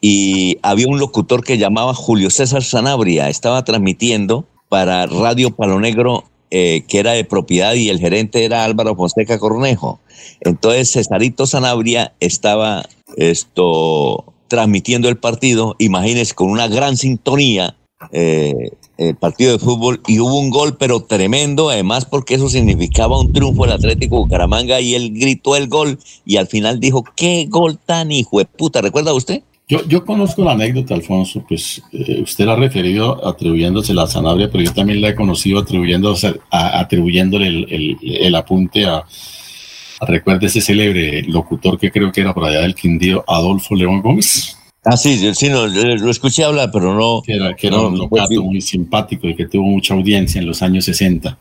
y 0.00 0.58
había 0.62 0.88
un 0.88 0.98
locutor 0.98 1.42
que 1.44 1.58
llamaba 1.58 1.94
Julio 1.94 2.30
César 2.30 2.62
Sanabria, 2.62 3.28
estaba 3.28 3.64
transmitiendo 3.64 4.46
para 4.68 5.06
Radio 5.06 5.50
Palo 5.50 5.80
Negro, 5.80 6.24
eh, 6.50 6.84
que 6.88 6.98
era 6.98 7.12
de 7.12 7.24
propiedad, 7.24 7.74
y 7.74 7.88
el 7.88 8.00
gerente 8.00 8.44
era 8.44 8.64
Álvaro 8.64 8.96
Fonseca 8.96 9.38
Cornejo. 9.38 10.00
Entonces 10.40 10.92
Cesarito 10.92 11.46
Sanabria 11.46 12.12
estaba 12.20 12.84
esto 13.16 14.34
transmitiendo 14.48 15.08
el 15.08 15.16
partido, 15.16 15.74
imagínense, 15.78 16.34
con 16.34 16.50
una 16.50 16.68
gran 16.68 16.96
sintonía, 16.96 17.76
eh, 18.12 18.72
el 18.96 19.16
partido 19.16 19.52
de 19.52 19.58
fútbol 19.58 20.00
y 20.06 20.20
hubo 20.20 20.38
un 20.38 20.50
gol, 20.50 20.76
pero 20.76 21.00
tremendo, 21.00 21.70
además 21.70 22.04
porque 22.04 22.34
eso 22.34 22.48
significaba 22.48 23.18
un 23.18 23.32
triunfo 23.32 23.64
del 23.64 23.72
Atlético 23.72 24.16
Bucaramanga 24.16 24.80
y 24.80 24.94
él 24.94 25.12
gritó 25.12 25.56
el 25.56 25.68
gol 25.68 25.98
y 26.24 26.36
al 26.36 26.46
final 26.46 26.80
dijo, 26.80 27.04
qué 27.16 27.46
gol 27.48 27.78
tan 27.78 28.12
hijo 28.12 28.38
de 28.38 28.44
puta, 28.44 28.80
¿recuerda 28.80 29.12
usted? 29.12 29.42
Yo, 29.66 29.82
yo 29.88 30.04
conozco 30.04 30.44
la 30.44 30.52
anécdota, 30.52 30.94
Alfonso, 30.94 31.42
pues 31.48 31.82
eh, 31.92 32.20
usted 32.22 32.44
la 32.44 32.52
ha 32.52 32.56
referido 32.56 33.26
atribuyéndose 33.26 33.94
la 33.94 34.06
Sanabria, 34.06 34.50
pero 34.50 34.62
yo 34.62 34.72
también 34.74 35.00
la 35.00 35.08
he 35.08 35.14
conocido 35.14 35.60
atribuyéndose, 35.60 36.38
atribuyéndole 36.50 37.48
el, 37.48 38.34
apunte 38.34 38.84
a, 38.84 39.04
recuerde 40.02 40.46
ese 40.46 40.60
célebre 40.60 41.22
locutor 41.22 41.78
que 41.78 41.90
creo 41.90 42.12
que 42.12 42.20
era 42.20 42.34
por 42.34 42.44
allá 42.44 42.60
del 42.60 42.74
Quindío, 42.74 43.24
Adolfo 43.26 43.74
León 43.74 44.02
Gómez. 44.02 44.58
Ah, 44.84 44.96
sí, 44.96 45.34
sí, 45.34 45.48
no, 45.48 45.66
lo 45.66 46.10
escuché 46.10 46.44
hablar, 46.44 46.70
pero 46.70 46.94
no. 46.94 47.22
Que 47.22 47.34
era, 47.36 47.54
que 47.54 47.68
era 47.68 47.80
un 47.80 47.96
locato 47.96 48.42
muy 48.42 48.60
simpático 48.60 49.26
y 49.26 49.34
que 49.34 49.46
tuvo 49.46 49.64
mucha 49.64 49.94
audiencia 49.94 50.40
en 50.40 50.46
los 50.46 50.60
años 50.62 50.84
60. 50.84 51.38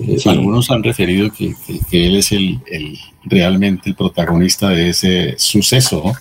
Eh, 0.00 0.16
algunos 0.24 0.70
han 0.70 0.82
referido 0.82 1.30
que, 1.30 1.54
que, 1.90 2.06
él 2.06 2.16
es 2.16 2.32
el, 2.32 2.58
el, 2.70 2.98
realmente 3.24 3.90
el 3.90 3.96
protagonista 3.96 4.70
de 4.70 4.88
ese 4.88 5.34
suceso, 5.36 6.02
¿no? 6.04 6.12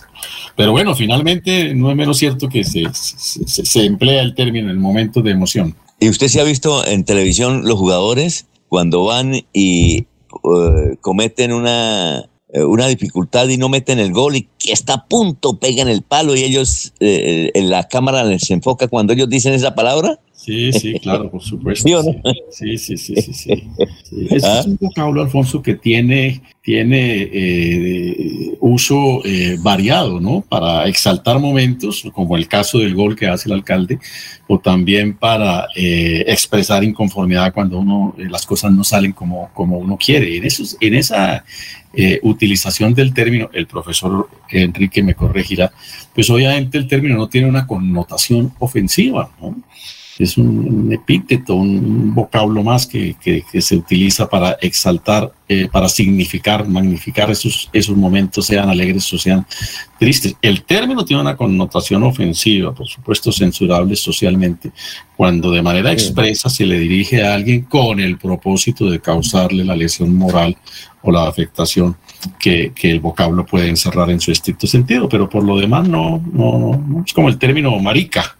Pero 0.57 0.73
bueno, 0.73 0.94
finalmente 0.95 1.73
no 1.73 1.90
es 1.90 1.95
menos 1.95 2.18
cierto 2.18 2.49
que 2.49 2.65
se, 2.65 2.84
se, 2.91 3.86
emplea 3.86 4.22
el 4.22 4.36
término 4.36 4.65
en 4.65 4.72
el 4.72 4.80
momento 4.80 5.22
de 5.22 5.31
emoción. 5.31 5.76
¿Y 6.02 6.10
usted 6.10 6.27
se 6.27 6.41
ha 6.41 6.44
visto 6.44 6.86
en 6.86 7.06
televisión 7.06 7.64
los 7.65 7.80
jugadores 7.80 8.48
cuando 8.68 9.06
van 9.06 9.34
y 9.53 9.99
eh, 9.99 10.98
cometen 10.99 11.53
una, 11.53 12.19
eh, 12.19 12.23
una 12.53 12.88
dificultad 12.88 13.47
y 13.47 13.57
no 13.57 13.69
meten 13.69 13.99
el 13.99 14.11
gol 14.11 14.35
y 14.35 14.47
que 14.57 14.71
está 14.71 14.93
a 14.93 15.05
punto 15.05 15.59
pegan 15.59 15.88
el 15.88 16.01
palo 16.01 16.35
y 16.35 16.43
ellos 16.43 16.93
eh, 16.99 17.51
en 17.53 17.69
la 17.69 17.88
cámara 17.88 18.23
les 18.23 18.49
enfoca 18.49 18.88
cuando 18.88 19.13
ellos 19.13 19.30
dicen 19.30 19.53
esa 19.53 19.76
palabra? 19.76 20.19
Sí, 20.41 20.72
sí, 20.72 20.98
claro, 20.99 21.30
por 21.30 21.44
supuesto. 21.44 22.02
¿Sí, 22.49 22.78
sí, 22.78 22.98
sí, 22.98 23.16
sí, 23.22 23.34
sí, 23.34 23.64
Es, 24.30 24.44
¿Ah? 24.45 24.64
un 24.66 24.78
vocablo, 24.80 25.22
Alfonso, 25.22 25.61
que 25.61 25.74
tiene, 25.74 26.41
tiene 26.61 27.30
eh, 27.34 28.56
uso 28.61 29.22
eh, 29.26 29.57
variado, 29.60 30.22
¿no? 30.22 30.40
Para 30.40 30.88
exaltar 30.88 31.40
momentos, 31.40 32.06
como 32.14 32.38
el 32.38 32.48
caso 32.48 32.80
del 32.80 32.95
gol 32.95 33.18
que 33.18 33.28
hace 33.28 33.49
el 33.49 33.56
alcalde, 33.56 33.99
o 34.48 34.57
también 34.60 35.14
para 35.14 35.68
eh, 35.76 36.24
expresar 36.26 36.86
inconformidad 36.86 37.53
cuando 37.53 37.80
uno, 37.80 38.16
las 38.18 38.45
cosas 38.45 38.72
no 38.72 38.86
salen 38.86 39.11
como, 39.11 39.49
como 39.53 39.78
uno 39.78 39.98
quiere. 39.98 40.38
En, 40.38 40.45
eso, 40.45 40.64
en 40.80 40.95
esa 40.95 41.44
utilización 42.22 42.94
del 42.94 43.14
término, 43.14 43.49
el 43.52 43.68
profesor 43.68 44.30
Enrique 44.49 45.03
me 45.03 45.16
corregirá, 45.16 45.74
pues 46.16 46.30
obviamente 46.30 46.78
el 46.78 46.88
término 46.88 47.18
no 47.18 47.28
tiene 47.28 47.49
una 47.49 47.68
connotación 47.68 48.53
ofensiva, 48.60 49.32
¿no? 49.41 49.56
Es 50.19 50.37
un, 50.37 50.91
epíteto, 50.91 51.55
un 51.55 52.13
vocablo 52.13 52.61
más 52.61 52.85
que, 52.85 53.15
se 53.59 53.75
utiliza 53.75 54.29
para 54.29 54.57
exaltar, 54.61 55.31
eh, 55.47 55.69
para 55.71 55.87
significar, 55.87 56.67
magnificar 56.67 57.31
esos, 57.31 57.69
esos 57.71 57.95
momentos, 57.95 58.45
sean 58.45 58.69
alegres 58.69 59.11
o 59.13 59.17
sean 59.17 59.45
tristes. 59.97 60.35
El 60.41 60.63
término 60.63 61.05
tiene 61.05 61.21
una 61.21 61.37
connotación 61.37 62.03
ofensiva, 62.03 62.73
por 62.73 62.87
supuesto 62.87 63.31
censurable 63.31 63.95
socialmente, 63.95 64.71
cuando 65.15 65.51
de 65.51 65.61
manera 65.61 65.93
expresa 65.93 66.49
se 66.49 66.65
le 66.65 66.79
dirige 66.79 67.23
a 67.23 67.33
alguien 67.33 67.61
con 67.61 68.01
el 68.01 68.17
propósito 68.17 68.89
de 68.89 68.99
causarle 68.99 69.63
la 69.63 69.75
lesión 69.75 70.13
moral 70.13 70.57
o 71.01 71.11
la 71.13 71.29
afectación 71.29 71.95
que, 72.37 72.73
el 72.83 72.99
vocablo 72.99 73.45
puede 73.45 73.69
encerrar 73.69 74.09
en 74.09 74.19
su 74.19 74.31
estricto 74.31 74.67
sentido, 74.67 75.07
pero 75.07 75.29
por 75.29 75.45
lo 75.45 75.57
demás 75.57 75.87
no, 75.87 76.21
no, 76.33 76.83
no. 76.85 77.03
Es 77.05 77.13
como 77.13 77.29
el 77.29 77.37
término 77.37 77.77
marica 77.79 78.35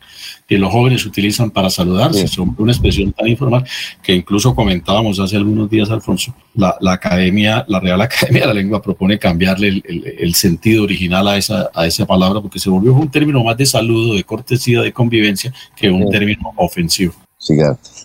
que 0.50 0.58
los 0.58 0.72
jóvenes 0.72 1.06
utilizan 1.06 1.52
para 1.52 1.70
saludarse. 1.70 2.28
Son 2.28 2.56
una 2.58 2.72
expresión 2.72 3.14
tan 3.14 3.28
informal 3.28 3.64
que 4.02 4.16
incluso 4.16 4.56
comentábamos 4.56 5.20
hace 5.20 5.38
algunos 5.38 5.70
días, 5.70 5.92
Alfonso, 5.92 6.34
la, 6.56 6.76
Academia, 6.92 7.64
la 7.68 7.80
Real 7.80 8.02
Academia 8.10 8.42
de 8.42 8.48
la 8.48 8.54
Lengua 8.56 8.82
propone 8.82 9.20
cambiarle 9.20 9.84
el, 9.86 10.34
sentido 10.34 10.86
original 10.86 11.28
a 11.28 11.38
esa, 11.38 11.70
a 11.76 11.86
esa 11.86 12.08
palabra 12.08 12.42
porque 12.42 12.58
se 12.58 12.72
volvió 12.72 12.94
un 12.94 13.12
término 13.12 13.44
más 13.44 13.58
de 13.58 13.68
saludo, 13.68 14.16
de 14.16 14.24
cortesía, 14.24 14.82
de 14.82 14.92
convivencia 14.92 15.54
que 15.76 15.92
un 15.92 16.10
término 16.10 16.52
ofensivo. 16.56 17.14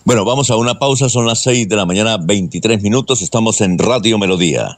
Bueno, 0.05 0.23
vamos 0.23 0.51
a 0.51 0.55
una 0.55 0.77
pausa, 0.77 1.09
son 1.09 1.25
las 1.25 1.41
6 1.41 1.67
de 1.67 1.75
la 1.75 1.87
mañana, 1.87 2.17
23 2.17 2.83
minutos, 2.83 3.23
estamos 3.23 3.59
en 3.61 3.79
Radio 3.79 4.19
Melodía. 4.19 4.77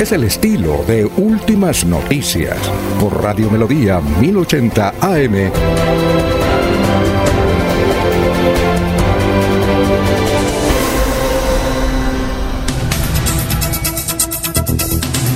Es 0.00 0.12
el 0.12 0.24
estilo 0.24 0.82
de 0.88 1.04
Últimas 1.04 1.84
Noticias 1.84 2.56
por 2.98 3.22
Radio 3.22 3.50
Melodía 3.50 4.00
1080 4.00 4.94
AM. 4.98 5.52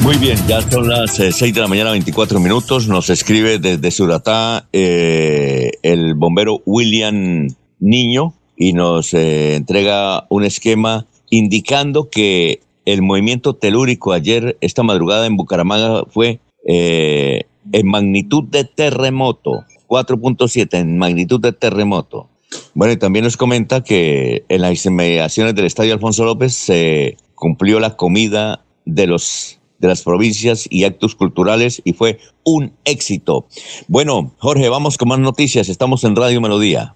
Muy 0.03 0.16
bien, 0.16 0.39
ya 0.49 0.62
son 0.62 0.89
las 0.89 1.16
6 1.16 1.43
eh, 1.43 1.53
de 1.53 1.61
la 1.61 1.69
mañana, 1.69 1.91
24 1.91 2.41
minutos. 2.41 2.89
Nos 2.89 3.11
escribe 3.11 3.59
desde 3.59 3.91
Suratá 3.91 4.66
eh, 4.73 5.73
el 5.82 6.15
bombero 6.15 6.62
William 6.65 7.49
Niño 7.81 8.32
y 8.57 8.73
nos 8.73 9.12
eh, 9.12 9.57
entrega 9.57 10.24
un 10.31 10.43
esquema 10.43 11.05
indicando 11.28 12.09
que 12.09 12.61
el 12.85 13.02
movimiento 13.02 13.55
telúrico 13.55 14.12
ayer, 14.12 14.56
esta 14.61 14.82
madrugada 14.82 15.27
en 15.27 15.36
Bucaramanga, 15.36 16.05
fue 16.11 16.40
eh, 16.66 17.44
en 17.73 17.86
magnitud 17.86 18.44
de 18.44 18.65
terremoto, 18.65 19.65
4.7 19.89 20.78
en 20.78 20.98
magnitud 20.98 21.40
de 21.40 21.52
terremoto. 21.52 22.28
Bueno, 22.74 22.93
y 22.93 22.97
también 22.97 23.24
nos 23.24 23.36
comenta 23.36 23.82
que 23.82 24.44
en 24.48 24.62
las 24.62 24.85
inmediaciones 24.86 25.55
del 25.55 25.65
Estadio 25.65 25.94
Alfonso 25.94 26.24
López 26.24 26.55
se 26.55 27.16
cumplió 27.35 27.81
la 27.81 27.97
comida 27.97 28.65
de 28.85 29.06
los 29.06 29.59
de 29.78 29.89
las 29.89 30.02
provincias 30.02 30.66
y 30.70 30.85
actos 30.85 31.15
culturales 31.15 31.82
y 31.85 31.93
fue 31.93 32.19
un 32.44 32.73
éxito. 32.85 33.47
Bueno, 33.89 34.32
Jorge, 34.39 34.69
vamos 34.69 34.97
con 34.97 35.09
más 35.09 35.19
noticias. 35.19 35.69
Estamos 35.69 36.05
en 36.05 36.16
Radio 36.16 36.40
Melodía. 36.40 36.94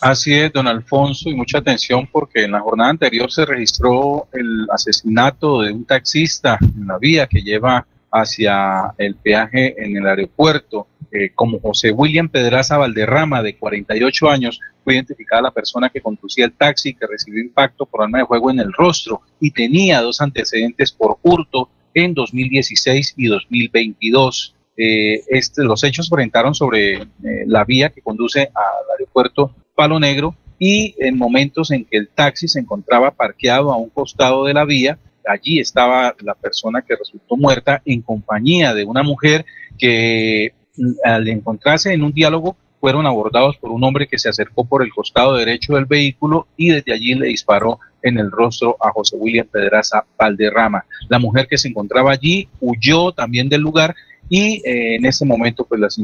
Así 0.00 0.32
es, 0.32 0.50
don 0.50 0.66
Alfonso, 0.66 1.28
y 1.28 1.34
mucha 1.34 1.58
atención 1.58 2.08
porque 2.10 2.44
en 2.44 2.52
la 2.52 2.60
jornada 2.60 2.88
anterior 2.88 3.30
se 3.30 3.44
registró 3.44 4.28
el 4.32 4.66
asesinato 4.70 5.60
de 5.60 5.72
un 5.72 5.84
taxista 5.84 6.58
en 6.62 6.86
la 6.86 6.96
vía 6.96 7.26
que 7.26 7.42
lleva 7.42 7.86
hacia 8.10 8.94
el 8.96 9.14
peaje 9.16 9.74
en 9.76 9.98
el 9.98 10.06
aeropuerto. 10.06 10.86
Eh, 11.12 11.32
como 11.34 11.60
José 11.60 11.90
William 11.90 12.30
Pedraza 12.30 12.78
Valderrama, 12.78 13.42
de 13.42 13.56
48 13.56 14.30
años, 14.30 14.58
fue 14.84 14.94
identificada 14.94 15.42
la 15.42 15.50
persona 15.50 15.90
que 15.90 16.00
conducía 16.00 16.46
el 16.46 16.52
taxi 16.52 16.94
que 16.94 17.06
recibió 17.06 17.42
impacto 17.42 17.84
por 17.84 18.02
arma 18.02 18.18
de 18.18 18.24
juego 18.24 18.50
en 18.50 18.60
el 18.60 18.72
rostro 18.72 19.20
y 19.38 19.50
tenía 19.50 20.00
dos 20.00 20.22
antecedentes 20.22 20.92
por 20.92 21.18
hurto 21.22 21.68
en 21.92 22.14
2016 22.14 23.14
y 23.18 23.26
2022. 23.26 24.54
Eh, 24.78 25.20
este, 25.28 25.62
los 25.62 25.84
hechos 25.84 26.06
se 26.06 26.14
orientaron 26.14 26.54
sobre 26.54 26.94
eh, 26.94 27.08
la 27.46 27.64
vía 27.64 27.90
que 27.90 28.00
conduce 28.00 28.40
al 28.40 28.90
aeropuerto 28.92 29.54
Palo 29.80 29.98
Negro 29.98 30.34
y 30.58 30.94
en 30.98 31.16
momentos 31.16 31.70
en 31.70 31.86
que 31.86 31.96
el 31.96 32.08
taxi 32.08 32.46
se 32.48 32.60
encontraba 32.60 33.12
parqueado 33.12 33.72
a 33.72 33.78
un 33.78 33.88
costado 33.88 34.44
de 34.44 34.52
la 34.52 34.66
vía, 34.66 34.98
allí 35.26 35.58
estaba 35.58 36.14
la 36.20 36.34
persona 36.34 36.82
que 36.82 36.96
resultó 36.96 37.34
muerta 37.38 37.80
en 37.86 38.02
compañía 38.02 38.74
de 38.74 38.84
una 38.84 39.02
mujer 39.02 39.46
que 39.78 40.52
mm, 40.76 40.90
al 41.02 41.26
encontrarse 41.28 41.94
en 41.94 42.02
un 42.02 42.12
diálogo 42.12 42.58
fueron 42.78 43.06
abordados 43.06 43.56
por 43.56 43.70
un 43.70 43.82
hombre 43.82 44.06
que 44.06 44.18
se 44.18 44.28
acercó 44.28 44.66
por 44.66 44.82
el 44.82 44.92
costado 44.92 45.34
derecho 45.36 45.76
del 45.76 45.86
vehículo 45.86 46.46
y 46.58 46.68
desde 46.68 46.92
allí 46.92 47.14
le 47.14 47.28
disparó 47.28 47.80
en 48.02 48.18
el 48.18 48.30
rostro 48.30 48.76
a 48.80 48.90
José 48.92 49.16
William 49.16 49.46
Pedraza 49.46 50.04
Valderrama. 50.18 50.84
La 51.08 51.18
mujer 51.18 51.48
que 51.48 51.56
se 51.56 51.68
encontraba 51.68 52.12
allí 52.12 52.50
huyó 52.60 53.12
también 53.12 53.48
del 53.48 53.62
lugar 53.62 53.94
y 54.30 54.62
eh, 54.64 54.94
en 54.94 55.04
ese 55.04 55.26
momento 55.26 55.66
pues 55.66 55.80
las, 55.80 55.98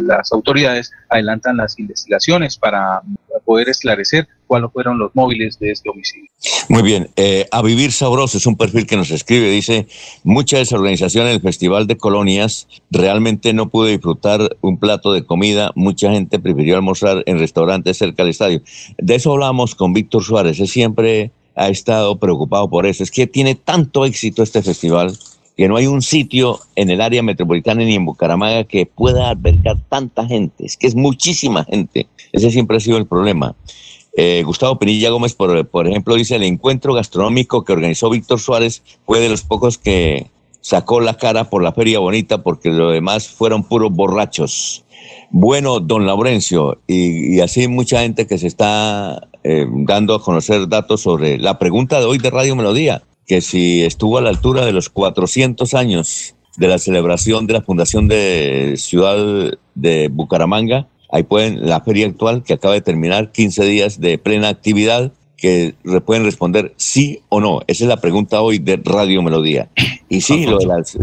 las 0.00 0.32
autoridades 0.32 0.90
adelantan 1.08 1.56
las 1.56 1.78
investigaciones 1.78 2.58
para 2.58 3.00
poder 3.44 3.68
esclarecer 3.68 4.28
cuáles 4.46 4.70
fueron 4.72 4.98
los 4.98 5.14
móviles 5.14 5.58
de 5.58 5.70
este 5.70 5.88
homicidio. 5.88 6.28
Muy 6.68 6.82
bien, 6.82 7.08
eh, 7.16 7.46
a 7.50 7.62
vivir 7.62 7.92
sabroso 7.92 8.36
es 8.36 8.46
un 8.46 8.56
perfil 8.56 8.86
que 8.86 8.96
nos 8.96 9.10
escribe, 9.10 9.48
dice, 9.48 9.86
muchas 10.24 10.60
desorganizaciones 10.60 11.32
del 11.32 11.40
Festival 11.40 11.86
de 11.86 11.96
Colonias, 11.96 12.66
realmente 12.90 13.52
no 13.52 13.68
pude 13.70 13.92
disfrutar 13.92 14.56
un 14.60 14.78
plato 14.78 15.12
de 15.12 15.24
comida, 15.24 15.70
mucha 15.76 16.10
gente 16.10 16.40
prefirió 16.40 16.76
almorzar 16.76 17.22
en 17.26 17.38
restaurantes 17.38 17.96
cerca 17.96 18.24
del 18.24 18.30
estadio. 18.30 18.60
De 18.98 19.14
eso 19.14 19.32
hablamos 19.32 19.74
con 19.74 19.92
Víctor 19.92 20.24
Suárez, 20.24 20.58
él 20.58 20.68
siempre 20.68 21.30
ha 21.54 21.68
estado 21.68 22.18
preocupado 22.18 22.68
por 22.68 22.86
eso, 22.86 23.02
es 23.02 23.10
que 23.10 23.26
tiene 23.26 23.54
tanto 23.54 24.04
éxito 24.04 24.42
este 24.42 24.62
festival 24.62 25.16
que 25.58 25.66
no 25.66 25.76
hay 25.76 25.88
un 25.88 26.02
sitio 26.02 26.60
en 26.76 26.88
el 26.88 27.00
área 27.00 27.20
metropolitana 27.20 27.84
ni 27.84 27.96
en 27.96 28.04
Bucaramanga 28.04 28.62
que 28.62 28.86
pueda 28.86 29.30
albergar 29.30 29.76
tanta 29.88 30.24
gente. 30.24 30.64
Es 30.64 30.76
que 30.76 30.86
es 30.86 30.94
muchísima 30.94 31.64
gente. 31.64 32.06
Ese 32.30 32.52
siempre 32.52 32.76
ha 32.76 32.80
sido 32.80 32.96
el 32.96 33.06
problema. 33.06 33.56
Eh, 34.16 34.44
Gustavo 34.46 34.78
Pinilla 34.78 35.10
Gómez, 35.10 35.34
por, 35.34 35.66
por 35.66 35.88
ejemplo, 35.88 36.14
dice, 36.14 36.36
el 36.36 36.44
encuentro 36.44 36.94
gastronómico 36.94 37.64
que 37.64 37.72
organizó 37.72 38.08
Víctor 38.08 38.38
Suárez 38.38 38.84
fue 39.04 39.18
de 39.18 39.30
los 39.30 39.42
pocos 39.42 39.78
que 39.78 40.30
sacó 40.60 41.00
la 41.00 41.14
cara 41.14 41.50
por 41.50 41.60
la 41.60 41.72
feria 41.72 41.98
bonita 41.98 42.44
porque 42.44 42.70
lo 42.70 42.90
demás 42.90 43.26
fueron 43.26 43.64
puros 43.64 43.90
borrachos. 43.90 44.84
Bueno, 45.30 45.80
don 45.80 46.06
Laurencio, 46.06 46.78
y, 46.86 47.40
así 47.40 47.66
mucha 47.66 48.02
gente 48.02 48.28
que 48.28 48.38
se 48.38 48.46
está 48.46 49.28
eh, 49.42 49.66
dando 49.68 50.14
a 50.14 50.22
conocer 50.22 50.68
datos 50.68 51.00
sobre 51.00 51.36
la 51.36 51.58
pregunta 51.58 51.98
de 51.98 52.06
hoy 52.06 52.18
de 52.18 52.30
Radio 52.30 52.54
Melodía, 52.54 53.02
que 53.28 53.42
si 53.42 53.84
estuvo 53.84 54.18
a 54.18 54.22
la 54.22 54.30
altura 54.30 54.64
de 54.64 54.72
los 54.72 54.88
400 54.88 55.74
años 55.74 56.34
de 56.56 56.66
la 56.66 56.78
celebración 56.78 57.46
de 57.46 57.52
la 57.52 57.60
fundación 57.60 58.08
de 58.08 58.74
Ciudad 58.78 59.52
de 59.74 60.08
Bucaramanga, 60.08 60.88
ahí 61.12 61.22
pueden, 61.22 61.68
la 61.68 61.82
feria 61.82 62.06
actual 62.06 62.42
que 62.42 62.54
acaba 62.54 62.74
de 62.74 62.80
terminar, 62.80 63.30
15 63.30 63.64
días 63.64 64.00
de 64.00 64.18
plena 64.18 64.48
actividad, 64.48 65.12
que 65.36 65.74
pueden 66.04 66.24
responder 66.24 66.72
sí 66.76 67.20
o 67.28 67.40
no. 67.40 67.60
Esa 67.68 67.84
es 67.84 67.88
la 67.88 67.98
pregunta 67.98 68.40
hoy 68.40 68.58
de 68.58 68.80
Radio 68.82 69.22
Melodía. 69.22 69.68
Y 70.08 70.22
sí, 70.22 70.46
lo 70.46 70.58
de 70.58 70.66
las, 70.66 70.98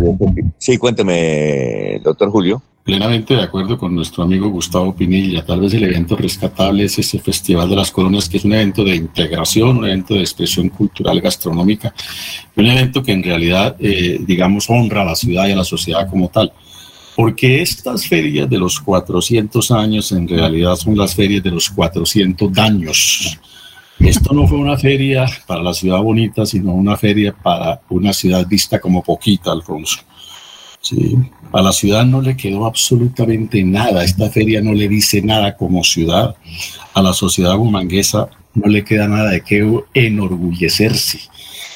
sí, 0.58 0.78
cuénteme, 0.78 2.02
doctor 2.04 2.32
Julio 2.32 2.62
plenamente 2.86 3.34
de 3.34 3.42
acuerdo 3.42 3.80
con 3.80 3.96
nuestro 3.96 4.24
amigo 4.24 4.48
Gustavo 4.50 4.96
Pinilla. 4.96 5.44
Tal 5.44 5.60
vez 5.60 5.74
el 5.74 5.86
evento 5.86 6.16
rescatable 6.16 6.84
es 6.84 7.00
ese 7.00 7.18
Festival 7.18 7.68
de 7.68 7.76
las 7.76 7.90
Colonias, 7.90 8.30
que 8.30 8.38
es 8.38 8.46
un 8.46 8.54
evento 8.54 8.84
de 8.84 8.96
integración, 8.96 9.80
un 9.80 9.86
evento 9.86 10.14
de 10.14 10.20
expresión 10.20 10.70
cultural 10.70 11.20
gastronómica, 11.20 11.96
un 12.56 12.68
evento 12.68 13.02
que 13.02 13.12
en 13.12 13.24
realidad, 13.24 13.76
eh, 13.80 14.20
digamos, 14.22 14.70
honra 14.70 15.02
a 15.02 15.06
la 15.06 15.16
ciudad 15.16 15.48
y 15.48 15.54
a 15.54 15.56
la 15.56 15.64
sociedad 15.64 16.08
como 16.08 16.30
tal. 16.30 16.54
Porque 17.16 17.64
estas 17.64 18.08
ferias 18.08 18.48
de 18.48 18.60
los 18.60 18.80
400 18.80 19.72
años 19.72 20.12
en 20.12 20.28
realidad 20.28 20.76
son 20.76 20.96
las 20.96 21.16
ferias 21.16 21.42
de 21.42 21.50
los 21.50 21.72
400 21.72 22.54
daños. 22.54 23.40
Esto 24.00 24.32
no 24.32 24.48
fue 24.48 24.60
una 24.60 24.78
feria 24.78 25.26
para 25.48 25.64
la 25.64 25.74
ciudad 25.74 26.02
bonita, 26.04 26.46
sino 26.46 26.74
una 26.74 26.98
feria 26.98 27.34
para 27.34 27.82
una 27.90 28.14
ciudad 28.14 28.46
vista 28.48 28.80
como 28.80 29.02
poquita, 29.02 29.52
Alfonso. 29.52 30.02
Sí, 30.86 31.18
a 31.52 31.64
la 31.64 31.72
ciudad 31.72 32.06
no 32.06 32.22
le 32.22 32.38
quedó 32.38 32.68
absolutamente 32.68 33.64
nada. 33.64 34.04
Esta 34.04 34.30
feria 34.30 34.62
no 34.62 34.72
le 34.72 34.88
dice 34.88 35.20
nada 35.20 35.58
como 35.58 35.84
ciudad. 35.84 36.36
A 36.94 37.02
la 37.02 37.12
sociedad 37.12 37.58
bumanguesa 37.58 38.30
no 38.54 38.68
le 38.68 38.84
queda 38.84 39.08
nada 39.08 39.32
de 39.32 39.42
qué 39.42 39.68
enorgullecerse. 39.96 41.22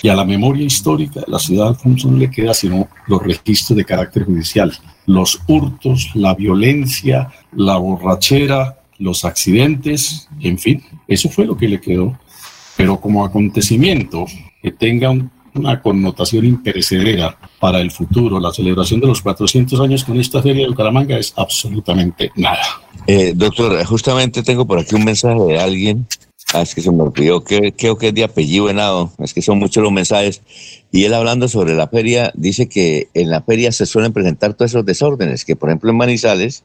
Y 0.04 0.10
a 0.10 0.16
la 0.16 0.26
memoria 0.26 0.64
histórica 0.64 1.22
de 1.22 1.26
la 1.28 1.40
ciudad 1.40 1.76
no 1.84 2.18
le 2.18 2.30
queda 2.30 2.54
sino 2.54 2.88
los 3.08 3.24
registros 3.24 3.76
de 3.76 3.84
carácter 3.84 4.26
judicial, 4.26 4.72
los 5.08 5.42
hurtos, 5.48 6.12
la 6.14 6.36
violencia, 6.36 7.32
la 7.54 7.78
borrachera, 7.78 8.78
los 9.00 9.26
accidentes, 9.26 10.30
en 10.40 10.60
fin, 10.60 10.84
eso 11.08 11.30
fue 11.30 11.46
lo 11.46 11.58
que 11.58 11.68
le 11.68 11.82
quedó. 11.82 12.16
Pero 12.78 13.02
como 13.02 13.26
acontecimiento 13.26 14.26
que 14.62 14.72
tenga 14.72 15.10
un 15.10 15.32
una 15.60 15.82
connotación 15.82 16.46
imperecedera 16.46 17.38
para 17.60 17.80
el 17.80 17.92
futuro. 17.92 18.40
La 18.40 18.52
celebración 18.52 19.00
de 19.00 19.08
los 19.08 19.22
400 19.22 19.80
años 19.80 20.04
con 20.04 20.20
esta 20.20 20.42
feria 20.42 20.64
de 20.64 20.70
Bucaramanga 20.70 21.18
es 21.18 21.34
absolutamente 21.36 22.32
nada. 22.36 22.82
Eh, 23.08 23.34
doctor, 23.36 23.84
justamente 23.86 24.44
tengo 24.44 24.66
por 24.66 24.80
aquí 24.80 24.96
un 24.96 25.06
mensaje 25.06 25.40
de 25.40 25.60
alguien. 25.60 26.08
Ah, 26.54 26.62
es 26.62 26.74
que 26.74 26.82
se 26.82 26.92
me 26.92 27.04
olvidó, 27.04 27.44
que, 27.44 27.74
creo 27.74 27.98
que 27.98 28.08
es 28.08 28.14
de 28.16 28.24
apellido 28.24 28.66
venado, 28.66 29.12
es 29.20 29.36
que 29.36 29.42
son 29.42 29.60
muchos 29.60 29.84
los 29.84 29.92
mensajes. 29.92 30.42
Y 30.92 31.04
él 31.04 31.14
hablando 31.14 31.48
sobre 31.48 31.76
la 31.76 31.88
feria, 31.88 32.32
dice 32.34 32.68
que 32.68 33.08
en 33.14 33.30
la 33.30 33.42
feria 33.42 33.72
se 33.72 33.86
suelen 33.86 34.14
presentar 34.14 34.56
todos 34.56 34.72
esos 34.72 34.86
desórdenes, 34.86 35.46
que 35.46 35.56
por 35.56 35.70
ejemplo 35.70 35.92
en 35.92 35.98
Manizales, 35.98 36.64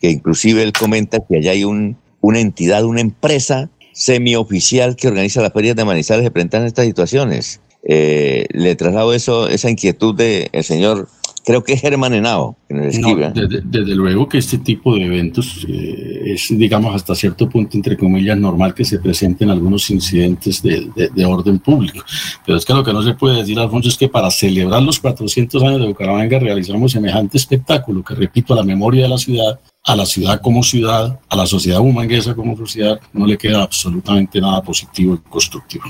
que 0.00 0.10
inclusive 0.10 0.62
él 0.62 0.72
comenta 0.72 1.18
que 1.20 1.36
allá 1.36 1.50
hay 1.50 1.64
un, 1.64 1.98
una 2.22 2.40
entidad, 2.40 2.84
una 2.84 3.02
empresa 3.02 3.68
semioficial 3.92 4.94
que 4.96 5.08
organiza 5.08 5.40
las 5.40 5.52
ferias 5.52 5.76
de 5.76 5.84
Manizales 5.84 6.24
se 6.24 6.30
presentan 6.30 6.64
estas 6.64 6.86
situaciones. 6.86 7.60
Eh, 7.88 8.46
le 8.50 8.74
traslado 8.74 9.12
eso, 9.12 9.48
esa 9.48 9.70
inquietud 9.70 10.12
del 10.12 10.50
señor, 10.64 11.08
creo 11.44 11.62
que 11.62 11.74
es 11.74 11.80
Germán 11.80 12.14
Henao, 12.14 12.56
que 12.68 12.74
nos 12.74 12.86
escribe. 12.86 13.32
desde, 13.32 13.94
luego 13.94 14.28
que 14.28 14.38
este 14.38 14.58
tipo 14.58 14.96
de 14.96 15.04
eventos 15.04 15.64
eh, 15.68 16.32
es, 16.34 16.48
digamos, 16.50 16.92
hasta 16.96 17.14
cierto 17.14 17.48
punto, 17.48 17.76
entre 17.76 17.96
comillas, 17.96 18.36
normal 18.36 18.74
que 18.74 18.84
se 18.84 18.98
presenten 18.98 19.50
algunos 19.50 19.88
incidentes 19.90 20.60
de, 20.60 20.90
de, 21.14 21.24
orden 21.24 21.60
público. 21.60 22.04
Pero 22.44 22.58
es 22.58 22.64
que 22.64 22.74
lo 22.74 22.82
que 22.82 22.92
no 22.92 23.02
se 23.02 23.14
puede 23.14 23.36
decir, 23.36 23.56
Alfonso, 23.60 23.88
es 23.88 23.96
que 23.96 24.08
para 24.08 24.32
celebrar 24.32 24.82
los 24.82 24.98
400 24.98 25.62
años 25.62 25.80
de 25.80 25.86
Bucaramanga 25.86 26.40
realizamos 26.40 26.90
semejante 26.90 27.38
espectáculo 27.38 28.02
que, 28.02 28.16
repito, 28.16 28.52
a 28.52 28.56
la 28.56 28.64
memoria 28.64 29.04
de 29.04 29.10
la 29.10 29.18
ciudad, 29.18 29.60
a 29.84 29.94
la 29.94 30.06
ciudad 30.06 30.40
como 30.40 30.64
ciudad, 30.64 31.20
a 31.28 31.36
la 31.36 31.46
sociedad 31.46 31.78
humanguesa 31.78 32.34
como 32.34 32.56
sociedad, 32.56 33.00
no 33.12 33.24
le 33.24 33.38
queda 33.38 33.62
absolutamente 33.62 34.40
nada 34.40 34.60
positivo 34.60 35.14
y 35.14 35.30
constructivo. 35.30 35.84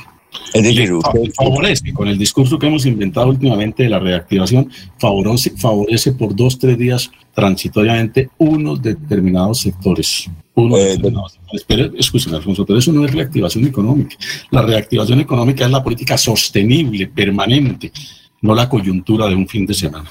Es 0.53 0.63
decir, 0.63 0.91
favorece, 1.35 1.93
con 1.93 2.09
el 2.09 2.19
discurso 2.19 2.59
que 2.59 2.67
hemos 2.67 2.87
inventado 2.87 3.29
últimamente 3.29 3.83
de 3.83 3.89
la 3.89 3.99
reactivación, 3.99 4.71
favorece, 4.99 5.51
favorece 5.57 6.13
por 6.13 6.35
dos, 6.35 6.59
tres 6.59 6.79
días 6.79 7.11
transitoriamente 7.35 8.31
unos 8.39 8.81
determinados 8.81 9.61
sectores. 9.61 10.31
Unos 10.55 10.79
eh, 10.79 10.85
determinados 10.97 11.39
Pero, 11.67 11.91
Alfonso, 12.37 12.65
pero 12.65 12.79
eso 12.79 12.93
no 12.93 13.05
es 13.05 13.13
reactivación 13.13 13.67
económica. 13.67 14.17
La 14.51 14.63
reactivación 14.63 15.21
económica 15.21 15.67
es 15.67 15.71
la 15.71 15.83
política 15.83 16.17
sostenible, 16.17 17.07
permanente, 17.09 17.93
no 18.41 18.55
la 18.55 18.69
coyuntura 18.69 19.29
de 19.29 19.35
un 19.35 19.47
fin 19.47 19.67
de 19.67 19.75
semana. 19.75 20.11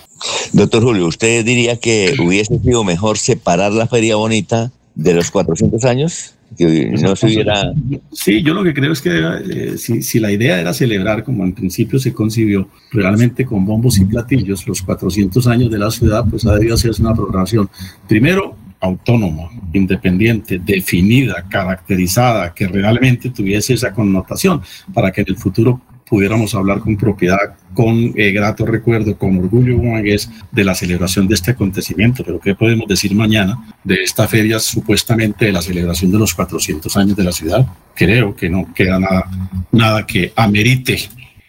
Doctor 0.53 0.83
Julio, 0.83 1.07
¿usted 1.07 1.43
diría 1.43 1.79
que 1.79 2.15
hubiese 2.19 2.59
sido 2.59 2.83
mejor 2.83 3.17
separar 3.17 3.71
la 3.71 3.87
feria 3.87 4.15
bonita 4.15 4.71
de 4.93 5.13
los 5.13 5.31
400 5.31 5.83
años? 5.85 6.35
Que 6.57 6.95
no 7.01 7.15
se 7.15 7.25
hubiera... 7.27 7.73
Sí, 8.11 8.41
yo 8.41 8.53
lo 8.53 8.63
que 8.63 8.73
creo 8.73 8.91
es 8.91 9.01
que 9.01 9.11
eh, 9.11 9.77
si, 9.77 10.01
si, 10.01 10.19
la 10.19 10.31
idea 10.31 10.59
era 10.59 10.73
celebrar, 10.73 11.23
como 11.23 11.43
en 11.43 11.53
principio 11.53 11.99
se 11.99 12.13
concibió, 12.13 12.67
realmente 12.91 13.45
con 13.45 13.65
bombos 13.65 13.97
y 13.99 14.05
platillos, 14.05 14.67
los 14.67 14.81
400 14.81 15.47
años 15.47 15.71
de 15.71 15.77
la 15.77 15.91
ciudad, 15.91 16.25
pues 16.29 16.45
ha 16.45 16.53
debido 16.53 16.75
hacerse 16.75 17.01
una 17.01 17.13
programación, 17.13 17.69
primero, 18.07 18.55
autónoma, 18.79 19.49
independiente, 19.73 20.59
definida, 20.59 21.45
caracterizada, 21.49 22.53
que 22.53 22.67
realmente 22.67 23.29
tuviese 23.29 23.73
esa 23.73 23.93
connotación, 23.93 24.61
para 24.93 25.11
que 25.11 25.21
en 25.21 25.27
el 25.29 25.37
futuro 25.37 25.81
pudiéramos 26.07 26.53
hablar 26.55 26.79
con 26.79 26.97
propiedad, 26.97 27.55
con 27.73 28.13
eh, 28.15 28.31
grato 28.31 28.65
recuerdo, 28.65 29.17
con 29.17 29.37
orgullo 29.37 29.77
humangués 29.77 30.29
de 30.51 30.63
la 30.63 30.75
celebración 30.75 31.27
de 31.27 31.35
este 31.35 31.51
acontecimiento. 31.51 32.23
Pero 32.23 32.39
¿qué 32.39 32.55
podemos 32.55 32.87
decir 32.87 33.13
mañana 33.15 33.75
de 33.83 34.03
esta 34.03 34.27
feria 34.27 34.59
supuestamente 34.59 35.45
de 35.45 35.51
la 35.51 35.61
celebración 35.61 36.11
de 36.11 36.19
los 36.19 36.33
400 36.33 36.95
años 36.97 37.17
de 37.17 37.23
la 37.23 37.31
ciudad? 37.31 37.65
Creo 37.95 38.35
que 38.35 38.49
no 38.49 38.73
queda 38.73 38.99
nada, 38.99 39.29
nada 39.71 40.05
que 40.05 40.31
amerite 40.35 40.97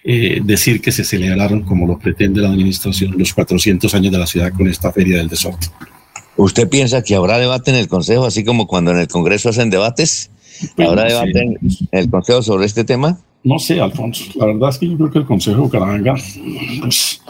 eh, 0.08 0.40
decir 0.42 0.80
que 0.80 0.92
se 0.92 1.04
celebraron 1.04 1.62
como 1.62 1.86
lo 1.86 1.98
pretende 1.98 2.40
la 2.40 2.48
administración 2.48 3.14
los 3.18 3.34
400 3.34 3.92
años 3.94 4.12
de 4.12 4.18
la 4.18 4.26
ciudad 4.26 4.52
con 4.52 4.68
esta 4.68 4.92
feria 4.92 5.18
del 5.18 5.28
desorden. 5.28 5.68
¿Usted 6.36 6.68
piensa 6.68 7.02
que 7.02 7.14
habrá 7.14 7.38
debate 7.38 7.70
en 7.70 7.76
el 7.76 7.88
Consejo, 7.88 8.26
así 8.26 8.44
como 8.44 8.66
cuando 8.66 8.90
en 8.90 8.98
el 8.98 9.08
Congreso 9.08 9.48
hacen 9.48 9.70
debates? 9.70 10.30
¿Habrá 10.78 11.04
debate 11.04 11.40
en 11.40 11.58
el 11.90 12.10
Consejo 12.10 12.42
sobre 12.42 12.66
este 12.66 12.84
tema? 12.84 13.18
No 13.46 13.60
sé, 13.60 13.80
Alfonso. 13.80 14.24
La 14.34 14.46
verdad 14.46 14.70
es 14.70 14.78
que 14.78 14.88
yo 14.88 14.96
creo 14.96 15.08
que 15.12 15.18
el 15.20 15.24
Consejo 15.24 15.58
de 15.58 15.62
Bucaramanga 15.62 16.14
pues, 16.80 17.22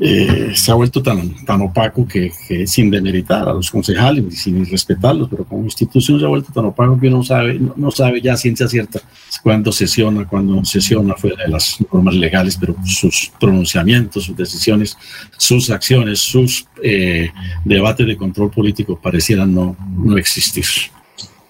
eh, 0.00 0.52
se 0.54 0.70
ha 0.70 0.74
vuelto 0.76 1.02
tan, 1.02 1.44
tan 1.44 1.60
opaco 1.60 2.06
que, 2.06 2.30
sin 2.68 2.88
demeritar 2.88 3.48
a 3.48 3.52
los 3.52 3.68
concejales 3.68 4.24
y 4.30 4.36
sin 4.36 4.64
respetarlos, 4.64 5.28
pero 5.28 5.44
como 5.44 5.64
institución 5.64 6.20
se 6.20 6.24
ha 6.24 6.28
vuelto 6.28 6.52
tan 6.52 6.66
opaco 6.66 7.00
que 7.00 7.10
no 7.10 7.24
sabe, 7.24 7.58
no, 7.58 7.90
sabe 7.90 8.20
ya 8.20 8.36
ciencia 8.36 8.68
cierta 8.68 9.00
cuándo 9.42 9.72
sesiona, 9.72 10.24
cuándo 10.24 10.54
no 10.54 11.16
fuera 11.16 11.42
de 11.42 11.48
las 11.48 11.78
normas 11.92 12.14
legales, 12.14 12.56
pero 12.56 12.76
sus 12.84 13.32
pronunciamientos, 13.40 14.22
sus 14.22 14.36
decisiones, 14.36 14.96
sus 15.36 15.68
acciones, 15.70 16.20
sus 16.20 16.68
eh, 16.80 17.28
debates 17.64 18.06
de 18.06 18.16
control 18.16 18.52
político 18.52 18.96
parecieran 19.02 19.52
no, 19.52 19.76
no 19.96 20.16
existir. 20.16 20.64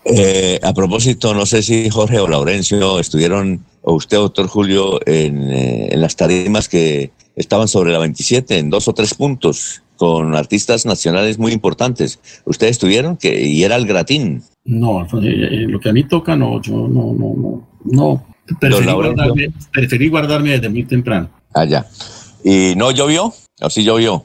Eh, 0.09 0.61
a 0.63 0.73
propósito, 0.73 1.35
no 1.35 1.47
sé 1.47 1.63
si 1.63 1.91
Jorge 1.91 2.21
o 2.21 2.29
Laurencio 2.29 3.01
estuvieron, 3.01 3.65
o 3.83 3.95
usted, 3.95 4.19
doctor 4.19 4.47
Julio, 4.47 5.01
en, 5.05 5.51
eh, 5.51 5.89
en, 5.91 6.01
las 6.01 6.15
tarimas 6.15 6.69
que 6.69 7.11
estaban 7.35 7.67
sobre 7.67 7.91
la 7.91 7.99
27, 7.99 8.57
en 8.57 8.71
dos 8.71 8.87
o 8.87 8.95
tres 8.95 9.15
puntos, 9.15 9.83
con 9.97 10.37
artistas 10.37 10.87
nacionales 10.87 11.39
muy 11.39 11.51
importantes. 11.51 12.21
¿Ustedes 12.45 12.73
estuvieron? 12.73 13.17
Que, 13.17 13.49
y 13.49 13.65
era 13.65 13.75
el 13.75 13.85
gratín. 13.85 14.45
No, 14.65 15.03
eh, 15.05 15.67
lo 15.67 15.81
que 15.81 15.89
a 15.89 15.93
mí 15.93 16.05
toca, 16.05 16.37
no, 16.37 16.63
yo 16.63 16.87
no, 16.87 17.13
no, 17.13 17.35
no, 17.37 17.69
no. 17.85 18.27
Preferí 18.61 18.93
guardarme, 18.93 19.49
preferí 19.73 20.09
guardarme 20.09 20.51
desde 20.51 20.69
muy 20.69 20.85
temprano. 20.85 21.29
Ah, 21.53 21.65
ya. 21.65 21.85
¿Y 22.45 22.75
no 22.77 22.93
llovió? 22.93 23.35
¿O 23.61 23.71
sí 23.71 23.83
llovió? 23.83 24.25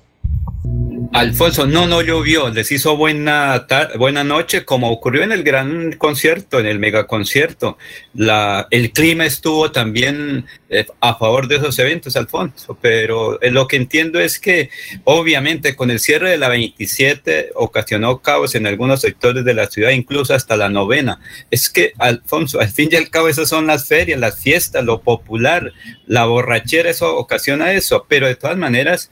Alfonso, 1.14 1.68
no, 1.68 1.88
no 1.88 2.02
llovió, 2.02 2.50
les 2.50 2.72
hizo 2.72 2.96
buena, 2.96 3.68
buena 3.98 4.24
noche, 4.24 4.64
como 4.64 4.90
ocurrió 4.90 5.24
en 5.24 5.34
el 5.34 5.44
gran 5.44 5.92
concierto, 5.94 6.58
en 6.58 6.66
el 6.66 6.80
megaconcierto. 6.80 7.78
La, 8.14 8.68
el 8.72 8.92
clima 8.92 9.26
estuvo 9.26 9.72
también 9.74 10.46
eh, 10.70 10.86
a 11.02 11.16
favor 11.16 11.50
de 11.50 11.58
esos 11.58 11.78
eventos, 11.80 12.16
Alfonso, 12.16 12.78
pero 12.80 13.42
eh, 13.42 13.52
lo 13.52 13.68
que 13.68 13.76
entiendo 13.76 14.22
es 14.22 14.40
que 14.40 14.70
obviamente 15.04 15.76
con 15.76 15.92
el 15.92 16.00
cierre 16.00 16.30
de 16.30 16.38
la 16.38 16.48
27 16.48 17.52
ocasionó 17.56 18.20
caos 18.20 18.56
en 18.56 18.66
algunos 18.66 19.02
sectores 19.02 19.44
de 19.44 19.54
la 19.54 19.68
ciudad, 19.68 19.92
incluso 19.92 20.34
hasta 20.34 20.56
la 20.56 20.70
novena. 20.70 21.20
Es 21.52 21.70
que, 21.70 21.92
Alfonso, 21.98 22.62
al 22.62 22.70
fin 22.70 22.88
y 22.90 22.96
al 22.96 23.10
cabo 23.10 23.28
esas 23.28 23.50
son 23.50 23.68
las 23.68 23.86
ferias, 23.86 24.18
las 24.18 24.40
fiestas, 24.40 24.86
lo 24.86 25.02
popular, 25.02 25.74
la 26.08 26.24
borrachera, 26.24 26.90
eso 26.90 27.18
ocasiona 27.18 27.74
eso, 27.74 28.06
pero 28.08 28.28
de 28.28 28.36
todas 28.36 28.58
maneras 28.58 29.12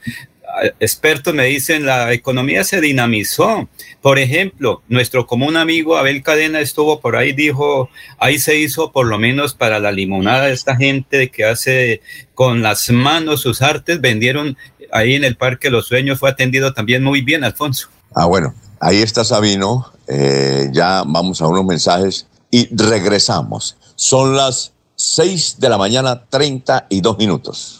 expertos 0.78 1.34
me 1.34 1.44
dicen 1.46 1.86
la 1.86 2.12
economía 2.12 2.64
se 2.64 2.80
dinamizó. 2.80 3.68
Por 4.02 4.18
ejemplo, 4.18 4.82
nuestro 4.88 5.26
común 5.26 5.56
amigo 5.56 5.96
Abel 5.96 6.22
Cadena 6.22 6.60
estuvo 6.60 7.00
por 7.00 7.16
ahí, 7.16 7.32
dijo, 7.32 7.88
ahí 8.18 8.38
se 8.38 8.58
hizo 8.58 8.92
por 8.92 9.06
lo 9.06 9.18
menos 9.18 9.54
para 9.54 9.78
la 9.78 9.92
limonada 9.92 10.48
esta 10.48 10.76
gente 10.76 11.30
que 11.30 11.44
hace 11.44 12.00
con 12.34 12.62
las 12.62 12.90
manos 12.90 13.40
sus 13.42 13.62
artes, 13.62 14.00
vendieron 14.00 14.56
ahí 14.92 15.14
en 15.14 15.24
el 15.24 15.36
Parque 15.36 15.70
Los 15.70 15.86
Sueños, 15.86 16.18
fue 16.18 16.30
atendido 16.30 16.72
también 16.72 17.04
muy 17.04 17.20
bien, 17.20 17.44
Alfonso. 17.44 17.88
Ah, 18.14 18.26
bueno, 18.26 18.54
ahí 18.80 19.02
está 19.02 19.24
Sabino, 19.24 19.92
eh, 20.08 20.68
ya 20.72 21.04
vamos 21.06 21.40
a 21.40 21.46
unos 21.46 21.64
mensajes 21.64 22.26
y 22.50 22.68
regresamos. 22.74 23.76
Son 23.94 24.36
las 24.36 24.72
6 24.96 25.56
de 25.58 25.68
la 25.68 25.78
mañana, 25.78 26.24
32 26.28 27.18
minutos. 27.18 27.79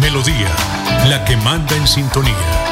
Melodía, 0.00 0.48
la 1.08 1.24
que 1.24 1.36
manda 1.36 1.76
en 1.76 1.86
sintonía. 1.86 2.71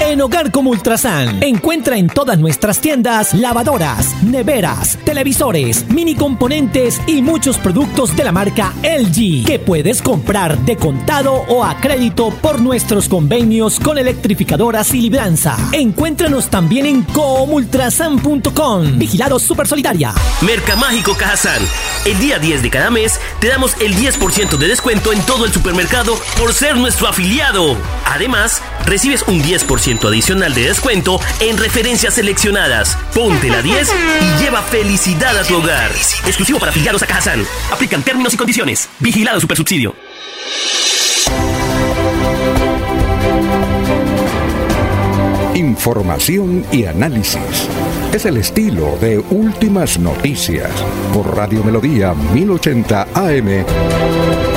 En 0.00 0.22
Hogar 0.22 0.50
como 0.50 0.70
Ultrasan, 0.70 1.42
encuentra 1.42 1.98
en 1.98 2.08
todas 2.08 2.38
nuestras 2.38 2.80
tiendas 2.80 3.34
lavadoras, 3.34 4.14
neveras, 4.22 4.98
televisores, 5.04 5.86
mini 5.90 6.14
componentes 6.14 6.98
y 7.06 7.20
muchos 7.20 7.58
productos 7.58 8.16
de 8.16 8.24
la 8.24 8.32
marca 8.32 8.72
LG 8.82 9.44
que 9.44 9.58
puedes 9.58 10.00
comprar 10.00 10.56
de 10.60 10.76
contado 10.76 11.34
o 11.48 11.64
a 11.64 11.76
crédito 11.82 12.30
por 12.30 12.62
nuestros 12.62 13.10
convenios 13.10 13.78
con 13.78 13.98
electrificadoras 13.98 14.94
y 14.94 15.02
libranza. 15.02 15.58
Encuéntranos 15.72 16.48
también 16.48 16.86
en 16.86 17.02
comultrasan.com. 17.02 18.98
Vigilado 18.98 19.38
Super 19.38 19.66
Solidaria. 19.66 20.14
Mercamágico 20.40 21.14
Cajazán. 21.14 21.60
El 22.06 22.18
día 22.18 22.38
10 22.38 22.62
de 22.62 22.70
cada 22.70 22.88
mes 22.88 23.20
te 23.38 23.48
damos 23.48 23.78
el 23.82 23.94
10% 23.94 24.56
de 24.56 24.66
descuento 24.66 25.12
en 25.12 25.20
todo 25.26 25.44
el 25.44 25.52
supermercado 25.52 26.14
por 26.38 26.54
ser 26.54 26.78
nuestro 26.78 27.06
afiliado. 27.06 27.76
Además, 28.06 28.62
recibes 28.86 29.22
un 29.28 29.42
10 29.42 29.57
10% 29.58 30.06
adicional 30.08 30.54
de 30.54 30.62
descuento 30.62 31.20
en 31.40 31.58
referencias 31.58 32.14
seleccionadas. 32.14 32.96
Ponte 33.14 33.48
la 33.48 33.62
10 33.62 33.88
y 34.20 34.42
lleva 34.42 34.62
felicidad 34.62 35.36
a 35.36 35.42
tu 35.42 35.56
hogar. 35.56 35.90
Exclusivo 36.26 36.58
para 36.58 36.70
afiliados 36.70 37.02
a 37.02 37.06
Kazan. 37.06 37.44
Aplican 37.72 38.02
términos 38.02 38.34
y 38.34 38.36
condiciones. 38.36 38.88
Vigilado 39.00 39.40
Supersubsidio. 39.40 39.94
Información 45.54 46.64
y 46.70 46.84
análisis. 46.84 47.68
Es 48.12 48.24
el 48.26 48.36
estilo 48.36 48.96
de 49.00 49.18
Últimas 49.18 49.98
Noticias 49.98 50.70
por 51.12 51.36
Radio 51.36 51.64
Melodía 51.64 52.14
1080 52.14 53.08
AM. 53.14 54.47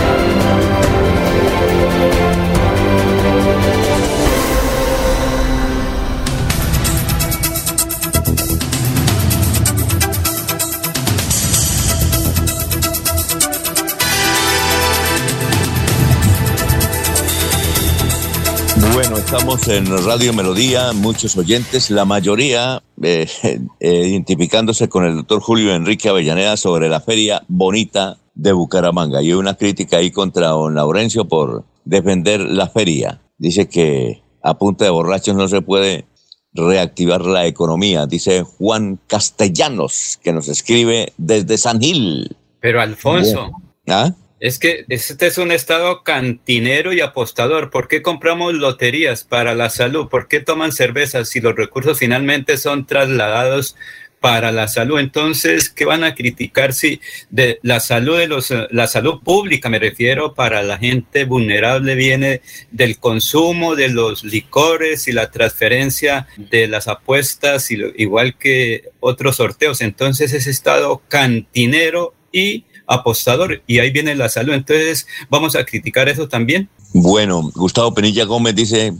Estamos 19.26 19.68
en 19.68 19.85
Radio 20.06 20.34
Melodía, 20.34 20.93
muchos 20.93 21.38
oyentes, 21.38 21.91
la 21.91 22.06
mayoría 22.06 22.81
eh, 23.02 23.27
eh, 23.80 24.07
identificándose 24.07 24.89
con 24.89 25.06
el 25.06 25.15
doctor 25.15 25.41
Julio 25.41 25.76
Enrique 25.76 26.10
Avellaneda 26.10 26.57
sobre 26.57 26.89
la 26.89 27.02
feria 27.02 27.43
bonita 27.48 28.18
de 28.34 28.52
Bucaramanga. 28.52 29.22
Y 29.22 29.34
una 29.34 29.56
crítica 29.56 29.98
ahí 29.98 30.10
contra 30.10 30.48
don 30.48 30.73
Laurencio 30.73 31.26
por 31.26 31.65
defender 31.85 32.39
la 32.39 32.68
feria. 32.68 33.22
Dice 33.38 33.69
que 33.69 34.23
a 34.41 34.57
punta 34.57 34.85
de 34.85 34.91
borrachos 34.91 35.35
no 35.35 35.48
se 35.48 35.61
puede 35.61 36.06
reactivar 36.53 37.23
la 37.23 37.45
economía, 37.45 38.07
dice 38.07 38.43
Juan 38.43 38.99
Castellanos, 39.07 40.19
que 40.22 40.34
nos 40.34 40.48
escribe 40.48 41.14
desde 41.18 41.57
San 41.57 41.80
Gil. 41.80 42.35
Pero 42.60 42.81
Alfonso, 42.81 43.52
¿Ah? 43.88 44.14
Es 44.42 44.58
que 44.58 44.86
este 44.90 45.28
es 45.28 45.38
un 45.38 45.52
estado 45.52 46.04
cantinero 46.04 46.92
y 46.94 47.00
apostador. 47.00 47.70
¿Por 47.70 47.88
qué 47.88 48.02
compramos 48.02 48.56
loterías 48.56 49.24
para 49.24 49.54
la 49.54 49.70
salud? 49.70 50.10
¿Por 50.10 50.28
qué 50.28 50.40
toman 50.40 50.72
cervezas 50.72 51.30
si 51.30 51.40
los 51.42 51.56
recursos 51.56 52.00
finalmente 52.00 52.58
son 52.58 52.88
trasladados 52.88 53.76
para 54.22 54.52
la 54.52 54.68
salud. 54.68 55.00
Entonces, 55.00 55.70
¿qué 55.70 55.84
van 55.84 56.04
a 56.04 56.14
criticar 56.14 56.74
si 56.74 57.02
de 57.32 57.60
la 57.64 57.80
salud 57.80 58.20
de 58.20 58.28
los 58.28 58.54
la 58.70 58.86
salud 58.88 59.20
pública 59.24 59.68
me 59.68 59.80
refiero 59.80 60.36
para 60.36 60.62
la 60.62 60.78
gente 60.78 61.26
vulnerable 61.26 61.96
viene 61.96 62.42
del 62.70 63.00
consumo 63.00 63.76
de 63.76 63.90
los 63.90 64.24
licores 64.24 65.08
y 65.08 65.12
la 65.12 65.32
transferencia 65.32 66.28
de 66.38 66.68
las 66.68 66.88
apuestas 66.88 67.72
y 67.72 67.80
igual 67.98 68.38
que 68.38 68.92
otros 69.00 69.38
sorteos. 69.38 69.82
Entonces, 69.82 70.34
ese 70.34 70.52
estado 70.52 71.02
cantinero 71.08 72.14
y 72.32 72.66
apostador 72.92 73.62
y 73.68 73.80
ahí 73.80 73.92
viene 73.92 74.16
la 74.16 74.30
salud. 74.30 74.54
Entonces, 74.54 75.08
vamos 75.30 75.56
a 75.56 75.66
criticar 75.66 76.10
eso 76.10 76.28
también. 76.28 76.70
Bueno, 76.94 77.52
Gustavo 77.56 77.94
Penilla 77.94 78.26
Gómez 78.26 78.56
dice, 78.56 78.94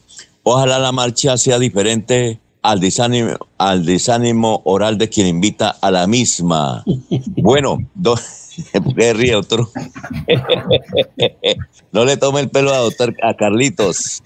ojalá 0.44 0.80
la 0.80 0.92
marcha 0.92 1.38
sea 1.38 1.60
diferente 1.60 2.40
al 2.62 2.80
desánimo, 2.80 3.38
al 3.58 3.86
desánimo 3.86 4.62
oral 4.66 4.98
de 4.98 5.10
quien 5.10 5.28
invita 5.28 5.76
a 5.82 5.92
la 5.92 6.08
misma. 6.08 6.84
Bueno, 7.36 7.78
¿por 8.74 8.96
ríe, 8.96 9.34
doctor? 9.34 9.68
no 11.92 12.06
le 12.06 12.18
tome 12.18 12.42
el 12.42 12.50
pelo 12.50 12.74
a 12.74 12.78
doctor 12.78 13.16
a 13.24 13.34
Carlitos. 13.34 14.22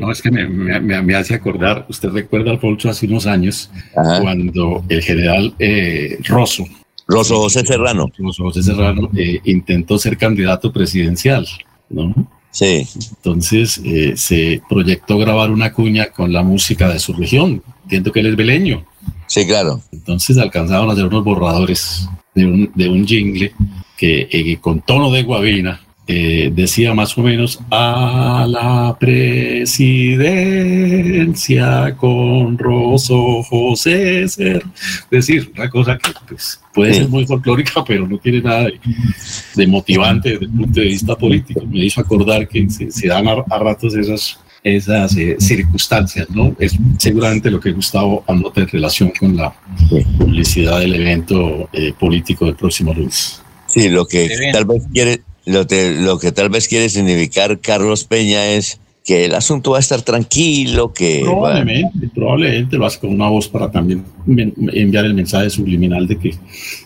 No, 0.00 0.10
es 0.10 0.22
que 0.22 0.30
me, 0.30 1.16
hace 1.16 1.34
acordar, 1.34 1.86
usted 1.88 2.08
recuerda, 2.08 2.50
Alfonso, 2.50 2.90
hace 2.90 3.06
unos 3.06 3.26
años, 3.26 3.70
cuando 3.94 4.84
el 4.88 5.02
general 5.02 5.54
eh, 5.58 6.18
Rosso, 6.24 6.64
Rosso 7.10 7.36
José 7.36 7.66
Serrano, 7.66 8.10
Rosso 8.18 8.44
José 8.44 8.62
Serrano 8.62 9.10
eh, 9.16 9.40
intentó 9.44 9.98
ser 9.98 10.16
candidato 10.16 10.72
presidencial, 10.72 11.46
¿no? 11.88 12.14
Sí. 12.50 12.86
Entonces 13.16 13.80
eh, 13.84 14.14
se 14.16 14.62
proyectó 14.68 15.18
grabar 15.18 15.50
una 15.50 15.72
cuña 15.72 16.10
con 16.10 16.32
la 16.32 16.42
música 16.42 16.88
de 16.88 16.98
su 16.98 17.12
región. 17.12 17.62
Entiendo 17.84 18.12
que 18.12 18.20
él 18.20 18.26
es 18.26 18.36
beleño. 18.36 18.84
Sí, 19.26 19.46
claro. 19.46 19.80
Entonces 19.92 20.38
alcanzaron 20.38 20.88
a 20.90 20.92
hacer 20.92 21.06
unos 21.06 21.24
borradores 21.24 22.08
de 22.34 22.46
un, 22.46 22.72
de 22.74 22.88
un 22.88 23.06
jingle 23.06 23.52
que 23.96 24.28
eh, 24.30 24.58
con 24.60 24.80
tono 24.80 25.10
de 25.10 25.22
guabina 25.22 25.80
eh, 26.12 26.50
decía 26.52 26.92
más 26.92 27.16
o 27.16 27.22
menos 27.22 27.60
a 27.70 28.44
la 28.48 28.96
presidencia 28.98 31.94
con 31.96 32.58
Rosso 32.58 33.44
José 33.44 34.26
Ser. 34.26 34.64
Es 35.04 35.08
decir, 35.08 35.52
una 35.54 35.70
cosa 35.70 35.96
que 35.96 36.10
pues, 36.28 36.60
puede 36.74 36.94
ser 36.94 37.08
muy 37.08 37.24
folclórica, 37.26 37.84
pero 37.84 38.08
no 38.08 38.18
tiene 38.18 38.42
nada 38.42 38.66
de, 39.54 39.66
motivante 39.68 40.30
desde 40.30 40.46
el 40.46 40.50
punto 40.50 40.80
de 40.80 40.86
vista 40.86 41.14
político. 41.14 41.60
Me 41.64 41.84
hizo 41.84 42.00
acordar 42.00 42.48
que 42.48 42.68
se, 42.68 43.06
dan 43.06 43.28
a, 43.28 43.44
ratos 43.60 43.94
esas, 43.94 44.40
esas 44.64 45.16
eh, 45.16 45.36
circunstancias, 45.38 46.28
¿no? 46.30 46.56
Es 46.58 46.76
seguramente 46.98 47.52
lo 47.52 47.60
que 47.60 47.70
Gustavo 47.70 48.24
anota 48.26 48.62
en 48.62 48.68
relación 48.68 49.12
con 49.16 49.36
la 49.36 49.54
publicidad 50.18 50.80
del 50.80 50.96
evento 50.96 51.68
eh, 51.72 51.92
político 51.96 52.46
del 52.46 52.56
próximo 52.56 52.92
lunes. 52.92 53.40
Sí, 53.68 53.88
lo 53.88 54.04
que 54.06 54.28
tal 54.52 54.64
vez 54.64 54.82
quiere 54.92 55.22
lo, 55.50 55.66
lo 56.02 56.18
que 56.18 56.32
tal 56.32 56.48
vez 56.48 56.68
quiere 56.68 56.88
significar 56.88 57.60
Carlos 57.60 58.04
Peña 58.04 58.46
es 58.46 58.80
que 59.04 59.24
el 59.24 59.34
asunto 59.34 59.72
va 59.72 59.78
a 59.78 59.80
estar 59.80 60.02
tranquilo, 60.02 60.92
que... 60.92 61.22
Probablemente, 61.24 62.08
probablemente 62.14 62.76
lo 62.76 62.86
hace 62.86 63.00
con 63.00 63.10
una 63.10 63.28
voz 63.28 63.48
para 63.48 63.70
también 63.70 64.04
enviar 64.26 65.04
el 65.04 65.14
mensaje 65.14 65.50
subliminal 65.50 66.06
de 66.06 66.18
que 66.18 66.34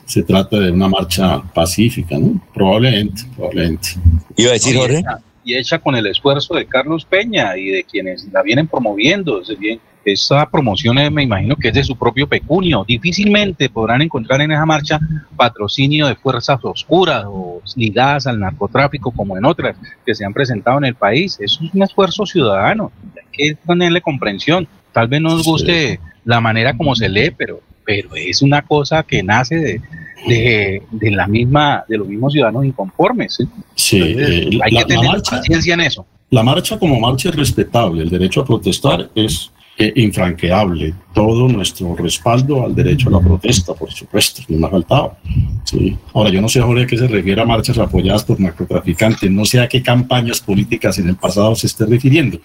se 0.06 0.22
trata 0.22 0.58
de 0.58 0.70
una 0.70 0.88
marcha 0.88 1.42
pacífica, 1.52 2.16
¿no? 2.18 2.40
Probablemente, 2.54 3.22
probablemente. 3.36 3.88
¿Iba 4.36 4.50
a 4.50 4.52
decir, 4.54 4.76
Jorge? 4.76 5.02
Y 5.44 5.56
hecha 5.56 5.78
con 5.78 5.94
el 5.96 6.06
esfuerzo 6.06 6.54
de 6.54 6.66
Carlos 6.66 7.04
Peña 7.04 7.56
y 7.58 7.66
de 7.66 7.84
quienes 7.84 8.26
la 8.32 8.42
vienen 8.42 8.68
promoviendo, 8.68 9.42
bien 9.58 9.80
esa 10.04 10.48
promoción 10.50 10.96
me 11.12 11.22
imagino 11.22 11.56
que 11.56 11.68
es 11.68 11.74
de 11.74 11.84
su 11.84 11.96
propio 11.96 12.28
pecunio. 12.28 12.84
Difícilmente 12.86 13.68
podrán 13.68 14.02
encontrar 14.02 14.40
en 14.40 14.52
esa 14.52 14.66
marcha 14.66 15.00
patrocinio 15.36 16.06
de 16.06 16.14
fuerzas 16.14 16.58
oscuras 16.62 17.24
o 17.26 17.60
ligadas 17.76 18.26
al 18.26 18.40
narcotráfico 18.40 19.10
como 19.10 19.36
en 19.36 19.44
otras 19.44 19.76
que 20.04 20.14
se 20.14 20.24
han 20.24 20.32
presentado 20.32 20.78
en 20.78 20.84
el 20.84 20.94
país. 20.94 21.38
Es 21.40 21.58
un 21.60 21.82
esfuerzo 21.82 22.26
ciudadano. 22.26 22.92
Hay 23.16 23.24
que 23.32 23.54
tenerle 23.66 24.00
comprensión. 24.00 24.68
Tal 24.92 25.08
vez 25.08 25.20
no 25.20 25.30
nos 25.30 25.44
guste 25.44 25.98
la 26.24 26.40
manera 26.40 26.76
como 26.76 26.94
se 26.94 27.08
lee, 27.08 27.32
pero, 27.36 27.60
pero 27.84 28.14
es 28.14 28.42
una 28.42 28.62
cosa 28.62 29.02
que 29.02 29.22
nace 29.22 29.56
de, 29.56 30.82
de, 30.90 31.10
la 31.10 31.26
misma, 31.26 31.84
de 31.88 31.98
los 31.98 32.08
mismos 32.08 32.32
ciudadanos 32.32 32.64
inconformes. 32.64 33.38
Sí, 33.74 34.00
eh, 34.00 34.50
hay 34.62 34.76
que 34.76 34.84
tener 34.84 35.22
paciencia 35.22 35.74
en 35.74 35.80
eso. 35.80 36.06
La 36.30 36.42
marcha 36.42 36.78
como 36.78 36.98
marcha 36.98 37.28
es 37.28 37.36
respetable, 37.36 38.02
el 38.02 38.10
derecho 38.10 38.40
a 38.40 38.44
protestar 38.44 39.10
es 39.14 39.52
eh, 39.76 39.92
infranqueable. 39.96 40.94
Todo 41.12 41.48
nuestro 41.48 41.96
respaldo 41.96 42.64
al 42.64 42.74
derecho 42.74 43.08
a 43.08 43.12
la 43.12 43.20
protesta, 43.20 43.74
por 43.74 43.90
supuesto, 43.90 44.42
no 44.48 44.58
me 44.58 44.66
ha 44.66 44.70
faltado. 44.70 45.16
Sí. 45.64 45.96
Ahora, 46.12 46.30
yo 46.30 46.40
no 46.40 46.48
sé, 46.48 46.60
a 46.60 46.86
qué 46.86 46.96
se 46.96 47.08
refiere 47.08 47.42
a 47.42 47.44
marchas 47.44 47.78
apoyadas 47.78 48.24
por 48.24 48.38
narcotraficantes, 48.38 49.28
no 49.30 49.44
sé 49.44 49.60
a 49.60 49.68
qué 49.68 49.82
campañas 49.82 50.40
políticas 50.40 50.98
en 50.98 51.08
el 51.08 51.16
pasado 51.16 51.56
se 51.56 51.66
esté 51.66 51.86
refiriendo. 51.86 52.38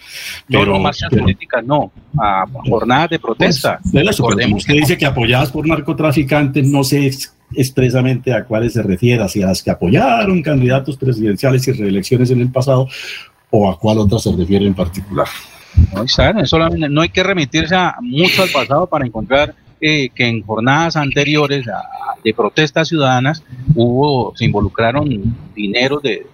Pero, 0.48 0.66
no, 0.66 0.80
marchas 0.80 1.08
políticas 1.10 1.64
no, 1.64 1.92
a 2.18 2.44
jornadas 2.68 3.10
de 3.10 3.18
protesta. 3.20 3.80
Pues, 3.92 4.20
usted 4.20 4.74
dice 4.74 4.98
que 4.98 5.06
apoyadas 5.06 5.50
por 5.50 5.66
narcotraficantes, 5.66 6.66
no 6.66 6.82
sé 6.82 7.10
expresamente 7.54 8.32
a 8.32 8.44
cuáles 8.44 8.72
se 8.72 8.82
refiere, 8.82 9.28
si 9.28 9.42
a 9.42 9.46
las 9.46 9.62
que 9.62 9.70
apoyaron 9.70 10.42
candidatos 10.42 10.96
presidenciales 10.96 11.66
y 11.68 11.72
reelecciones 11.72 12.30
en 12.30 12.40
el 12.40 12.50
pasado, 12.50 12.88
o 13.50 13.70
a 13.70 13.78
cuál 13.78 13.98
otra 13.98 14.18
se 14.18 14.34
refiere 14.34 14.66
en 14.66 14.74
particular. 14.74 15.26
No, 15.94 16.06
solamente, 16.46 16.88
no 16.88 17.00
hay 17.00 17.08
que 17.08 17.22
remitirse 17.22 17.76
mucho 18.00 18.42
al 18.42 18.50
pasado 18.50 18.86
para 18.86 19.06
encontrar 19.06 19.54
eh, 19.80 20.10
que 20.14 20.26
en 20.26 20.42
jornadas 20.42 20.96
anteriores 20.96 21.64
de 22.22 22.34
protestas 22.34 22.88
ciudadanas 22.88 23.42
hubo, 23.74 24.36
se 24.36 24.44
involucraron 24.44 25.34
dineros 25.54 26.02
de, 26.02 26.26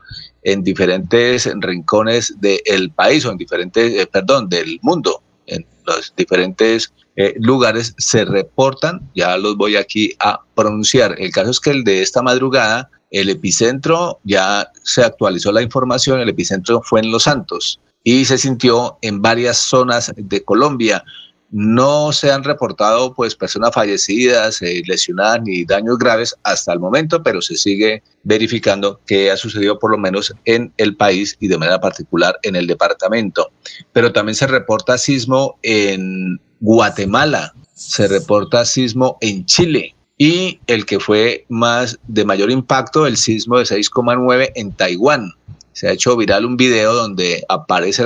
en 0.43 0.63
diferentes 0.63 1.49
rincones 1.61 2.35
del 2.41 2.91
país 2.91 3.25
o 3.25 3.31
en 3.31 3.39
diferentes, 3.39 3.93
eh, 3.95 4.07
perdón, 4.07 4.49
del 4.49 4.79
mundo. 4.83 5.23
En 5.47 5.65
los 5.87 6.13
diferentes 6.17 6.93
eh, 7.17 7.35
lugares 7.39 7.95
se 7.99 8.25
reportan, 8.25 9.11
ya 9.15 9.37
los 9.37 9.57
voy 9.57 9.77
aquí 9.77 10.15
a 10.21 10.41
pronunciar. 10.55 11.15
El 11.19 11.31
caso 11.33 11.51
es 11.51 11.61
que 11.61 11.71
el 11.71 11.85
de 11.85 12.03
esta 12.03 12.23
madrugada, 12.23 12.91
el 13.11 13.31
epicentro, 13.31 14.21
ya 14.25 14.71
se 14.83 15.03
actualizó 15.03 15.53
la 15.53 15.63
información, 15.63 16.21
el 16.21 16.29
epicentro 16.29 16.83
fue 16.83 17.01
en 17.01 17.11
Los 17.11 17.25
Santos 17.25 17.81
y 18.05 18.25
se 18.25 18.39
sintió 18.39 18.99
en 19.03 19.23
varias 19.23 19.59
zonas 19.59 20.13
de 20.17 20.45
Colombia. 20.45 21.05
No 21.51 22.13
se 22.13 22.31
han 22.31 22.45
reportado 22.45 23.15
pues 23.15 23.35
personas 23.35 23.73
fallecidas, 23.73 24.61
eh, 24.61 24.83
lesionadas 24.87 25.41
ni 25.43 25.65
daños 25.65 25.99
graves 25.99 26.37
hasta 26.43 26.75
el 26.75 26.79
momento, 26.79 27.23
pero 27.23 27.41
se 27.41 27.57
sigue 27.57 28.03
verificando 28.23 29.01
que 29.07 29.31
ha 29.31 29.37
sucedido 29.37 29.79
por 29.79 29.91
lo 29.91 29.99
menos 29.99 30.35
en 30.45 30.73
el 30.77 30.95
país 30.95 31.37
y 31.41 31.49
de 31.49 31.57
manera 31.57 31.81
particular 31.81 32.39
en 32.43 32.55
el 32.55 32.67
departamento. 32.67 33.51
Pero 33.93 34.13
también 34.13 34.35
se 34.35 34.47
reporta 34.47 34.99
sismo 34.99 35.59
en 35.63 36.39
Guatemala, 36.61 37.55
se 37.75 38.09
reporta 38.09 38.67
sismo 38.67 39.17
en 39.23 39.47
Chile 39.47 39.95
y 40.19 40.61
el 40.67 40.85
que 40.85 40.99
fue 40.99 41.47
más 41.49 41.99
de 42.09 42.25
mayor 42.25 42.51
impacto, 42.51 43.07
el 43.07 43.17
sismo 43.17 43.59
de 43.59 43.65
6,9 43.65 44.51
en 44.57 44.73
Taiwán. 44.73 45.33
Se 45.73 45.89
ha 45.89 45.93
hecho 45.93 46.17
viral 46.17 46.45
un 46.45 46.57
video 46.57 46.93
donde 46.93 47.45
aparece 47.49 48.05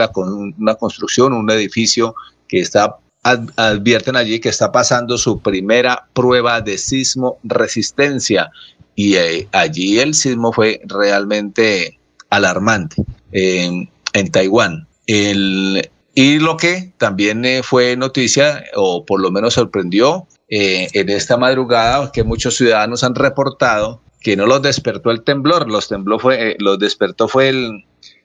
una 0.58 0.74
construcción, 0.74 1.32
un 1.32 1.50
edificio 1.50 2.14
que 2.46 2.60
está 2.60 2.96
advierten 3.22 4.16
allí 4.16 4.40
que 4.40 4.48
está 4.48 4.72
pasando 4.72 5.16
su 5.16 5.40
primera 5.40 6.08
prueba 6.12 6.60
de 6.60 6.76
sismo 6.76 7.38
resistencia 7.44 8.50
y 8.96 9.14
eh, 9.14 9.48
allí 9.52 10.00
el 10.00 10.14
sismo 10.14 10.52
fue 10.52 10.80
realmente 10.86 11.98
alarmante 12.30 12.96
en, 13.30 13.88
Taiwán. 14.30 14.86
y 15.06 16.38
lo 16.38 16.56
que 16.56 16.92
también 16.98 17.44
eh, 17.44 17.62
fue 17.62 17.96
noticia, 17.96 18.64
o 18.74 19.04
por 19.06 19.20
lo 19.20 19.30
menos 19.30 19.54
sorprendió, 19.54 20.26
eh, 20.54 20.90
en 20.92 21.08
esta 21.08 21.38
madrugada, 21.38 22.12
que 22.12 22.24
muchos 22.24 22.56
ciudadanos 22.58 23.02
han 23.04 23.14
reportado 23.14 24.02
que 24.20 24.36
no 24.36 24.44
los 24.44 24.60
despertó 24.60 25.10
el 25.10 25.22
temblor, 25.22 25.66
los, 25.66 25.88
tembló 25.88 26.18
fue, 26.18 26.56
los 26.58 26.78
despertó 26.78 27.26
fue 27.26 27.48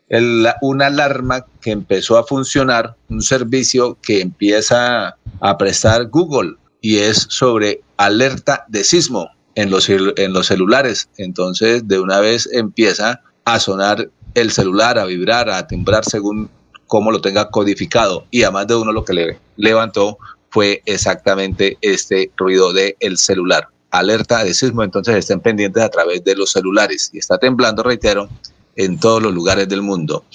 el, 0.10 0.48
una 0.62 0.88
alarma 0.88 1.45
que 1.62 1.72
empezó 1.72 2.18
a 2.18 2.26
funcionar, 2.26 2.98
un 3.08 3.22
servicio 3.22 3.98
que 4.02 4.20
empieza 4.20 5.16
a 5.40 5.58
prestar 5.58 6.08
Google 6.08 6.56
y 6.82 6.98
es 6.98 7.28
sobre 7.30 7.80
alerta 7.95 8.66
de 8.68 8.84
sismo 8.84 9.30
en 9.56 9.72
los, 9.72 9.88
en 9.90 10.34
los 10.34 10.48
celulares. 10.48 11.08
Entonces, 11.16 11.88
de 11.88 11.98
una 11.98 12.20
vez 12.20 12.49
empieza 12.52 13.22
a 13.45 13.58
sonar 13.62 14.10
el 14.34 14.52
celular, 14.52 14.99
a 14.99 15.06
vibrar, 15.06 15.49
a 15.49 15.66
timbrar 15.66 16.04
según 16.04 16.49
cómo 16.88 17.10
lo 17.10 17.22
tenga 17.22 17.49
codificado. 17.49 18.26
Y 18.32 18.44
a 18.44 18.52
más 18.52 18.68
de 18.68 18.76
uno 18.76 18.91
lo 18.91 19.06
que 19.06 19.14
le 19.14 19.40
levantó 19.56 20.18
fue 20.49 20.82
exactamente 20.86 21.78
este 21.82 22.32
ruido 22.38 22.74
del 22.74 22.95
el 22.99 23.18
celular. 23.18 23.68
Alerta 23.91 24.44
de 24.44 24.53
sismo, 24.53 24.84
entonces 24.84 25.15
estén 25.15 25.40
pendientes 25.40 25.82
a 25.82 25.90
través 25.90 26.24
de 26.24 26.36
los 26.36 26.52
celulares. 26.52 27.10
Y 27.14 27.19
está 27.19 27.38
temblando, 27.38 27.84
reitero, 27.84 28.30
en 28.76 28.99
todos 28.99 29.22
los 29.22 29.34
lugares 29.34 29.68
del 29.68 29.82
mundo. 29.82 30.26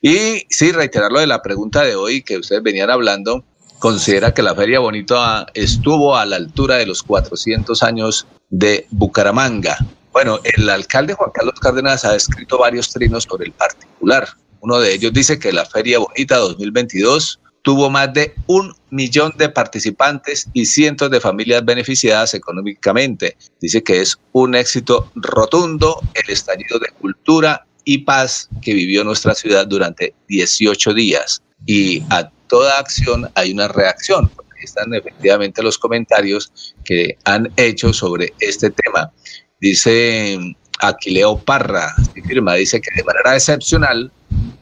Y 0.00 0.44
sí, 0.48 0.72
reiterar 0.72 1.10
lo 1.10 1.20
de 1.20 1.26
la 1.26 1.42
pregunta 1.42 1.82
de 1.82 1.96
hoy 1.96 2.22
que 2.22 2.38
ustedes 2.38 2.62
venían 2.62 2.90
hablando, 2.90 3.44
considera 3.78 4.32
que 4.32 4.42
la 4.42 4.54
Feria 4.54 4.80
Bonito 4.80 5.18
estuvo 5.54 6.16
a 6.16 6.24
la 6.26 6.36
altura 6.36 6.76
de 6.76 6.86
los 6.86 7.02
400 7.02 7.82
años 7.82 8.26
de 8.50 8.86
Bucaramanga. 8.90 9.76
Bueno, 10.12 10.40
el 10.44 10.68
alcalde 10.68 11.14
Juan 11.14 11.30
Carlos 11.32 11.58
Cárdenas 11.60 12.04
ha 12.04 12.14
escrito 12.14 12.58
varios 12.58 12.90
trinos 12.90 13.24
sobre 13.24 13.46
el 13.46 13.52
particular. 13.52 14.28
Uno 14.60 14.80
de 14.80 14.94
ellos 14.94 15.12
dice 15.12 15.38
que 15.38 15.52
la 15.52 15.64
Feria 15.64 15.98
Bonita 15.98 16.36
2022 16.36 17.40
tuvo 17.68 17.90
más 17.90 18.10
de 18.14 18.34
un 18.46 18.74
millón 18.88 19.34
de 19.36 19.50
participantes 19.50 20.48
y 20.54 20.64
cientos 20.64 21.10
de 21.10 21.20
familias 21.20 21.62
beneficiadas 21.62 22.32
económicamente. 22.32 23.36
Dice 23.60 23.82
que 23.82 24.00
es 24.00 24.16
un 24.32 24.54
éxito 24.54 25.12
rotundo 25.14 26.00
el 26.14 26.32
estallido 26.32 26.78
de 26.78 26.88
cultura 26.98 27.66
y 27.84 27.98
paz 27.98 28.48
que 28.62 28.72
vivió 28.72 29.04
nuestra 29.04 29.34
ciudad 29.34 29.66
durante 29.66 30.14
18 30.28 30.94
días. 30.94 31.42
Y 31.66 32.02
a 32.08 32.30
toda 32.46 32.78
acción 32.78 33.30
hay 33.34 33.52
una 33.52 33.68
reacción. 33.68 34.30
Están 34.62 34.94
efectivamente 34.94 35.62
los 35.62 35.76
comentarios 35.76 36.74
que 36.86 37.18
han 37.24 37.52
hecho 37.58 37.92
sobre 37.92 38.32
este 38.40 38.70
tema. 38.70 39.12
Dice 39.60 40.38
Aquileo 40.80 41.38
Parra, 41.38 41.94
firma, 42.26 42.54
dice 42.54 42.80
que 42.80 42.90
de 42.94 43.04
manera 43.04 43.34
excepcional, 43.34 44.10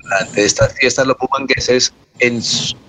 durante 0.02 0.44
estas 0.44 0.72
fiestas 0.74 1.06
los 1.06 1.16
bumangueses, 1.18 1.92
en, 2.18 2.40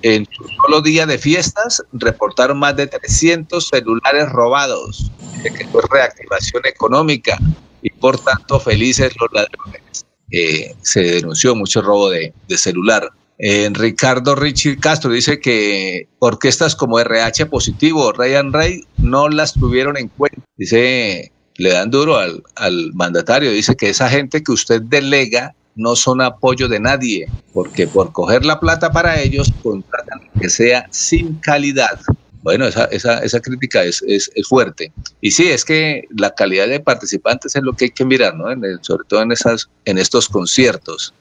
en 0.04 0.26
su 0.26 0.48
solo 0.62 0.82
día 0.82 1.06
de 1.06 1.18
fiestas, 1.18 1.84
reportaron 1.94 2.60
más 2.60 2.76
de 2.76 2.88
300 2.88 3.68
celulares 3.68 4.30
robados. 4.30 5.12
Dice 5.36 5.54
que 5.54 5.68
fue 5.68 5.82
reactivación 5.90 6.66
económica 6.66 7.38
y 7.82 7.90
por 7.90 8.20
tanto 8.20 8.60
felices 8.60 9.14
los 9.20 9.30
ladrones. 9.34 10.06
Eh, 10.32 10.76
se 10.82 11.02
denunció 11.02 11.56
mucho 11.56 11.82
robo 11.82 12.10
de, 12.10 12.34
celular. 12.56 13.10
Eh, 13.40 13.70
Ricardo 13.72 14.36
Richie 14.36 14.80
Castro 14.80 15.12
dice 15.12 15.40
que 15.40 16.08
orquestas 16.20 16.76
como 16.76 17.00
RH 17.00 17.46
positivo, 17.46 18.12
Ryan 18.12 18.52
Ray, 18.52 18.82
no 18.98 19.30
las 19.30 19.54
tuvieron 19.54 19.96
en 19.98 20.08
cuenta. 20.10 20.42
Dice, 20.58 21.32
le 21.58 21.72
dan 21.72 21.92
duro 21.92 22.18
al, 22.18 22.44
al 22.56 22.94
mandatario, 22.94 23.52
dice 23.52 23.76
que 23.76 23.90
esa 23.90 24.10
gente 24.10 24.44
que 24.44 24.52
usted 24.52 24.82
delega 24.82 25.56
no 25.78 25.96
son 25.96 26.22
apoyo 26.22 26.68
de 26.68 26.80
nadie, 26.80 27.28
porque 27.54 27.88
por 27.88 28.12
coger 28.12 28.44
la 28.44 28.60
plata 28.60 28.92
para 28.92 29.22
ellos 29.22 29.54
contratan 29.62 30.22
que 30.40 30.50
sea 30.50 30.88
sin 30.90 31.36
calidad. 31.36 32.00
Bueno, 32.42 32.66
esa, 32.66 32.86
esa, 32.86 33.20
esa 33.20 33.40
crítica 33.40 33.84
es, 33.84 34.04
es, 34.08 34.32
fuerte. 34.48 34.92
Y 35.22 35.32
sí, 35.32 35.50
es 35.50 35.66
que 35.66 36.06
la 36.16 36.34
calidad 36.34 36.68
de 36.68 36.80
participantes 36.80 37.56
es 37.56 37.62
lo 37.62 37.74
que 37.74 37.86
hay 37.86 37.92
que 37.92 38.06
mirar, 38.06 38.36
¿no? 38.36 38.46
sobre 38.82 39.04
todo 39.08 39.22
en, 39.22 39.32
esas, 39.32 39.70
en 39.86 39.98
estos 39.98 40.30
conciertos. 40.30 41.14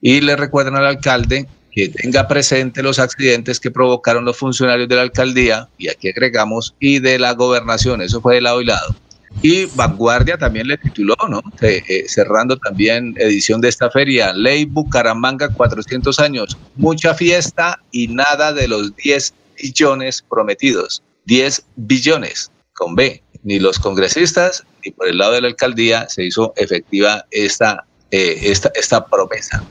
Y 0.00 0.20
le 0.20 0.36
recuerdan 0.36 0.76
al 0.76 0.86
alcalde 0.86 1.46
que 1.70 1.88
tenga 1.88 2.26
presente 2.26 2.82
los 2.82 2.98
accidentes 2.98 3.60
que 3.60 3.70
provocaron 3.70 4.24
los 4.24 4.36
funcionarios 4.36 4.88
de 4.88 4.96
la 4.96 5.02
alcaldía, 5.02 5.68
y 5.78 5.88
aquí 5.88 6.08
agregamos, 6.08 6.74
y 6.80 6.98
de 6.98 7.18
la 7.18 7.32
gobernación, 7.32 8.02
eso 8.02 8.20
fue 8.20 8.34
de 8.34 8.40
lado 8.42 8.60
y 8.60 8.66
lado. 8.66 8.94
Y 9.40 9.66
Vanguardia 9.74 10.36
también 10.36 10.68
le 10.68 10.78
tituló, 10.78 11.16
¿no? 11.28 11.42
Eh, 11.62 12.04
cerrando 12.06 12.56
también 12.58 13.14
edición 13.18 13.60
de 13.60 13.68
esta 13.68 13.90
feria, 13.90 14.32
Ley 14.32 14.64
Bucaramanga 14.66 15.48
400 15.48 16.18
años, 16.20 16.56
mucha 16.76 17.14
fiesta 17.14 17.80
y 17.90 18.08
nada 18.08 18.52
de 18.52 18.68
los 18.68 18.94
10 18.96 19.34
billones 19.62 20.24
prometidos. 20.28 21.02
10 21.24 21.64
billones 21.76 22.50
con 22.74 22.94
B. 22.94 23.22
Ni 23.44 23.58
los 23.58 23.78
congresistas 23.78 24.64
ni 24.84 24.92
por 24.92 25.08
el 25.08 25.18
lado 25.18 25.32
de 25.32 25.40
la 25.40 25.48
alcaldía 25.48 26.08
se 26.08 26.24
hizo 26.24 26.52
efectiva 26.56 27.24
esta, 27.30 27.84
eh, 28.10 28.38
esta, 28.42 28.70
esta 28.74 29.06
promesa. 29.06 29.64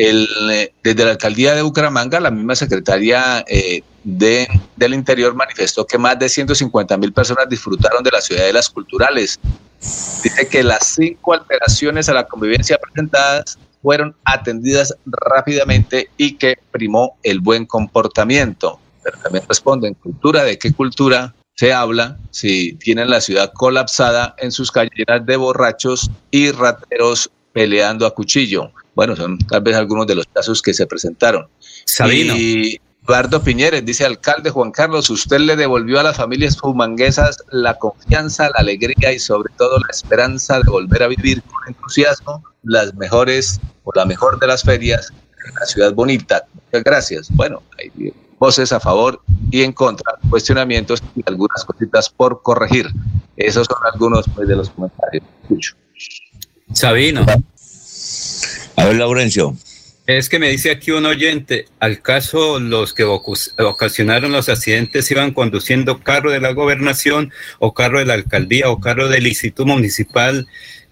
El, 0.00 0.26
eh, 0.50 0.72
desde 0.82 1.04
la 1.04 1.10
alcaldía 1.10 1.54
de 1.54 1.60
Bucaramanga, 1.60 2.20
la 2.20 2.30
misma 2.30 2.54
secretaria 2.54 3.44
eh, 3.46 3.82
de, 4.04 4.48
del 4.76 4.94
Interior 4.94 5.34
manifestó 5.34 5.86
que 5.86 5.98
más 5.98 6.18
de 6.18 6.28
150 6.28 6.96
mil 6.96 7.12
personas 7.12 7.48
disfrutaron 7.50 8.02
de 8.02 8.10
la 8.10 8.20
ciudad 8.22 8.44
de 8.44 8.52
las 8.52 8.70
culturales. 8.70 9.38
Dice 9.78 10.48
que 10.48 10.62
las 10.62 10.94
cinco 10.94 11.34
alteraciones 11.34 12.08
a 12.08 12.14
la 12.14 12.26
convivencia 12.26 12.78
presentadas 12.78 13.58
fueron 13.82 14.16
atendidas 14.24 14.94
rápidamente 15.04 16.08
y 16.16 16.36
que 16.36 16.56
primó 16.70 17.18
el 17.22 17.40
buen 17.40 17.66
comportamiento 17.66 18.80
pero 19.02 19.18
también 19.18 19.44
responden, 19.48 19.94
cultura, 19.94 20.44
¿de 20.44 20.58
qué 20.58 20.72
cultura 20.72 21.34
se 21.56 21.72
habla 21.72 22.18
si 22.30 22.74
tienen 22.74 23.10
la 23.10 23.20
ciudad 23.20 23.52
colapsada 23.54 24.34
en 24.38 24.52
sus 24.52 24.70
calles 24.70 25.06
de 25.24 25.36
borrachos 25.36 26.10
y 26.30 26.50
rateros 26.52 27.30
peleando 27.52 28.06
a 28.06 28.14
cuchillo? 28.14 28.72
Bueno, 29.00 29.16
son 29.16 29.38
tal 29.38 29.62
vez 29.62 29.76
algunos 29.76 30.06
de 30.06 30.14
los 30.14 30.26
casos 30.26 30.60
que 30.60 30.74
se 30.74 30.86
presentaron. 30.86 31.48
Sabino. 31.86 32.36
Y 32.36 32.78
Eduardo 33.02 33.42
Piñeres 33.42 33.82
dice, 33.82 34.04
alcalde 34.04 34.50
Juan 34.50 34.72
Carlos, 34.72 35.08
usted 35.08 35.38
le 35.38 35.56
devolvió 35.56 36.00
a 36.00 36.02
las 36.02 36.18
familias 36.18 36.58
fumanguesas 36.58 37.38
la 37.50 37.78
confianza, 37.78 38.50
la 38.50 38.58
alegría 38.58 39.10
y 39.10 39.18
sobre 39.18 39.50
todo 39.56 39.78
la 39.78 39.86
esperanza 39.88 40.60
de 40.60 40.70
volver 40.70 41.02
a 41.02 41.06
vivir 41.06 41.42
con 41.44 41.66
entusiasmo 41.66 42.44
las 42.62 42.92
mejores 42.92 43.58
o 43.84 43.92
la 43.94 44.04
mejor 44.04 44.38
de 44.38 44.48
las 44.48 44.64
ferias 44.64 45.10
en 45.48 45.54
la 45.54 45.64
ciudad 45.64 45.94
bonita. 45.94 46.44
Muchas 46.52 46.84
gracias. 46.84 47.30
Bueno, 47.30 47.62
ahí 47.78 48.12
voces 48.38 48.70
a 48.70 48.80
favor 48.80 49.22
y 49.50 49.62
en 49.62 49.72
contra, 49.72 50.18
cuestionamientos 50.28 51.02
y 51.16 51.22
algunas 51.24 51.64
cositas 51.64 52.10
por 52.10 52.42
corregir. 52.42 52.90
Esos 53.38 53.66
son 53.66 53.78
algunos 53.90 54.26
pues, 54.34 54.46
de 54.46 54.56
los 54.56 54.68
comentarios. 54.68 55.24
Escucho. 55.44 55.74
Sabino. 56.74 57.24
A 58.76 58.84
ver, 58.86 58.96
Laurencio. 58.96 59.56
Es 60.06 60.28
que 60.28 60.40
me 60.40 60.48
dice 60.48 60.72
aquí 60.72 60.90
un 60.90 61.06
oyente, 61.06 61.66
al 61.78 62.02
caso 62.02 62.58
los 62.58 62.94
que 62.94 63.04
ocasionaron 63.04 64.32
los 64.32 64.48
accidentes 64.48 65.10
iban 65.10 65.32
conduciendo 65.32 66.00
carro 66.00 66.32
de 66.32 66.40
la 66.40 66.52
gobernación 66.52 67.32
o 67.60 67.74
carro 67.74 68.00
de 68.00 68.06
la 68.06 68.14
alcaldía 68.14 68.70
o 68.70 68.80
carro 68.80 69.08
del 69.08 69.28
Instituto 69.28 69.66
Municipal 69.66 70.48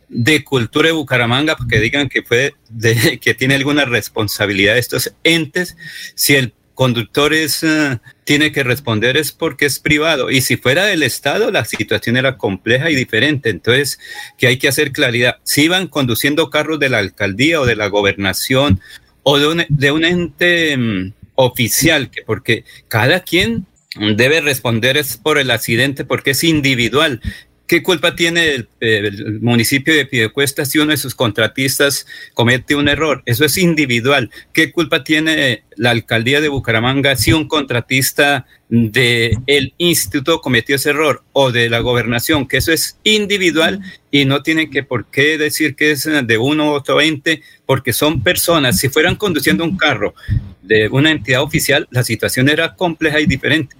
de 0.09 0.45
Cultura 0.45 0.89
de 0.89 0.93
Bucaramanga, 0.93 1.57
porque 1.57 1.81
digan 1.81 2.09
que 2.09 2.23
fue 2.23 2.55
de, 2.69 3.19
que 3.23 3.35
tiene 3.35 3.57
alguna 3.57 3.85
responsabilidad 3.85 4.79
estos 4.79 5.13
entes, 5.25 5.77
si 6.15 6.37
el 6.37 6.53
conductores 6.79 7.65
uh, 7.65 7.99
tiene 8.23 8.53
que 8.53 8.63
responder 8.63 9.17
es 9.17 9.33
porque 9.33 9.67
es 9.67 9.81
privado. 9.81 10.31
Y 10.31 10.43
si 10.43 10.57
fuera 10.57 10.85
del 10.85 11.03
Estado, 11.03 11.51
la 11.51 11.65
situación 11.65 12.17
era 12.17 12.37
compleja 12.39 12.89
y 12.89 12.95
diferente. 12.95 13.51
Entonces, 13.51 13.99
que 14.39 14.47
hay 14.47 14.59
que 14.59 14.69
hacer 14.69 14.93
claridad. 14.93 15.39
Si 15.43 15.65
iban 15.65 15.89
conduciendo 15.89 16.51
carros 16.51 16.79
de 16.79 16.89
la 16.89 16.99
alcaldía 16.99 17.61
o 17.61 17.67
de 17.67 17.75
la 17.75 17.89
gobernación 17.89 18.81
o 19.25 19.41
de 19.41 19.49
un, 19.49 19.65
de 19.69 19.91
un 19.91 20.05
ente 20.05 20.77
um, 20.77 21.13
oficial, 21.35 22.13
que 22.13 22.23
porque 22.23 22.63
cada 22.87 23.25
quien 23.25 23.67
debe 24.15 24.41
responder 24.41 24.97
es 24.97 25.17
por 25.17 25.39
el 25.39 25.51
accidente 25.51 26.05
porque 26.05 26.31
es 26.31 26.45
individual 26.45 27.21
¿Qué 27.69 27.83
culpa 27.83 28.17
tiene 28.17 28.55
el, 28.55 28.69
el, 28.81 29.41
municipio 29.43 29.95
de 29.95 30.07
Piedecuesta 30.07 30.65
si 30.65 30.79
uno 30.79 30.93
de 30.93 30.97
sus 30.97 31.15
contratistas 31.15 32.07
comete 32.33 32.75
un 32.75 32.89
error? 32.89 33.23
Eso 33.27 33.45
es 33.45 33.59
individual. 33.59 34.31
¿Qué 34.55 34.73
culpa 34.73 35.05
tiene 35.05 35.65
la 35.77 35.91
alcaldía 35.91 36.41
de 36.41 36.49
Bucaramanga 36.49 37.15
si 37.15 37.35
un 37.35 37.47
contratista 37.47 38.47
del 38.71 39.39
el 39.47 39.75
instituto 39.77 40.41
cometió 40.41 40.77
ese 40.77 40.91
error 40.91 41.23
o 41.33 41.53
de 41.53 41.69
la 41.69 41.81
gobernación? 41.81 42.49
Que 42.49 42.57
eso 42.57 42.73
es 42.73 42.99
individual 43.05 43.81
y 44.11 44.25
no 44.25 44.43
tienen 44.43 44.71
que 44.71 44.83
por 44.83 45.11
qué 45.11 45.37
decir 45.37 45.77
que 45.77 45.91
es 45.91 46.05
de 46.05 46.39
uno 46.39 46.71
u 46.71 46.75
otro 46.75 46.97
20, 46.97 47.43
porque 47.67 47.93
son 47.93 48.23
personas. 48.23 48.79
Si 48.79 48.89
fueran 48.89 49.17
conduciendo 49.17 49.63
un 49.63 49.77
carro 49.77 50.15
de 50.63 50.89
una 50.89 51.11
entidad 51.11 51.43
oficial, 51.43 51.87
la 51.91 52.03
situación 52.03 52.49
era 52.49 52.75
compleja 52.75 53.21
y 53.21 53.27
diferente. 53.27 53.77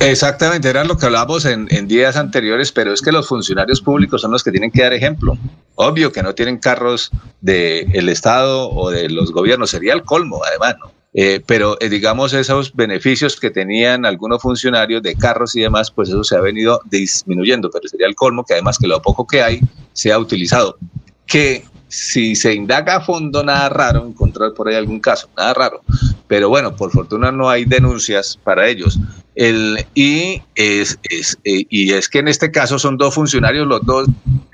Exactamente, 0.00 0.68
era 0.68 0.84
lo 0.84 0.98
que 0.98 1.06
hablábamos 1.06 1.44
en, 1.44 1.66
días 1.86 2.16
anteriores, 2.16 2.72
pero 2.72 2.92
es 2.92 3.00
que 3.00 3.12
los 3.12 3.28
funcionarios 3.28 3.80
públicos 3.80 4.20
son 4.20 4.32
los 4.32 4.42
que 4.42 4.50
tienen 4.50 4.70
que 4.70 4.82
dar 4.82 4.92
ejemplo. 4.92 5.38
Obvio 5.76 6.12
que 6.12 6.22
no 6.22 6.34
tienen 6.34 6.58
carros 6.58 7.10
del 7.40 8.08
Estado 8.08 8.70
o 8.70 8.90
de 8.90 9.08
los 9.08 9.32
gobiernos, 9.32 9.70
sería 9.70 9.94
el 9.94 10.02
colmo, 10.02 10.42
además, 10.44 10.76
¿no? 10.78 10.92
Eh, 11.16 11.40
pero 11.46 11.76
eh, 11.80 11.88
digamos 11.88 12.32
esos 12.32 12.74
beneficios 12.74 13.38
que 13.38 13.50
tenían 13.50 14.04
algunos 14.04 14.42
funcionarios 14.42 15.00
de 15.00 15.14
carros 15.14 15.54
y 15.54 15.60
demás, 15.60 15.92
pues 15.92 16.08
eso 16.08 16.24
se 16.24 16.34
ha 16.34 16.40
venido 16.40 16.80
disminuyendo, 16.86 17.70
pero 17.70 17.86
sería 17.86 18.08
el 18.08 18.16
colmo 18.16 18.44
que 18.44 18.54
además 18.54 18.78
que 18.78 18.88
lo 18.88 19.00
poco 19.00 19.24
que 19.24 19.40
hay 19.40 19.60
sea 19.92 20.18
utilizado. 20.18 20.76
Que 21.24 21.64
si 21.94 22.34
se 22.34 22.52
indaga 22.52 22.96
a 22.96 23.00
fondo, 23.00 23.44
nada 23.44 23.68
raro 23.68 24.04
encontrar 24.04 24.52
por 24.52 24.68
ahí 24.68 24.74
algún 24.74 24.98
caso, 24.98 25.28
nada 25.36 25.54
raro. 25.54 25.82
Pero 26.26 26.48
bueno, 26.48 26.74
por 26.74 26.90
fortuna 26.90 27.30
no 27.30 27.48
hay 27.48 27.64
denuncias 27.64 28.38
para 28.42 28.66
ellos. 28.66 28.98
El, 29.36 29.86
y, 29.94 30.42
es, 30.56 30.98
es 31.04 31.38
eh, 31.44 31.64
y 31.68 31.92
es 31.92 32.08
que 32.08 32.18
en 32.18 32.28
este 32.28 32.50
caso 32.50 32.78
son 32.78 32.96
dos 32.96 33.14
funcionarios, 33.14 33.66
los 33.66 33.84
dos 33.86 34.08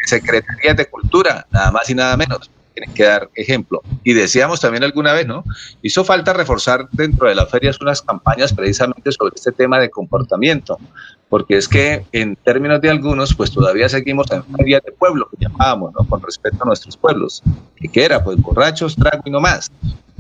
secretarías 0.05 0.77
de 0.77 0.87
cultura, 0.87 1.47
nada 1.51 1.71
más 1.71 1.89
y 1.89 1.95
nada 1.95 2.17
menos. 2.17 2.51
Tienen 2.81 2.95
que 2.95 3.05
dar 3.05 3.29
ejemplo. 3.35 3.83
Y 4.05 4.15
decíamos 4.15 4.61
también 4.61 4.83
alguna 4.85 5.13
vez, 5.13 5.27
¿no? 5.27 5.45
Hizo 5.83 6.03
falta 6.03 6.33
reforzar 6.33 6.89
dentro 6.93 7.29
de 7.29 7.35
las 7.35 7.51
ferias 7.51 7.79
unas 7.81 8.01
campañas 8.01 8.55
precisamente 8.55 9.13
sobre 9.13 9.35
este 9.37 9.53
tema 9.53 9.79
de 9.79 9.91
comportamiento, 9.91 10.79
porque 11.29 11.59
es 11.59 11.69
que 11.69 12.07
en 12.13 12.37
términos 12.37 12.81
de 12.81 12.89
algunos, 12.89 13.35
pues 13.35 13.51
todavía 13.51 13.89
seguimos 13.91 14.31
en 14.31 14.43
ferias 14.45 14.83
de 14.85 14.93
pueblo, 14.93 15.29
que 15.31 15.45
llamábamos, 15.45 15.93
¿no? 15.93 16.09
Con 16.09 16.23
respecto 16.23 16.63
a 16.63 16.67
nuestros 16.67 16.97
pueblos. 16.97 17.43
¿Y 17.79 17.89
qué 17.89 18.05
era? 18.07 18.25
Pues 18.25 18.41
borrachos, 18.41 18.97
trago 18.97 19.23
y 19.27 19.31
no 19.31 19.41
más. 19.41 19.71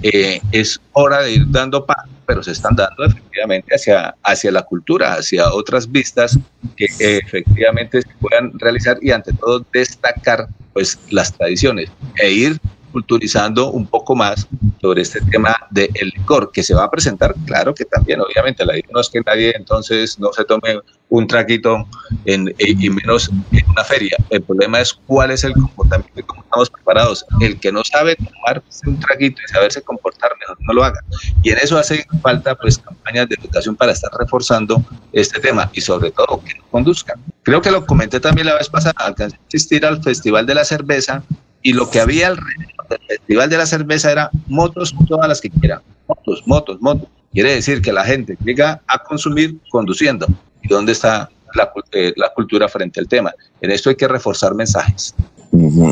Eh, 0.02 0.40
es 0.52 0.80
hora 0.92 1.22
de 1.22 1.32
ir 1.32 1.44
dando 1.48 1.84
pasos, 1.84 2.10
pero 2.26 2.42
se 2.42 2.52
están 2.52 2.74
dando 2.74 3.04
efectivamente 3.04 3.74
hacia, 3.74 4.14
hacia 4.22 4.50
la 4.50 4.62
cultura, 4.62 5.14
hacia 5.14 5.52
otras 5.52 5.90
vistas 5.90 6.38
que 6.76 6.86
efectivamente 7.00 8.02
se 8.02 8.08
puedan 8.20 8.58
realizar 8.58 8.98
y 9.02 9.10
ante 9.10 9.32
todo 9.34 9.64
destacar 9.72 10.48
pues 10.72 10.98
las 11.10 11.32
tradiciones 11.32 11.90
e 12.16 12.30
ir 12.30 12.60
culturizando 12.90 13.70
un 13.70 13.86
poco 13.86 14.14
más 14.14 14.46
sobre 14.80 15.02
este 15.02 15.20
tema 15.20 15.56
del 15.70 15.90
licor 16.16 16.50
que 16.52 16.62
se 16.62 16.74
va 16.74 16.84
a 16.84 16.90
presentar, 16.90 17.34
claro 17.46 17.74
que 17.74 17.84
también, 17.84 18.20
obviamente, 18.20 18.64
la 18.64 18.74
idea 18.74 18.88
no 18.92 19.00
es 19.00 19.08
que 19.08 19.20
nadie 19.20 19.54
entonces 19.56 20.18
no 20.18 20.32
se 20.32 20.44
tome 20.44 20.80
un 21.10 21.26
traguito 21.26 21.86
en, 22.24 22.54
y 22.58 22.88
menos 22.88 23.30
en 23.52 23.68
una 23.68 23.84
feria. 23.84 24.16
El 24.30 24.42
problema 24.42 24.80
es 24.80 24.94
cuál 25.06 25.32
es 25.32 25.44
el 25.44 25.52
comportamiento 25.52 26.20
y 26.20 26.22
cómo 26.22 26.42
estamos 26.42 26.70
preparados. 26.70 27.26
El 27.40 27.58
que 27.58 27.72
no 27.72 27.82
sabe 27.84 28.16
tomar 28.16 28.62
un 28.86 28.98
traguito 29.00 29.42
y 29.44 29.52
saberse 29.52 29.82
comportar, 29.82 30.30
mejor 30.38 30.56
no 30.60 30.72
lo 30.72 30.84
haga. 30.84 31.00
Y 31.42 31.50
en 31.50 31.58
eso 31.58 31.78
hace 31.78 32.06
falta 32.22 32.54
pues 32.54 32.78
campañas 32.78 33.28
de 33.28 33.36
educación 33.40 33.76
para 33.76 33.92
estar 33.92 34.10
reforzando 34.18 34.82
este 35.12 35.40
tema 35.40 35.68
y 35.72 35.80
sobre 35.80 36.10
todo 36.12 36.42
que 36.44 36.54
no 36.54 36.64
conduzcan. 36.70 37.20
Creo 37.42 37.60
que 37.60 37.70
lo 37.70 37.84
comenté 37.84 38.20
también 38.20 38.46
la 38.46 38.54
vez 38.54 38.68
pasada, 38.68 38.94
alcancé 38.98 39.36
a 39.36 39.46
asistir 39.48 39.84
al 39.84 40.02
Festival 40.02 40.46
de 40.46 40.54
la 40.54 40.64
Cerveza 40.64 41.24
y 41.62 41.72
lo 41.72 41.90
que 41.90 42.00
había 42.00 42.28
alrededor 42.28 42.88
del 42.88 43.00
Festival 43.06 43.50
de 43.50 43.56
la 43.56 43.66
Cerveza 43.66 44.12
era 44.12 44.30
motos, 44.46 44.94
todas 45.06 45.28
las 45.28 45.40
que 45.40 45.50
quieran, 45.50 45.80
motos, 46.08 46.42
motos, 46.46 46.80
motos. 46.80 47.08
Quiere 47.32 47.54
decir 47.54 47.80
que 47.80 47.92
la 47.92 48.04
gente 48.04 48.36
llega 48.44 48.80
a 48.86 48.98
consumir 48.98 49.56
conduciendo. 49.70 50.26
¿Y 50.62 50.68
dónde 50.68 50.92
está 50.92 51.30
la, 51.54 51.70
eh, 51.92 52.12
la 52.16 52.32
cultura 52.34 52.68
frente 52.68 52.98
al 52.98 53.06
tema? 53.06 53.32
En 53.60 53.70
esto 53.70 53.90
hay 53.90 53.96
que 53.96 54.08
reforzar 54.08 54.54
mensajes. 54.54 55.14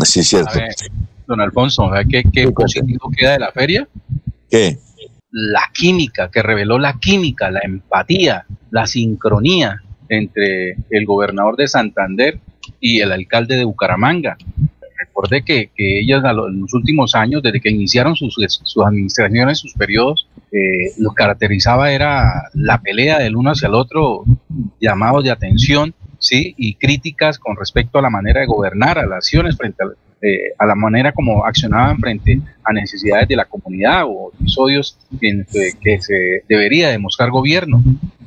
Sí, 0.02 0.22
cierto. 0.24 0.58
Ver, 0.58 0.74
don 1.26 1.40
Alfonso, 1.40 1.90
¿qué, 2.10 2.24
qué 2.32 2.50
positivo 2.50 3.10
queda 3.16 3.32
de 3.32 3.38
la 3.38 3.52
feria? 3.52 3.86
¿Qué? 4.50 4.78
La 5.30 5.70
química, 5.72 6.30
que 6.30 6.42
reveló 6.42 6.78
la 6.78 6.98
química, 6.98 7.50
la 7.50 7.60
empatía, 7.62 8.46
la 8.70 8.86
sincronía 8.86 9.82
entre 10.08 10.72
el 10.90 11.04
gobernador 11.06 11.56
de 11.56 11.68
Santander 11.68 12.40
y 12.80 13.00
el 13.00 13.12
alcalde 13.12 13.56
de 13.56 13.64
Bucaramanga 13.64 14.36
recordé 15.18 15.42
que, 15.42 15.70
que 15.74 16.00
ellas 16.00 16.22
en 16.24 16.60
los 16.60 16.74
últimos 16.74 17.14
años, 17.14 17.42
desde 17.42 17.60
que 17.60 17.70
iniciaron 17.70 18.14
sus, 18.14 18.36
sus 18.36 18.84
administraciones, 18.84 19.58
sus 19.58 19.74
periodos, 19.74 20.28
eh, 20.52 20.92
lo 20.98 21.10
caracterizaba 21.10 21.90
era 21.90 22.44
la 22.54 22.80
pelea 22.80 23.18
del 23.18 23.36
uno 23.36 23.50
hacia 23.50 23.68
el 23.68 23.74
otro, 23.74 24.24
llamados 24.80 25.24
de 25.24 25.30
atención, 25.30 25.94
¿sí? 26.18 26.54
Y 26.56 26.74
críticas 26.74 27.38
con 27.38 27.56
respecto 27.56 27.98
a 27.98 28.02
la 28.02 28.10
manera 28.10 28.40
de 28.40 28.46
gobernar, 28.46 28.98
a 28.98 29.06
las 29.06 29.18
acciones 29.18 29.56
frente 29.56 29.82
a, 29.82 29.86
eh, 30.24 30.54
a 30.58 30.66
la 30.66 30.74
manera 30.74 31.12
como 31.12 31.44
accionaban 31.44 31.98
frente 31.98 32.40
a 32.64 32.72
necesidades 32.72 33.28
de 33.28 33.36
la 33.36 33.44
comunidad 33.44 34.04
o 34.06 34.32
episodios 34.38 34.98
en 35.20 35.46
que, 35.50 35.72
que 35.80 36.00
se 36.00 36.44
debería 36.48 36.90
demostrar 36.90 37.30
gobierno. 37.30 37.82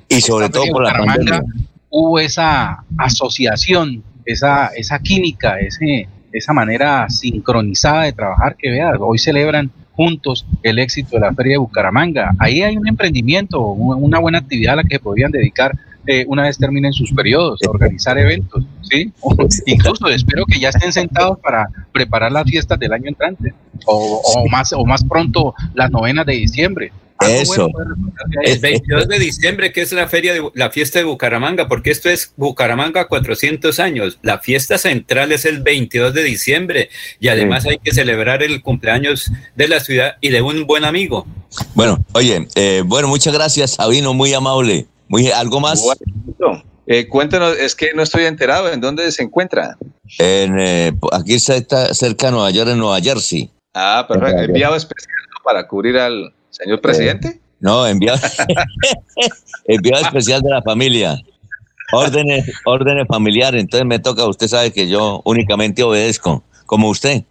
Y 0.09 0.19
sobre 0.21 0.49
todo 0.49 0.65
por 0.71 0.83
la 0.83 0.93
pandemia. 0.93 1.41
Hubo 1.89 2.19
esa 2.19 2.85
asociación, 2.97 4.03
esa, 4.25 4.67
esa 4.67 4.99
química, 4.99 5.59
ese, 5.59 6.07
esa 6.31 6.53
manera 6.53 7.09
sincronizada 7.09 8.03
de 8.03 8.13
trabajar 8.13 8.55
que 8.57 8.69
vea, 8.69 8.91
hoy 8.99 9.17
celebran 9.17 9.71
juntos 9.93 10.45
el 10.63 10.79
éxito 10.79 11.17
de 11.17 11.21
la 11.21 11.33
Feria 11.33 11.53
de 11.53 11.57
Bucaramanga. 11.59 12.33
Ahí 12.39 12.61
hay 12.61 12.77
un 12.77 12.87
emprendimiento, 12.87 13.61
una 13.61 14.19
buena 14.19 14.39
actividad 14.39 14.73
a 14.73 14.77
la 14.77 14.83
que 14.83 14.99
podrían 14.99 15.31
dedicar 15.31 15.73
eh, 16.07 16.25
una 16.27 16.43
vez 16.43 16.57
terminen 16.57 16.93
sus 16.93 17.11
periodos, 17.11 17.59
a 17.65 17.69
organizar 17.69 18.17
eventos, 18.17 18.63
¿sí? 18.83 19.11
incluso 19.65 20.07
espero 20.07 20.45
que 20.45 20.59
ya 20.59 20.69
estén 20.69 20.91
sentados 20.91 21.39
para 21.39 21.67
preparar 21.91 22.31
las 22.31 22.45
fiestas 22.45 22.79
del 22.79 22.93
año 22.93 23.09
entrante, 23.09 23.53
o, 23.85 24.21
o 24.23 24.47
más, 24.47 24.73
o 24.73 24.85
más 24.85 25.03
pronto 25.03 25.53
las 25.73 25.91
novenas 25.91 26.25
de 26.25 26.33
diciembre. 26.33 26.91
Eso. 27.29 27.69
el 28.43 28.59
22 28.59 29.07
de 29.07 29.19
diciembre, 29.19 29.71
que 29.71 29.81
es 29.81 29.91
la 29.91 30.07
feria 30.07 30.33
de 30.33 30.41
la 30.55 30.71
fiesta 30.71 30.99
de 30.99 31.05
Bucaramanga, 31.05 31.67
porque 31.67 31.91
esto 31.91 32.09
es 32.09 32.33
Bucaramanga 32.35 33.07
400 33.07 33.79
años. 33.79 34.17
La 34.21 34.39
fiesta 34.39 34.77
central 34.77 35.31
es 35.31 35.45
el 35.45 35.61
22 35.61 36.13
de 36.13 36.23
diciembre 36.23 36.89
y 37.19 37.27
además 37.27 37.65
hay 37.65 37.77
que 37.77 37.91
celebrar 37.91 38.43
el 38.43 38.61
cumpleaños 38.61 39.31
de 39.55 39.67
la 39.67 39.79
ciudad 39.79 40.15
y 40.21 40.29
de 40.29 40.41
un 40.41 40.65
buen 40.65 40.83
amigo. 40.83 41.27
Bueno, 41.75 42.03
oye, 42.13 42.47
eh, 42.55 42.81
bueno, 42.85 43.07
muchas 43.07 43.33
gracias, 43.33 43.71
Sabino, 43.71 44.13
muy 44.13 44.33
amable. 44.33 44.87
Muy, 45.11 45.29
¿Algo 45.29 45.59
más? 45.59 45.83
Bueno, 45.83 46.63
eh, 46.87 47.05
cuéntanos, 47.09 47.57
es 47.57 47.75
que 47.75 47.93
no 47.93 48.01
estoy 48.01 48.23
enterado, 48.23 48.71
¿en 48.71 48.79
dónde 48.79 49.11
se 49.11 49.21
encuentra? 49.21 49.77
En, 50.17 50.57
eh, 50.57 50.93
aquí 51.11 51.33
está 51.33 51.93
cerca 51.93 52.27
de 52.27 52.31
Nueva 52.31 52.49
York, 52.49 52.69
en 52.69 52.77
Nueva 52.77 53.01
Jersey. 53.01 53.51
Ah, 53.73 54.05
perfecto. 54.07 54.43
Enviado 54.43 54.77
especial 54.77 55.13
para 55.43 55.67
cubrir 55.67 55.97
al, 55.97 56.33
Señor 56.49 56.79
presidente. 56.79 57.27
Eh, 57.27 57.41
no, 57.59 57.85
enviado, 57.85 58.21
enviado 59.65 60.01
especial 60.05 60.41
de 60.41 60.49
la 60.49 60.61
familia. 60.61 61.17
Órdenes, 61.91 62.49
órdenes 62.63 63.05
familiares. 63.05 63.59
Entonces 63.59 63.85
me 63.85 63.99
toca, 63.99 64.25
usted 64.25 64.47
sabe 64.47 64.71
que 64.71 64.87
yo 64.87 65.21
únicamente 65.25 65.83
obedezco, 65.83 66.41
como 66.65 66.87
usted. 66.87 67.25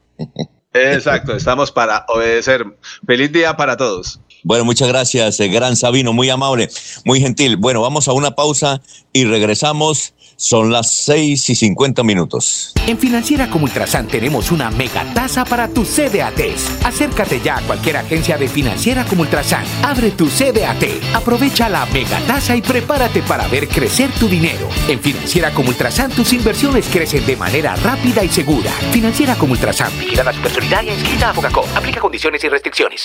Exacto, 0.74 1.34
estamos 1.34 1.72
para 1.72 2.04
obedecer. 2.08 2.66
Feliz 3.06 3.32
día 3.32 3.56
para 3.56 3.78
todos. 3.78 4.20
Bueno, 4.42 4.64
muchas 4.64 4.88
gracias, 4.88 5.38
eh, 5.40 5.48
gran 5.48 5.76
Sabino, 5.76 6.12
muy 6.12 6.30
amable, 6.30 6.68
muy 7.04 7.20
gentil. 7.20 7.56
Bueno, 7.56 7.82
vamos 7.82 8.08
a 8.08 8.12
una 8.12 8.34
pausa 8.34 8.80
y 9.12 9.24
regresamos. 9.24 10.14
Son 10.42 10.72
las 10.72 10.90
6 10.90 11.50
y 11.50 11.54
50 11.54 12.02
minutos. 12.02 12.72
En 12.86 12.98
Financiera 12.98 13.50
como 13.50 13.64
Ultrasan 13.66 14.08
tenemos 14.08 14.50
una 14.50 14.70
mega 14.70 15.04
tasa 15.12 15.44
para 15.44 15.68
tus 15.68 15.86
CDATs. 15.88 16.82
Acércate 16.82 17.42
ya 17.44 17.58
a 17.58 17.60
cualquier 17.60 17.98
agencia 17.98 18.38
de 18.38 18.48
Financiera 18.48 19.04
como 19.04 19.20
Ultrasan. 19.20 19.66
Abre 19.82 20.12
tu 20.12 20.28
CDAT, 20.28 21.14
aprovecha 21.14 21.68
la 21.68 21.84
mega 21.84 22.18
tasa 22.26 22.56
y 22.56 22.62
prepárate 22.62 23.22
para 23.22 23.46
ver 23.48 23.68
crecer 23.68 24.10
tu 24.18 24.28
dinero. 24.28 24.66
En 24.88 24.98
Financiera 24.98 25.50
como 25.52 25.68
Ultrasan 25.68 26.10
tus 26.10 26.32
inversiones 26.32 26.86
crecen 26.90 27.26
de 27.26 27.36
manera 27.36 27.76
rápida 27.76 28.24
y 28.24 28.30
segura. 28.30 28.70
Financiera 28.92 29.34
como 29.34 29.52
Ultrasan. 29.52 29.92
Vigila 30.00 30.24
la 30.24 30.32
supersolidaria 30.32 30.94
inscrita 30.94 31.28
a 31.28 31.34
Fogacop. 31.34 31.66
Aplica 31.76 32.00
condiciones 32.00 32.42
y 32.42 32.48
restricciones. 32.48 33.02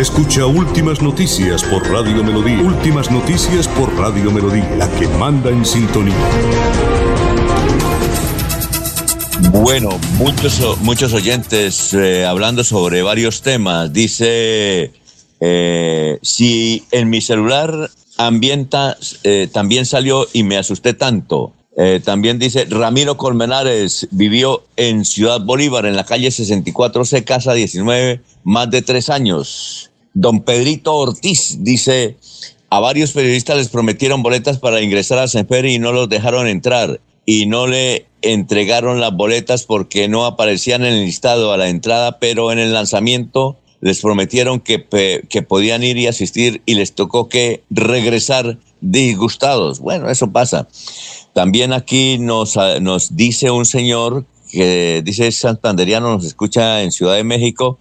Escucha 0.00 0.46
Últimas 0.46 1.02
Noticias 1.02 1.62
por 1.62 1.86
Radio 1.90 2.24
Melodía. 2.24 2.62
Últimas 2.62 3.10
Noticias 3.10 3.68
por 3.68 3.94
Radio 3.98 4.30
Melodía. 4.30 4.66
La 4.78 4.88
que 4.92 5.06
manda 5.06 5.50
en 5.50 5.62
sintonía. 5.62 5.89
Bueno, 9.50 9.98
muchos, 10.18 10.80
muchos 10.82 11.12
oyentes 11.12 11.92
eh, 11.94 12.24
hablando 12.24 12.62
sobre 12.62 13.02
varios 13.02 13.42
temas. 13.42 13.92
Dice, 13.92 14.92
eh, 15.40 16.18
si 16.22 16.84
en 16.92 17.10
mi 17.10 17.20
celular 17.20 17.90
ambienta, 18.18 18.96
eh, 19.24 19.48
también 19.52 19.84
salió 19.84 20.28
y 20.32 20.44
me 20.44 20.56
asusté 20.56 20.94
tanto. 20.94 21.52
También 22.04 22.38
dice 22.38 22.66
Ramiro 22.68 23.16
Colmenares 23.16 24.06
vivió 24.10 24.64
en 24.76 25.06
Ciudad 25.06 25.40
Bolívar, 25.40 25.86
en 25.86 25.96
la 25.96 26.04
calle 26.04 26.28
64C, 26.28 27.24
casa 27.24 27.54
19, 27.54 28.20
más 28.44 28.70
de 28.70 28.82
tres 28.82 29.08
años. 29.08 29.90
Don 30.12 30.42
Pedrito 30.42 30.94
Ortiz 30.94 31.56
dice, 31.60 32.18
a 32.70 32.80
varios 32.80 33.12
periodistas 33.12 33.56
les 33.56 33.68
prometieron 33.68 34.22
boletas 34.22 34.58
para 34.58 34.80
ingresar 34.80 35.18
a 35.18 35.28
Senfer 35.28 35.66
y 35.66 35.78
no 35.78 35.92
los 35.92 36.08
dejaron 36.08 36.46
entrar 36.46 37.00
y 37.26 37.46
no 37.46 37.66
le 37.66 38.06
entregaron 38.22 39.00
las 39.00 39.12
boletas 39.12 39.64
porque 39.64 40.08
no 40.08 40.24
aparecían 40.24 40.84
en 40.84 40.94
el 40.94 41.04
listado 41.04 41.52
a 41.52 41.56
la 41.56 41.68
entrada, 41.68 42.18
pero 42.18 42.52
en 42.52 42.58
el 42.58 42.72
lanzamiento 42.72 43.56
les 43.80 44.00
prometieron 44.00 44.60
que, 44.60 44.86
que 45.28 45.42
podían 45.42 45.82
ir 45.82 45.96
y 45.96 46.06
asistir 46.06 46.62
y 46.64 46.74
les 46.74 46.92
tocó 46.92 47.28
que 47.28 47.62
regresar 47.70 48.58
disgustados. 48.80 49.80
Bueno, 49.80 50.08
eso 50.08 50.30
pasa. 50.30 50.68
También 51.32 51.72
aquí 51.72 52.18
nos, 52.18 52.56
nos 52.80 53.16
dice 53.16 53.50
un 53.50 53.64
señor 53.64 54.24
que 54.50 55.02
dice 55.04 55.30
santanderiano, 55.32 56.10
nos 56.10 56.24
escucha 56.24 56.82
en 56.82 56.92
Ciudad 56.92 57.14
de 57.14 57.24
México, 57.24 57.78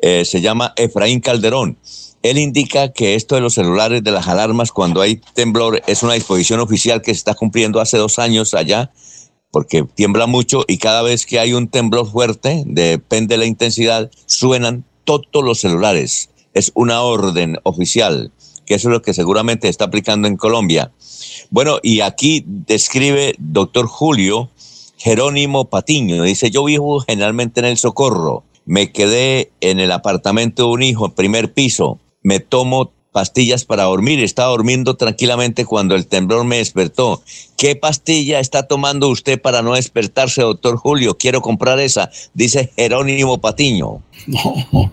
eh, 0.00 0.24
se 0.24 0.40
llama 0.40 0.74
Efraín 0.76 1.20
Calderón. 1.20 1.78
Él 2.22 2.38
indica 2.38 2.92
que 2.92 3.14
esto 3.14 3.34
de 3.34 3.40
los 3.40 3.54
celulares, 3.54 4.04
de 4.04 4.12
las 4.12 4.28
alarmas, 4.28 4.70
cuando 4.70 5.00
hay 5.00 5.20
temblor, 5.34 5.82
es 5.86 6.02
una 6.02 6.14
disposición 6.14 6.60
oficial 6.60 7.02
que 7.02 7.12
se 7.12 7.18
está 7.18 7.34
cumpliendo 7.34 7.80
hace 7.80 7.98
dos 7.98 8.18
años 8.18 8.54
allá, 8.54 8.92
porque 9.50 9.82
tiembla 9.82 10.26
mucho 10.26 10.64
y 10.68 10.78
cada 10.78 11.02
vez 11.02 11.26
que 11.26 11.40
hay 11.40 11.52
un 11.52 11.68
temblor 11.68 12.10
fuerte, 12.10 12.62
depende 12.66 13.34
de 13.34 13.38
la 13.38 13.46
intensidad, 13.46 14.10
suenan 14.26 14.84
todos 15.04 15.44
los 15.44 15.60
celulares. 15.60 16.30
Es 16.54 16.70
una 16.74 17.02
orden 17.02 17.58
oficial, 17.64 18.30
que 18.66 18.74
eso 18.74 18.88
es 18.88 18.92
lo 18.92 19.02
que 19.02 19.14
seguramente 19.14 19.68
está 19.68 19.86
aplicando 19.86 20.28
en 20.28 20.36
Colombia. 20.36 20.92
Bueno, 21.50 21.78
y 21.82 22.00
aquí 22.00 22.44
describe 22.46 23.34
doctor 23.38 23.86
Julio 23.86 24.50
Jerónimo 24.96 25.64
Patiño. 25.64 26.22
Dice, 26.22 26.50
yo 26.50 26.64
vivo 26.64 27.00
generalmente 27.00 27.60
en 27.60 27.66
el 27.66 27.76
Socorro. 27.76 28.44
Me 28.64 28.92
quedé 28.92 29.50
en 29.60 29.80
el 29.80 29.90
apartamento 29.90 30.62
de 30.62 30.68
un 30.68 30.82
hijo, 30.84 31.08
primer 31.10 31.52
piso. 31.52 31.98
Me 32.22 32.40
tomo 32.40 32.92
pastillas 33.12 33.64
para 33.64 33.84
dormir. 33.84 34.20
Estaba 34.20 34.50
durmiendo 34.50 34.94
tranquilamente 34.94 35.64
cuando 35.64 35.94
el 35.94 36.06
temblor 36.06 36.44
me 36.44 36.56
despertó. 36.56 37.22
¿Qué 37.58 37.76
pastilla 37.76 38.40
está 38.40 38.66
tomando 38.66 39.08
usted 39.08 39.40
para 39.40 39.62
no 39.62 39.74
despertarse, 39.74 40.42
doctor 40.42 40.76
Julio? 40.76 41.16
Quiero 41.18 41.40
comprar 41.40 41.78
esa, 41.78 42.10
dice 42.34 42.70
Jerónimo 42.76 43.40
Patiño. 43.40 44.02
No, 44.26 44.90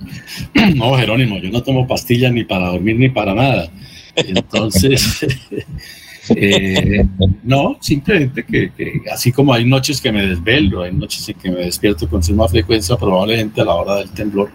no, 0.76 0.98
Jerónimo, 0.98 1.38
yo 1.38 1.50
no 1.50 1.64
tomo 1.64 1.88
pastillas 1.88 2.34
ni 2.34 2.44
para 2.44 2.68
dormir 2.68 2.98
ni 2.98 3.10
para 3.10 3.34
nada. 3.34 3.72
Entonces, 4.16 5.26
Eh, 6.36 7.06
no, 7.44 7.78
simplemente 7.82 8.46
que, 8.46 8.72
así 9.12 9.32
como 9.32 9.54
hay 9.54 9.66
noches 9.66 10.00
que 10.00 10.12
me 10.12 10.26
desvelo, 10.26 10.84
hay 10.84 10.94
noches 10.94 11.28
en 11.30 11.36
que 11.36 11.50
me 11.50 11.62
despierto 11.62 12.08
con 12.08 12.24
suma 12.24 12.48
frecuencia, 12.48 12.96
probablemente 12.98 13.62
a 13.62 13.66
la 13.66 13.76
hora 13.76 13.96
del 13.96 14.12
temblor 14.12 14.52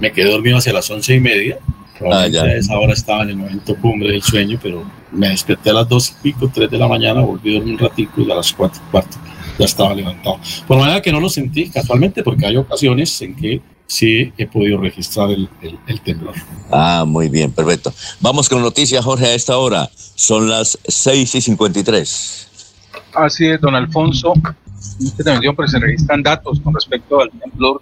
me 0.00 0.12
quedé 0.12 0.30
dormido 0.30 0.58
hacia 0.58 0.72
las 0.72 0.90
once 0.90 1.14
y 1.14 1.20
media. 1.20 1.58
Probablemente 1.98 2.38
ah, 2.38 2.44
a 2.44 2.56
esa 2.56 2.78
hora 2.78 2.92
estaba 2.92 3.22
en 3.22 3.30
el 3.30 3.36
momento 3.36 3.76
cumbre 3.76 4.10
del 4.10 4.22
sueño, 4.22 4.58
pero 4.62 4.84
me 5.12 5.28
desperté 5.28 5.70
a 5.70 5.74
las 5.74 5.88
dos 5.88 6.10
y 6.10 6.22
pico, 6.22 6.50
tres 6.52 6.70
de 6.70 6.78
la 6.78 6.88
mañana, 6.88 7.20
volví 7.20 7.54
a 7.54 7.58
dormir 7.58 7.74
un 7.74 7.78
ratico 7.78 8.20
y 8.20 8.30
a 8.30 8.34
las 8.34 8.52
cuatro 8.52 8.80
y 8.86 8.90
cuarto 8.90 9.16
ya 9.58 9.64
estaba 9.64 9.94
levantado. 9.94 10.38
Por 10.66 10.78
manera 10.78 11.00
que 11.00 11.12
no 11.12 11.20
lo 11.20 11.28
sentí 11.28 11.68
casualmente, 11.68 12.22
porque 12.22 12.46
hay 12.46 12.56
ocasiones 12.56 13.20
en 13.22 13.36
que 13.36 13.60
sí 13.86 14.32
he 14.36 14.46
podido 14.46 14.78
registrar 14.78 15.30
el, 15.30 15.48
temblor. 16.04 16.34
Ah, 16.70 17.04
muy 17.06 17.28
bien, 17.28 17.52
perfecto. 17.52 17.92
Vamos 18.20 18.48
con 18.48 18.62
noticias, 18.62 19.04
Jorge, 19.04 19.26
a 19.26 19.34
esta 19.34 19.56
hora. 19.58 19.88
Son 19.94 20.48
las 20.48 20.78
6 20.86 21.34
y 21.34 21.40
53. 21.40 22.48
Así 23.14 23.46
es, 23.46 23.60
don 23.60 23.74
Alfonso. 23.74 24.32
Esta 25.00 25.30
dimensión 25.30 25.56
pues, 25.56 25.70
se 25.70 25.78
registran 25.78 26.22
datos 26.22 26.60
con 26.60 26.74
respecto 26.74 27.20
al 27.20 27.30
temblor 27.30 27.80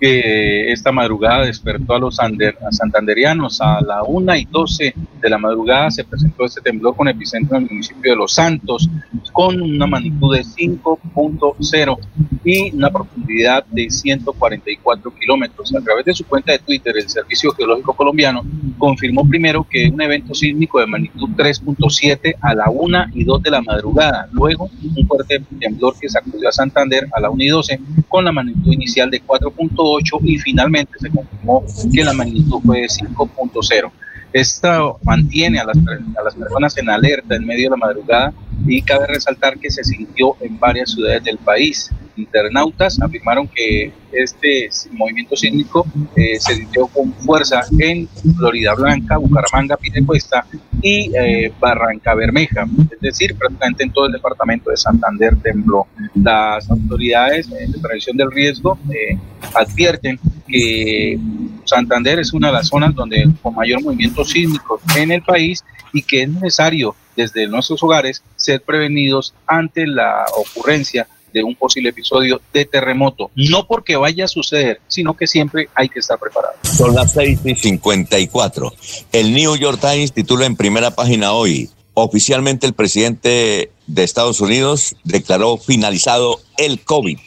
que 0.00 0.72
esta 0.72 0.92
madrugada 0.92 1.46
despertó 1.46 1.94
a 1.94 1.98
los 1.98 2.16
santanderianos. 2.16 3.60
A 3.60 3.80
la 3.80 4.02
1 4.02 4.36
y 4.36 4.44
12 4.44 4.94
de 5.20 5.30
la 5.30 5.38
madrugada 5.38 5.90
se 5.90 6.04
presentó 6.04 6.44
este 6.44 6.60
temblor 6.60 6.96
con 6.96 7.08
epicentro 7.08 7.56
en 7.56 7.64
el 7.64 7.70
municipio 7.70 8.12
de 8.12 8.16
Los 8.16 8.34
Santos, 8.34 8.88
con 9.32 9.60
una 9.60 9.86
magnitud 9.86 10.36
de 10.36 10.42
5.0 10.42 11.98
y 12.44 12.74
una 12.74 12.90
profundidad 12.90 13.64
de 13.66 13.90
144 13.90 15.14
kilómetros. 15.14 15.74
A 15.74 15.80
través 15.80 16.04
de 16.04 16.14
su 16.14 16.24
cuenta 16.24 16.52
de 16.52 16.60
Twitter, 16.60 16.94
el 16.96 17.08
Servicio 17.08 17.52
Geológico 17.52 17.94
Colombiano 17.94 18.44
confirmó 18.78 19.28
primero 19.28 19.66
que 19.68 19.88
un 19.88 20.00
evento 20.00 20.34
sísmico 20.34 20.78
de 20.78 20.86
magnitud 20.86 21.30
3.7 21.36 22.36
a 22.40 22.54
la 22.54 22.70
1 22.70 23.06
y 23.14 23.24
2 23.24 23.42
de 23.42 23.50
la 23.50 23.62
madrugada. 23.62 24.28
Luego, 24.30 24.70
un 24.96 25.06
fuerte 25.06 25.42
temblor 25.58 25.94
que 25.98 26.08
sacudió 26.08 26.48
a 26.48 26.52
Santander 26.52 27.08
a 27.12 27.20
la 27.20 27.30
1 27.30 27.42
y 27.42 27.48
12 27.48 27.80
con 28.08 28.24
la 28.24 28.32
magnitud 28.32 28.72
inicial 28.72 29.10
de 29.10 29.22
4.2 29.22 29.87
y 30.22 30.38
finalmente 30.38 30.92
se 30.98 31.10
confirmó 31.10 31.64
que 31.92 32.04
la 32.04 32.12
magnitud 32.12 32.60
fue 32.64 32.80
de 32.80 32.86
5.0. 32.86 33.90
Esto 34.32 34.98
mantiene 35.04 35.58
a 35.58 35.64
las, 35.64 35.76
a 35.78 36.22
las 36.22 36.34
personas 36.34 36.76
en 36.76 36.90
alerta 36.90 37.34
en 37.34 37.46
medio 37.46 37.64
de 37.64 37.70
la 37.70 37.76
madrugada 37.76 38.32
y 38.66 38.82
cabe 38.82 39.06
resaltar 39.06 39.58
que 39.58 39.70
se 39.70 39.84
sintió 39.84 40.36
en 40.40 40.58
varias 40.58 40.92
ciudades 40.92 41.24
del 41.24 41.38
país. 41.38 41.90
Internautas 42.16 43.00
afirmaron 43.00 43.46
que 43.46 43.92
este 44.10 44.68
movimiento 44.90 45.36
sísmico 45.36 45.86
eh, 46.16 46.38
se 46.40 46.56
sintió 46.56 46.88
con 46.88 47.12
fuerza 47.12 47.60
en 47.78 48.08
Florida 48.36 48.74
Blanca, 48.74 49.18
Bucaramanga, 49.18 49.76
Piedecuesta 49.76 50.44
y 50.82 51.12
eh, 51.16 51.52
Barranca 51.60 52.14
Bermeja, 52.14 52.66
es 52.90 53.00
decir, 53.00 53.36
prácticamente 53.36 53.84
en 53.84 53.92
todo 53.92 54.06
el 54.06 54.12
departamento 54.12 54.70
de 54.70 54.76
Santander 54.76 55.36
tembló. 55.36 55.86
Las 56.14 56.68
autoridades 56.70 57.48
de 57.50 57.78
prevención 57.80 58.16
del 58.16 58.32
riesgo 58.32 58.78
eh, 58.90 59.16
advierten 59.54 60.18
que 60.48 61.18
Santander 61.64 62.18
es 62.18 62.32
una 62.32 62.48
de 62.48 62.54
las 62.54 62.68
zonas 62.68 62.94
donde 62.94 63.28
con 63.42 63.54
mayor 63.54 63.82
movimiento 63.82 64.24
sísmico 64.24 64.80
en 64.96 65.12
el 65.12 65.22
país 65.22 65.64
y 65.92 66.02
que 66.02 66.22
es 66.22 66.28
necesario 66.28 66.94
desde 67.18 67.48
nuestros 67.48 67.82
hogares 67.82 68.22
ser 68.36 68.62
prevenidos 68.62 69.34
ante 69.44 69.88
la 69.88 70.24
ocurrencia 70.36 71.08
de 71.34 71.42
un 71.42 71.56
posible 71.56 71.88
episodio 71.88 72.40
de 72.52 72.64
terremoto. 72.64 73.32
No 73.34 73.66
porque 73.66 73.96
vaya 73.96 74.26
a 74.26 74.28
suceder, 74.28 74.80
sino 74.86 75.16
que 75.16 75.26
siempre 75.26 75.68
hay 75.74 75.88
que 75.88 75.98
estar 75.98 76.16
preparado. 76.16 76.54
Son 76.62 76.94
las 76.94 77.12
6 77.12 77.40
y 77.44 77.54
54. 77.56 78.72
El 79.10 79.34
New 79.34 79.56
York 79.56 79.80
Times 79.80 80.12
titula 80.12 80.46
en 80.46 80.54
primera 80.54 80.92
página 80.92 81.32
hoy. 81.32 81.68
Oficialmente 81.94 82.68
el 82.68 82.74
presidente 82.74 83.72
de 83.88 84.04
Estados 84.04 84.40
Unidos 84.40 84.94
declaró 85.02 85.56
finalizado 85.56 86.40
el 86.56 86.80
COVID 86.80 87.18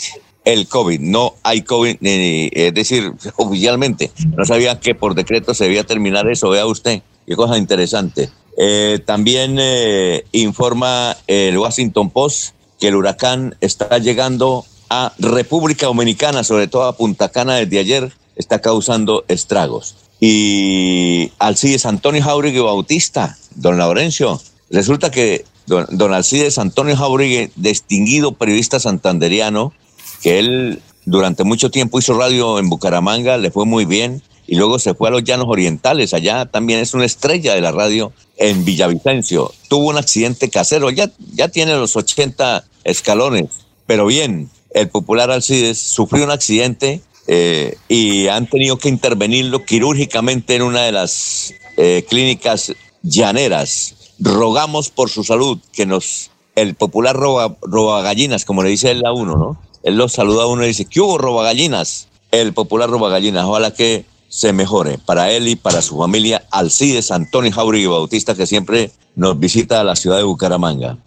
el 0.44 0.68
COVID. 0.68 1.00
No 1.00 1.36
hay 1.44 1.62
COVID, 1.62 1.98
es 2.02 2.74
decir, 2.74 3.12
oficialmente. 3.36 4.12
No 4.36 4.44
sabía 4.44 4.80
que 4.80 4.96
por 4.96 5.14
decreto 5.14 5.54
se 5.54 5.66
debía 5.66 5.84
terminar 5.84 6.28
eso. 6.30 6.50
Vea 6.50 6.66
usted, 6.66 7.02
qué 7.28 7.36
cosa 7.36 7.58
interesante. 7.58 8.30
Eh, 8.64 9.00
también 9.04 9.58
eh, 9.60 10.24
informa 10.34 11.18
el 11.26 11.58
Washington 11.58 12.12
Post 12.12 12.54
que 12.80 12.90
el 12.90 12.96
huracán 12.96 13.56
está 13.60 13.98
llegando 13.98 14.66
a 14.88 15.14
República 15.18 15.88
Dominicana, 15.88 16.44
sobre 16.44 16.68
todo 16.68 16.84
a 16.84 16.96
Punta 16.96 17.30
Cana 17.30 17.56
desde 17.56 17.80
ayer, 17.80 18.14
está 18.36 18.62
causando 18.62 19.26
estragos. 19.30 19.96
Y 20.20 21.32
Alcides 21.40 21.88
Antonio 21.88 22.22
Jauregui 22.22 22.60
Bautista, 22.60 23.36
don 23.56 23.80
Laurencio, 23.80 24.40
resulta 24.70 25.10
que 25.10 25.44
don, 25.66 25.88
don 25.90 26.14
Alcides 26.14 26.60
Antonio 26.60 26.96
Jauregui, 26.96 27.50
distinguido 27.56 28.34
periodista 28.34 28.80
santanderiano, 28.80 29.74
que 30.22 30.38
él 30.38 30.84
durante 31.06 31.44
mucho 31.44 31.72
tiempo 31.72 31.98
hizo 31.98 32.14
radio 32.14 32.60
en 32.60 32.70
Bucaramanga, 32.70 33.38
le 33.38 33.50
fue 33.50 33.66
muy 33.66 33.86
bien, 33.86 34.22
y 34.48 34.56
luego 34.56 34.80
se 34.80 34.94
fue 34.94 35.10
a 35.10 35.12
los 35.12 35.24
Llanos 35.24 35.48
Orientales, 35.50 36.14
allá 36.14 36.46
también 36.46 36.80
es 36.80 36.94
una 36.94 37.06
estrella 37.06 37.54
de 37.54 37.62
la 37.62 37.72
radio 37.72 38.12
en 38.38 38.66
Villavicencio. 38.66 39.54
Tuvo 39.68 39.90
un 39.90 39.98
accidente 39.98 40.50
casero, 40.50 40.90
ya, 40.90 41.12
ya 41.34 41.48
tiene 41.48 41.76
los 41.76 41.96
80 41.96 42.66
escalones, 42.84 43.50
pero 43.86 44.06
bien, 44.06 44.50
el 44.74 44.90
popular 44.90 45.32
Alcides 45.32 45.80
sufrió 45.80 46.24
un 46.24 46.32
accidente 46.32 47.02
eh, 47.28 47.78
y 47.88 48.28
han 48.28 48.48
tenido 48.48 48.78
que 48.78 48.90
intervenirlo 48.90 49.66
quirúrgicamente 49.66 50.56
en 50.56 50.64
una 50.64 50.84
de 50.84 50.92
las 50.92 51.54
eh, 51.78 52.06
clínicas 52.10 52.74
llaneras. 53.04 54.14
Rogamos 54.20 54.90
por 54.90 55.10
su 55.10 55.24
salud 55.24 55.60
que 55.74 55.86
nos, 55.86 56.32
el 56.56 56.76
popular 56.76 57.16
roba, 57.16 57.58
roba 57.62 58.02
gallinas, 58.02 58.46
como 58.46 58.64
le 58.64 58.70
dice 58.70 58.92
él 58.92 59.06
a 59.06 59.14
uno, 59.14 59.36
¿no? 59.36 59.62
Él 59.84 59.98
lo 59.98 60.10
saluda 60.10 60.44
a 60.44 60.48
uno 60.48 60.64
y 60.64 60.68
dice, 60.68 60.86
¿qué 60.86 61.02
hubo 61.02 61.18
roba 61.18 61.44
gallinas? 61.44 62.08
El 62.32 62.54
popular 62.54 62.90
roba 62.90 63.10
gallinas, 63.10 63.46
ojalá 63.46 63.74
que 63.74 64.06
se 64.32 64.54
mejore 64.54 64.98
para 64.98 65.30
él 65.30 65.50
y 65.50 65.58
para 65.58 65.82
su 65.82 65.98
familia, 65.98 66.46
Alcides 66.52 67.12
Antonio 67.12 67.52
Jauregui 67.52 67.88
Bautista, 67.88 68.34
que 68.34 68.48
siempre 68.48 68.90
nos 69.14 69.38
visita 69.38 69.82
a 69.82 69.84
la 69.84 69.98
ciudad 69.98 70.16
de 70.16 70.24
Bucaramanga. 70.24 70.98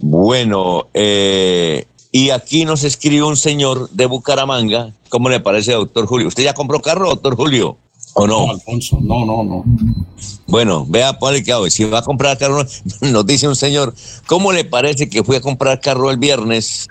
Bueno, 0.00 0.88
eh, 0.94 1.84
y 2.10 2.30
aquí 2.30 2.64
nos 2.64 2.82
escribe 2.82 3.24
un 3.24 3.36
señor 3.36 3.90
de 3.90 4.06
Bucaramanga. 4.06 4.94
¿Cómo 5.10 5.28
le 5.28 5.38
parece, 5.40 5.72
doctor 5.72 6.06
Julio? 6.06 6.28
¿Usted 6.28 6.44
ya 6.44 6.54
compró 6.54 6.80
carro, 6.80 7.10
doctor 7.10 7.36
Julio? 7.36 7.76
¿O 8.14 8.26
no? 8.26 8.50
Alfonso, 8.50 8.98
no, 9.02 9.26
no, 9.26 9.44
no. 9.44 9.64
Bueno, 10.46 10.86
vea, 10.88 11.18
ponle 11.18 11.44
que 11.44 11.52
si 11.70 11.84
va 11.84 11.98
a 11.98 12.02
comprar 12.02 12.38
carro, 12.38 12.64
nos 13.02 13.26
dice 13.26 13.48
un 13.48 13.56
señor, 13.56 13.94
¿cómo 14.26 14.50
le 14.50 14.64
parece 14.64 15.10
que 15.10 15.22
fui 15.22 15.36
a 15.36 15.42
comprar 15.42 15.78
carro 15.82 16.10
el 16.10 16.16
viernes 16.16 16.88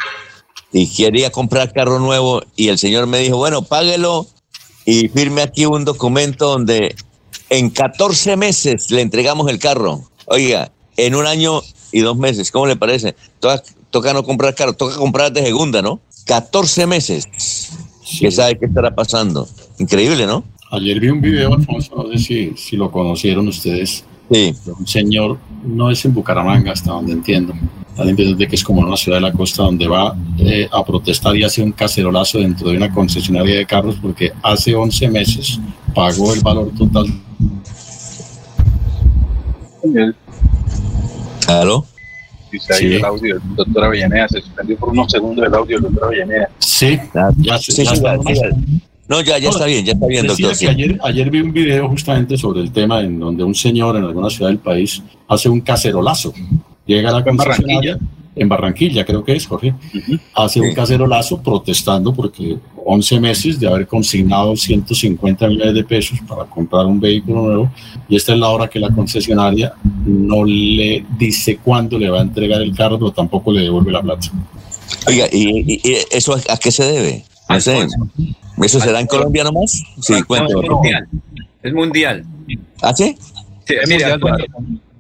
y 0.72 0.86
quería 0.88 1.32
comprar 1.32 1.74
carro 1.74 1.98
nuevo 1.98 2.44
y 2.56 2.68
el 2.68 2.78
señor 2.78 3.08
me 3.08 3.18
dijo, 3.18 3.38
bueno, 3.38 3.64
páguelo 3.64 4.28
y 4.86 5.08
firme 5.10 5.42
aquí 5.42 5.66
un 5.66 5.86
documento 5.86 6.48
donde 6.50 6.96
en 7.50 7.70
14 7.70 8.38
meses 8.38 8.92
le 8.92 9.02
entregamos 9.02 9.50
el 9.50 9.60
carro. 9.60 10.02
Oiga, 10.26 10.72
en 10.98 11.16
un 11.16 11.26
año 11.28 11.62
y 11.92 12.00
dos 12.00 12.18
meses, 12.18 12.52
¿cómo 12.52 12.66
le 12.66 12.76
parece? 12.76 13.16
Toca, 13.40 13.62
toca 13.90 14.14
no 14.14 14.24
comprar 14.24 14.56
carro, 14.56 14.74
toca 14.74 14.96
comprar 14.96 15.32
de 15.32 15.44
segunda, 15.44 15.82
¿no? 15.82 16.00
14 16.26 16.88
meses. 16.88 17.28
¿Qué 18.20 18.32
sabe 18.32 18.58
qué 18.58 18.66
estará 18.66 18.94
pasando? 18.94 19.48
Increíble, 19.80 20.26
¿no? 20.26 20.44
Ayer 20.72 21.00
vi 21.00 21.10
un 21.10 21.22
video, 21.22 21.54
Alfonso, 21.54 21.96
no 21.96 22.10
sé 22.12 22.18
si, 22.18 22.54
si 22.56 22.78
lo 22.78 22.92
conocieron 22.92 23.48
ustedes. 23.48 24.06
Sí. 24.32 24.56
Un 24.80 24.88
señor, 24.88 25.38
no 25.66 25.92
es 25.92 26.06
en 26.06 26.14
Bucaramanga, 26.14 26.72
hasta 26.72 26.92
donde 26.92 27.12
entiendo. 27.12 27.54
También 27.96 28.38
de 28.38 28.48
que 28.48 28.56
es 28.56 28.64
como 28.64 28.80
una 28.80 28.96
ciudad 28.96 29.18
de 29.18 29.22
la 29.22 29.34
costa 29.34 29.64
donde 29.64 29.86
va 29.88 30.16
eh, 30.40 30.70
a 30.72 30.86
protestar 30.86 31.36
y 31.36 31.44
hace 31.44 31.62
un 31.62 31.74
cacerolazo 31.74 32.40
dentro 32.40 32.70
de 32.70 32.78
una 32.78 32.94
concesionaria 32.94 33.58
de 33.58 33.66
carros 33.66 33.98
porque 34.02 34.32
hace 34.42 34.74
11 34.74 35.10
meses 35.10 35.60
pagó 35.94 36.34
el 36.34 36.40
valor 36.40 36.72
total. 36.78 37.08
¿Aló? 41.48 41.86
Ahí 42.70 42.96
el 42.96 43.06
audio 43.06 43.36
del 43.40 43.56
doctor 43.56 43.84
Avellaneda, 43.84 44.28
se 44.30 44.42
suspendió 44.42 44.78
por 44.78 44.90
unos 44.90 45.12
segundos 45.12 45.46
el 45.46 45.54
audio 45.54 45.78
del 45.78 45.92
doctor 45.92 46.06
Avellaneda. 46.06 46.50
Sí, 46.60 47.00
ya, 47.38 47.58
Sí, 47.58 47.72
sí, 47.72 47.84
ya, 47.84 47.94
ya. 47.94 48.50
No, 49.08 49.20
ya, 49.22 49.38
ya 49.40 49.50
está 49.50 49.66
bien, 49.66 49.86
ya 49.86 49.94
está 49.94 50.08
bien, 50.08 50.26
Decía 50.28 50.48
doctor. 50.48 50.60
que 50.68 50.72
ayer, 50.84 51.00
ayer 51.04 51.30
vi 51.30 51.42
un 51.42 51.52
video 51.52 51.90
justamente 51.90 52.38
sobre 52.38 52.62
el 52.62 52.72
tema 52.72 53.02
en 53.02 53.20
donde 53.20 53.44
un 53.44 53.54
señor 53.56 53.98
en 53.98 54.06
alguna 54.06 54.30
ciudad 54.30 54.50
del 54.50 54.60
país 54.60 55.02
hace 55.28 55.50
un 55.50 55.60
cacerolazo. 55.62 56.34
Llega 56.86 57.10
a 57.10 57.14
la 57.14 57.24
concesionaria, 57.24 57.98
en 58.36 58.48
Barranquilla 58.48 59.04
creo 59.06 59.24
que 59.24 59.34
es, 59.34 59.46
Jorge, 59.46 59.74
hace 60.34 60.62
un 60.62 60.74
cacerolazo 60.74 61.42
protestando 61.42 62.14
porque 62.14 62.58
11 62.86 63.20
meses 63.20 63.60
de 63.60 63.68
haber 63.68 63.86
consignado 63.86 64.56
150 64.56 65.48
millones 65.50 65.74
de 65.76 65.84
pesos 65.84 66.18
para 66.28 66.46
comprar 66.46 66.86
un 66.86 67.00
vehículo 67.00 67.42
nuevo 67.44 67.72
y 68.10 68.16
esta 68.16 68.34
es 68.34 68.40
la 68.40 68.50
hora 68.50 68.70
que 68.70 68.80
la 68.80 68.90
concesionaria 68.90 69.74
no 70.06 70.44
le 70.46 71.06
dice 71.18 71.58
cuándo 71.58 72.00
le 72.00 72.10
va 72.10 72.20
a 72.20 72.24
entregar 72.24 72.62
el 72.62 72.74
carro, 72.76 72.98
pero 72.98 73.12
tampoco 73.12 73.52
le 73.52 73.62
devuelve 73.62 73.92
la 73.92 74.02
plata. 74.02 74.32
Oiga, 75.08 75.28
¿y, 75.32 75.74
y- 75.74 75.82
y 75.84 75.96
eso 76.12 76.34
a 76.50 76.58
qué 76.58 76.72
se 76.72 76.84
debe? 76.86 77.26
No 77.54 77.62
sé. 77.62 77.88
¿Eso 78.64 78.80
será 78.80 79.00
en 79.00 79.08
Colombia 79.08 79.44
nomás? 79.44 79.84
Sí, 80.02 80.22
cuéntame. 80.24 80.62
es 80.64 80.70
mundial. 80.70 81.08
Es 81.64 81.74
mundial. 81.74 82.26
¿Ah, 82.82 82.94
sí? 82.96 83.18
Sí, 83.66 83.76
mira, 83.88 84.20
cuando- 84.20 84.46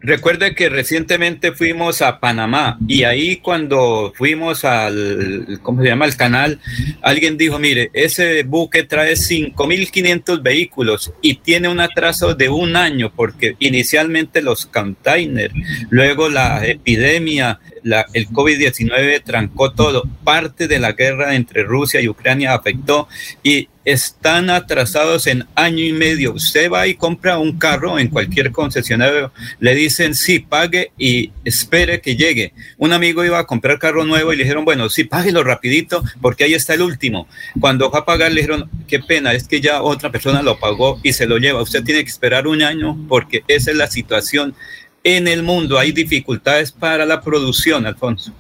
recuerde 0.02 0.56
que 0.56 0.70
recientemente 0.70 1.52
fuimos 1.52 2.02
a 2.02 2.20
Panamá 2.20 2.78
y 2.88 3.04
ahí 3.04 3.38
cuando 3.38 4.12
fuimos 4.16 4.66
al, 4.66 5.60
¿cómo 5.62 5.82
se 5.82 5.88
llama? 5.88 6.06
El 6.06 6.16
canal, 6.16 6.60
alguien 7.02 7.38
dijo, 7.38 7.60
mire, 7.60 7.92
ese 7.94 8.44
buque 8.44 8.84
trae 8.84 9.14
5.500 9.14 10.42
vehículos 10.42 11.14
y 11.22 11.36
tiene 11.36 11.70
un 11.70 11.80
atraso 11.80 12.34
de 12.34 12.50
un 12.50 12.76
año 12.76 13.12
porque 13.16 13.56
inicialmente 13.60 14.42
los 14.42 14.66
containers, 14.66 15.54
luego 15.90 16.30
la 16.30 16.66
epidemia, 16.66 17.60
la, 17.84 18.06
el 18.14 18.28
COVID-19 18.28 19.24
trancó 19.24 19.72
todo, 19.72 20.04
parte 20.24 20.68
de 20.68 20.80
la 20.80 20.94
guerra 20.94 21.36
entre 21.36 21.64
Rusia 21.64 22.02
y 22.02 22.08
Ucrania 22.08 22.54
afectó 22.54 23.08
y 23.44 23.68
están 23.86 24.50
atrasados 24.50 25.28
en 25.28 25.46
año 25.56 25.84
y 25.84 25.94
medio. 25.94 26.34
Usted 26.34 26.72
va 26.72 26.88
y 26.88 26.96
compra 26.96 27.40
un 27.40 27.58
carro 27.58 27.98
en 28.00 28.10
cualquier 28.10 28.52
concesionario, 28.52 29.32
le 29.60 29.76
dicen 29.76 30.16
sí, 30.16 30.40
pague 30.40 30.92
y 30.98 31.32
espere 31.44 32.02
que 32.02 32.16
llegue. 32.16 32.54
Un 32.78 32.94
amigo 32.94 33.26
iba 33.26 33.40
a 33.40 33.48
comprar 33.48 33.80
carro 33.80 34.06
nuevo 34.06 34.32
y 34.34 34.38
le 34.38 34.44
dijeron, 34.44 34.66
bueno, 34.66 34.90
sí, 34.90 35.04
páguelo 35.04 35.44
rapidito 35.44 36.04
porque 36.22 36.44
ahí 36.44 36.54
está 36.54 36.74
el 36.74 36.82
último. 36.82 37.28
Cuando 37.60 37.90
fue 37.90 38.00
a 38.00 38.06
pagar 38.06 38.32
le 38.32 38.42
dijeron, 38.42 38.70
qué 38.88 39.00
pena, 39.00 39.34
es 39.34 39.48
que 39.48 39.62
ya 39.62 39.82
otra 39.82 40.12
persona 40.12 40.42
lo 40.42 40.60
pagó 40.60 41.00
y 41.04 41.14
se 41.14 41.26
lo 41.26 41.38
lleva. 41.38 41.62
Usted 41.62 41.84
tiene 41.84 42.04
que 42.04 42.10
esperar 42.10 42.48
un 42.48 42.62
año 42.62 42.98
porque 43.08 43.44
esa 43.48 43.72
es 43.72 43.78
la 43.78 43.88
situación. 43.88 44.56
En 45.04 45.28
el 45.28 45.42
mundo 45.42 45.80
hay 45.80 45.92
dificultades 45.92 46.72
para 46.72 47.08
la 47.08 47.22
producción, 47.22 47.88
Alfonso. 47.88 48.32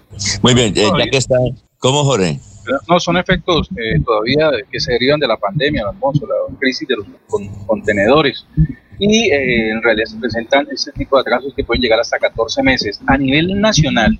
Muy 0.43 0.53
bien, 0.53 0.73
eh, 0.77 0.87
ya 0.97 1.09
que 1.09 1.17
está. 1.17 1.37
¿Cómo, 1.79 2.03
Jorge? 2.03 2.39
No, 2.87 2.99
son 2.99 3.17
efectos 3.17 3.69
eh, 3.77 3.99
todavía 4.05 4.49
que 4.71 4.79
se 4.79 4.93
derivan 4.93 5.19
de 5.19 5.27
la 5.27 5.37
pandemia, 5.37 5.83
la 5.83 5.93
crisis 6.59 6.87
de 6.87 6.95
los 6.97 7.05
con- 7.27 7.47
contenedores. 7.65 8.45
Y 8.99 9.31
eh, 9.31 9.69
en 9.71 9.81
realidad 9.81 10.05
se 10.05 10.17
presentan 10.17 10.67
este 10.71 10.91
tipo 10.91 11.15
de 11.17 11.21
atrasos 11.21 11.53
que 11.55 11.63
pueden 11.63 11.81
llegar 11.81 11.99
hasta 11.99 12.19
14 12.19 12.61
meses. 12.61 13.01
A 13.07 13.17
nivel 13.17 13.59
nacional, 13.59 14.19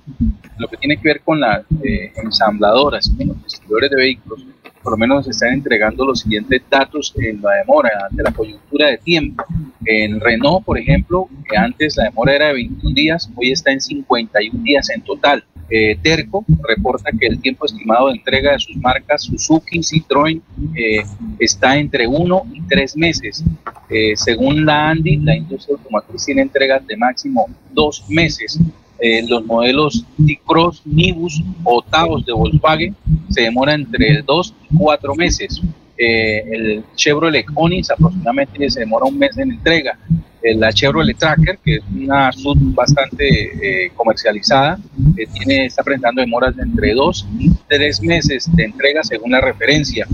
lo 0.58 0.66
que 0.68 0.76
tiene 0.76 0.96
que 0.96 1.02
ver 1.08 1.20
con 1.20 1.38
las 1.40 1.62
eh, 1.84 2.12
ensambladoras, 2.16 3.10
con 3.16 3.28
los 3.28 3.42
distribuidores 3.44 3.90
de 3.90 3.96
vehículos, 3.96 4.44
por 4.82 4.92
lo 4.94 4.96
menos 4.96 5.24
se 5.24 5.30
están 5.30 5.52
entregando 5.52 6.04
los 6.04 6.20
siguientes 6.20 6.62
datos 6.68 7.14
en 7.16 7.40
la 7.40 7.52
demora 7.58 7.90
de 8.10 8.22
la 8.24 8.32
coyuntura 8.32 8.88
de 8.88 8.98
tiempo. 8.98 9.44
En 9.84 10.18
Renault, 10.20 10.64
por 10.64 10.76
ejemplo, 10.76 11.28
que 11.48 11.56
antes 11.56 11.96
la 11.96 12.04
demora 12.04 12.34
era 12.34 12.46
de 12.48 12.54
21 12.54 12.92
días, 12.94 13.30
hoy 13.36 13.52
está 13.52 13.70
en 13.70 13.80
51 13.80 14.64
días 14.64 14.90
en 14.90 15.02
total. 15.02 15.44
Eh, 15.74 15.96
Terco 16.02 16.44
reporta 16.68 17.10
que 17.18 17.26
el 17.26 17.40
tiempo 17.40 17.64
estimado 17.64 18.08
de 18.08 18.16
entrega 18.16 18.52
de 18.52 18.58
sus 18.58 18.76
marcas 18.76 19.22
Suzuki, 19.22 19.78
Citroën, 19.78 20.38
eh, 20.76 21.02
está 21.38 21.78
entre 21.78 22.06
1 22.06 22.42
y 22.52 22.60
3 22.68 22.94
meses. 22.94 23.42
Eh, 23.88 24.12
según 24.14 24.66
la 24.66 24.90
ANDI, 24.90 25.16
la 25.16 25.34
industria 25.34 25.78
automotriz 25.78 26.26
tiene 26.26 26.42
entregas 26.42 26.86
de 26.86 26.94
máximo 26.94 27.46
2 27.72 28.04
meses. 28.10 28.60
Los 29.26 29.44
modelos 29.46 30.04
T-Cross, 30.24 30.82
Nibus 30.84 31.42
o 31.64 31.82
Taos 31.82 32.24
de 32.24 32.32
Volkswagen 32.32 32.94
se 33.30 33.40
demora 33.40 33.74
entre 33.74 34.22
2 34.22 34.54
y 34.70 34.76
4 34.76 35.14
meses. 35.16 35.60
Eh, 35.96 36.44
el 36.50 36.84
Chevrolet 36.96 37.46
Onix 37.54 37.90
aproximadamente 37.90 38.70
se 38.70 38.80
demora 38.80 39.06
un 39.06 39.18
mes 39.18 39.36
en 39.38 39.52
entrega. 39.52 39.98
Eh, 40.42 40.56
la 40.56 40.72
Chevrolet 40.72 41.16
Tracker, 41.16 41.58
que 41.64 41.76
es 41.76 41.82
una 41.94 42.32
sub 42.32 42.58
bastante 42.74 43.86
eh, 43.86 43.92
comercializada, 43.94 44.76
eh, 45.16 45.26
tiene, 45.32 45.66
está 45.66 45.84
presentando 45.84 46.20
demoras 46.20 46.56
de 46.56 46.64
entre 46.64 46.94
2 46.94 47.28
y 47.38 47.50
3 47.68 48.02
meses 48.02 48.50
de 48.56 48.64
entrega 48.64 49.04
según 49.04 49.30
la 49.30 49.40
referencia. 49.40 50.06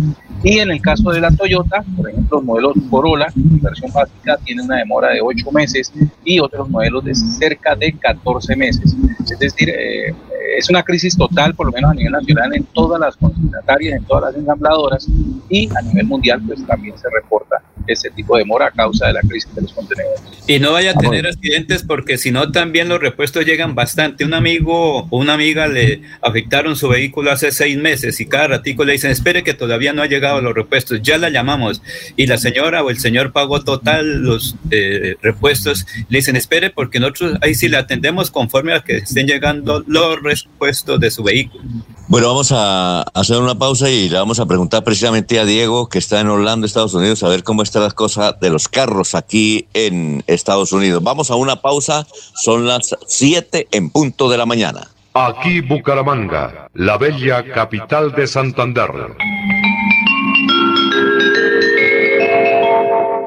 Y 0.42 0.58
en 0.58 0.70
el 0.70 0.82
caso 0.82 1.10
de 1.10 1.20
la 1.20 1.30
Toyota, 1.30 1.82
por 1.96 2.10
ejemplo, 2.10 2.38
los 2.38 2.44
modelos 2.44 2.74
Corolla, 2.90 3.28
versión 3.34 3.90
básica, 3.90 4.36
tiene 4.44 4.62
una 4.62 4.76
demora 4.76 5.12
de 5.14 5.20
8 5.22 5.50
meses 5.50 5.92
y 6.24 6.38
otros 6.40 6.68
modelos 6.68 7.04
de 7.04 7.14
cerca 7.14 7.74
de 7.74 7.92
14 7.92 8.54
meses. 8.54 8.94
Es 9.30 9.38
decir, 9.38 9.70
eh, 9.70 10.14
es 10.56 10.70
una 10.70 10.82
crisis 10.82 11.16
total, 11.16 11.54
por 11.54 11.66
lo 11.66 11.72
menos 11.72 11.90
a 11.90 11.94
nivel 11.94 12.12
nacional, 12.12 12.54
en 12.54 12.64
todas 12.64 13.00
las 13.00 13.16
consignatarias, 13.16 13.98
en 13.98 14.04
todas 14.04 14.32
las 14.32 14.40
ensambladoras 14.40 15.06
y 15.48 15.68
a 15.76 15.82
nivel 15.82 16.06
mundial, 16.06 16.42
pues 16.46 16.64
también 16.66 16.96
se 16.98 17.08
reporta 17.10 17.62
ese 17.86 18.10
tipo 18.10 18.36
de 18.36 18.42
demora 18.42 18.66
a 18.66 18.70
causa 18.70 19.06
de 19.06 19.14
la 19.14 19.20
crisis 19.20 19.54
de 19.54 19.62
los 19.62 19.72
contenedores. 19.72 20.20
Y 20.46 20.58
no 20.58 20.72
vaya 20.72 20.92
a 20.92 20.94
tener 20.94 21.26
accidentes 21.26 21.82
porque 21.82 22.16
si 22.16 22.30
no 22.30 22.50
también 22.52 22.88
los 22.88 23.00
repuestos 23.00 23.44
llegan 23.44 23.74
bastante. 23.74 24.24
Un 24.24 24.34
amigo 24.34 25.06
o 25.10 25.18
una 25.18 25.34
amiga 25.34 25.66
le 25.66 26.02
afectaron 26.22 26.76
su 26.76 26.88
vehículo 26.88 27.30
hace 27.30 27.50
seis 27.50 27.76
meses 27.76 28.20
y 28.20 28.26
cada 28.26 28.48
ratico 28.48 28.84
le 28.84 28.92
dicen, 28.92 29.10
espere 29.10 29.42
que 29.42 29.54
todavía 29.54 29.92
no 29.92 30.02
ha 30.02 30.06
llegado 30.06 30.40
los 30.40 30.54
repuestos, 30.54 31.02
ya 31.02 31.18
la 31.18 31.30
llamamos. 31.30 31.82
Y 32.16 32.26
la 32.26 32.38
señora 32.38 32.82
o 32.82 32.90
el 32.90 32.98
señor 32.98 33.32
pagó 33.32 33.62
total 33.62 34.22
los 34.22 34.56
eh, 34.70 35.16
repuestos, 35.22 35.86
le 36.08 36.18
dicen, 36.18 36.36
espere 36.36 36.70
porque 36.70 37.00
nosotros 37.00 37.38
ahí 37.42 37.54
sí 37.54 37.68
le 37.68 37.76
atendemos 37.76 38.30
conforme 38.30 38.74
a 38.74 38.80
que 38.80 38.98
estén 38.98 39.26
llegando 39.26 39.84
los 39.86 40.22
repuestos 40.44 41.00
de 41.00 41.10
su 41.10 41.22
vehículo. 41.22 41.62
Bueno, 42.08 42.28
vamos 42.28 42.52
a 42.52 43.02
hacer 43.02 43.38
una 43.38 43.58
pausa 43.58 43.90
y 43.90 44.08
le 44.08 44.16
vamos 44.16 44.40
a 44.40 44.46
preguntar 44.46 44.82
precisamente 44.82 45.38
a 45.38 45.44
Diego, 45.44 45.88
que 45.88 45.98
está 45.98 46.20
en 46.20 46.28
Orlando, 46.28 46.66
Estados 46.66 46.94
Unidos, 46.94 47.22
a 47.22 47.28
ver 47.28 47.42
cómo 47.42 47.62
está 47.62 47.80
la 47.80 47.90
cosa 47.90 48.32
de 48.32 48.50
los 48.50 48.68
carros 48.68 49.14
aquí 49.14 49.68
en 49.74 50.24
Estados 50.26 50.72
Unidos. 50.72 51.02
Vamos 51.02 51.30
a 51.30 51.34
una 51.34 51.56
pausa, 51.56 52.06
son 52.34 52.66
las 52.66 52.96
7 53.06 53.68
en 53.70 53.90
punto 53.90 54.30
de 54.30 54.38
la 54.38 54.46
mañana. 54.46 54.88
Aquí 55.14 55.60
Bucaramanga, 55.60 56.68
la 56.74 56.96
bella 56.96 57.44
capital 57.52 58.12
de 58.14 58.26
Santander. 58.26 58.90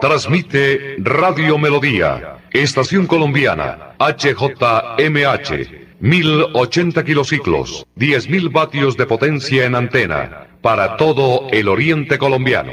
Transmite 0.01 0.95
Radio 0.97 1.59
Melodía, 1.59 2.37
Estación 2.51 3.05
Colombiana, 3.05 3.93
HJMH, 3.99 5.80
1080 6.01 7.03
kilociclos, 7.03 7.85
10.000 7.95 8.51
vatios 8.51 8.97
de 8.97 9.05
potencia 9.05 9.65
en 9.67 9.75
antena, 9.75 10.47
para 10.59 10.97
todo 10.97 11.47
el 11.51 11.67
oriente 11.67 12.17
colombiano. 12.17 12.71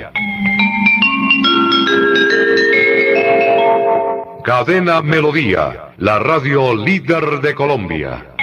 Cadena 4.42 5.02
Melodía, 5.02 5.92
la 5.98 6.18
radio 6.18 6.74
líder 6.74 7.42
de 7.42 7.54
Colombia. 7.54 8.34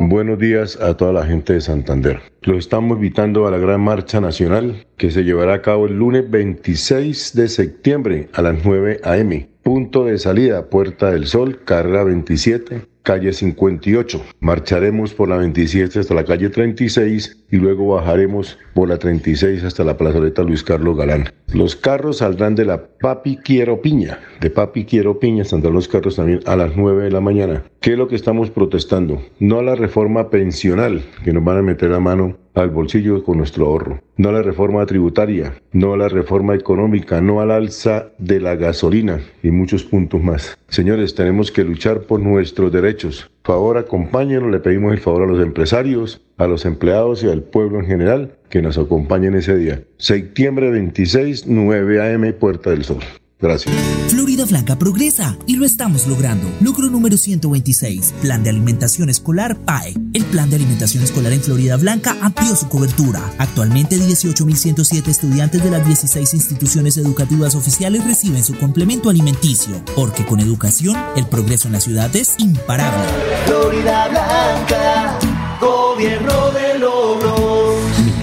Buenos 0.00 0.38
días 0.38 0.80
a 0.80 0.96
toda 0.96 1.12
la 1.12 1.26
gente 1.26 1.52
de 1.52 1.60
Santander. 1.60 2.22
Los 2.40 2.60
estamos 2.60 2.96
invitando 2.96 3.46
a 3.46 3.50
la 3.50 3.58
gran 3.58 3.82
marcha 3.82 4.22
nacional 4.22 4.86
que 4.96 5.10
se 5.10 5.22
llevará 5.22 5.52
a 5.52 5.60
cabo 5.60 5.84
el 5.84 5.98
lunes 5.98 6.30
26 6.30 7.34
de 7.34 7.48
septiembre 7.48 8.30
a 8.32 8.40
las 8.40 8.64
9 8.64 9.00
a.m. 9.04 9.48
Punto 9.68 10.06
de 10.06 10.16
salida, 10.16 10.70
Puerta 10.70 11.10
del 11.10 11.26
Sol, 11.26 11.62
carrera 11.62 12.02
27, 12.02 12.86
calle 13.02 13.34
58. 13.34 14.22
Marcharemos 14.40 15.12
por 15.12 15.28
la 15.28 15.36
27 15.36 15.98
hasta 15.98 16.14
la 16.14 16.24
calle 16.24 16.48
36 16.48 17.44
y 17.50 17.56
luego 17.56 17.88
bajaremos 17.88 18.58
por 18.72 18.88
la 18.88 18.96
36 18.96 19.64
hasta 19.64 19.84
la 19.84 19.98
plazoleta 19.98 20.42
Luis 20.42 20.62
Carlos 20.62 20.96
Galán. 20.96 21.30
Los 21.52 21.76
carros 21.76 22.18
saldrán 22.18 22.54
de 22.54 22.64
la 22.64 22.86
Papi 22.98 23.36
Quiero 23.36 23.82
Piña. 23.82 24.18
De 24.40 24.48
Papi 24.48 24.86
Quiero 24.86 25.18
Piña 25.18 25.44
saldrán 25.44 25.74
los 25.74 25.86
carros 25.86 26.16
también 26.16 26.40
a 26.46 26.56
las 26.56 26.74
9 26.74 27.04
de 27.04 27.10
la 27.10 27.20
mañana. 27.20 27.64
¿Qué 27.80 27.92
es 27.92 27.98
lo 27.98 28.08
que 28.08 28.16
estamos 28.16 28.50
protestando? 28.50 29.22
No 29.38 29.60
a 29.60 29.62
la 29.62 29.76
reforma 29.76 30.30
pensional 30.30 31.00
que 31.24 31.32
nos 31.32 31.44
van 31.44 31.58
a 31.58 31.62
meter 31.62 31.92
a 31.92 32.00
mano 32.00 32.36
al 32.54 32.70
bolsillo 32.70 33.22
con 33.22 33.38
nuestro 33.38 33.66
ahorro. 33.66 34.02
No 34.16 34.30
a 34.30 34.32
la 34.32 34.42
reforma 34.42 34.84
tributaria, 34.84 35.54
no 35.70 35.92
a 35.92 35.96
la 35.96 36.08
reforma 36.08 36.56
económica, 36.56 37.20
no 37.20 37.40
al 37.40 37.52
alza 37.52 38.08
de 38.18 38.40
la 38.40 38.56
gasolina 38.56 39.20
y 39.44 39.52
muchos 39.52 39.84
puntos 39.84 40.20
más. 40.20 40.58
Señores, 40.66 41.14
tenemos 41.14 41.52
que 41.52 41.62
luchar 41.62 42.00
por 42.00 42.18
nuestros 42.18 42.72
derechos. 42.72 43.30
Por 43.42 43.54
favor, 43.54 43.78
acompáñenos, 43.78 44.50
le 44.50 44.58
pedimos 44.58 44.92
el 44.92 44.98
favor 44.98 45.22
a 45.22 45.26
los 45.26 45.40
empresarios, 45.40 46.20
a 46.36 46.48
los 46.48 46.64
empleados 46.66 47.22
y 47.22 47.28
al 47.28 47.44
pueblo 47.44 47.78
en 47.78 47.86
general 47.86 48.32
que 48.50 48.60
nos 48.60 48.76
acompañen 48.76 49.36
ese 49.36 49.56
día. 49.56 49.84
Septiembre 49.98 50.70
26, 50.70 51.46
9 51.46 52.00
a.m., 52.00 52.32
Puerta 52.32 52.70
del 52.70 52.82
Sol. 52.82 53.04
Gracias. 53.40 53.74
Florida 54.08 54.44
Blanca 54.44 54.76
progresa 54.78 55.36
y 55.46 55.56
lo 55.56 55.64
estamos 55.64 56.06
logrando. 56.08 56.50
Logro 56.60 56.90
número 56.90 57.16
126, 57.16 58.14
Plan 58.20 58.42
de 58.42 58.50
Alimentación 58.50 59.10
Escolar 59.10 59.56
PAE. 59.64 59.94
El 60.12 60.24
Plan 60.24 60.50
de 60.50 60.56
Alimentación 60.56 61.04
Escolar 61.04 61.32
en 61.32 61.40
Florida 61.40 61.76
Blanca 61.76 62.16
amplió 62.20 62.56
su 62.56 62.68
cobertura. 62.68 63.20
Actualmente 63.38 63.96
18.107 63.96 65.08
estudiantes 65.08 65.62
de 65.62 65.70
las 65.70 65.86
16 65.86 66.34
instituciones 66.34 66.96
educativas 66.96 67.54
oficiales 67.54 68.04
reciben 68.04 68.42
su 68.42 68.58
complemento 68.58 69.08
alimenticio, 69.08 69.82
porque 69.94 70.26
con 70.26 70.40
educación 70.40 70.96
el 71.16 71.26
progreso 71.26 71.68
en 71.68 71.74
la 71.74 71.80
ciudad 71.80 72.14
es 72.16 72.34
imparable. 72.38 73.04
Florida 73.46 74.08
Blanca, 74.08 75.18
gobierno 75.60 76.50
de 76.50 76.78
logros. 76.80 76.97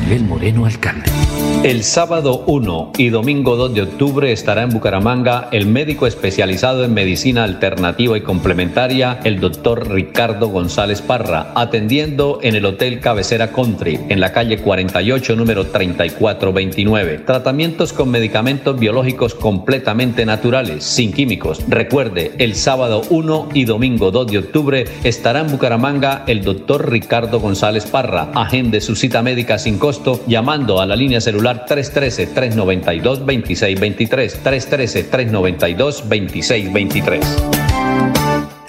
Moreno, 0.05 0.65
alcalde. 0.67 1.09
El 1.63 1.83
sábado 1.83 2.43
1 2.45 2.91
y 2.95 3.09
domingo 3.09 3.55
2 3.55 3.73
de 3.73 3.81
octubre 3.81 4.31
estará 4.31 4.61
en 4.61 4.69
Bucaramanga 4.69 5.49
el 5.51 5.65
médico 5.65 6.05
especializado 6.05 6.85
en 6.85 6.93
medicina 6.93 7.43
alternativa 7.43 8.15
y 8.15 8.21
complementaria, 8.21 9.19
el 9.23 9.39
doctor 9.39 9.89
Ricardo 9.89 10.49
González 10.49 11.01
Parra, 11.01 11.51
atendiendo 11.55 12.37
en 12.43 12.55
el 12.55 12.65
Hotel 12.65 12.99
Cabecera 12.99 13.51
Country, 13.51 13.99
en 14.09 14.19
la 14.19 14.31
calle 14.31 14.59
48, 14.59 15.35
número 15.35 15.65
3429. 15.65 17.23
Tratamientos 17.25 17.91
con 17.93 18.11
medicamentos 18.11 18.79
biológicos 18.79 19.33
completamente 19.33 20.23
naturales, 20.23 20.83
sin 20.83 21.11
químicos. 21.13 21.63
Recuerde, 21.67 22.33
el 22.37 22.53
sábado 22.53 23.01
1 23.09 23.49
y 23.55 23.65
domingo 23.65 24.11
2 24.11 24.27
de 24.27 24.37
octubre 24.37 24.85
estará 25.03 25.39
en 25.39 25.49
Bucaramanga 25.49 26.25
el 26.27 26.43
doctor 26.43 26.91
Ricardo 26.91 27.39
González 27.39 27.87
Parra. 27.87 28.29
Agende 28.35 28.81
su 28.81 28.95
cita 28.95 29.23
médica 29.23 29.57
sin 29.57 29.79
costo 29.79 29.94
llamando 30.27 30.79
a 30.81 30.85
la 30.85 30.95
línea 30.95 31.19
celular 31.21 31.65
313-392-2623. 31.67 34.43
313-392-2623. 34.43 37.25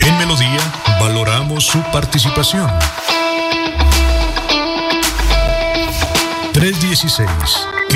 En 0.01 0.19
Melodía 0.19 0.61
valoramos 1.01 1.67
su 1.67 1.79
participación. 1.93 2.71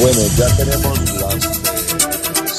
Bueno, 0.00 0.20
ya 0.34 0.56
tenemos 0.56 0.98
las 1.20 1.60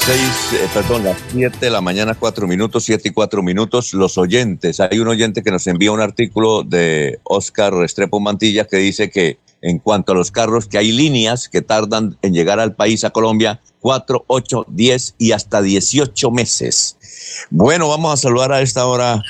seis, 0.04 0.52
eh, 0.52 0.68
perdón, 0.72 1.02
las 1.02 1.18
siete 1.32 1.58
de 1.58 1.70
la 1.70 1.80
mañana, 1.80 2.14
cuatro 2.14 2.46
minutos, 2.46 2.84
siete 2.84 3.08
y 3.08 3.12
cuatro 3.12 3.42
minutos. 3.42 3.94
Los 3.94 4.16
oyentes, 4.16 4.78
hay 4.78 5.00
un 5.00 5.08
oyente 5.08 5.42
que 5.42 5.50
nos 5.50 5.66
envía 5.66 5.90
un 5.90 6.00
artículo 6.00 6.62
de 6.62 7.18
Oscar 7.24 7.74
Restrepo 7.74 8.20
Mantilla 8.20 8.64
que 8.64 8.76
dice 8.76 9.10
que 9.10 9.40
en 9.60 9.80
cuanto 9.80 10.12
a 10.12 10.14
los 10.14 10.30
carros, 10.30 10.66
que 10.66 10.78
hay 10.78 10.92
líneas 10.92 11.48
que 11.48 11.62
tardan 11.62 12.16
en 12.22 12.32
llegar 12.32 12.60
al 12.60 12.76
país, 12.76 13.02
a 13.02 13.10
Colombia, 13.10 13.60
cuatro, 13.80 14.24
ocho, 14.28 14.64
diez 14.68 15.16
y 15.18 15.32
hasta 15.32 15.62
dieciocho 15.62 16.30
meses. 16.30 16.96
Bueno, 17.50 17.88
vamos 17.88 18.14
a 18.14 18.16
saludar 18.16 18.52
a 18.52 18.62
esta 18.62 18.86
hora 18.86 19.20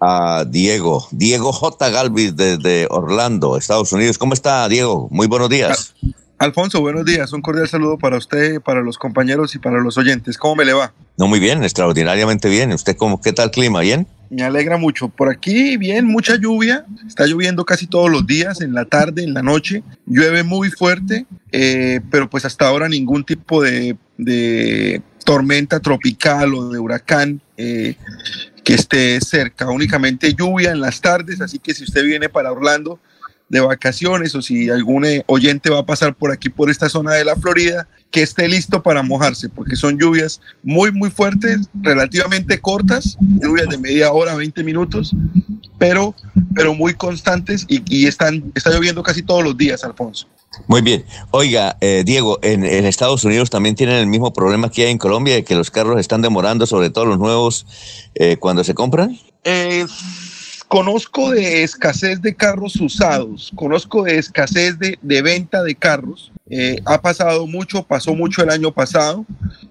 a 0.00 0.44
Diego, 0.44 1.06
Diego 1.12 1.52
J. 1.52 1.88
Galvis 1.90 2.34
desde 2.34 2.88
Orlando, 2.90 3.56
Estados 3.56 3.92
Unidos. 3.92 4.18
¿Cómo 4.18 4.34
está, 4.34 4.68
Diego? 4.68 5.06
Muy 5.12 5.28
buenos 5.28 5.48
días. 5.48 5.94
Alfonso, 6.40 6.80
buenos 6.80 7.04
días. 7.04 7.34
Un 7.34 7.42
cordial 7.42 7.68
saludo 7.68 7.98
para 7.98 8.16
usted, 8.16 8.62
para 8.62 8.80
los 8.80 8.96
compañeros 8.96 9.54
y 9.54 9.58
para 9.58 9.78
los 9.78 9.98
oyentes. 9.98 10.38
¿Cómo 10.38 10.56
me 10.56 10.64
le 10.64 10.72
va? 10.72 10.94
No, 11.18 11.26
muy 11.26 11.38
bien, 11.38 11.62
extraordinariamente 11.62 12.48
bien. 12.48 12.72
¿Usted 12.72 12.96
cómo, 12.96 13.20
qué 13.20 13.34
tal 13.34 13.48
el 13.48 13.50
clima? 13.50 13.80
¿Bien? 13.80 14.06
Me 14.30 14.42
alegra 14.42 14.78
mucho. 14.78 15.10
Por 15.10 15.28
aquí, 15.28 15.76
bien, 15.76 16.06
mucha 16.06 16.36
lluvia. 16.36 16.86
Está 17.06 17.26
lloviendo 17.26 17.66
casi 17.66 17.86
todos 17.86 18.08
los 18.08 18.26
días, 18.26 18.62
en 18.62 18.72
la 18.72 18.86
tarde, 18.86 19.22
en 19.22 19.34
la 19.34 19.42
noche. 19.42 19.82
Llueve 20.06 20.42
muy 20.42 20.70
fuerte, 20.70 21.26
eh, 21.52 22.00
pero 22.10 22.30
pues 22.30 22.46
hasta 22.46 22.66
ahora 22.66 22.88
ningún 22.88 23.22
tipo 23.22 23.62
de, 23.62 23.98
de 24.16 25.02
tormenta 25.26 25.80
tropical 25.80 26.54
o 26.54 26.70
de 26.70 26.78
huracán 26.78 27.42
eh, 27.58 27.96
que 28.64 28.72
esté 28.72 29.20
cerca. 29.20 29.68
Únicamente 29.68 30.32
lluvia 30.32 30.70
en 30.70 30.80
las 30.80 31.02
tardes, 31.02 31.42
así 31.42 31.58
que 31.58 31.74
si 31.74 31.84
usted 31.84 32.02
viene 32.02 32.30
para 32.30 32.50
Orlando, 32.50 32.98
de 33.50 33.60
vacaciones 33.60 34.34
o 34.34 34.40
si 34.40 34.70
algún 34.70 35.04
eh, 35.04 35.24
oyente 35.26 35.68
va 35.68 35.80
a 35.80 35.86
pasar 35.86 36.14
por 36.14 36.32
aquí, 36.32 36.48
por 36.48 36.70
esta 36.70 36.88
zona 36.88 37.12
de 37.12 37.24
la 37.24 37.36
Florida, 37.36 37.86
que 38.10 38.22
esté 38.22 38.48
listo 38.48 38.82
para 38.82 39.02
mojarse, 39.02 39.48
porque 39.48 39.76
son 39.76 39.98
lluvias 39.98 40.40
muy, 40.62 40.92
muy 40.92 41.10
fuertes, 41.10 41.68
relativamente 41.82 42.60
cortas, 42.60 43.18
lluvias 43.20 43.68
de 43.68 43.76
media 43.76 44.12
hora, 44.12 44.34
20 44.36 44.64
minutos, 44.64 45.14
pero, 45.78 46.14
pero 46.54 46.74
muy 46.74 46.94
constantes 46.94 47.66
y, 47.68 47.82
y 47.86 48.06
están, 48.06 48.52
está 48.54 48.70
lloviendo 48.70 49.02
casi 49.02 49.22
todos 49.22 49.44
los 49.44 49.56
días, 49.56 49.84
Alfonso. 49.84 50.26
Muy 50.66 50.82
bien. 50.82 51.04
Oiga, 51.30 51.76
eh, 51.80 52.02
Diego, 52.04 52.38
en, 52.42 52.64
en, 52.64 52.84
Estados 52.84 53.24
Unidos 53.24 53.50
también 53.50 53.74
tienen 53.74 53.96
el 53.96 54.06
mismo 54.06 54.32
problema 54.32 54.70
que 54.70 54.84
hay 54.84 54.90
en 54.90 54.98
Colombia, 54.98 55.34
de 55.34 55.44
que 55.44 55.54
los 55.54 55.70
carros 55.70 55.98
están 55.98 56.22
demorando, 56.22 56.66
sobre 56.66 56.90
todo 56.90 57.06
los 57.06 57.18
nuevos, 57.18 57.66
eh, 58.14 58.36
cuando 58.36 58.64
se 58.64 58.74
compran. 58.74 59.18
Eh, 59.44 59.86
conozco 60.70 61.32
de 61.32 61.64
escasez 61.64 62.22
de 62.22 62.32
carros 62.32 62.76
usados, 62.76 63.50
conozco 63.56 64.04
de 64.04 64.18
escasez 64.18 64.78
de, 64.78 65.00
de 65.02 65.20
venta 65.20 65.64
de 65.64 65.74
carros. 65.74 66.30
Eh, 66.48 66.80
ha 66.84 67.02
pasado 67.02 67.48
mucho, 67.48 67.82
pasó 67.82 68.14
mucho 68.14 68.44
el 68.44 68.50
año 68.50 68.70
pasado. 68.70 69.26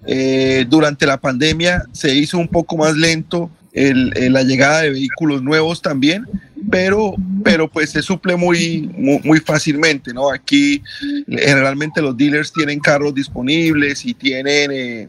Eh, 0.06 0.66
durante 0.68 1.06
la 1.06 1.18
pandemia 1.18 1.84
se 1.92 2.14
hizo 2.14 2.36
un 2.36 2.48
poco 2.48 2.76
más 2.76 2.94
lento 2.98 3.50
el, 3.72 4.32
la 4.32 4.42
llegada 4.42 4.82
de 4.82 4.90
vehículos 4.90 5.42
nuevos 5.42 5.80
también, 5.82 6.26
pero, 6.70 7.14
pero 7.42 7.68
pues 7.68 7.90
se 7.90 8.02
suple 8.02 8.36
muy, 8.36 8.90
muy, 8.96 9.20
muy, 9.24 9.40
fácilmente, 9.40 10.12
¿no? 10.12 10.30
Aquí 10.30 10.82
generalmente 11.28 12.02
los 12.02 12.16
dealers 12.16 12.52
tienen 12.52 12.80
carros 12.80 13.14
disponibles 13.14 14.04
y 14.04 14.14
tienen, 14.14 14.70
eh, 14.72 15.08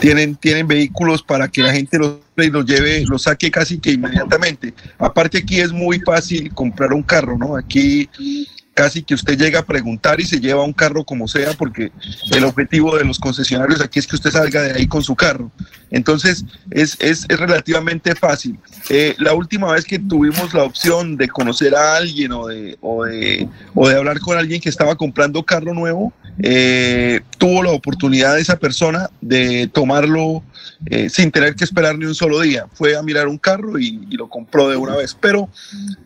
tienen, 0.00 0.36
tienen 0.36 0.66
vehículos 0.68 1.22
para 1.22 1.48
que 1.48 1.62
la 1.62 1.72
gente 1.72 1.98
los, 1.98 2.16
los 2.36 2.66
lleve, 2.66 3.04
los 3.06 3.22
saque 3.22 3.50
casi 3.50 3.78
que 3.78 3.92
inmediatamente. 3.92 4.74
Aparte 4.98 5.38
aquí 5.38 5.60
es 5.60 5.72
muy 5.72 6.00
fácil 6.00 6.52
comprar 6.52 6.92
un 6.92 7.02
carro, 7.02 7.38
¿no? 7.38 7.56
Aquí 7.56 8.08
casi 8.76 9.02
que 9.02 9.14
usted 9.14 9.38
llega 9.38 9.60
a 9.60 9.64
preguntar 9.64 10.20
y 10.20 10.26
se 10.26 10.38
lleva 10.38 10.62
un 10.62 10.74
carro 10.74 11.02
como 11.02 11.26
sea, 11.26 11.54
porque 11.54 11.90
el 12.30 12.44
objetivo 12.44 12.94
de 12.94 13.04
los 13.04 13.18
concesionarios 13.18 13.80
aquí 13.80 13.98
es 13.98 14.06
que 14.06 14.16
usted 14.16 14.30
salga 14.30 14.60
de 14.60 14.72
ahí 14.72 14.86
con 14.86 15.02
su 15.02 15.16
carro. 15.16 15.50
Entonces, 15.90 16.44
es, 16.70 16.94
es, 17.00 17.24
es 17.26 17.40
relativamente 17.40 18.14
fácil. 18.14 18.58
Eh, 18.90 19.14
la 19.16 19.32
última 19.32 19.72
vez 19.72 19.86
que 19.86 19.98
tuvimos 19.98 20.52
la 20.52 20.64
opción 20.64 21.16
de 21.16 21.26
conocer 21.26 21.74
a 21.74 21.96
alguien 21.96 22.32
o 22.32 22.48
de, 22.48 22.76
o 22.82 23.04
de, 23.04 23.48
o 23.74 23.88
de 23.88 23.96
hablar 23.96 24.20
con 24.20 24.36
alguien 24.36 24.60
que 24.60 24.68
estaba 24.68 24.94
comprando 24.94 25.42
carro 25.42 25.72
nuevo, 25.72 26.12
eh, 26.42 27.20
tuvo 27.38 27.62
la 27.62 27.70
oportunidad 27.70 28.34
de 28.34 28.42
esa 28.42 28.58
persona 28.58 29.08
de 29.22 29.70
tomarlo 29.72 30.42
eh, 30.86 31.08
sin 31.08 31.30
tener 31.30 31.54
que 31.54 31.64
esperar 31.64 31.98
ni 31.98 32.04
un 32.04 32.14
solo 32.14 32.40
día. 32.40 32.66
Fue 32.72 32.96
a 32.96 33.02
mirar 33.02 33.28
un 33.28 33.38
carro 33.38 33.78
y, 33.78 34.06
lo 34.16 34.28
compró 34.28 34.68
de 34.68 34.76
una 34.76 34.96
vez. 34.96 35.16
Pero, 35.20 35.48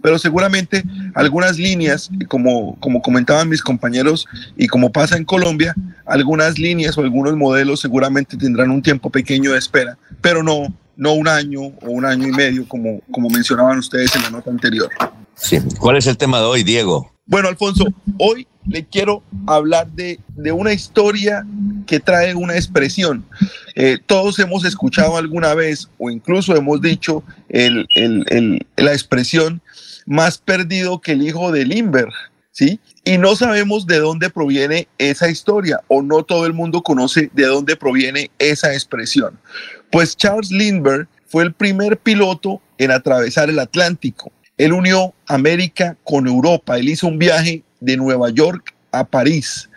pero 0.03 0.19
seguramente 0.19 0.83
algunas 1.15 1.59
líneas, 1.59 2.11
como, 2.29 2.77
como 2.81 3.03
comentaban 3.03 3.49
mis 3.49 3.63
compañeros 3.63 4.27
y 4.57 4.67
como 4.67 4.91
pasa 4.91 5.17
en 5.17 5.25
Colombia, 5.25 5.75
algunas 6.07 6.59
líneas 6.59 6.97
o 6.99 7.03
algunos 7.03 7.37
modelos 7.37 7.81
seguramente 7.81 8.37
tendrán 8.37 8.71
un 8.71 8.83
tiempo 8.83 9.11
pequeño 9.11 9.53
de 9.53 9.59
espera, 9.59 9.97
pero 10.21 10.43
no, 10.43 10.75
no 10.97 11.13
un 11.13 11.29
año 11.29 11.61
o 11.61 11.91
un 11.91 12.05
año 12.05 12.27
y 12.29 12.33
medio 12.33 12.67
como, 12.67 13.01
como 13.11 13.31
mencionaban 13.31 13.79
ustedes 13.79 14.15
en 14.17 14.23
la 14.23 14.31
nota 14.31 14.51
anterior. 14.51 14.91
Sí. 15.35 15.59
¿Cuál 15.79 15.97
es 15.97 16.07
el 16.07 16.17
tema 16.17 16.39
de 16.39 16.45
hoy, 16.45 16.63
Diego? 16.63 17.13
Bueno, 17.27 17.49
Alfonso, 17.49 17.85
hoy 18.19 18.47
le 18.67 18.85
quiero 18.85 19.23
hablar 19.47 19.91
de, 19.93 20.19
una 20.53 20.73
historia 20.73 21.47
que 21.87 22.01
trae 22.01 22.35
una 22.35 22.55
expresión. 22.55 23.25
Eh, 23.75 23.99
todos 24.05 24.39
hemos 24.39 24.65
escuchado 24.65 25.17
alguna 25.17 25.55
vez 25.55 25.89
o 25.99 26.11
incluso 26.11 26.55
hemos 26.57 26.81
dicho 26.81 27.23
la 27.49 28.93
expresión 28.93 29.61
más 30.07 30.39
perdido 30.39 31.01
que 31.01 31.13
el 31.13 31.23
hijo 31.23 31.53
de 31.53 31.65
Limber, 31.65 32.09
¿sí? 32.51 32.81
Y 33.05 33.19
no 33.19 33.37
sabemos 33.37 33.87
de 33.87 33.99
dónde 33.99 34.31
proviene 34.31 34.89
esa 34.99 35.31
historia 35.31 35.81
o 35.89 36.03
no 36.03 36.23
todo 36.25 36.47
el 36.47 36.53
mundo 36.53 36.83
conoce 36.83 37.31
de 37.33 37.47
dónde 37.47 37.77
proviene 37.77 38.31
esa 38.39 38.73
expresión. 38.73 39.39
Pues 39.91 40.17
Charles 40.17 40.51
Lindbergh 40.51 41.09
fue 41.27 41.45
el 41.45 41.53
primer 41.53 41.99
piloto 41.99 42.61
en 42.79 42.91
atravesar 42.91 43.51
el 43.51 43.59
Atlántico 43.59 44.33
él 44.61 44.75
unió 44.75 45.15
América 45.27 45.97
con 46.05 46.27
Europa. 46.27 46.77
Él 46.77 46.91
hizo 46.91 47.07
un 47.07 47.19
viaje 47.19 47.63
de 47.81 47.97
Nueva 47.97 48.31
York 48.31 48.75
a 48.93 49.05
París. 49.05 49.69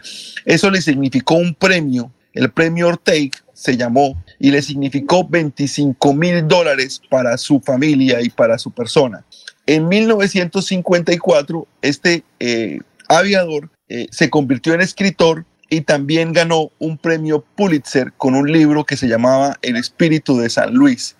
Eso 0.46 0.70
le 0.70 0.82
significó 0.82 1.36
un 1.36 1.54
premio. 1.54 2.12
El 2.34 2.52
premio 2.52 2.88
Ortega 2.88 3.38
se 3.54 3.78
llamó 3.78 4.22
y 4.40 4.52
le 4.52 4.62
significó 4.62 5.28
25 5.28 6.14
mil 6.14 6.48
dólares 6.48 7.02
para 7.10 7.38
su 7.38 7.60
familia 7.60 8.22
y 8.22 8.30
para 8.30 8.58
su 8.58 8.72
persona. 8.72 9.24
En 9.66 9.88
1954, 9.88 11.68
este 11.82 12.24
eh, 12.40 12.80
aviador 13.08 13.70
eh, 13.88 14.08
se 14.12 14.30
convirtió 14.30 14.74
en 14.74 14.82
escritor 14.82 15.46
y 15.70 15.82
también 15.82 16.34
ganó 16.34 16.72
un 16.80 16.98
premio 16.98 17.44
Pulitzer 17.56 18.14
con 18.14 18.36
un 18.36 18.52
libro 18.52 18.86
que 18.86 18.98
se 18.98 19.08
llamaba 19.08 19.58
El 19.62 19.76
espíritu 19.76 20.38
de 20.38 20.50
San 20.50 20.74
Luis. 20.74 21.16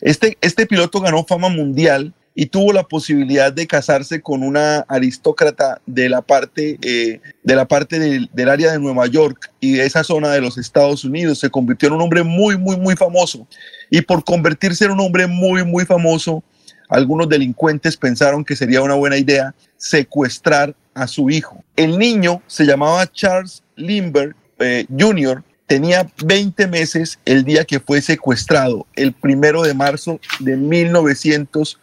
Este, 0.00 0.38
este 0.40 0.66
piloto 0.66 1.00
ganó 1.00 1.24
fama 1.24 1.48
mundial 1.48 2.14
y 2.34 2.46
tuvo 2.46 2.72
la 2.72 2.84
posibilidad 2.84 3.52
de 3.52 3.66
casarse 3.66 4.20
con 4.20 4.42
una 4.42 4.80
aristócrata 4.88 5.80
de 5.86 6.08
la 6.08 6.22
parte, 6.22 6.78
eh, 6.82 7.20
de 7.42 7.54
la 7.54 7.66
parte 7.66 7.98
del, 7.98 8.48
área 8.48 8.72
de 8.72 8.78
Nueva 8.78 9.06
York 9.06 9.50
y 9.60 9.72
de 9.72 9.86
esa 9.86 10.04
zona 10.04 10.30
de 10.30 10.40
los 10.40 10.56
Estados 10.56 11.04
Unidos. 11.04 11.38
Se 11.40 11.50
convirtió 11.50 11.88
en 11.88 11.94
un 11.94 12.02
hombre 12.02 12.22
muy, 12.22 12.56
muy, 12.56 12.76
muy 12.76 12.96
famoso. 12.96 13.46
Y 13.90 14.00
por 14.00 14.24
convertirse 14.24 14.84
en 14.84 14.92
un 14.92 15.00
hombre 15.00 15.26
muy, 15.26 15.64
muy 15.64 15.84
famoso, 15.84 16.42
algunos 16.88 17.28
delincuentes 17.28 17.96
pensaron 17.96 18.44
que 18.44 18.56
sería 18.56 18.82
una 18.82 18.94
buena 18.94 19.16
idea 19.16 19.54
secuestrar 19.76 20.74
a 20.94 21.06
su 21.06 21.30
hijo. 21.30 21.62
El 21.76 21.98
niño 21.98 22.42
se 22.46 22.64
llamaba 22.64 23.10
Charles 23.10 23.62
Lindbergh 23.76 24.34
eh, 24.58 24.86
Jr., 24.96 25.42
tenía 25.66 26.10
20 26.24 26.66
meses 26.66 27.20
el 27.24 27.44
día 27.44 27.64
que 27.64 27.78
fue 27.78 28.02
secuestrado, 28.02 28.88
el 28.96 29.12
primero 29.12 29.62
de 29.62 29.72
marzo 29.72 30.18
de 30.40 30.56
1900. 30.56 31.78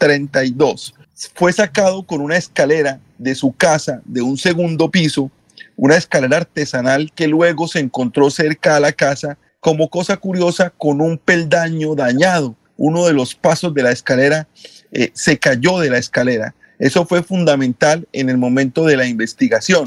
32. 0.00 0.94
Fue 1.34 1.52
sacado 1.52 2.02
con 2.02 2.20
una 2.22 2.36
escalera 2.36 2.98
de 3.18 3.34
su 3.34 3.52
casa 3.52 4.00
de 4.06 4.22
un 4.22 4.38
segundo 4.38 4.90
piso, 4.90 5.30
una 5.76 5.96
escalera 5.96 6.38
artesanal 6.38 7.12
que 7.14 7.28
luego 7.28 7.68
se 7.68 7.78
encontró 7.78 8.30
cerca 8.30 8.76
a 8.76 8.80
la 8.80 8.92
casa, 8.92 9.36
como 9.60 9.90
cosa 9.90 10.16
curiosa, 10.16 10.70
con 10.70 11.00
un 11.00 11.18
peldaño 11.18 11.94
dañado. 11.94 12.56
Uno 12.78 13.06
de 13.06 13.12
los 13.12 13.34
pasos 13.34 13.74
de 13.74 13.82
la 13.82 13.92
escalera 13.92 14.48
eh, 14.90 15.10
se 15.12 15.38
cayó 15.38 15.78
de 15.78 15.90
la 15.90 15.98
escalera. 15.98 16.54
Eso 16.78 17.04
fue 17.04 17.22
fundamental 17.22 18.08
en 18.12 18.30
el 18.30 18.38
momento 18.38 18.86
de 18.86 18.96
la 18.96 19.06
investigación. 19.06 19.86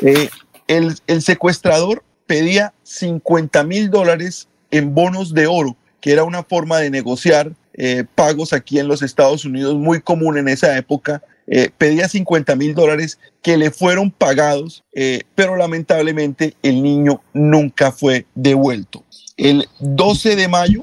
Eh, 0.00 0.30
el, 0.68 0.94
el 1.08 1.22
secuestrador 1.22 2.04
pedía 2.26 2.72
50 2.84 3.64
mil 3.64 3.90
dólares 3.90 4.46
en 4.70 4.94
bonos 4.94 5.34
de 5.34 5.48
oro, 5.48 5.76
que 6.00 6.12
era 6.12 6.22
una 6.22 6.44
forma 6.44 6.78
de 6.78 6.90
negociar 6.90 7.52
eh, 7.74 8.04
pagos 8.14 8.52
aquí 8.52 8.78
en 8.78 8.88
los 8.88 9.02
Estados 9.02 9.44
Unidos, 9.44 9.74
muy 9.74 10.00
común 10.00 10.38
en 10.38 10.48
esa 10.48 10.76
época. 10.76 11.22
Eh, 11.46 11.70
pedía 11.76 12.08
50 12.08 12.56
mil 12.56 12.74
dólares 12.74 13.18
que 13.42 13.56
le 13.56 13.70
fueron 13.70 14.10
pagados, 14.10 14.84
eh, 14.94 15.22
pero 15.34 15.56
lamentablemente 15.56 16.54
el 16.62 16.82
niño 16.82 17.20
nunca 17.32 17.92
fue 17.92 18.26
devuelto. 18.34 19.04
El 19.36 19.68
12 19.80 20.36
de 20.36 20.48
mayo, 20.48 20.82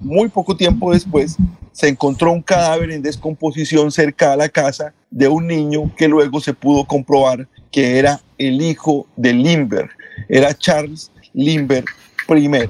muy 0.00 0.28
poco 0.28 0.56
tiempo 0.56 0.92
después, 0.92 1.36
se 1.72 1.88
encontró 1.88 2.32
un 2.32 2.42
cadáver 2.42 2.90
en 2.90 3.02
descomposición 3.02 3.92
cerca 3.92 4.32
a 4.32 4.36
la 4.36 4.48
casa 4.48 4.92
de 5.10 5.28
un 5.28 5.46
niño 5.46 5.94
que 5.96 6.08
luego 6.08 6.40
se 6.40 6.54
pudo 6.54 6.84
comprobar 6.84 7.46
que 7.70 7.98
era 7.98 8.20
el 8.38 8.60
hijo 8.60 9.06
de 9.16 9.32
Limber, 9.32 9.88
era 10.28 10.54
Charles 10.54 11.10
Limber 11.32 11.84
I. 12.28 12.68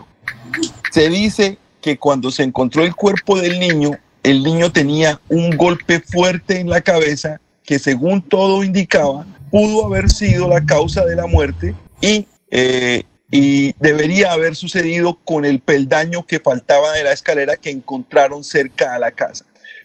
Se 0.92 1.08
dice 1.08 1.58
que 1.82 1.98
cuando 1.98 2.30
se 2.30 2.44
encontró 2.44 2.84
el 2.84 2.94
cuerpo 2.94 3.38
del 3.38 3.60
niño, 3.60 3.98
el 4.22 4.42
niño 4.42 4.72
tenía 4.72 5.20
un 5.28 5.56
golpe 5.56 6.00
fuerte 6.00 6.60
en 6.60 6.70
la 6.70 6.80
cabeza 6.80 7.40
que 7.64 7.78
según 7.78 8.22
todo 8.22 8.64
indicaba 8.64 9.26
pudo 9.50 9.84
haber 9.86 10.08
sido 10.10 10.48
la 10.48 10.64
causa 10.64 11.04
de 11.04 11.16
la 11.16 11.26
muerte 11.26 11.74
y, 12.00 12.26
eh, 12.50 13.02
y 13.30 13.74
debería 13.80 14.32
haber 14.32 14.56
sucedido 14.56 15.18
con 15.24 15.44
el 15.44 15.60
peldaño 15.60 16.24
que 16.24 16.40
faltaba 16.40 16.92
de 16.92 17.04
la 17.04 17.12
escalera 17.12 17.56
que 17.56 17.70
encontraron 17.70 18.44
cerca 18.44 18.94
a 18.94 18.98
la 18.98 19.10
casa. 19.10 19.44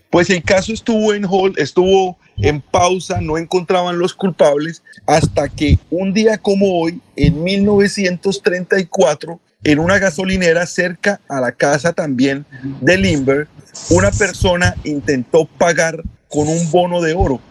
Pues 0.09 0.29
el 0.29 0.41
caso 0.41 0.71
estuvo 0.71 1.13
en 1.13 1.25
hold, 1.25 1.59
estuvo 1.59 2.17
en 2.37 2.61
pausa, 2.61 3.19
no 3.19 3.37
encontraban 3.37 3.99
los 3.99 4.13
culpables 4.13 4.83
hasta 5.05 5.49
que 5.49 5.79
un 5.89 6.13
día 6.13 6.37
como 6.37 6.79
hoy, 6.79 7.01
en 7.15 7.43
1934, 7.43 9.39
en 9.63 9.79
una 9.79 9.99
gasolinera 9.99 10.65
cerca 10.65 11.19
a 11.27 11.41
la 11.41 11.51
casa 11.51 11.93
también 11.93 12.45
de 12.81 12.97
Limber, 12.97 13.47
una 13.89 14.11
persona 14.11 14.75
intentó 14.83 15.45
pagar 15.45 16.03
con 16.29 16.47
un 16.47 16.71
bono 16.71 17.01
de 17.01 17.13
oro. 17.13 17.41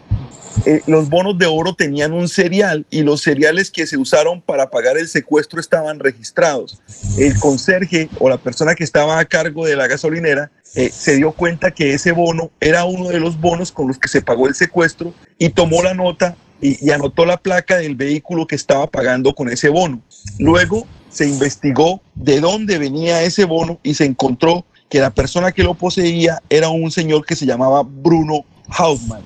Eh, 0.65 0.81
los 0.87 1.11
bonos 1.11 1.37
de 1.39 1.47
oro 1.47 1.75
tenían 1.75 2.13
un 2.13 2.29
serial 2.29 2.87
y 2.91 3.03
los 3.03 3.21
seriales 3.21 3.71
que 3.71 3.87
se 3.87 3.99
usaron 3.99 4.41
para 4.41 4.71
pagar 4.71 4.97
el 4.97 5.07
secuestro 5.07 5.61
estaban 5.61 5.99
registrados. 5.99 6.81
El 7.19 7.39
conserje 7.39 8.09
o 8.19 8.31
la 8.31 8.39
persona 8.39 8.75
que 8.75 8.83
estaba 8.83 9.19
a 9.19 9.25
cargo 9.27 9.67
de 9.67 9.77
la 9.77 9.87
gasolinera 9.87 10.51
eh, 10.75 10.91
se 10.91 11.17
dio 11.17 11.33
cuenta 11.33 11.73
que 11.73 11.93
ese 11.93 12.13
bono 12.13 12.51
era 12.59 12.85
uno 12.85 13.11
de 13.11 13.21
los 13.21 13.39
bonos 13.39 13.71
con 13.71 13.89
los 13.89 13.99
que 13.99 14.09
se 14.09 14.23
pagó 14.23 14.49
el 14.49 14.55
secuestro 14.55 15.13
y 15.39 15.51
tomó 15.51 15.83
la 15.83 15.95
nota 15.95 16.37
y, 16.61 16.91
anotó 16.91 17.27
la 17.27 17.37
placa 17.37 17.77
del 17.77 17.97
vehículo 17.97 18.47
que 18.47 18.55
estaba 18.55 18.87
pagando 18.87 19.35
con 19.35 19.49
ese 19.49 19.69
bono. 19.69 20.01
Luego 20.39 20.87
se 21.11 21.27
investigó 21.27 22.01
de 22.15 22.41
dónde 22.41 22.79
venía 22.79 23.23
ese 23.23 23.45
bono 23.45 23.79
y 23.83 23.95
se 23.95 24.05
encontró 24.05 24.65
que 24.89 25.01
la 25.01 25.11
persona 25.11 25.53
que 25.53 25.63
lo 25.63 25.75
poseía 25.75 26.43
era 26.49 26.69
un 26.69 26.91
señor 26.91 27.25
que 27.25 27.37
se 27.37 27.47
llamaba 27.47 27.83
Bruno 27.83 28.45
Hauptmann. 28.69 29.23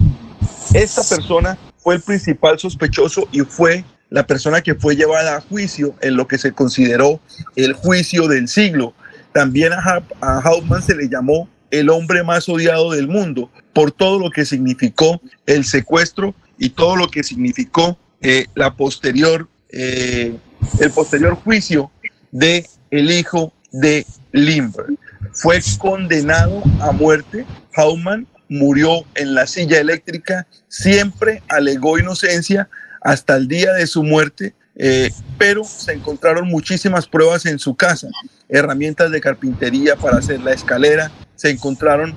Esta 0.73 1.03
persona 1.03 1.59
fue 1.79 1.97
el 1.97 2.01
principal 2.01 2.59
sospechoso 2.59 3.29
y 3.33 3.41
fue 3.41 3.85
la 4.09 4.27
persona 4.27 4.61
que 4.61 4.75
fue 4.75 4.97
llevada 4.97 5.37
a 5.37 5.41
juicio 5.41 5.95
en 6.01 6.17
lo 6.17 6.27
que 6.27 6.39
se 6.39 6.53
consideró 6.53 7.21
el 7.57 7.73
juicio 7.75 8.29
del 8.29 8.49
siglo. 8.49 8.95
También 9.33 9.73
a, 9.73 10.03
Hauptmann 10.21 10.83
se 10.83 10.97
le 10.97 11.09
llamó 11.09 11.49
el 11.71 11.89
hombre 11.89 12.25
más 12.25 12.49
odiado 12.49 12.91
del 12.91 13.07
mundo 13.07 13.49
por 13.73 13.93
todo 13.93 14.19
lo 14.19 14.31
que 14.31 14.45
significó 14.45 15.21
el 15.47 15.65
secuestro 15.65 16.35
y 16.61 16.71
todo 16.71 16.95
lo 16.95 17.09
que 17.09 17.25
significó 17.25 17.99
eh, 18.21 18.47
la 18.55 18.77
posterior 18.77 19.49
eh, 19.71 20.37
el 20.79 20.91
posterior 20.91 21.35
juicio 21.35 21.91
de 22.31 22.69
el 22.91 23.11
hijo 23.11 23.53
de 23.73 24.07
Limber. 24.33 24.87
Fue 25.33 25.61
condenado 25.79 26.63
a 26.81 26.93
muerte. 26.93 27.47
Hauman 27.75 28.27
murió 28.49 29.05
en 29.15 29.35
la 29.35 29.47
silla 29.47 29.79
eléctrica, 29.79 30.47
siempre 30.69 31.43
alegó 31.49 31.99
inocencia 31.99 32.69
hasta 33.01 33.37
el 33.37 33.49
día 33.49 33.73
de 33.73 33.87
su 33.87 34.03
muerte, 34.03 34.55
eh, 34.77 35.11
pero 35.39 35.65
se 35.65 35.93
encontraron 35.93 36.49
muchísimas 36.49 37.07
pruebas 37.07 37.47
en 37.47 37.59
su 37.59 37.75
casa, 37.75 38.09
herramientas 38.49 39.11
de 39.13 39.21
carpintería 39.21 39.97
para 39.97 40.19
hacer 40.19 40.41
la 40.41 40.53
escalera, 40.53 41.11
se 41.37 41.51
encontraron 41.51 42.15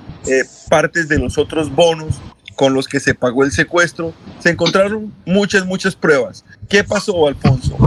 partes 0.70 1.08
de 1.08 1.20
los 1.20 1.38
otros 1.38 1.74
bonos 1.74 2.20
con 2.56 2.74
los 2.74 2.88
que 2.88 3.00
se 3.00 3.16
pagó 3.16 3.44
el 3.44 3.52
secuestro, 3.52 4.14
se 4.40 4.50
encontraron 4.50 5.14
muchas, 5.26 5.66
muchas 5.66 5.96
pruebas. 5.96 6.46
¿Qué 6.70 6.84
pasó, 6.84 7.28
Alfonso? 7.28 7.78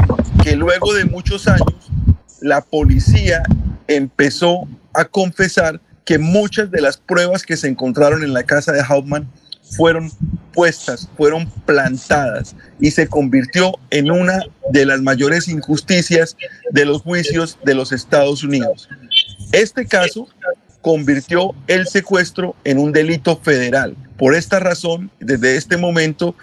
Que 0.43 0.56
luego 0.56 0.93
de 0.94 1.05
muchos 1.05 1.47
años, 1.48 1.90
la 2.40 2.60
policía 2.60 3.43
empezó 3.88 4.68
a 4.93 5.05
confesar 5.05 5.80
que 6.05 6.18
muchas 6.18 6.70
de 6.70 6.80
las 6.80 6.97
pruebas 6.97 7.43
que 7.43 7.56
se 7.56 7.68
encontraron 7.68 8.22
en 8.22 8.32
la 8.32 8.44
casa 8.44 8.72
de 8.72 8.80
Hauptmann 8.80 9.28
fueron 9.76 10.10
puestas, 10.52 11.09
fueron 11.16 11.51
plantadas 11.66 12.55
y 12.80 12.93
se 12.93 13.09
convirtió 13.09 13.72
en 13.90 14.10
una 14.10 14.40
de 14.70 14.86
las 14.86 15.02
mayores 15.02 15.48
injusticias 15.48 16.36
de 16.70 16.84
los 16.84 17.02
juicios 17.02 17.59
de 17.64 17.74
los 17.74 17.93
Estados 17.93 18.44
Unidos. 18.44 18.88
Este 19.52 19.86
caso 19.86 20.28
convirtió 20.86 21.52
el 21.66 21.88
secuestro 21.88 22.54
en 22.62 22.78
un 22.78 22.92
delito 22.92 23.36
federal. 23.36 23.96
Por 24.16 24.36
esta 24.36 24.60
razón, 24.60 25.10
desde 25.18 25.56
este 25.56 25.76
momento, 25.76 26.36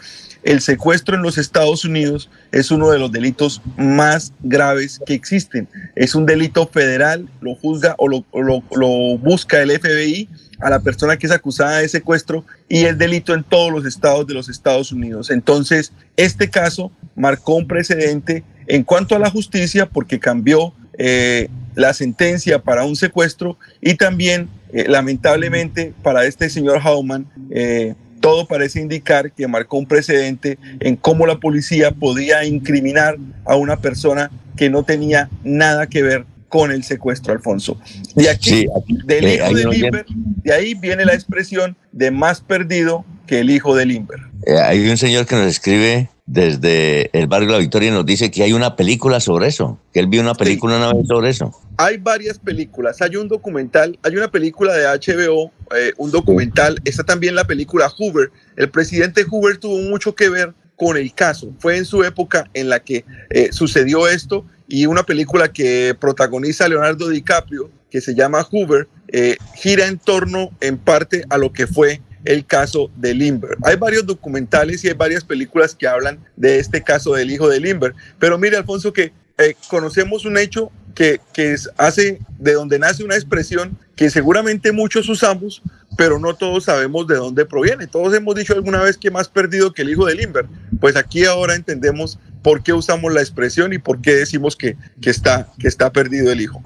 el 0.43 0.59
secuestro 0.59 1.15
en 1.15 1.21
los 1.21 1.37
Estados 1.37 1.85
Unidos 1.85 2.29
es 2.51 2.69
uno 2.69 2.91
de 2.91 2.99
los 2.99 3.09
delitos 3.09 3.61
más 3.77 4.33
graves 4.41 4.99
que 5.05 5.13
existen. 5.13 5.69
Es 5.95 6.13
un 6.13 6.25
delito 6.25 6.67
federal, 6.67 7.29
lo 7.39 7.55
juzga 7.55 7.95
o 7.97 8.09
lo, 8.09 8.25
lo, 8.33 9.17
busca 9.17 9.61
el 9.61 9.71
FBI 9.79 10.27
a 10.59 10.69
la 10.69 10.81
persona 10.81 11.15
que 11.15 11.27
es 11.27 11.31
acusada 11.31 11.77
de 11.77 11.87
secuestro 11.87 12.43
y 12.67 12.83
es 12.83 12.97
delito 12.97 13.33
en 13.33 13.45
todos 13.45 13.71
los 13.71 13.85
estados 13.85 14.27
de 14.27 14.33
los 14.33 14.49
Estados 14.49 14.91
Unidos. 14.91 15.29
Entonces, 15.29 15.93
este 16.17 16.49
caso 16.49 16.91
marcó 17.15 17.55
un 17.55 17.65
precedente 17.65 18.43
en 18.67 18.83
cuanto 18.83 19.15
a 19.15 19.19
la 19.19 19.29
justicia 19.29 19.85
porque 19.85 20.19
cambió 20.19 20.73
eh, 20.97 21.49
la 21.75 21.93
sentencia 21.93 22.59
para 22.59 22.85
un 22.85 22.95
secuestro 22.95 23.57
y 23.81 23.95
también, 23.95 24.49
eh, 24.73 24.85
lamentablemente, 24.87 25.93
para 26.03 26.25
este 26.25 26.49
señor 26.49 26.79
Hauman, 26.83 27.25
eh, 27.49 27.95
todo 28.19 28.47
parece 28.47 28.79
indicar 28.79 29.31
que 29.31 29.47
marcó 29.47 29.77
un 29.77 29.85
precedente 29.85 30.57
en 30.79 30.95
cómo 30.95 31.25
la 31.25 31.39
policía 31.39 31.91
podía 31.91 32.45
incriminar 32.45 33.17
a 33.45 33.55
una 33.55 33.77
persona 33.77 34.31
que 34.55 34.69
no 34.69 34.83
tenía 34.83 35.29
nada 35.43 35.87
que 35.87 36.03
ver 36.03 36.25
con 36.47 36.71
el 36.71 36.83
secuestro, 36.83 37.33
Alfonso. 37.33 37.81
De 38.15 38.29
aquí, 38.29 38.67
del 39.05 39.27
hijo 39.27 39.53
de 39.53 39.65
Limber, 39.65 40.05
de 40.07 40.53
ahí 40.53 40.75
viene 40.75 41.03
la 41.03 41.15
expresión 41.15 41.75
de 41.91 42.11
más 42.11 42.39
perdido 42.41 43.03
que 43.25 43.39
el 43.39 43.49
hijo 43.49 43.75
de 43.75 43.87
Limber. 43.87 44.19
hay 44.63 44.87
un 44.87 44.97
señor 44.97 45.25
que 45.25 45.35
nos 45.35 45.47
escribe 45.47 46.09
desde 46.25 47.09
el 47.17 47.27
barrio 47.27 47.49
La 47.49 47.57
Victoria 47.57 47.91
nos 47.91 48.05
dice 48.05 48.31
que 48.31 48.43
hay 48.43 48.53
una 48.53 48.75
película 48.75 49.19
sobre 49.19 49.47
eso, 49.47 49.79
que 49.91 49.99
él 49.99 50.07
vio 50.07 50.21
una 50.21 50.35
película 50.35 50.77
una 50.77 50.93
vez 50.93 51.07
sobre 51.07 51.29
eso. 51.29 51.51
Hay 51.77 51.97
varias 51.97 52.39
películas, 52.39 53.01
hay 53.01 53.15
un 53.15 53.27
documental, 53.27 53.99
hay 54.03 54.15
una 54.15 54.31
película 54.31 54.73
de 54.73 54.85
HBO, 54.85 55.51
eh, 55.75 55.91
un 55.97 56.11
documental, 56.11 56.79
está 56.85 57.03
también 57.03 57.35
la 57.35 57.45
película 57.45 57.89
Hoover. 57.89 58.31
El 58.55 58.69
presidente 58.69 59.23
Hoover 59.23 59.57
tuvo 59.57 59.77
mucho 59.89 60.15
que 60.15 60.29
ver 60.29 60.53
con 60.75 60.97
el 60.97 61.13
caso, 61.13 61.53
fue 61.59 61.77
en 61.77 61.85
su 61.85 62.03
época 62.03 62.49
en 62.53 62.69
la 62.69 62.79
que 62.79 63.05
eh, 63.29 63.49
sucedió 63.51 64.07
esto 64.07 64.45
y 64.67 64.85
una 64.85 65.03
película 65.03 65.51
que 65.51 65.95
protagoniza 65.99 66.67
Leonardo 66.67 67.09
DiCaprio, 67.09 67.69
que 67.91 68.01
se 68.01 68.15
llama 68.15 68.43
Hoover, 68.43 68.87
eh, 69.09 69.37
gira 69.55 69.87
en 69.87 69.99
torno 69.99 70.49
en 70.61 70.77
parte 70.77 71.25
a 71.29 71.37
lo 71.37 71.53
que 71.53 71.67
fue 71.67 72.01
el 72.25 72.45
caso 72.45 72.89
de 72.95 73.13
Limber. 73.13 73.57
Hay 73.63 73.75
varios 73.75 74.05
documentales 74.05 74.83
y 74.83 74.87
hay 74.87 74.93
varias 74.93 75.23
películas 75.23 75.75
que 75.75 75.87
hablan 75.87 76.19
de 76.35 76.59
este 76.59 76.81
caso 76.81 77.13
del 77.13 77.31
hijo 77.31 77.47
de 77.49 77.59
Limber. 77.59 77.93
Pero 78.19 78.37
mire, 78.37 78.57
Alfonso, 78.57 78.93
que 78.93 79.13
eh, 79.37 79.55
conocemos 79.67 80.25
un 80.25 80.37
hecho 80.37 80.71
que, 80.93 81.19
que 81.33 81.55
hace 81.77 82.19
de 82.37 82.53
donde 82.53 82.79
nace 82.79 83.03
una 83.03 83.15
expresión 83.15 83.77
que 83.95 84.09
seguramente 84.09 84.71
muchos 84.71 85.09
usamos, 85.09 85.61
pero 85.97 86.19
no 86.19 86.35
todos 86.35 86.65
sabemos 86.65 87.07
de 87.07 87.15
dónde 87.15 87.45
proviene. 87.45 87.87
Todos 87.87 88.13
hemos 88.13 88.35
dicho 88.35 88.53
alguna 88.53 88.81
vez 88.81 88.97
que 88.97 89.11
más 89.11 89.27
perdido 89.27 89.73
que 89.73 89.83
el 89.83 89.89
hijo 89.89 90.05
de 90.05 90.15
Limber. 90.15 90.45
Pues 90.79 90.95
aquí 90.95 91.25
ahora 91.25 91.55
entendemos 91.55 92.19
por 92.43 92.61
qué 92.61 92.73
usamos 92.73 93.11
la 93.11 93.21
expresión 93.21 93.73
y 93.73 93.79
por 93.79 94.01
qué 94.01 94.11
decimos 94.11 94.55
que, 94.55 94.75
que, 95.01 95.09
está, 95.09 95.51
que 95.57 95.67
está 95.67 95.91
perdido 95.91 96.31
el 96.31 96.41
hijo. 96.41 96.61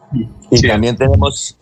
Y 0.52 0.68
también 0.68 0.98
tenemos, 0.98 1.56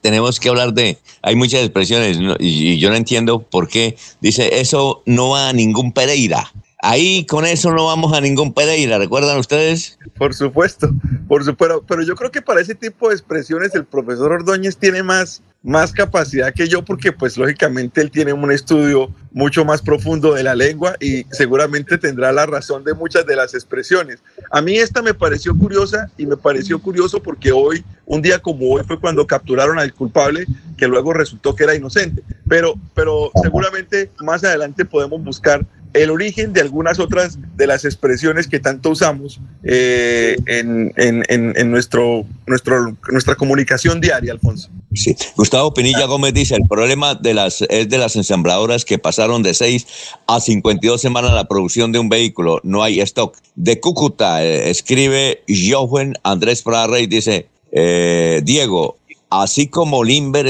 tenemos 0.00 0.38
que 0.40 0.48
hablar 0.48 0.72
de, 0.72 0.96
hay 1.22 1.34
muchas 1.34 1.60
expresiones 1.60 2.18
y, 2.38 2.78
yo 2.78 2.88
no 2.88 2.96
entiendo 2.96 3.40
por 3.42 3.68
qué 3.68 3.96
dice, 4.20 4.60
eso 4.60 5.02
no 5.04 5.30
va 5.30 5.48
a 5.48 5.52
ningún 5.52 5.92
Pereira. 5.92 6.52
Ahí 6.80 7.26
con 7.26 7.44
eso 7.44 7.72
no 7.72 7.86
vamos 7.86 8.12
a 8.16 8.20
ningún 8.20 8.54
Pereira, 8.54 8.98
¿recuerdan 8.98 9.38
ustedes? 9.38 9.98
Por 10.16 10.32
supuesto, 10.32 10.94
por 11.26 11.44
supuesto, 11.44 11.84
pero 11.88 12.02
yo 12.02 12.14
creo 12.14 12.30
que 12.30 12.40
para 12.40 12.60
ese 12.60 12.76
tipo 12.76 13.08
de 13.08 13.16
expresiones 13.16 13.74
el 13.74 13.84
profesor 13.84 14.30
Ordóñez 14.30 14.76
tiene 14.76 15.02
más, 15.02 15.42
más 15.64 15.92
capacidad 15.92 16.54
que 16.54 16.68
yo 16.68 16.84
porque 16.84 17.10
pues 17.10 17.36
lógicamente 17.36 18.00
él 18.00 18.12
tiene 18.12 18.32
un 18.32 18.52
estudio 18.52 19.12
mucho 19.32 19.64
más 19.64 19.82
profundo 19.82 20.34
de 20.34 20.44
la 20.44 20.54
lengua 20.54 20.94
y 21.00 21.24
seguramente 21.32 21.98
tendrá 21.98 22.30
la 22.30 22.46
razón 22.46 22.84
de 22.84 22.94
muchas 22.94 23.26
de 23.26 23.34
las 23.34 23.54
expresiones. 23.54 24.20
A 24.52 24.62
mí 24.62 24.78
esta 24.78 25.02
me 25.02 25.14
pareció 25.14 25.58
curiosa 25.58 26.08
y 26.16 26.26
me 26.26 26.36
pareció 26.36 26.80
curioso 26.80 27.20
porque 27.20 27.50
hoy, 27.50 27.84
un 28.06 28.22
día 28.22 28.38
como 28.38 28.70
hoy 28.70 28.84
fue 28.86 29.00
cuando 29.00 29.26
capturaron 29.26 29.80
al 29.80 29.92
culpable 29.92 30.46
que 30.76 30.86
luego 30.86 31.12
resultó 31.12 31.56
que 31.56 31.64
era 31.64 31.74
inocente, 31.74 32.22
pero, 32.48 32.74
pero 32.94 33.32
seguramente 33.42 34.12
más 34.20 34.44
adelante 34.44 34.84
podemos 34.84 35.22
buscar 35.24 35.66
el 35.94 36.10
origen 36.10 36.52
de 36.52 36.60
algunas 36.60 36.98
otras 36.98 37.38
de 37.56 37.66
las 37.66 37.84
expresiones 37.84 38.46
que 38.46 38.60
tanto 38.60 38.90
usamos 38.90 39.40
eh, 39.64 40.36
en, 40.46 40.92
en, 40.96 41.24
en, 41.28 41.70
nuestro, 41.70 42.24
nuestro, 42.46 42.96
nuestra 43.10 43.34
comunicación 43.34 44.00
diaria, 44.00 44.32
Alfonso. 44.32 44.70
Sí. 44.94 45.16
Gustavo 45.36 45.74
Pinilla 45.74 46.06
Gómez 46.06 46.34
dice, 46.34 46.56
el 46.56 46.66
problema 46.68 47.14
de 47.14 47.34
las, 47.34 47.62
es 47.62 47.88
de 47.88 47.98
las 47.98 48.16
ensambladoras 48.16 48.84
que 48.84 48.98
pasaron 48.98 49.42
de 49.42 49.54
6 49.54 49.86
a 50.26 50.40
52 50.40 51.00
semanas 51.00 51.32
la 51.32 51.48
producción 51.48 51.92
de 51.92 51.98
un 51.98 52.08
vehículo, 52.08 52.60
no 52.62 52.82
hay 52.82 53.00
stock. 53.00 53.36
De 53.54 53.80
Cúcuta, 53.80 54.44
eh, 54.44 54.70
escribe 54.70 55.42
Joven 55.48 56.14
Andrés 56.22 56.62
Prada 56.62 56.96
dice, 56.96 57.48
eh, 57.72 58.40
Diego, 58.44 58.96
así 59.30 59.68
como 59.68 60.04
Limber 60.04 60.46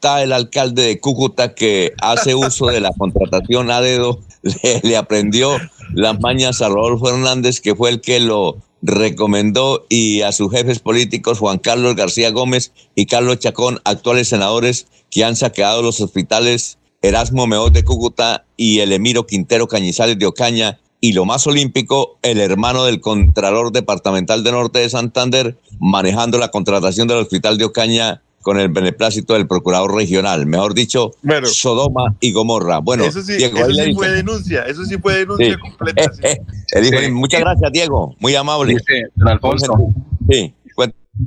está 0.00 0.22
el 0.22 0.32
alcalde 0.32 0.80
de 0.80 0.98
Cúcuta 0.98 1.54
que 1.54 1.92
hace 2.00 2.34
uso 2.34 2.68
de 2.68 2.80
la 2.80 2.90
contratación 2.96 3.70
a 3.70 3.82
dedo 3.82 4.20
le, 4.82 4.96
aprendió 4.96 5.58
las 5.92 6.18
mañas 6.20 6.62
a 6.62 6.70
Rodolfo 6.70 7.10
Hernández, 7.10 7.60
que 7.60 7.74
fue 7.74 7.90
el 7.90 8.00
que 8.00 8.18
lo 8.18 8.56
recomendó, 8.80 9.84
y 9.90 10.22
a 10.22 10.32
sus 10.32 10.50
jefes 10.50 10.78
políticos, 10.78 11.38
Juan 11.38 11.58
Carlos 11.58 11.96
García 11.96 12.30
Gómez 12.30 12.72
y 12.94 13.04
Carlos 13.04 13.40
Chacón, 13.40 13.80
actuales 13.84 14.28
senadores 14.28 14.86
que 15.10 15.22
han 15.22 15.36
saqueado 15.36 15.82
los 15.82 16.00
hospitales 16.00 16.78
Erasmo 17.02 17.46
Meot 17.46 17.74
de 17.74 17.84
Cúcuta 17.84 18.46
y 18.56 18.78
el 18.78 18.92
Emiro 18.92 19.26
Quintero 19.26 19.68
Cañizales 19.68 20.18
de 20.18 20.24
Ocaña, 20.24 20.80
y 21.02 21.12
lo 21.12 21.26
más 21.26 21.46
olímpico, 21.46 22.18
el 22.22 22.40
hermano 22.40 22.86
del 22.86 23.02
Contralor 23.02 23.70
Departamental 23.70 24.44
de 24.44 24.52
Norte 24.52 24.78
de 24.78 24.88
Santander, 24.88 25.58
manejando 25.78 26.38
la 26.38 26.48
contratación 26.48 27.06
del 27.06 27.18
Hospital 27.18 27.58
de 27.58 27.66
Ocaña 27.66 28.22
con 28.42 28.58
el 28.58 28.68
beneplácito 28.68 29.34
del 29.34 29.46
procurador 29.46 29.94
regional, 29.94 30.46
mejor 30.46 30.74
dicho, 30.74 31.12
Sodoma 31.44 32.14
y 32.20 32.32
Gomorra. 32.32 32.78
Bueno, 32.78 33.04
eso 33.04 33.22
sí, 33.22 33.36
Diego, 33.36 33.58
eso 33.58 33.72
sí 33.72 33.94
fue 33.94 34.10
denuncia, 34.10 34.62
eso 34.62 34.84
sí 34.84 34.98
fue 34.98 35.18
denuncia 35.18 35.58
completa. 35.58 36.10
Muchas 37.12 37.40
gracias, 37.40 37.72
Diego, 37.72 38.16
muy 38.18 38.34
amable. 38.34 38.76
Alfonso, 39.24 39.74
sí, 40.28 40.54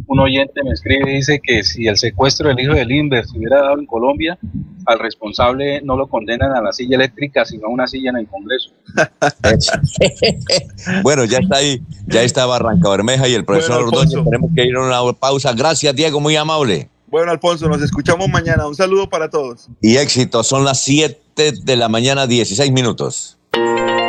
un 0.07 0.19
oyente 0.19 0.63
me 0.63 0.71
escribe 0.71 1.11
y 1.11 1.15
dice 1.15 1.39
que 1.41 1.63
si 1.63 1.87
el 1.87 1.97
secuestro 1.97 2.49
del 2.49 2.59
hijo 2.59 2.73
del 2.73 2.87
Limber 2.87 3.25
se 3.25 3.37
hubiera 3.37 3.61
dado 3.61 3.79
en 3.79 3.85
Colombia, 3.85 4.37
al 4.85 4.99
responsable 4.99 5.81
no 5.81 5.95
lo 5.95 6.07
condenan 6.07 6.51
a 6.51 6.61
la 6.61 6.71
silla 6.71 6.95
eléctrica, 6.95 7.45
sino 7.45 7.67
a 7.67 7.69
una 7.69 7.87
silla 7.87 8.09
en 8.09 8.17
el 8.17 8.27
Congreso. 8.27 8.71
bueno, 11.03 11.25
ya 11.25 11.39
está 11.39 11.57
ahí, 11.57 11.81
ya 12.07 12.23
está 12.23 12.45
Barranca 12.45 12.89
Bermeja 12.89 13.27
y 13.27 13.33
el 13.33 13.45
profesor 13.45 13.89
bueno, 13.91 14.23
Tenemos 14.23 14.51
que 14.55 14.65
ir 14.65 14.75
a 14.75 14.81
una 14.81 15.13
pausa. 15.13 15.53
Gracias, 15.53 15.95
Diego, 15.95 16.19
muy 16.19 16.35
amable. 16.35 16.89
Bueno, 17.13 17.31
Alfonso, 17.31 17.69
nos 17.69 17.79
escuchamos 17.83 18.27
mañana. 18.27 18.67
Un 18.67 18.73
saludo 18.73 19.07
para 19.07 19.29
todos. 19.29 19.67
Y 19.79 19.97
éxito, 19.97 20.43
son 20.43 20.65
las 20.65 20.81
7 20.81 21.51
de 21.61 21.75
la 21.75 21.87
mañana, 21.87 22.25
16 22.25 22.71
minutos. 22.71 23.37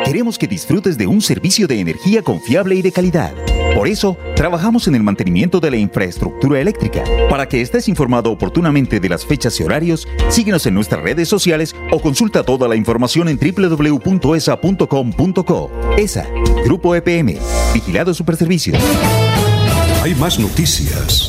Queremos 0.07 0.39
que 0.39 0.47
disfrutes 0.47 0.97
de 0.97 1.07
un 1.07 1.21
servicio 1.21 1.67
de 1.67 1.81
energía 1.81 2.23
confiable 2.23 2.77
y 2.77 2.81
de 2.81 2.93
calidad. 2.93 3.35
Por 3.75 3.89
eso, 3.89 4.17
trabajamos 4.35 4.89
en 4.89 4.95
el 4.95 5.03
mantenimiento 5.03 5.61
de 5.61 5.71
la 5.71 5.77
infraestructura 5.77 6.59
eléctrica. 6.63 7.05
Para 7.29 7.47
que 7.47 7.61
estés 7.61 7.91
informado 7.91 8.31
oportunamente 8.31 9.01
de 9.01 9.09
las 9.11 9.27
fechas 9.27 9.61
y 9.61 9.65
horarios, 9.65 10.09
síguenos 10.31 10.65
en 10.65 10.73
nuestras 10.73 11.03
redes 11.03 11.29
sociales 11.29 11.77
o 11.93 12.01
consulta 12.01 12.43
toda 12.43 12.69
la 12.69 12.77
información 12.77 13.29
en 13.29 13.39
www.esa.com.co. 13.39 14.31
ESA, 15.99 16.27
Grupo 16.65 16.95
EPM, 16.95 17.37
Vigilado 17.75 18.15
Superservicios. 18.15 18.83
Hay 20.03 20.15
más 20.15 20.39
noticias. 20.39 21.29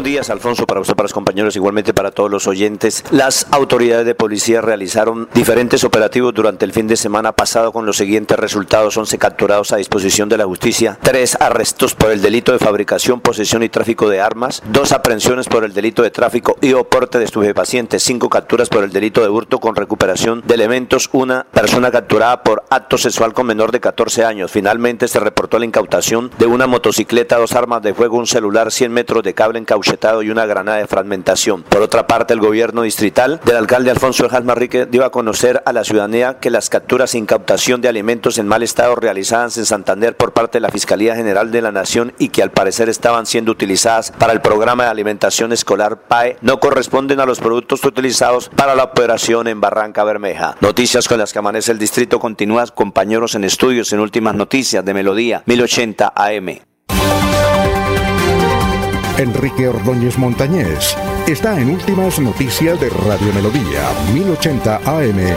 buenos 0.00 0.12
días, 0.12 0.30
Alfonso, 0.30 0.66
para 0.66 0.80
usted, 0.80 0.94
para 0.94 1.04
los 1.04 1.12
compañeros, 1.12 1.56
igualmente 1.56 1.92
para 1.92 2.10
todos 2.10 2.30
los 2.30 2.46
oyentes. 2.46 3.04
Las 3.10 3.46
autoridades 3.50 4.06
de 4.06 4.14
policía 4.14 4.62
realizaron 4.62 5.28
diferentes 5.34 5.84
operativos 5.84 6.32
durante 6.32 6.64
el 6.64 6.72
fin 6.72 6.86
de 6.86 6.96
semana 6.96 7.32
pasado 7.32 7.70
con 7.70 7.84
los 7.84 7.98
siguientes 7.98 8.38
resultados. 8.38 8.96
11 8.96 9.18
capturados 9.18 9.72
a 9.72 9.76
disposición 9.76 10.30
de 10.30 10.38
la 10.38 10.46
justicia, 10.46 10.98
3 11.02 11.36
arrestos 11.40 11.94
por 11.94 12.12
el 12.12 12.22
delito 12.22 12.52
de 12.52 12.58
fabricación, 12.58 13.20
posesión 13.20 13.62
y 13.62 13.68
tráfico 13.68 14.08
de 14.08 14.22
armas, 14.22 14.62
2 14.72 14.92
aprehensiones 14.92 15.48
por 15.48 15.64
el 15.64 15.74
delito 15.74 16.02
de 16.02 16.10
tráfico 16.10 16.56
y 16.62 16.72
oporte 16.72 17.18
de 17.18 17.26
estupefacientes, 17.26 18.02
5 18.02 18.30
capturas 18.30 18.70
por 18.70 18.84
el 18.84 18.92
delito 18.92 19.20
de 19.20 19.28
hurto 19.28 19.58
con 19.58 19.76
recuperación 19.76 20.42
de 20.46 20.54
elementos, 20.54 21.10
una 21.12 21.44
persona 21.52 21.90
capturada 21.90 22.42
por 22.42 22.64
acto 22.70 22.96
sexual 22.96 23.34
con 23.34 23.46
menor 23.46 23.70
de 23.70 23.80
14 23.80 24.24
años. 24.24 24.50
Finalmente 24.50 25.08
se 25.08 25.20
reportó 25.20 25.58
la 25.58 25.66
incautación 25.66 26.30
de 26.38 26.46
una 26.46 26.66
motocicleta, 26.66 27.36
dos 27.36 27.52
armas 27.52 27.82
de 27.82 27.92
fuego, 27.92 28.16
un 28.16 28.26
celular, 28.26 28.72
100 28.72 28.92
metros 28.92 29.22
de 29.22 29.34
cable 29.34 29.58
y 30.22 30.30
una 30.30 30.46
granada 30.46 30.78
de 30.78 30.86
fragmentación. 30.86 31.62
Por 31.64 31.82
otra 31.82 32.06
parte, 32.06 32.32
el 32.32 32.40
gobierno 32.40 32.82
distrital 32.82 33.40
del 33.44 33.56
alcalde 33.56 33.90
Alfonso 33.90 34.24
Ejas 34.24 34.44
Marrique 34.44 34.86
dio 34.86 35.04
a 35.04 35.10
conocer 35.10 35.62
a 35.66 35.72
la 35.72 35.84
ciudadanía 35.84 36.38
que 36.38 36.50
las 36.50 36.70
capturas 36.70 37.14
e 37.14 37.18
incautación 37.18 37.80
de 37.80 37.88
alimentos 37.88 38.38
en 38.38 38.46
mal 38.46 38.62
estado 38.62 38.94
realizadas 38.94 39.58
en 39.58 39.66
Santander 39.66 40.16
por 40.16 40.32
parte 40.32 40.58
de 40.58 40.62
la 40.62 40.70
Fiscalía 40.70 41.16
General 41.16 41.50
de 41.50 41.62
la 41.62 41.72
Nación 41.72 42.12
y 42.18 42.28
que 42.28 42.42
al 42.42 42.50
parecer 42.50 42.88
estaban 42.88 43.26
siendo 43.26 43.52
utilizadas 43.52 44.12
para 44.12 44.32
el 44.32 44.40
programa 44.40 44.84
de 44.84 44.90
alimentación 44.90 45.52
escolar 45.52 46.02
PAE 46.02 46.36
no 46.40 46.60
corresponden 46.60 47.20
a 47.20 47.26
los 47.26 47.40
productos 47.40 47.84
utilizados 47.84 48.48
para 48.48 48.74
la 48.74 48.84
operación 48.84 49.48
en 49.48 49.60
Barranca 49.60 50.04
Bermeja. 50.04 50.56
Noticias 50.60 51.08
con 51.08 51.18
las 51.18 51.32
que 51.32 51.40
amanece 51.40 51.72
el 51.72 51.78
distrito 51.78 52.18
continúa, 52.20 52.66
compañeros 52.66 53.34
en 53.34 53.44
estudios 53.44 53.92
en 53.92 54.00
últimas 54.00 54.34
noticias 54.34 54.84
de 54.84 54.94
Melodía 54.94 55.42
1080 55.46 56.12
AM. 56.14 56.60
Enrique 59.20 59.68
Ordóñez 59.68 60.16
Montañés 60.16 60.96
está 61.28 61.60
en 61.60 61.68
Últimas 61.68 62.18
Noticias 62.18 62.80
de 62.80 62.88
Radio 62.88 63.30
Melodía, 63.34 63.92
1080 64.14 64.76
AM. 64.76 65.36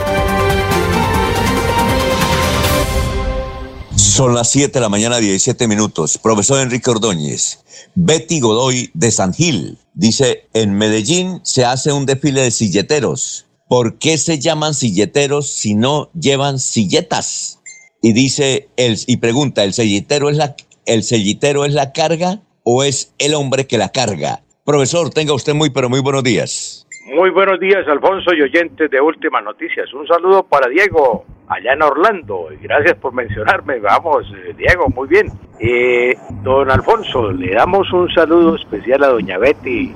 Son 3.94 4.34
las 4.34 4.48
7 4.48 4.72
de 4.72 4.80
la 4.80 4.88
mañana, 4.88 5.18
17 5.18 5.68
minutos. 5.68 6.16
Profesor 6.16 6.62
Enrique 6.62 6.90
Ordóñez, 6.90 7.58
Betty 7.94 8.40
Godoy 8.40 8.90
de 8.94 9.10
San 9.10 9.34
Gil 9.34 9.76
dice, 9.92 10.48
en 10.54 10.72
Medellín 10.72 11.40
se 11.42 11.66
hace 11.66 11.92
un 11.92 12.06
desfile 12.06 12.40
de 12.40 12.52
silleteros. 12.52 13.44
¿Por 13.68 13.98
qué 13.98 14.16
se 14.16 14.38
llaman 14.38 14.72
silleteros 14.72 15.50
si 15.50 15.74
no 15.74 16.10
llevan 16.18 16.58
silletas? 16.58 17.58
Y 18.00 18.14
dice, 18.14 18.70
el, 18.78 18.98
y 19.06 19.18
pregunta, 19.18 19.62
¿el 19.62 19.74
silletero 19.74 20.30
es 20.30 20.38
la, 20.38 20.56
el 20.86 21.00
es 21.00 21.72
la 21.74 21.92
carga 21.92 22.40
o 22.64 22.82
es 22.82 23.14
el 23.18 23.34
hombre 23.34 23.66
que 23.66 23.78
la 23.78 23.90
carga? 23.90 24.40
Profesor, 24.64 25.10
tenga 25.10 25.34
usted 25.34 25.54
muy, 25.54 25.70
pero 25.70 25.88
muy 25.88 26.00
buenos 26.00 26.24
días. 26.24 26.84
Muy 27.14 27.28
buenos 27.30 27.60
días, 27.60 27.86
Alfonso 27.86 28.32
y 28.34 28.40
oyentes 28.40 28.90
de 28.90 28.98
Últimas 28.98 29.44
Noticias. 29.44 29.92
Un 29.92 30.06
saludo 30.06 30.42
para 30.42 30.68
Diego, 30.70 31.26
allá 31.48 31.74
en 31.74 31.82
Orlando. 31.82 32.48
Gracias 32.62 32.94
por 32.94 33.12
mencionarme. 33.12 33.78
Vamos, 33.78 34.24
eh, 34.34 34.54
Diego, 34.56 34.88
muy 34.88 35.06
bien. 35.06 35.30
Eh, 35.60 36.16
don 36.42 36.70
Alfonso, 36.70 37.30
le 37.30 37.52
damos 37.54 37.92
un 37.92 38.10
saludo 38.10 38.56
especial 38.56 39.04
a 39.04 39.08
doña 39.08 39.36
Betty, 39.36 39.94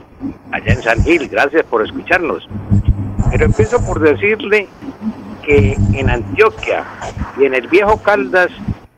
allá 0.53 0.73
en 0.75 0.83
San 0.83 1.03
Gil. 1.03 1.29
Gracias 1.29 1.65
por 1.65 1.83
escucharnos. 1.83 2.47
Pero 3.31 3.47
empiezo 3.47 3.79
por 3.87 4.01
decirle 4.01 4.69
que 5.43 5.77
en 5.95 6.11
Antioquia 6.11 6.85
y 7.39 7.47
en 7.47 7.55
el 7.55 7.69
viejo 7.69 8.03
Caldas, 8.03 8.51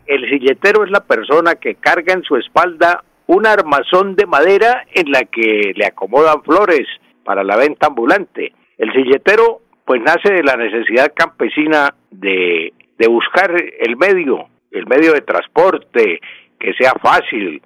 el 0.06 0.28
silletero 0.28 0.84
es 0.84 0.90
la 0.90 1.04
persona 1.04 1.54
que 1.54 1.76
carga 1.76 2.12
en 2.12 2.24
su 2.24 2.34
espalda 2.34 3.04
un 3.30 3.46
armazón 3.46 4.16
de 4.16 4.26
madera 4.26 4.84
en 4.92 5.12
la 5.12 5.22
que 5.22 5.72
le 5.76 5.86
acomodan 5.86 6.42
flores 6.42 6.86
para 7.24 7.44
la 7.44 7.56
venta 7.56 7.86
ambulante. 7.86 8.52
El 8.76 8.92
silletero 8.92 9.60
pues 9.84 10.02
nace 10.02 10.32
de 10.32 10.42
la 10.42 10.56
necesidad 10.56 11.12
campesina 11.14 11.94
de, 12.10 12.72
de 12.98 13.08
buscar 13.08 13.54
el 13.78 13.96
medio, 13.96 14.48
el 14.72 14.84
medio 14.88 15.12
de 15.12 15.20
transporte 15.20 16.20
que 16.58 16.72
sea 16.74 16.92
fácil, 17.00 17.62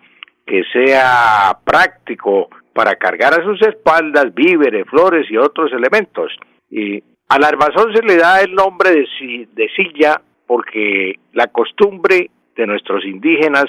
que 0.46 0.64
sea 0.70 1.56
práctico 1.64 2.50
para 2.74 2.96
cargar 2.96 3.32
a 3.32 3.42
sus 3.42 3.62
espaldas 3.62 4.34
víveres, 4.34 4.84
flores 4.90 5.30
y 5.30 5.38
otros 5.38 5.72
elementos. 5.72 6.30
Y 6.70 7.02
al 7.30 7.42
armazón 7.42 7.94
se 7.94 8.02
le 8.02 8.18
da 8.18 8.42
el 8.42 8.54
nombre 8.54 8.90
de, 8.90 9.48
de 9.50 9.68
silla 9.70 10.20
porque 10.46 11.14
la 11.32 11.46
costumbre 11.46 12.28
de 12.54 12.66
nuestros 12.66 13.02
indígenas 13.06 13.64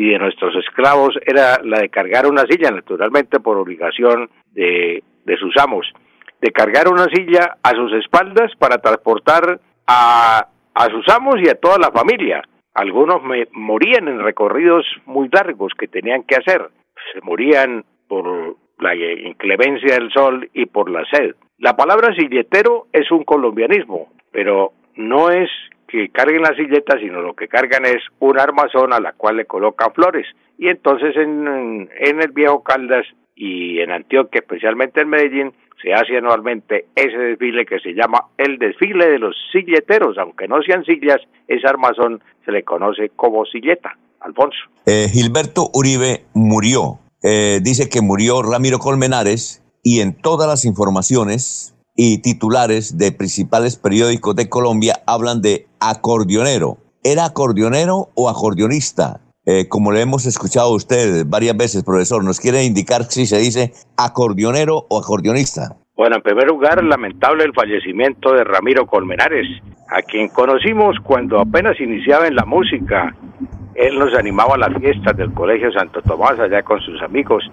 y 0.00 0.08
de 0.08 0.18
nuestros 0.18 0.56
esclavos 0.56 1.14
era 1.26 1.60
la 1.62 1.80
de 1.80 1.90
cargar 1.90 2.26
una 2.26 2.46
silla, 2.48 2.70
naturalmente 2.70 3.38
por 3.38 3.58
obligación 3.58 4.30
de, 4.52 5.04
de 5.26 5.36
sus 5.36 5.54
amos, 5.58 5.92
de 6.40 6.50
cargar 6.52 6.88
una 6.88 7.04
silla 7.14 7.58
a 7.62 7.70
sus 7.72 7.92
espaldas 7.92 8.50
para 8.58 8.78
transportar 8.78 9.60
a, 9.86 10.46
a 10.72 10.84
sus 10.86 11.06
amos 11.10 11.34
y 11.44 11.50
a 11.50 11.54
toda 11.54 11.76
la 11.76 11.90
familia. 11.90 12.42
Algunos 12.72 13.22
me, 13.22 13.46
morían 13.52 14.08
en 14.08 14.20
recorridos 14.20 14.86
muy 15.04 15.28
largos 15.30 15.74
que 15.78 15.86
tenían 15.86 16.22
que 16.22 16.36
hacer. 16.36 16.70
Se 17.12 17.20
morían 17.20 17.84
por 18.08 18.56
la 18.78 18.94
inclemencia 18.94 19.96
del 19.96 20.10
sol 20.12 20.48
y 20.54 20.64
por 20.64 20.90
la 20.90 21.04
sed. 21.12 21.34
La 21.58 21.76
palabra 21.76 22.14
silletero 22.14 22.86
es 22.94 23.10
un 23.10 23.24
colombianismo, 23.24 24.08
pero 24.32 24.72
no 24.96 25.28
es 25.28 25.50
que 25.90 26.08
carguen 26.10 26.42
la 26.42 26.54
silleta, 26.54 26.98
sino 26.98 27.20
lo 27.20 27.34
que 27.34 27.48
cargan 27.48 27.84
es 27.84 28.02
un 28.18 28.38
armazón 28.38 28.92
a 28.92 29.00
la 29.00 29.12
cual 29.12 29.36
le 29.36 29.46
colocan 29.46 29.92
flores. 29.92 30.26
Y 30.58 30.68
entonces 30.68 31.16
en, 31.16 31.88
en 31.98 32.22
el 32.22 32.32
viejo 32.32 32.62
Caldas 32.62 33.06
y 33.34 33.80
en 33.80 33.90
Antioquia, 33.90 34.40
especialmente 34.40 35.00
en 35.00 35.08
Medellín, 35.08 35.52
se 35.82 35.94
hace 35.94 36.18
anualmente 36.18 36.86
ese 36.94 37.16
desfile 37.16 37.64
que 37.64 37.78
se 37.78 37.94
llama 37.94 38.26
el 38.36 38.58
desfile 38.58 39.08
de 39.08 39.18
los 39.18 39.34
silleteros, 39.50 40.18
aunque 40.18 40.46
no 40.46 40.60
sean 40.62 40.84
sillas, 40.84 41.20
ese 41.48 41.66
armazón 41.66 42.22
se 42.44 42.52
le 42.52 42.62
conoce 42.62 43.10
como 43.16 43.44
silleta. 43.46 43.96
Alfonso. 44.20 44.58
Eh, 44.86 45.08
Gilberto 45.10 45.70
Uribe 45.72 46.24
murió. 46.34 46.98
Eh, 47.22 47.60
dice 47.62 47.88
que 47.88 48.02
murió 48.02 48.42
Ramiro 48.42 48.78
Colmenares 48.78 49.62
y 49.82 50.00
en 50.00 50.14
todas 50.14 50.46
las 50.46 50.64
informaciones 50.64 51.74
y 51.96 52.22
titulares 52.22 52.98
de 52.98 53.12
principales 53.12 53.76
periódicos 53.76 54.36
de 54.36 54.48
Colombia 54.48 55.02
hablan 55.06 55.40
de 55.42 55.66
acordeonero. 55.80 56.76
¿Era 57.02 57.24
acordeonero 57.24 58.10
o 58.14 58.28
acordeonista? 58.28 59.20
Eh, 59.46 59.68
como 59.68 59.90
le 59.90 60.02
hemos 60.02 60.26
escuchado 60.26 60.68
a 60.68 60.76
usted 60.76 61.24
varias 61.26 61.56
veces, 61.56 61.82
profesor, 61.82 62.22
¿nos 62.22 62.38
quiere 62.38 62.62
indicar 62.64 63.04
si 63.04 63.26
se 63.26 63.38
dice 63.38 63.72
acordeonero 63.96 64.86
o 64.88 64.98
acordeonista? 64.98 65.76
Bueno, 65.96 66.16
en 66.16 66.22
primer 66.22 66.46
lugar, 66.46 66.82
lamentable 66.84 67.44
el 67.44 67.52
fallecimiento 67.54 68.32
de 68.32 68.44
Ramiro 68.44 68.86
Colmenares, 68.86 69.46
a 69.88 70.02
quien 70.02 70.28
conocimos 70.28 70.96
cuando 71.02 71.40
apenas 71.40 71.80
iniciaba 71.80 72.26
en 72.26 72.36
la 72.36 72.44
música. 72.44 73.14
Él 73.74 73.98
nos 73.98 74.14
animaba 74.14 74.54
a 74.54 74.58
las 74.58 74.78
fiestas 74.78 75.16
del 75.16 75.32
Colegio 75.32 75.72
Santo 75.72 76.02
Tomás 76.02 76.38
allá 76.38 76.62
con 76.62 76.80
sus 76.80 77.00
amigos 77.02 77.44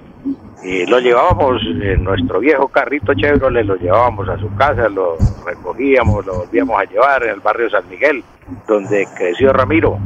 y 0.63 0.85
lo 0.85 0.99
llevábamos 0.99 1.61
en 1.63 2.03
nuestro 2.03 2.39
viejo 2.39 2.67
carrito 2.67 3.13
Chevrolet, 3.13 3.65
lo 3.65 3.75
llevábamos 3.75 4.27
a 4.29 4.37
su 4.37 4.53
casa, 4.55 4.89
lo 4.89 5.17
recogíamos, 5.45 6.25
lo 6.25 6.39
volvíamos 6.39 6.79
a 6.79 6.85
llevar 6.85 7.23
en 7.23 7.29
el 7.29 7.39
barrio 7.39 7.69
San 7.69 7.87
Miguel, 7.89 8.23
donde 8.67 9.07
creció 9.15 9.53
Ramiro. 9.53 9.99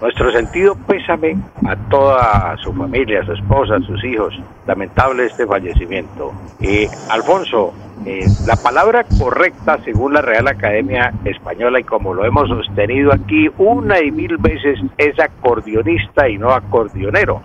Nuestro 0.00 0.32
sentido 0.32 0.74
pésame 0.86 1.36
a 1.68 1.76
toda 1.90 2.56
su 2.56 2.72
familia, 2.72 3.20
a 3.20 3.26
su 3.26 3.32
esposa, 3.32 3.76
a 3.76 3.80
sus 3.80 4.02
hijos. 4.02 4.34
Lamentable 4.66 5.26
este 5.26 5.46
fallecimiento. 5.46 6.32
Y 6.58 6.86
Alfonso, 7.10 7.74
eh, 8.06 8.24
la 8.46 8.56
palabra 8.56 9.04
correcta 9.18 9.78
según 9.84 10.14
la 10.14 10.22
Real 10.22 10.48
Academia 10.48 11.12
Española 11.26 11.80
y 11.80 11.84
como 11.84 12.14
lo 12.14 12.24
hemos 12.24 12.48
sostenido 12.48 13.12
aquí 13.12 13.50
una 13.58 14.02
y 14.02 14.10
mil 14.10 14.38
veces 14.38 14.78
es 14.96 15.20
acordeonista 15.20 16.26
y 16.26 16.38
no 16.38 16.50
acordeonero. 16.50 17.42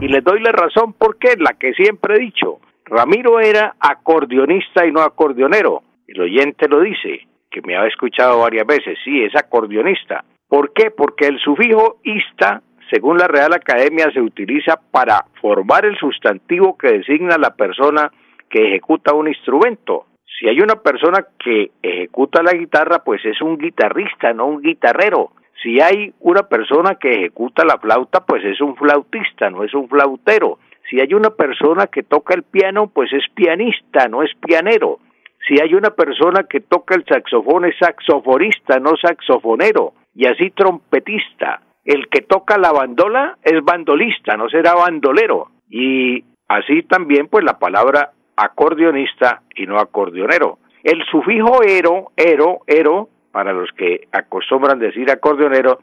Y 0.00 0.08
les 0.08 0.24
doy 0.24 0.40
la 0.40 0.50
razón 0.50 0.94
porque 0.94 1.34
la 1.38 1.58
que 1.58 1.74
siempre 1.74 2.14
he 2.14 2.20
dicho. 2.20 2.58
Ramiro 2.86 3.38
era 3.38 3.74
acordeonista 3.78 4.86
y 4.86 4.92
no 4.92 5.02
acordeonero. 5.02 5.82
El 6.08 6.22
oyente 6.22 6.68
lo 6.68 6.80
dice, 6.80 7.26
que 7.50 7.60
me 7.62 7.76
ha 7.76 7.86
escuchado 7.86 8.40
varias 8.40 8.66
veces. 8.66 8.98
Sí, 9.04 9.22
es 9.22 9.36
acordeonista. 9.36 10.24
¿Por 10.48 10.72
qué? 10.72 10.90
Porque 10.90 11.26
el 11.26 11.38
sufijo 11.38 11.98
ista, 12.02 12.62
según 12.90 13.18
la 13.18 13.28
Real 13.28 13.52
Academia, 13.52 14.10
se 14.10 14.22
utiliza 14.22 14.80
para 14.90 15.26
formar 15.40 15.84
el 15.84 15.96
sustantivo 15.98 16.78
que 16.78 16.92
designa 16.92 17.36
la 17.36 17.54
persona 17.54 18.10
que 18.48 18.68
ejecuta 18.68 19.14
un 19.14 19.28
instrumento. 19.28 20.06
Si 20.38 20.48
hay 20.48 20.60
una 20.60 20.76
persona 20.76 21.26
que 21.38 21.72
ejecuta 21.82 22.42
la 22.42 22.52
guitarra, 22.52 23.04
pues 23.04 23.22
es 23.26 23.40
un 23.42 23.58
guitarrista, 23.58 24.32
no 24.32 24.46
un 24.46 24.62
guitarrero. 24.62 25.32
Si 25.62 25.80
hay 25.80 26.12
una 26.20 26.42
persona 26.42 26.94
que 26.94 27.10
ejecuta 27.10 27.64
la 27.64 27.78
flauta, 27.78 28.20
pues 28.20 28.44
es 28.44 28.60
un 28.60 28.76
flautista, 28.76 29.50
no 29.50 29.64
es 29.64 29.74
un 29.74 29.88
flautero. 29.88 30.58
Si 30.88 31.00
hay 31.00 31.12
una 31.14 31.30
persona 31.30 31.86
que 31.86 32.02
toca 32.02 32.34
el 32.34 32.42
piano, 32.42 32.88
pues 32.88 33.12
es 33.12 33.24
pianista, 33.34 34.08
no 34.08 34.22
es 34.22 34.30
pianero. 34.34 34.98
Si 35.46 35.60
hay 35.60 35.74
una 35.74 35.90
persona 35.90 36.44
que 36.44 36.60
toca 36.60 36.94
el 36.94 37.04
saxofón, 37.04 37.64
es 37.64 37.76
saxofonista, 37.78 38.78
no 38.78 38.96
saxofonero. 38.96 39.92
Y 40.14 40.26
así 40.26 40.50
trompetista. 40.50 41.62
El 41.84 42.08
que 42.08 42.22
toca 42.22 42.58
la 42.58 42.72
bandola 42.72 43.38
es 43.42 43.62
bandolista, 43.62 44.36
no 44.36 44.48
será 44.48 44.74
bandolero. 44.74 45.48
Y 45.68 46.24
Así 46.50 46.82
también, 46.82 47.28
pues 47.28 47.44
la 47.44 47.60
palabra 47.60 48.10
acordeonista 48.34 49.42
y 49.54 49.66
no 49.66 49.78
acordeonero. 49.78 50.58
El 50.82 51.04
sufijo 51.04 51.62
ero, 51.62 52.10
ero, 52.16 52.62
ero, 52.66 53.08
para 53.32 53.52
los 53.52 53.70
que 53.72 54.08
acostumbran 54.12 54.78
decir 54.78 55.10
acordeonero, 55.10 55.80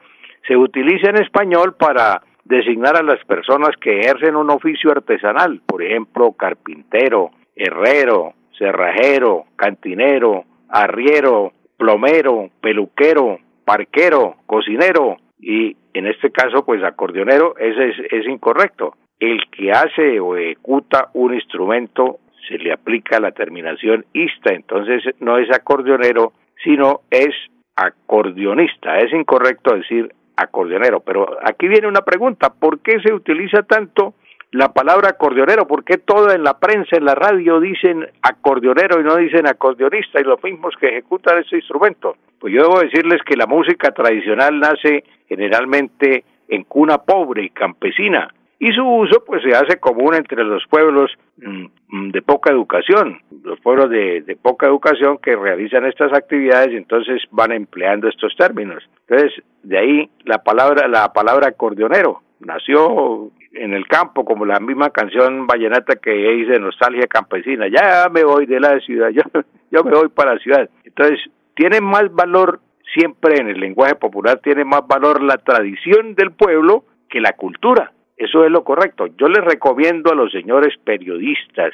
se 0.48 0.56
utiliza 0.56 1.10
en 1.10 1.22
español 1.22 1.76
para 1.78 2.22
designar 2.46 2.96
a 2.96 3.04
las 3.04 3.24
personas 3.26 3.72
que 3.82 4.00
ejercen 4.00 4.36
un 4.36 4.50
oficio 4.50 4.92
artesanal, 4.92 5.62
por 5.66 5.84
ejemplo, 5.84 6.32
carpintero, 6.32 7.32
herrero, 7.56 8.34
cerrajero, 8.58 9.46
cantinero, 9.56 10.46
arriero, 10.70 11.52
plomero, 11.78 12.50
peluquero, 12.62 13.40
parquero, 13.66 14.36
cocinero 14.46 15.18
y 15.40 15.76
en 15.94 16.08
este 16.08 16.32
caso 16.32 16.66
pues 16.66 16.84
acordeonero, 16.84 17.56
ese 17.58 17.90
es, 17.90 17.96
es 18.12 18.28
incorrecto. 18.28 18.96
El 19.20 19.50
que 19.50 19.72
hace 19.72 20.20
o 20.20 20.38
ejecuta 20.38 21.10
un 21.14 21.34
instrumento 21.34 22.20
se 22.48 22.58
le 22.58 22.72
aplica 22.72 23.20
la 23.20 23.32
terminación 23.32 24.06
ista, 24.14 24.54
entonces 24.54 25.04
no 25.20 25.38
es 25.38 25.52
acordeonero, 25.52 26.32
sino 26.64 27.02
es 27.10 27.34
acordeonista. 27.76 28.98
Es 29.00 29.14
incorrecto 29.14 29.76
decir 29.76 30.14
acordeonero, 30.36 31.00
pero 31.00 31.38
aquí 31.44 31.68
viene 31.68 31.88
una 31.88 32.02
pregunta, 32.02 32.52
¿por 32.54 32.80
qué 32.80 33.00
se 33.00 33.12
utiliza 33.12 33.64
tanto 33.64 34.14
la 34.52 34.72
palabra 34.72 35.10
acordeonero? 35.10 35.68
¿Por 35.68 35.84
qué 35.84 35.98
todo 35.98 36.32
en 36.32 36.44
la 36.44 36.60
prensa, 36.60 36.96
en 36.96 37.06
la 37.06 37.16
radio 37.16 37.60
dicen 37.60 38.08
acordeonero 38.22 39.00
y 39.00 39.04
no 39.04 39.16
dicen 39.16 39.48
acordeonista 39.48 40.22
y 40.22 40.24
los 40.24 40.42
mismos 40.44 40.76
que 40.80 40.90
ejecutan 40.90 41.40
ese 41.40 41.58
instrumento? 41.58 42.18
Pues 42.40 42.54
yo 42.54 42.64
debo 42.64 42.80
decirles 42.80 43.22
que 43.24 43.36
la 43.36 43.48
música 43.48 43.92
tradicional 43.92 44.60
nace 44.60 45.04
generalmente 45.28 46.24
en 46.48 46.64
cuna 46.64 47.00
pobre 47.00 47.44
y 47.44 47.50
campesina 47.50 48.32
y 48.60 48.72
su 48.72 48.84
uso 48.84 49.24
pues 49.26 49.44
se 49.44 49.56
hace 49.56 49.80
común 49.80 50.16
entre 50.16 50.44
los 50.44 50.64
pueblos 50.68 51.12
mm, 51.38 52.10
de 52.12 52.22
poca 52.22 52.52
educación, 52.52 53.22
los 53.44 53.60
pueblos 53.60 53.90
de, 53.90 54.22
de, 54.22 54.36
poca 54.36 54.68
educación 54.68 55.20
que 55.20 55.36
realizan 55.36 55.86
estas 55.86 56.12
actividades 56.14 56.74
y 56.74 56.78
entonces 56.78 57.22
van 57.32 57.52
empleando 57.52 58.08
estos 58.08 58.36
términos. 58.36 58.84
Entonces, 59.08 59.44
de 59.64 59.78
ahí 59.78 60.10
la 60.26 60.44
palabra, 60.44 60.88
la 60.88 61.14
palabra 61.14 61.50
acordeonero 61.50 62.22
nació 62.40 63.32
en 63.54 63.74
el 63.74 63.88
campo, 63.88 64.26
como 64.26 64.46
la 64.46 64.60
misma 64.60 64.90
canción 64.90 65.48
vallenata 65.48 65.96
que 65.96 66.12
dice 66.12 66.60
Nostalgia 66.60 67.08
Campesina, 67.08 67.68
ya 67.68 68.10
me 68.10 68.24
voy 68.24 68.46
de 68.46 68.60
la 68.60 68.80
ciudad, 68.80 69.10
yo, 69.14 69.24
yo 69.72 69.84
me 69.84 69.92
voy 69.92 70.10
para 70.10 70.36
la 70.36 70.40
ciudad. 70.40 70.70
Entonces, 70.84 71.20
tiene 71.56 71.82
más 71.82 72.14
valor 72.14 72.60
siempre 72.94 73.40
en 73.40 73.50
el 73.50 73.60
lenguaje 73.60 73.96
popular, 73.96 74.40
tiene 74.44 74.64
más 74.64 74.88
valor 74.88 75.22
la 75.22 75.38
tradición 75.38 76.16
del 76.16 76.32
pueblo 76.32 76.86
que 77.10 77.20
la 77.20 77.34
cultura. 77.34 77.92
Eso 78.18 78.44
es 78.44 78.52
lo 78.52 78.64
correcto. 78.64 79.08
Yo 79.18 79.28
les 79.28 79.44
recomiendo 79.44 80.12
a 80.12 80.16
los 80.16 80.32
señores 80.32 80.74
periodistas, 80.84 81.72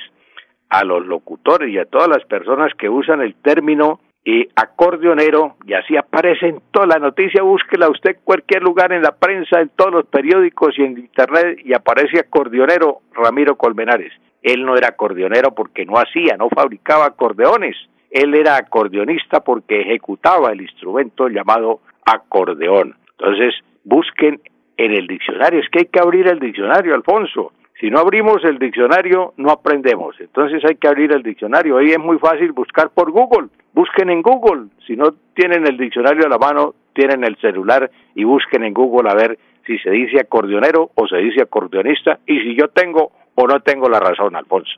a 0.69 0.83
los 0.83 1.05
locutores 1.05 1.69
y 1.69 1.77
a 1.77 1.85
todas 1.85 2.09
las 2.09 2.25
personas 2.25 2.73
que 2.77 2.89
usan 2.89 3.21
el 3.21 3.35
término 3.35 3.99
y 4.25 4.47
acordeonero, 4.55 5.57
y 5.65 5.73
así 5.73 5.97
aparece 5.97 6.47
en 6.47 6.61
toda 6.71 6.87
la 6.87 6.97
noticia, 6.97 7.43
búsquela 7.43 7.89
usted 7.89 8.11
en 8.11 8.21
cualquier 8.23 8.63
lugar 8.63 8.93
en 8.93 9.01
la 9.01 9.11
prensa, 9.11 9.59
en 9.59 9.69
todos 9.75 9.91
los 9.91 10.05
periódicos 10.05 10.77
y 10.77 10.83
en 10.83 10.97
internet, 10.97 11.59
y 11.63 11.73
aparece 11.73 12.19
acordeonero 12.19 13.01
Ramiro 13.13 13.57
Colmenares. 13.57 14.13
Él 14.41 14.65
no 14.65 14.75
era 14.75 14.89
acordeonero 14.89 15.53
porque 15.53 15.85
no 15.85 15.97
hacía, 15.97 16.37
no 16.37 16.49
fabricaba 16.49 17.05
acordeones. 17.05 17.75
Él 18.11 18.33
era 18.35 18.57
acordeonista 18.57 19.41
porque 19.41 19.81
ejecutaba 19.81 20.51
el 20.51 20.61
instrumento 20.61 21.27
llamado 21.27 21.79
acordeón. 22.05 22.95
Entonces, 23.17 23.55
busquen 23.83 24.41
en 24.77 24.91
el 24.91 25.07
diccionario. 25.07 25.59
Es 25.59 25.69
que 25.69 25.79
hay 25.79 25.85
que 25.85 25.99
abrir 25.99 26.27
el 26.27 26.39
diccionario, 26.39 26.95
Alfonso. 26.95 27.51
Si 27.79 27.89
no 27.89 27.99
abrimos 27.99 28.43
el 28.45 28.59
diccionario, 28.59 29.33
no 29.37 29.51
aprendemos. 29.51 30.15
Entonces 30.19 30.63
hay 30.63 30.75
que 30.75 30.87
abrir 30.87 31.11
el 31.11 31.23
diccionario. 31.23 31.77
Ahí 31.77 31.91
es 31.91 31.99
muy 31.99 32.17
fácil 32.17 32.51
buscar 32.51 32.91
por 32.91 33.11
Google. 33.11 33.49
Busquen 33.73 34.09
en 34.09 34.21
Google. 34.21 34.69
Si 34.87 34.95
no 34.95 35.13
tienen 35.35 35.67
el 35.67 35.77
diccionario 35.77 36.25
a 36.25 36.29
la 36.29 36.37
mano, 36.37 36.75
tienen 36.93 37.23
el 37.23 37.35
celular 37.41 37.89
y 38.15 38.23
busquen 38.23 38.63
en 38.63 38.73
Google 38.73 39.09
a 39.09 39.15
ver 39.15 39.37
si 39.65 39.77
se 39.79 39.89
dice 39.89 40.19
acordeonero 40.19 40.91
o 40.95 41.07
se 41.07 41.17
dice 41.17 41.41
acordeonista 41.41 42.19
y 42.27 42.39
si 42.39 42.55
yo 42.55 42.67
tengo 42.69 43.11
o 43.35 43.47
no 43.47 43.59
tengo 43.61 43.89
la 43.89 43.99
razón, 43.99 44.35
Alfonso. 44.35 44.71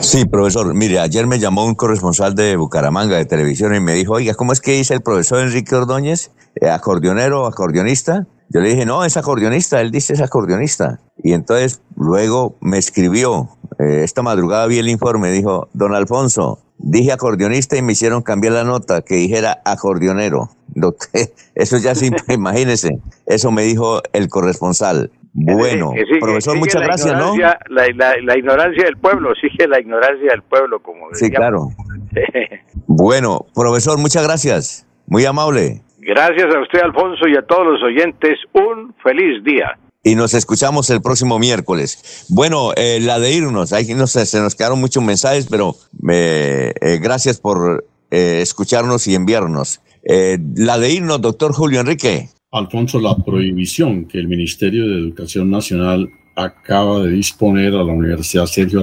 Sí, 0.00 0.24
profesor. 0.26 0.74
Mire, 0.74 0.98
ayer 0.98 1.26
me 1.26 1.38
llamó 1.38 1.64
un 1.64 1.74
corresponsal 1.74 2.34
de 2.34 2.56
Bucaramanga 2.56 3.16
de 3.16 3.26
televisión 3.26 3.74
y 3.74 3.80
me 3.80 3.92
dijo, 3.92 4.14
oiga, 4.14 4.34
¿cómo 4.34 4.52
es 4.52 4.60
que 4.60 4.72
dice 4.72 4.94
el 4.94 5.02
profesor 5.02 5.40
Enrique 5.40 5.74
Ordóñez? 5.74 6.32
Eh, 6.60 6.68
¿Acordeonero 6.68 7.42
o 7.42 7.46
acordeonista? 7.46 8.26
Yo 8.48 8.60
le 8.60 8.70
dije, 8.70 8.86
no, 8.86 9.04
es 9.04 9.16
acordeonista, 9.16 9.80
él 9.80 9.90
dice 9.90 10.12
es 10.12 10.20
acordeonista. 10.20 11.00
Y 11.22 11.32
entonces 11.32 11.82
luego 11.96 12.56
me 12.60 12.78
escribió, 12.78 13.48
eh, 13.78 14.02
esta 14.04 14.22
madrugada 14.22 14.66
vi 14.66 14.78
el 14.78 14.88
informe, 14.88 15.30
dijo, 15.30 15.68
don 15.72 15.94
Alfonso, 15.94 16.60
dije 16.78 17.12
acordeonista 17.12 17.76
y 17.76 17.82
me 17.82 17.92
hicieron 17.92 18.22
cambiar 18.22 18.52
la 18.52 18.64
nota, 18.64 19.02
que 19.02 19.16
dijera 19.16 19.60
acordeonero. 19.64 20.50
Eso 21.54 21.78
ya 21.78 21.94
sí, 21.94 22.10
imagínese, 22.28 22.98
eso 23.24 23.50
me 23.50 23.62
dijo 23.62 24.02
el 24.12 24.28
corresponsal. 24.28 25.10
Bueno, 25.38 25.92
profesor, 26.18 26.56
muchas 26.56 26.80
gracias, 26.80 27.18
¿no? 27.18 27.36
La, 27.36 27.58
la, 27.68 28.38
ignorancia 28.38 28.84
del 28.84 28.96
pueblo, 28.96 29.34
sigue 29.34 29.68
la 29.68 29.78
ignorancia 29.78 30.30
del 30.30 30.42
pueblo, 30.42 30.80
como 30.80 31.08
Sí, 31.12 31.28
claro. 31.30 31.68
bueno, 32.86 33.44
profesor, 33.54 33.98
muchas 33.98 34.22
gracias. 34.22 34.86
Muy 35.06 35.26
amable. 35.26 35.82
Gracias 36.06 36.54
a 36.54 36.60
usted, 36.60 36.78
Alfonso, 36.82 37.26
y 37.26 37.36
a 37.36 37.42
todos 37.42 37.66
los 37.66 37.82
oyentes. 37.82 38.38
Un 38.52 38.94
feliz 39.02 39.42
día. 39.42 39.76
Y 40.04 40.14
nos 40.14 40.34
escuchamos 40.34 40.88
el 40.90 41.02
próximo 41.02 41.36
miércoles. 41.40 42.24
Bueno, 42.28 42.70
eh, 42.76 43.00
la 43.00 43.18
de 43.18 43.32
irnos, 43.32 43.72
ahí 43.72 43.92
no 43.92 44.06
sé, 44.06 44.24
se 44.24 44.40
nos 44.40 44.54
quedaron 44.54 44.78
muchos 44.78 45.02
mensajes, 45.02 45.48
pero 45.50 45.74
eh, 46.08 46.72
gracias 47.02 47.40
por 47.40 47.84
eh, 48.12 48.38
escucharnos 48.40 49.08
y 49.08 49.16
enviarnos. 49.16 49.80
la 50.04 50.78
de 50.78 50.92
irnos, 50.92 51.20
doctor 51.20 51.52
Julio 51.52 51.80
Enrique. 51.80 52.28
Alfonso, 52.52 53.00
la 53.00 53.16
prohibición 53.16 54.04
que 54.04 54.18
el 54.18 54.28
Ministerio 54.28 54.86
de 54.86 55.00
Educación 55.00 55.50
Nacional 55.50 56.08
acaba 56.36 57.00
de 57.00 57.10
disponer 57.10 57.74
a 57.74 57.82
la 57.82 57.92
Universidad 57.92 58.46
Sergio 58.46 58.80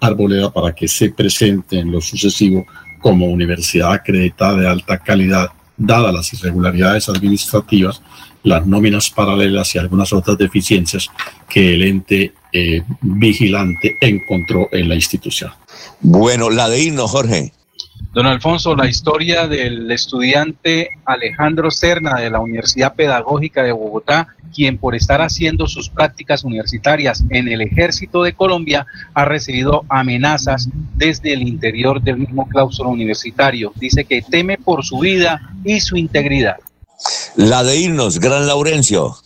Arboleda, 0.00 0.50
para 0.50 0.74
que 0.74 0.88
se 0.88 1.10
presente 1.10 1.80
en 1.80 1.92
lo 1.92 2.00
sucesivo 2.00 2.64
como 2.98 3.26
universidad 3.26 3.92
acreditada 3.92 4.58
de 4.58 4.68
alta 4.68 4.96
calidad, 4.96 5.50
dadas 5.76 6.14
las 6.14 6.32
irregularidades 6.32 7.08
administrativas, 7.08 8.02
las 8.42 8.66
nóminas 8.66 9.10
paralelas 9.10 9.74
y 9.74 9.78
algunas 9.78 10.12
otras 10.12 10.36
deficiencias 10.38 11.08
que 11.48 11.74
el 11.74 11.82
ente 11.82 12.34
eh, 12.52 12.82
vigilante 13.00 13.96
encontró 14.00 14.68
en 14.72 14.88
la 14.88 14.94
institución. 14.94 15.50
Bueno, 16.00 16.50
la 16.50 16.68
de 16.68 16.80
irnos, 16.80 17.10
Jorge. 17.10 17.52
Don 18.12 18.26
Alfonso, 18.26 18.76
la 18.76 18.88
historia 18.88 19.46
del 19.46 19.90
estudiante 19.90 20.90
Alejandro 21.04 21.70
Serna 21.70 22.20
de 22.20 22.30
la 22.30 22.40
Universidad 22.40 22.94
Pedagógica 22.94 23.62
de 23.62 23.72
Bogotá, 23.72 24.28
quien 24.54 24.76
por 24.76 24.94
estar 24.94 25.22
haciendo 25.22 25.66
sus 25.66 25.88
prácticas 25.88 26.44
universitarias 26.44 27.24
en 27.30 27.48
el 27.48 27.62
ejército 27.62 28.22
de 28.22 28.34
Colombia 28.34 28.86
ha 29.14 29.24
recibido 29.24 29.84
amenazas 29.88 30.68
desde 30.94 31.32
el 31.32 31.42
interior 31.42 32.02
del 32.02 32.18
mismo 32.18 32.46
claustro 32.48 32.88
universitario. 32.88 33.72
Dice 33.76 34.04
que 34.04 34.20
teme 34.20 34.58
por 34.58 34.84
su 34.84 34.98
vida 34.98 35.40
y 35.64 35.80
su 35.80 35.96
integridad. 35.96 36.56
La 37.36 37.64
de 37.64 37.76
irnos, 37.78 38.20
Gran 38.20 38.46
Laurencio. 38.46 39.16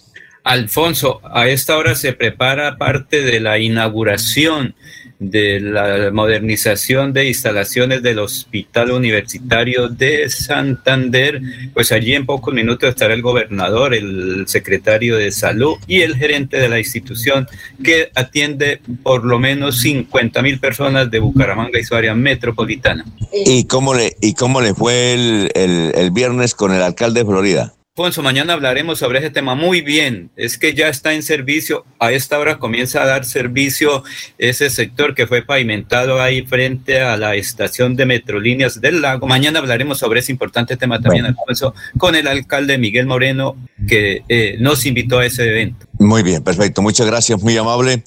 Alfonso, 0.44 1.20
a 1.24 1.48
esta 1.48 1.76
hora 1.76 1.96
se 1.96 2.12
prepara 2.12 2.78
parte 2.78 3.22
de 3.22 3.40
la 3.40 3.58
inauguración 3.58 4.76
de 5.18 5.60
la 5.60 6.10
modernización 6.12 7.12
de 7.12 7.28
instalaciones 7.28 8.02
del 8.02 8.18
Hospital 8.18 8.90
Universitario 8.90 9.88
de 9.88 10.28
Santander, 10.28 11.40
pues 11.72 11.92
allí 11.92 12.14
en 12.14 12.26
pocos 12.26 12.52
minutos 12.52 12.90
estará 12.90 13.14
el 13.14 13.22
gobernador, 13.22 13.94
el 13.94 14.44
secretario 14.46 15.16
de 15.16 15.32
salud 15.32 15.76
y 15.86 16.02
el 16.02 16.16
gerente 16.16 16.58
de 16.58 16.68
la 16.68 16.78
institución 16.78 17.48
que 17.82 18.10
atiende 18.14 18.80
por 19.02 19.24
lo 19.24 19.38
menos 19.38 19.80
50 19.80 20.42
mil 20.42 20.58
personas 20.60 21.10
de 21.10 21.18
Bucaramanga 21.18 21.78
y 21.78 21.84
su 21.84 21.94
área 21.94 22.14
metropolitana. 22.14 23.04
¿Y 23.32 23.64
cómo 23.64 23.94
le, 23.94 24.16
y 24.20 24.34
cómo 24.34 24.60
le 24.60 24.74
fue 24.74 25.14
el, 25.14 25.50
el 25.54 26.10
viernes 26.10 26.54
con 26.54 26.72
el 26.72 26.82
alcalde 26.82 27.20
de 27.20 27.26
Florida? 27.26 27.72
Alfonso, 27.98 28.22
mañana 28.22 28.52
hablaremos 28.52 28.98
sobre 28.98 29.20
ese 29.20 29.30
tema. 29.30 29.54
Muy 29.54 29.80
bien, 29.80 30.28
es 30.36 30.58
que 30.58 30.74
ya 30.74 30.88
está 30.88 31.14
en 31.14 31.22
servicio. 31.22 31.86
A 31.98 32.12
esta 32.12 32.38
hora 32.38 32.58
comienza 32.58 33.00
a 33.02 33.06
dar 33.06 33.24
servicio 33.24 34.04
ese 34.36 34.68
sector 34.68 35.14
que 35.14 35.26
fue 35.26 35.40
pavimentado 35.40 36.20
ahí 36.20 36.44
frente 36.44 37.00
a 37.00 37.16
la 37.16 37.36
estación 37.36 37.96
de 37.96 38.04
Metrolíneas 38.04 38.82
del 38.82 39.00
Lago. 39.00 39.26
Mañana 39.26 39.60
hablaremos 39.60 39.96
sobre 39.96 40.20
ese 40.20 40.30
importante 40.30 40.76
tema 40.76 41.00
también, 41.00 41.24
Alfonso, 41.24 41.74
con 41.96 42.14
el 42.14 42.28
alcalde 42.28 42.76
Miguel 42.76 43.06
Moreno, 43.06 43.56
que 43.88 44.24
eh, 44.28 44.58
nos 44.60 44.84
invitó 44.84 45.20
a 45.20 45.24
ese 45.24 45.48
evento. 45.48 45.86
Muy 45.98 46.22
bien, 46.22 46.44
perfecto. 46.44 46.82
Muchas 46.82 47.06
gracias, 47.06 47.42
muy 47.42 47.56
amable. 47.56 48.02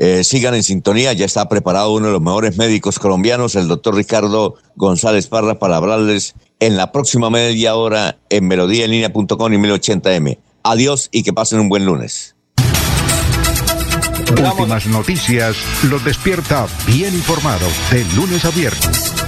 Eh, 0.00 0.22
sigan 0.22 0.54
en 0.54 0.62
sintonía, 0.62 1.12
ya 1.12 1.26
está 1.26 1.48
preparado 1.48 1.92
uno 1.92 2.06
de 2.06 2.12
los 2.12 2.22
mejores 2.22 2.56
médicos 2.56 3.00
colombianos, 3.00 3.56
el 3.56 3.66
doctor 3.66 3.96
Ricardo 3.96 4.54
González 4.76 5.26
Parra, 5.26 5.58
para 5.58 5.76
hablarles 5.76 6.36
en 6.60 6.76
la 6.76 6.92
próxima 6.92 7.30
media 7.30 7.74
hora 7.74 8.16
en 8.30 8.46
melodíaenlínea.com 8.46 9.52
y 9.52 9.56
1080m. 9.56 10.38
Adiós 10.62 11.08
y 11.10 11.24
que 11.24 11.32
pasen 11.32 11.58
un 11.58 11.68
buen 11.68 11.84
lunes. 11.84 12.36
Últimas 14.30 14.86
noticias 14.86 15.56
los 15.90 16.04
despierta 16.04 16.68
bien 16.86 17.12
informados 17.14 17.72
de 17.90 18.04
lunes 18.14 18.44
a 18.44 18.50
viernes. 18.50 19.27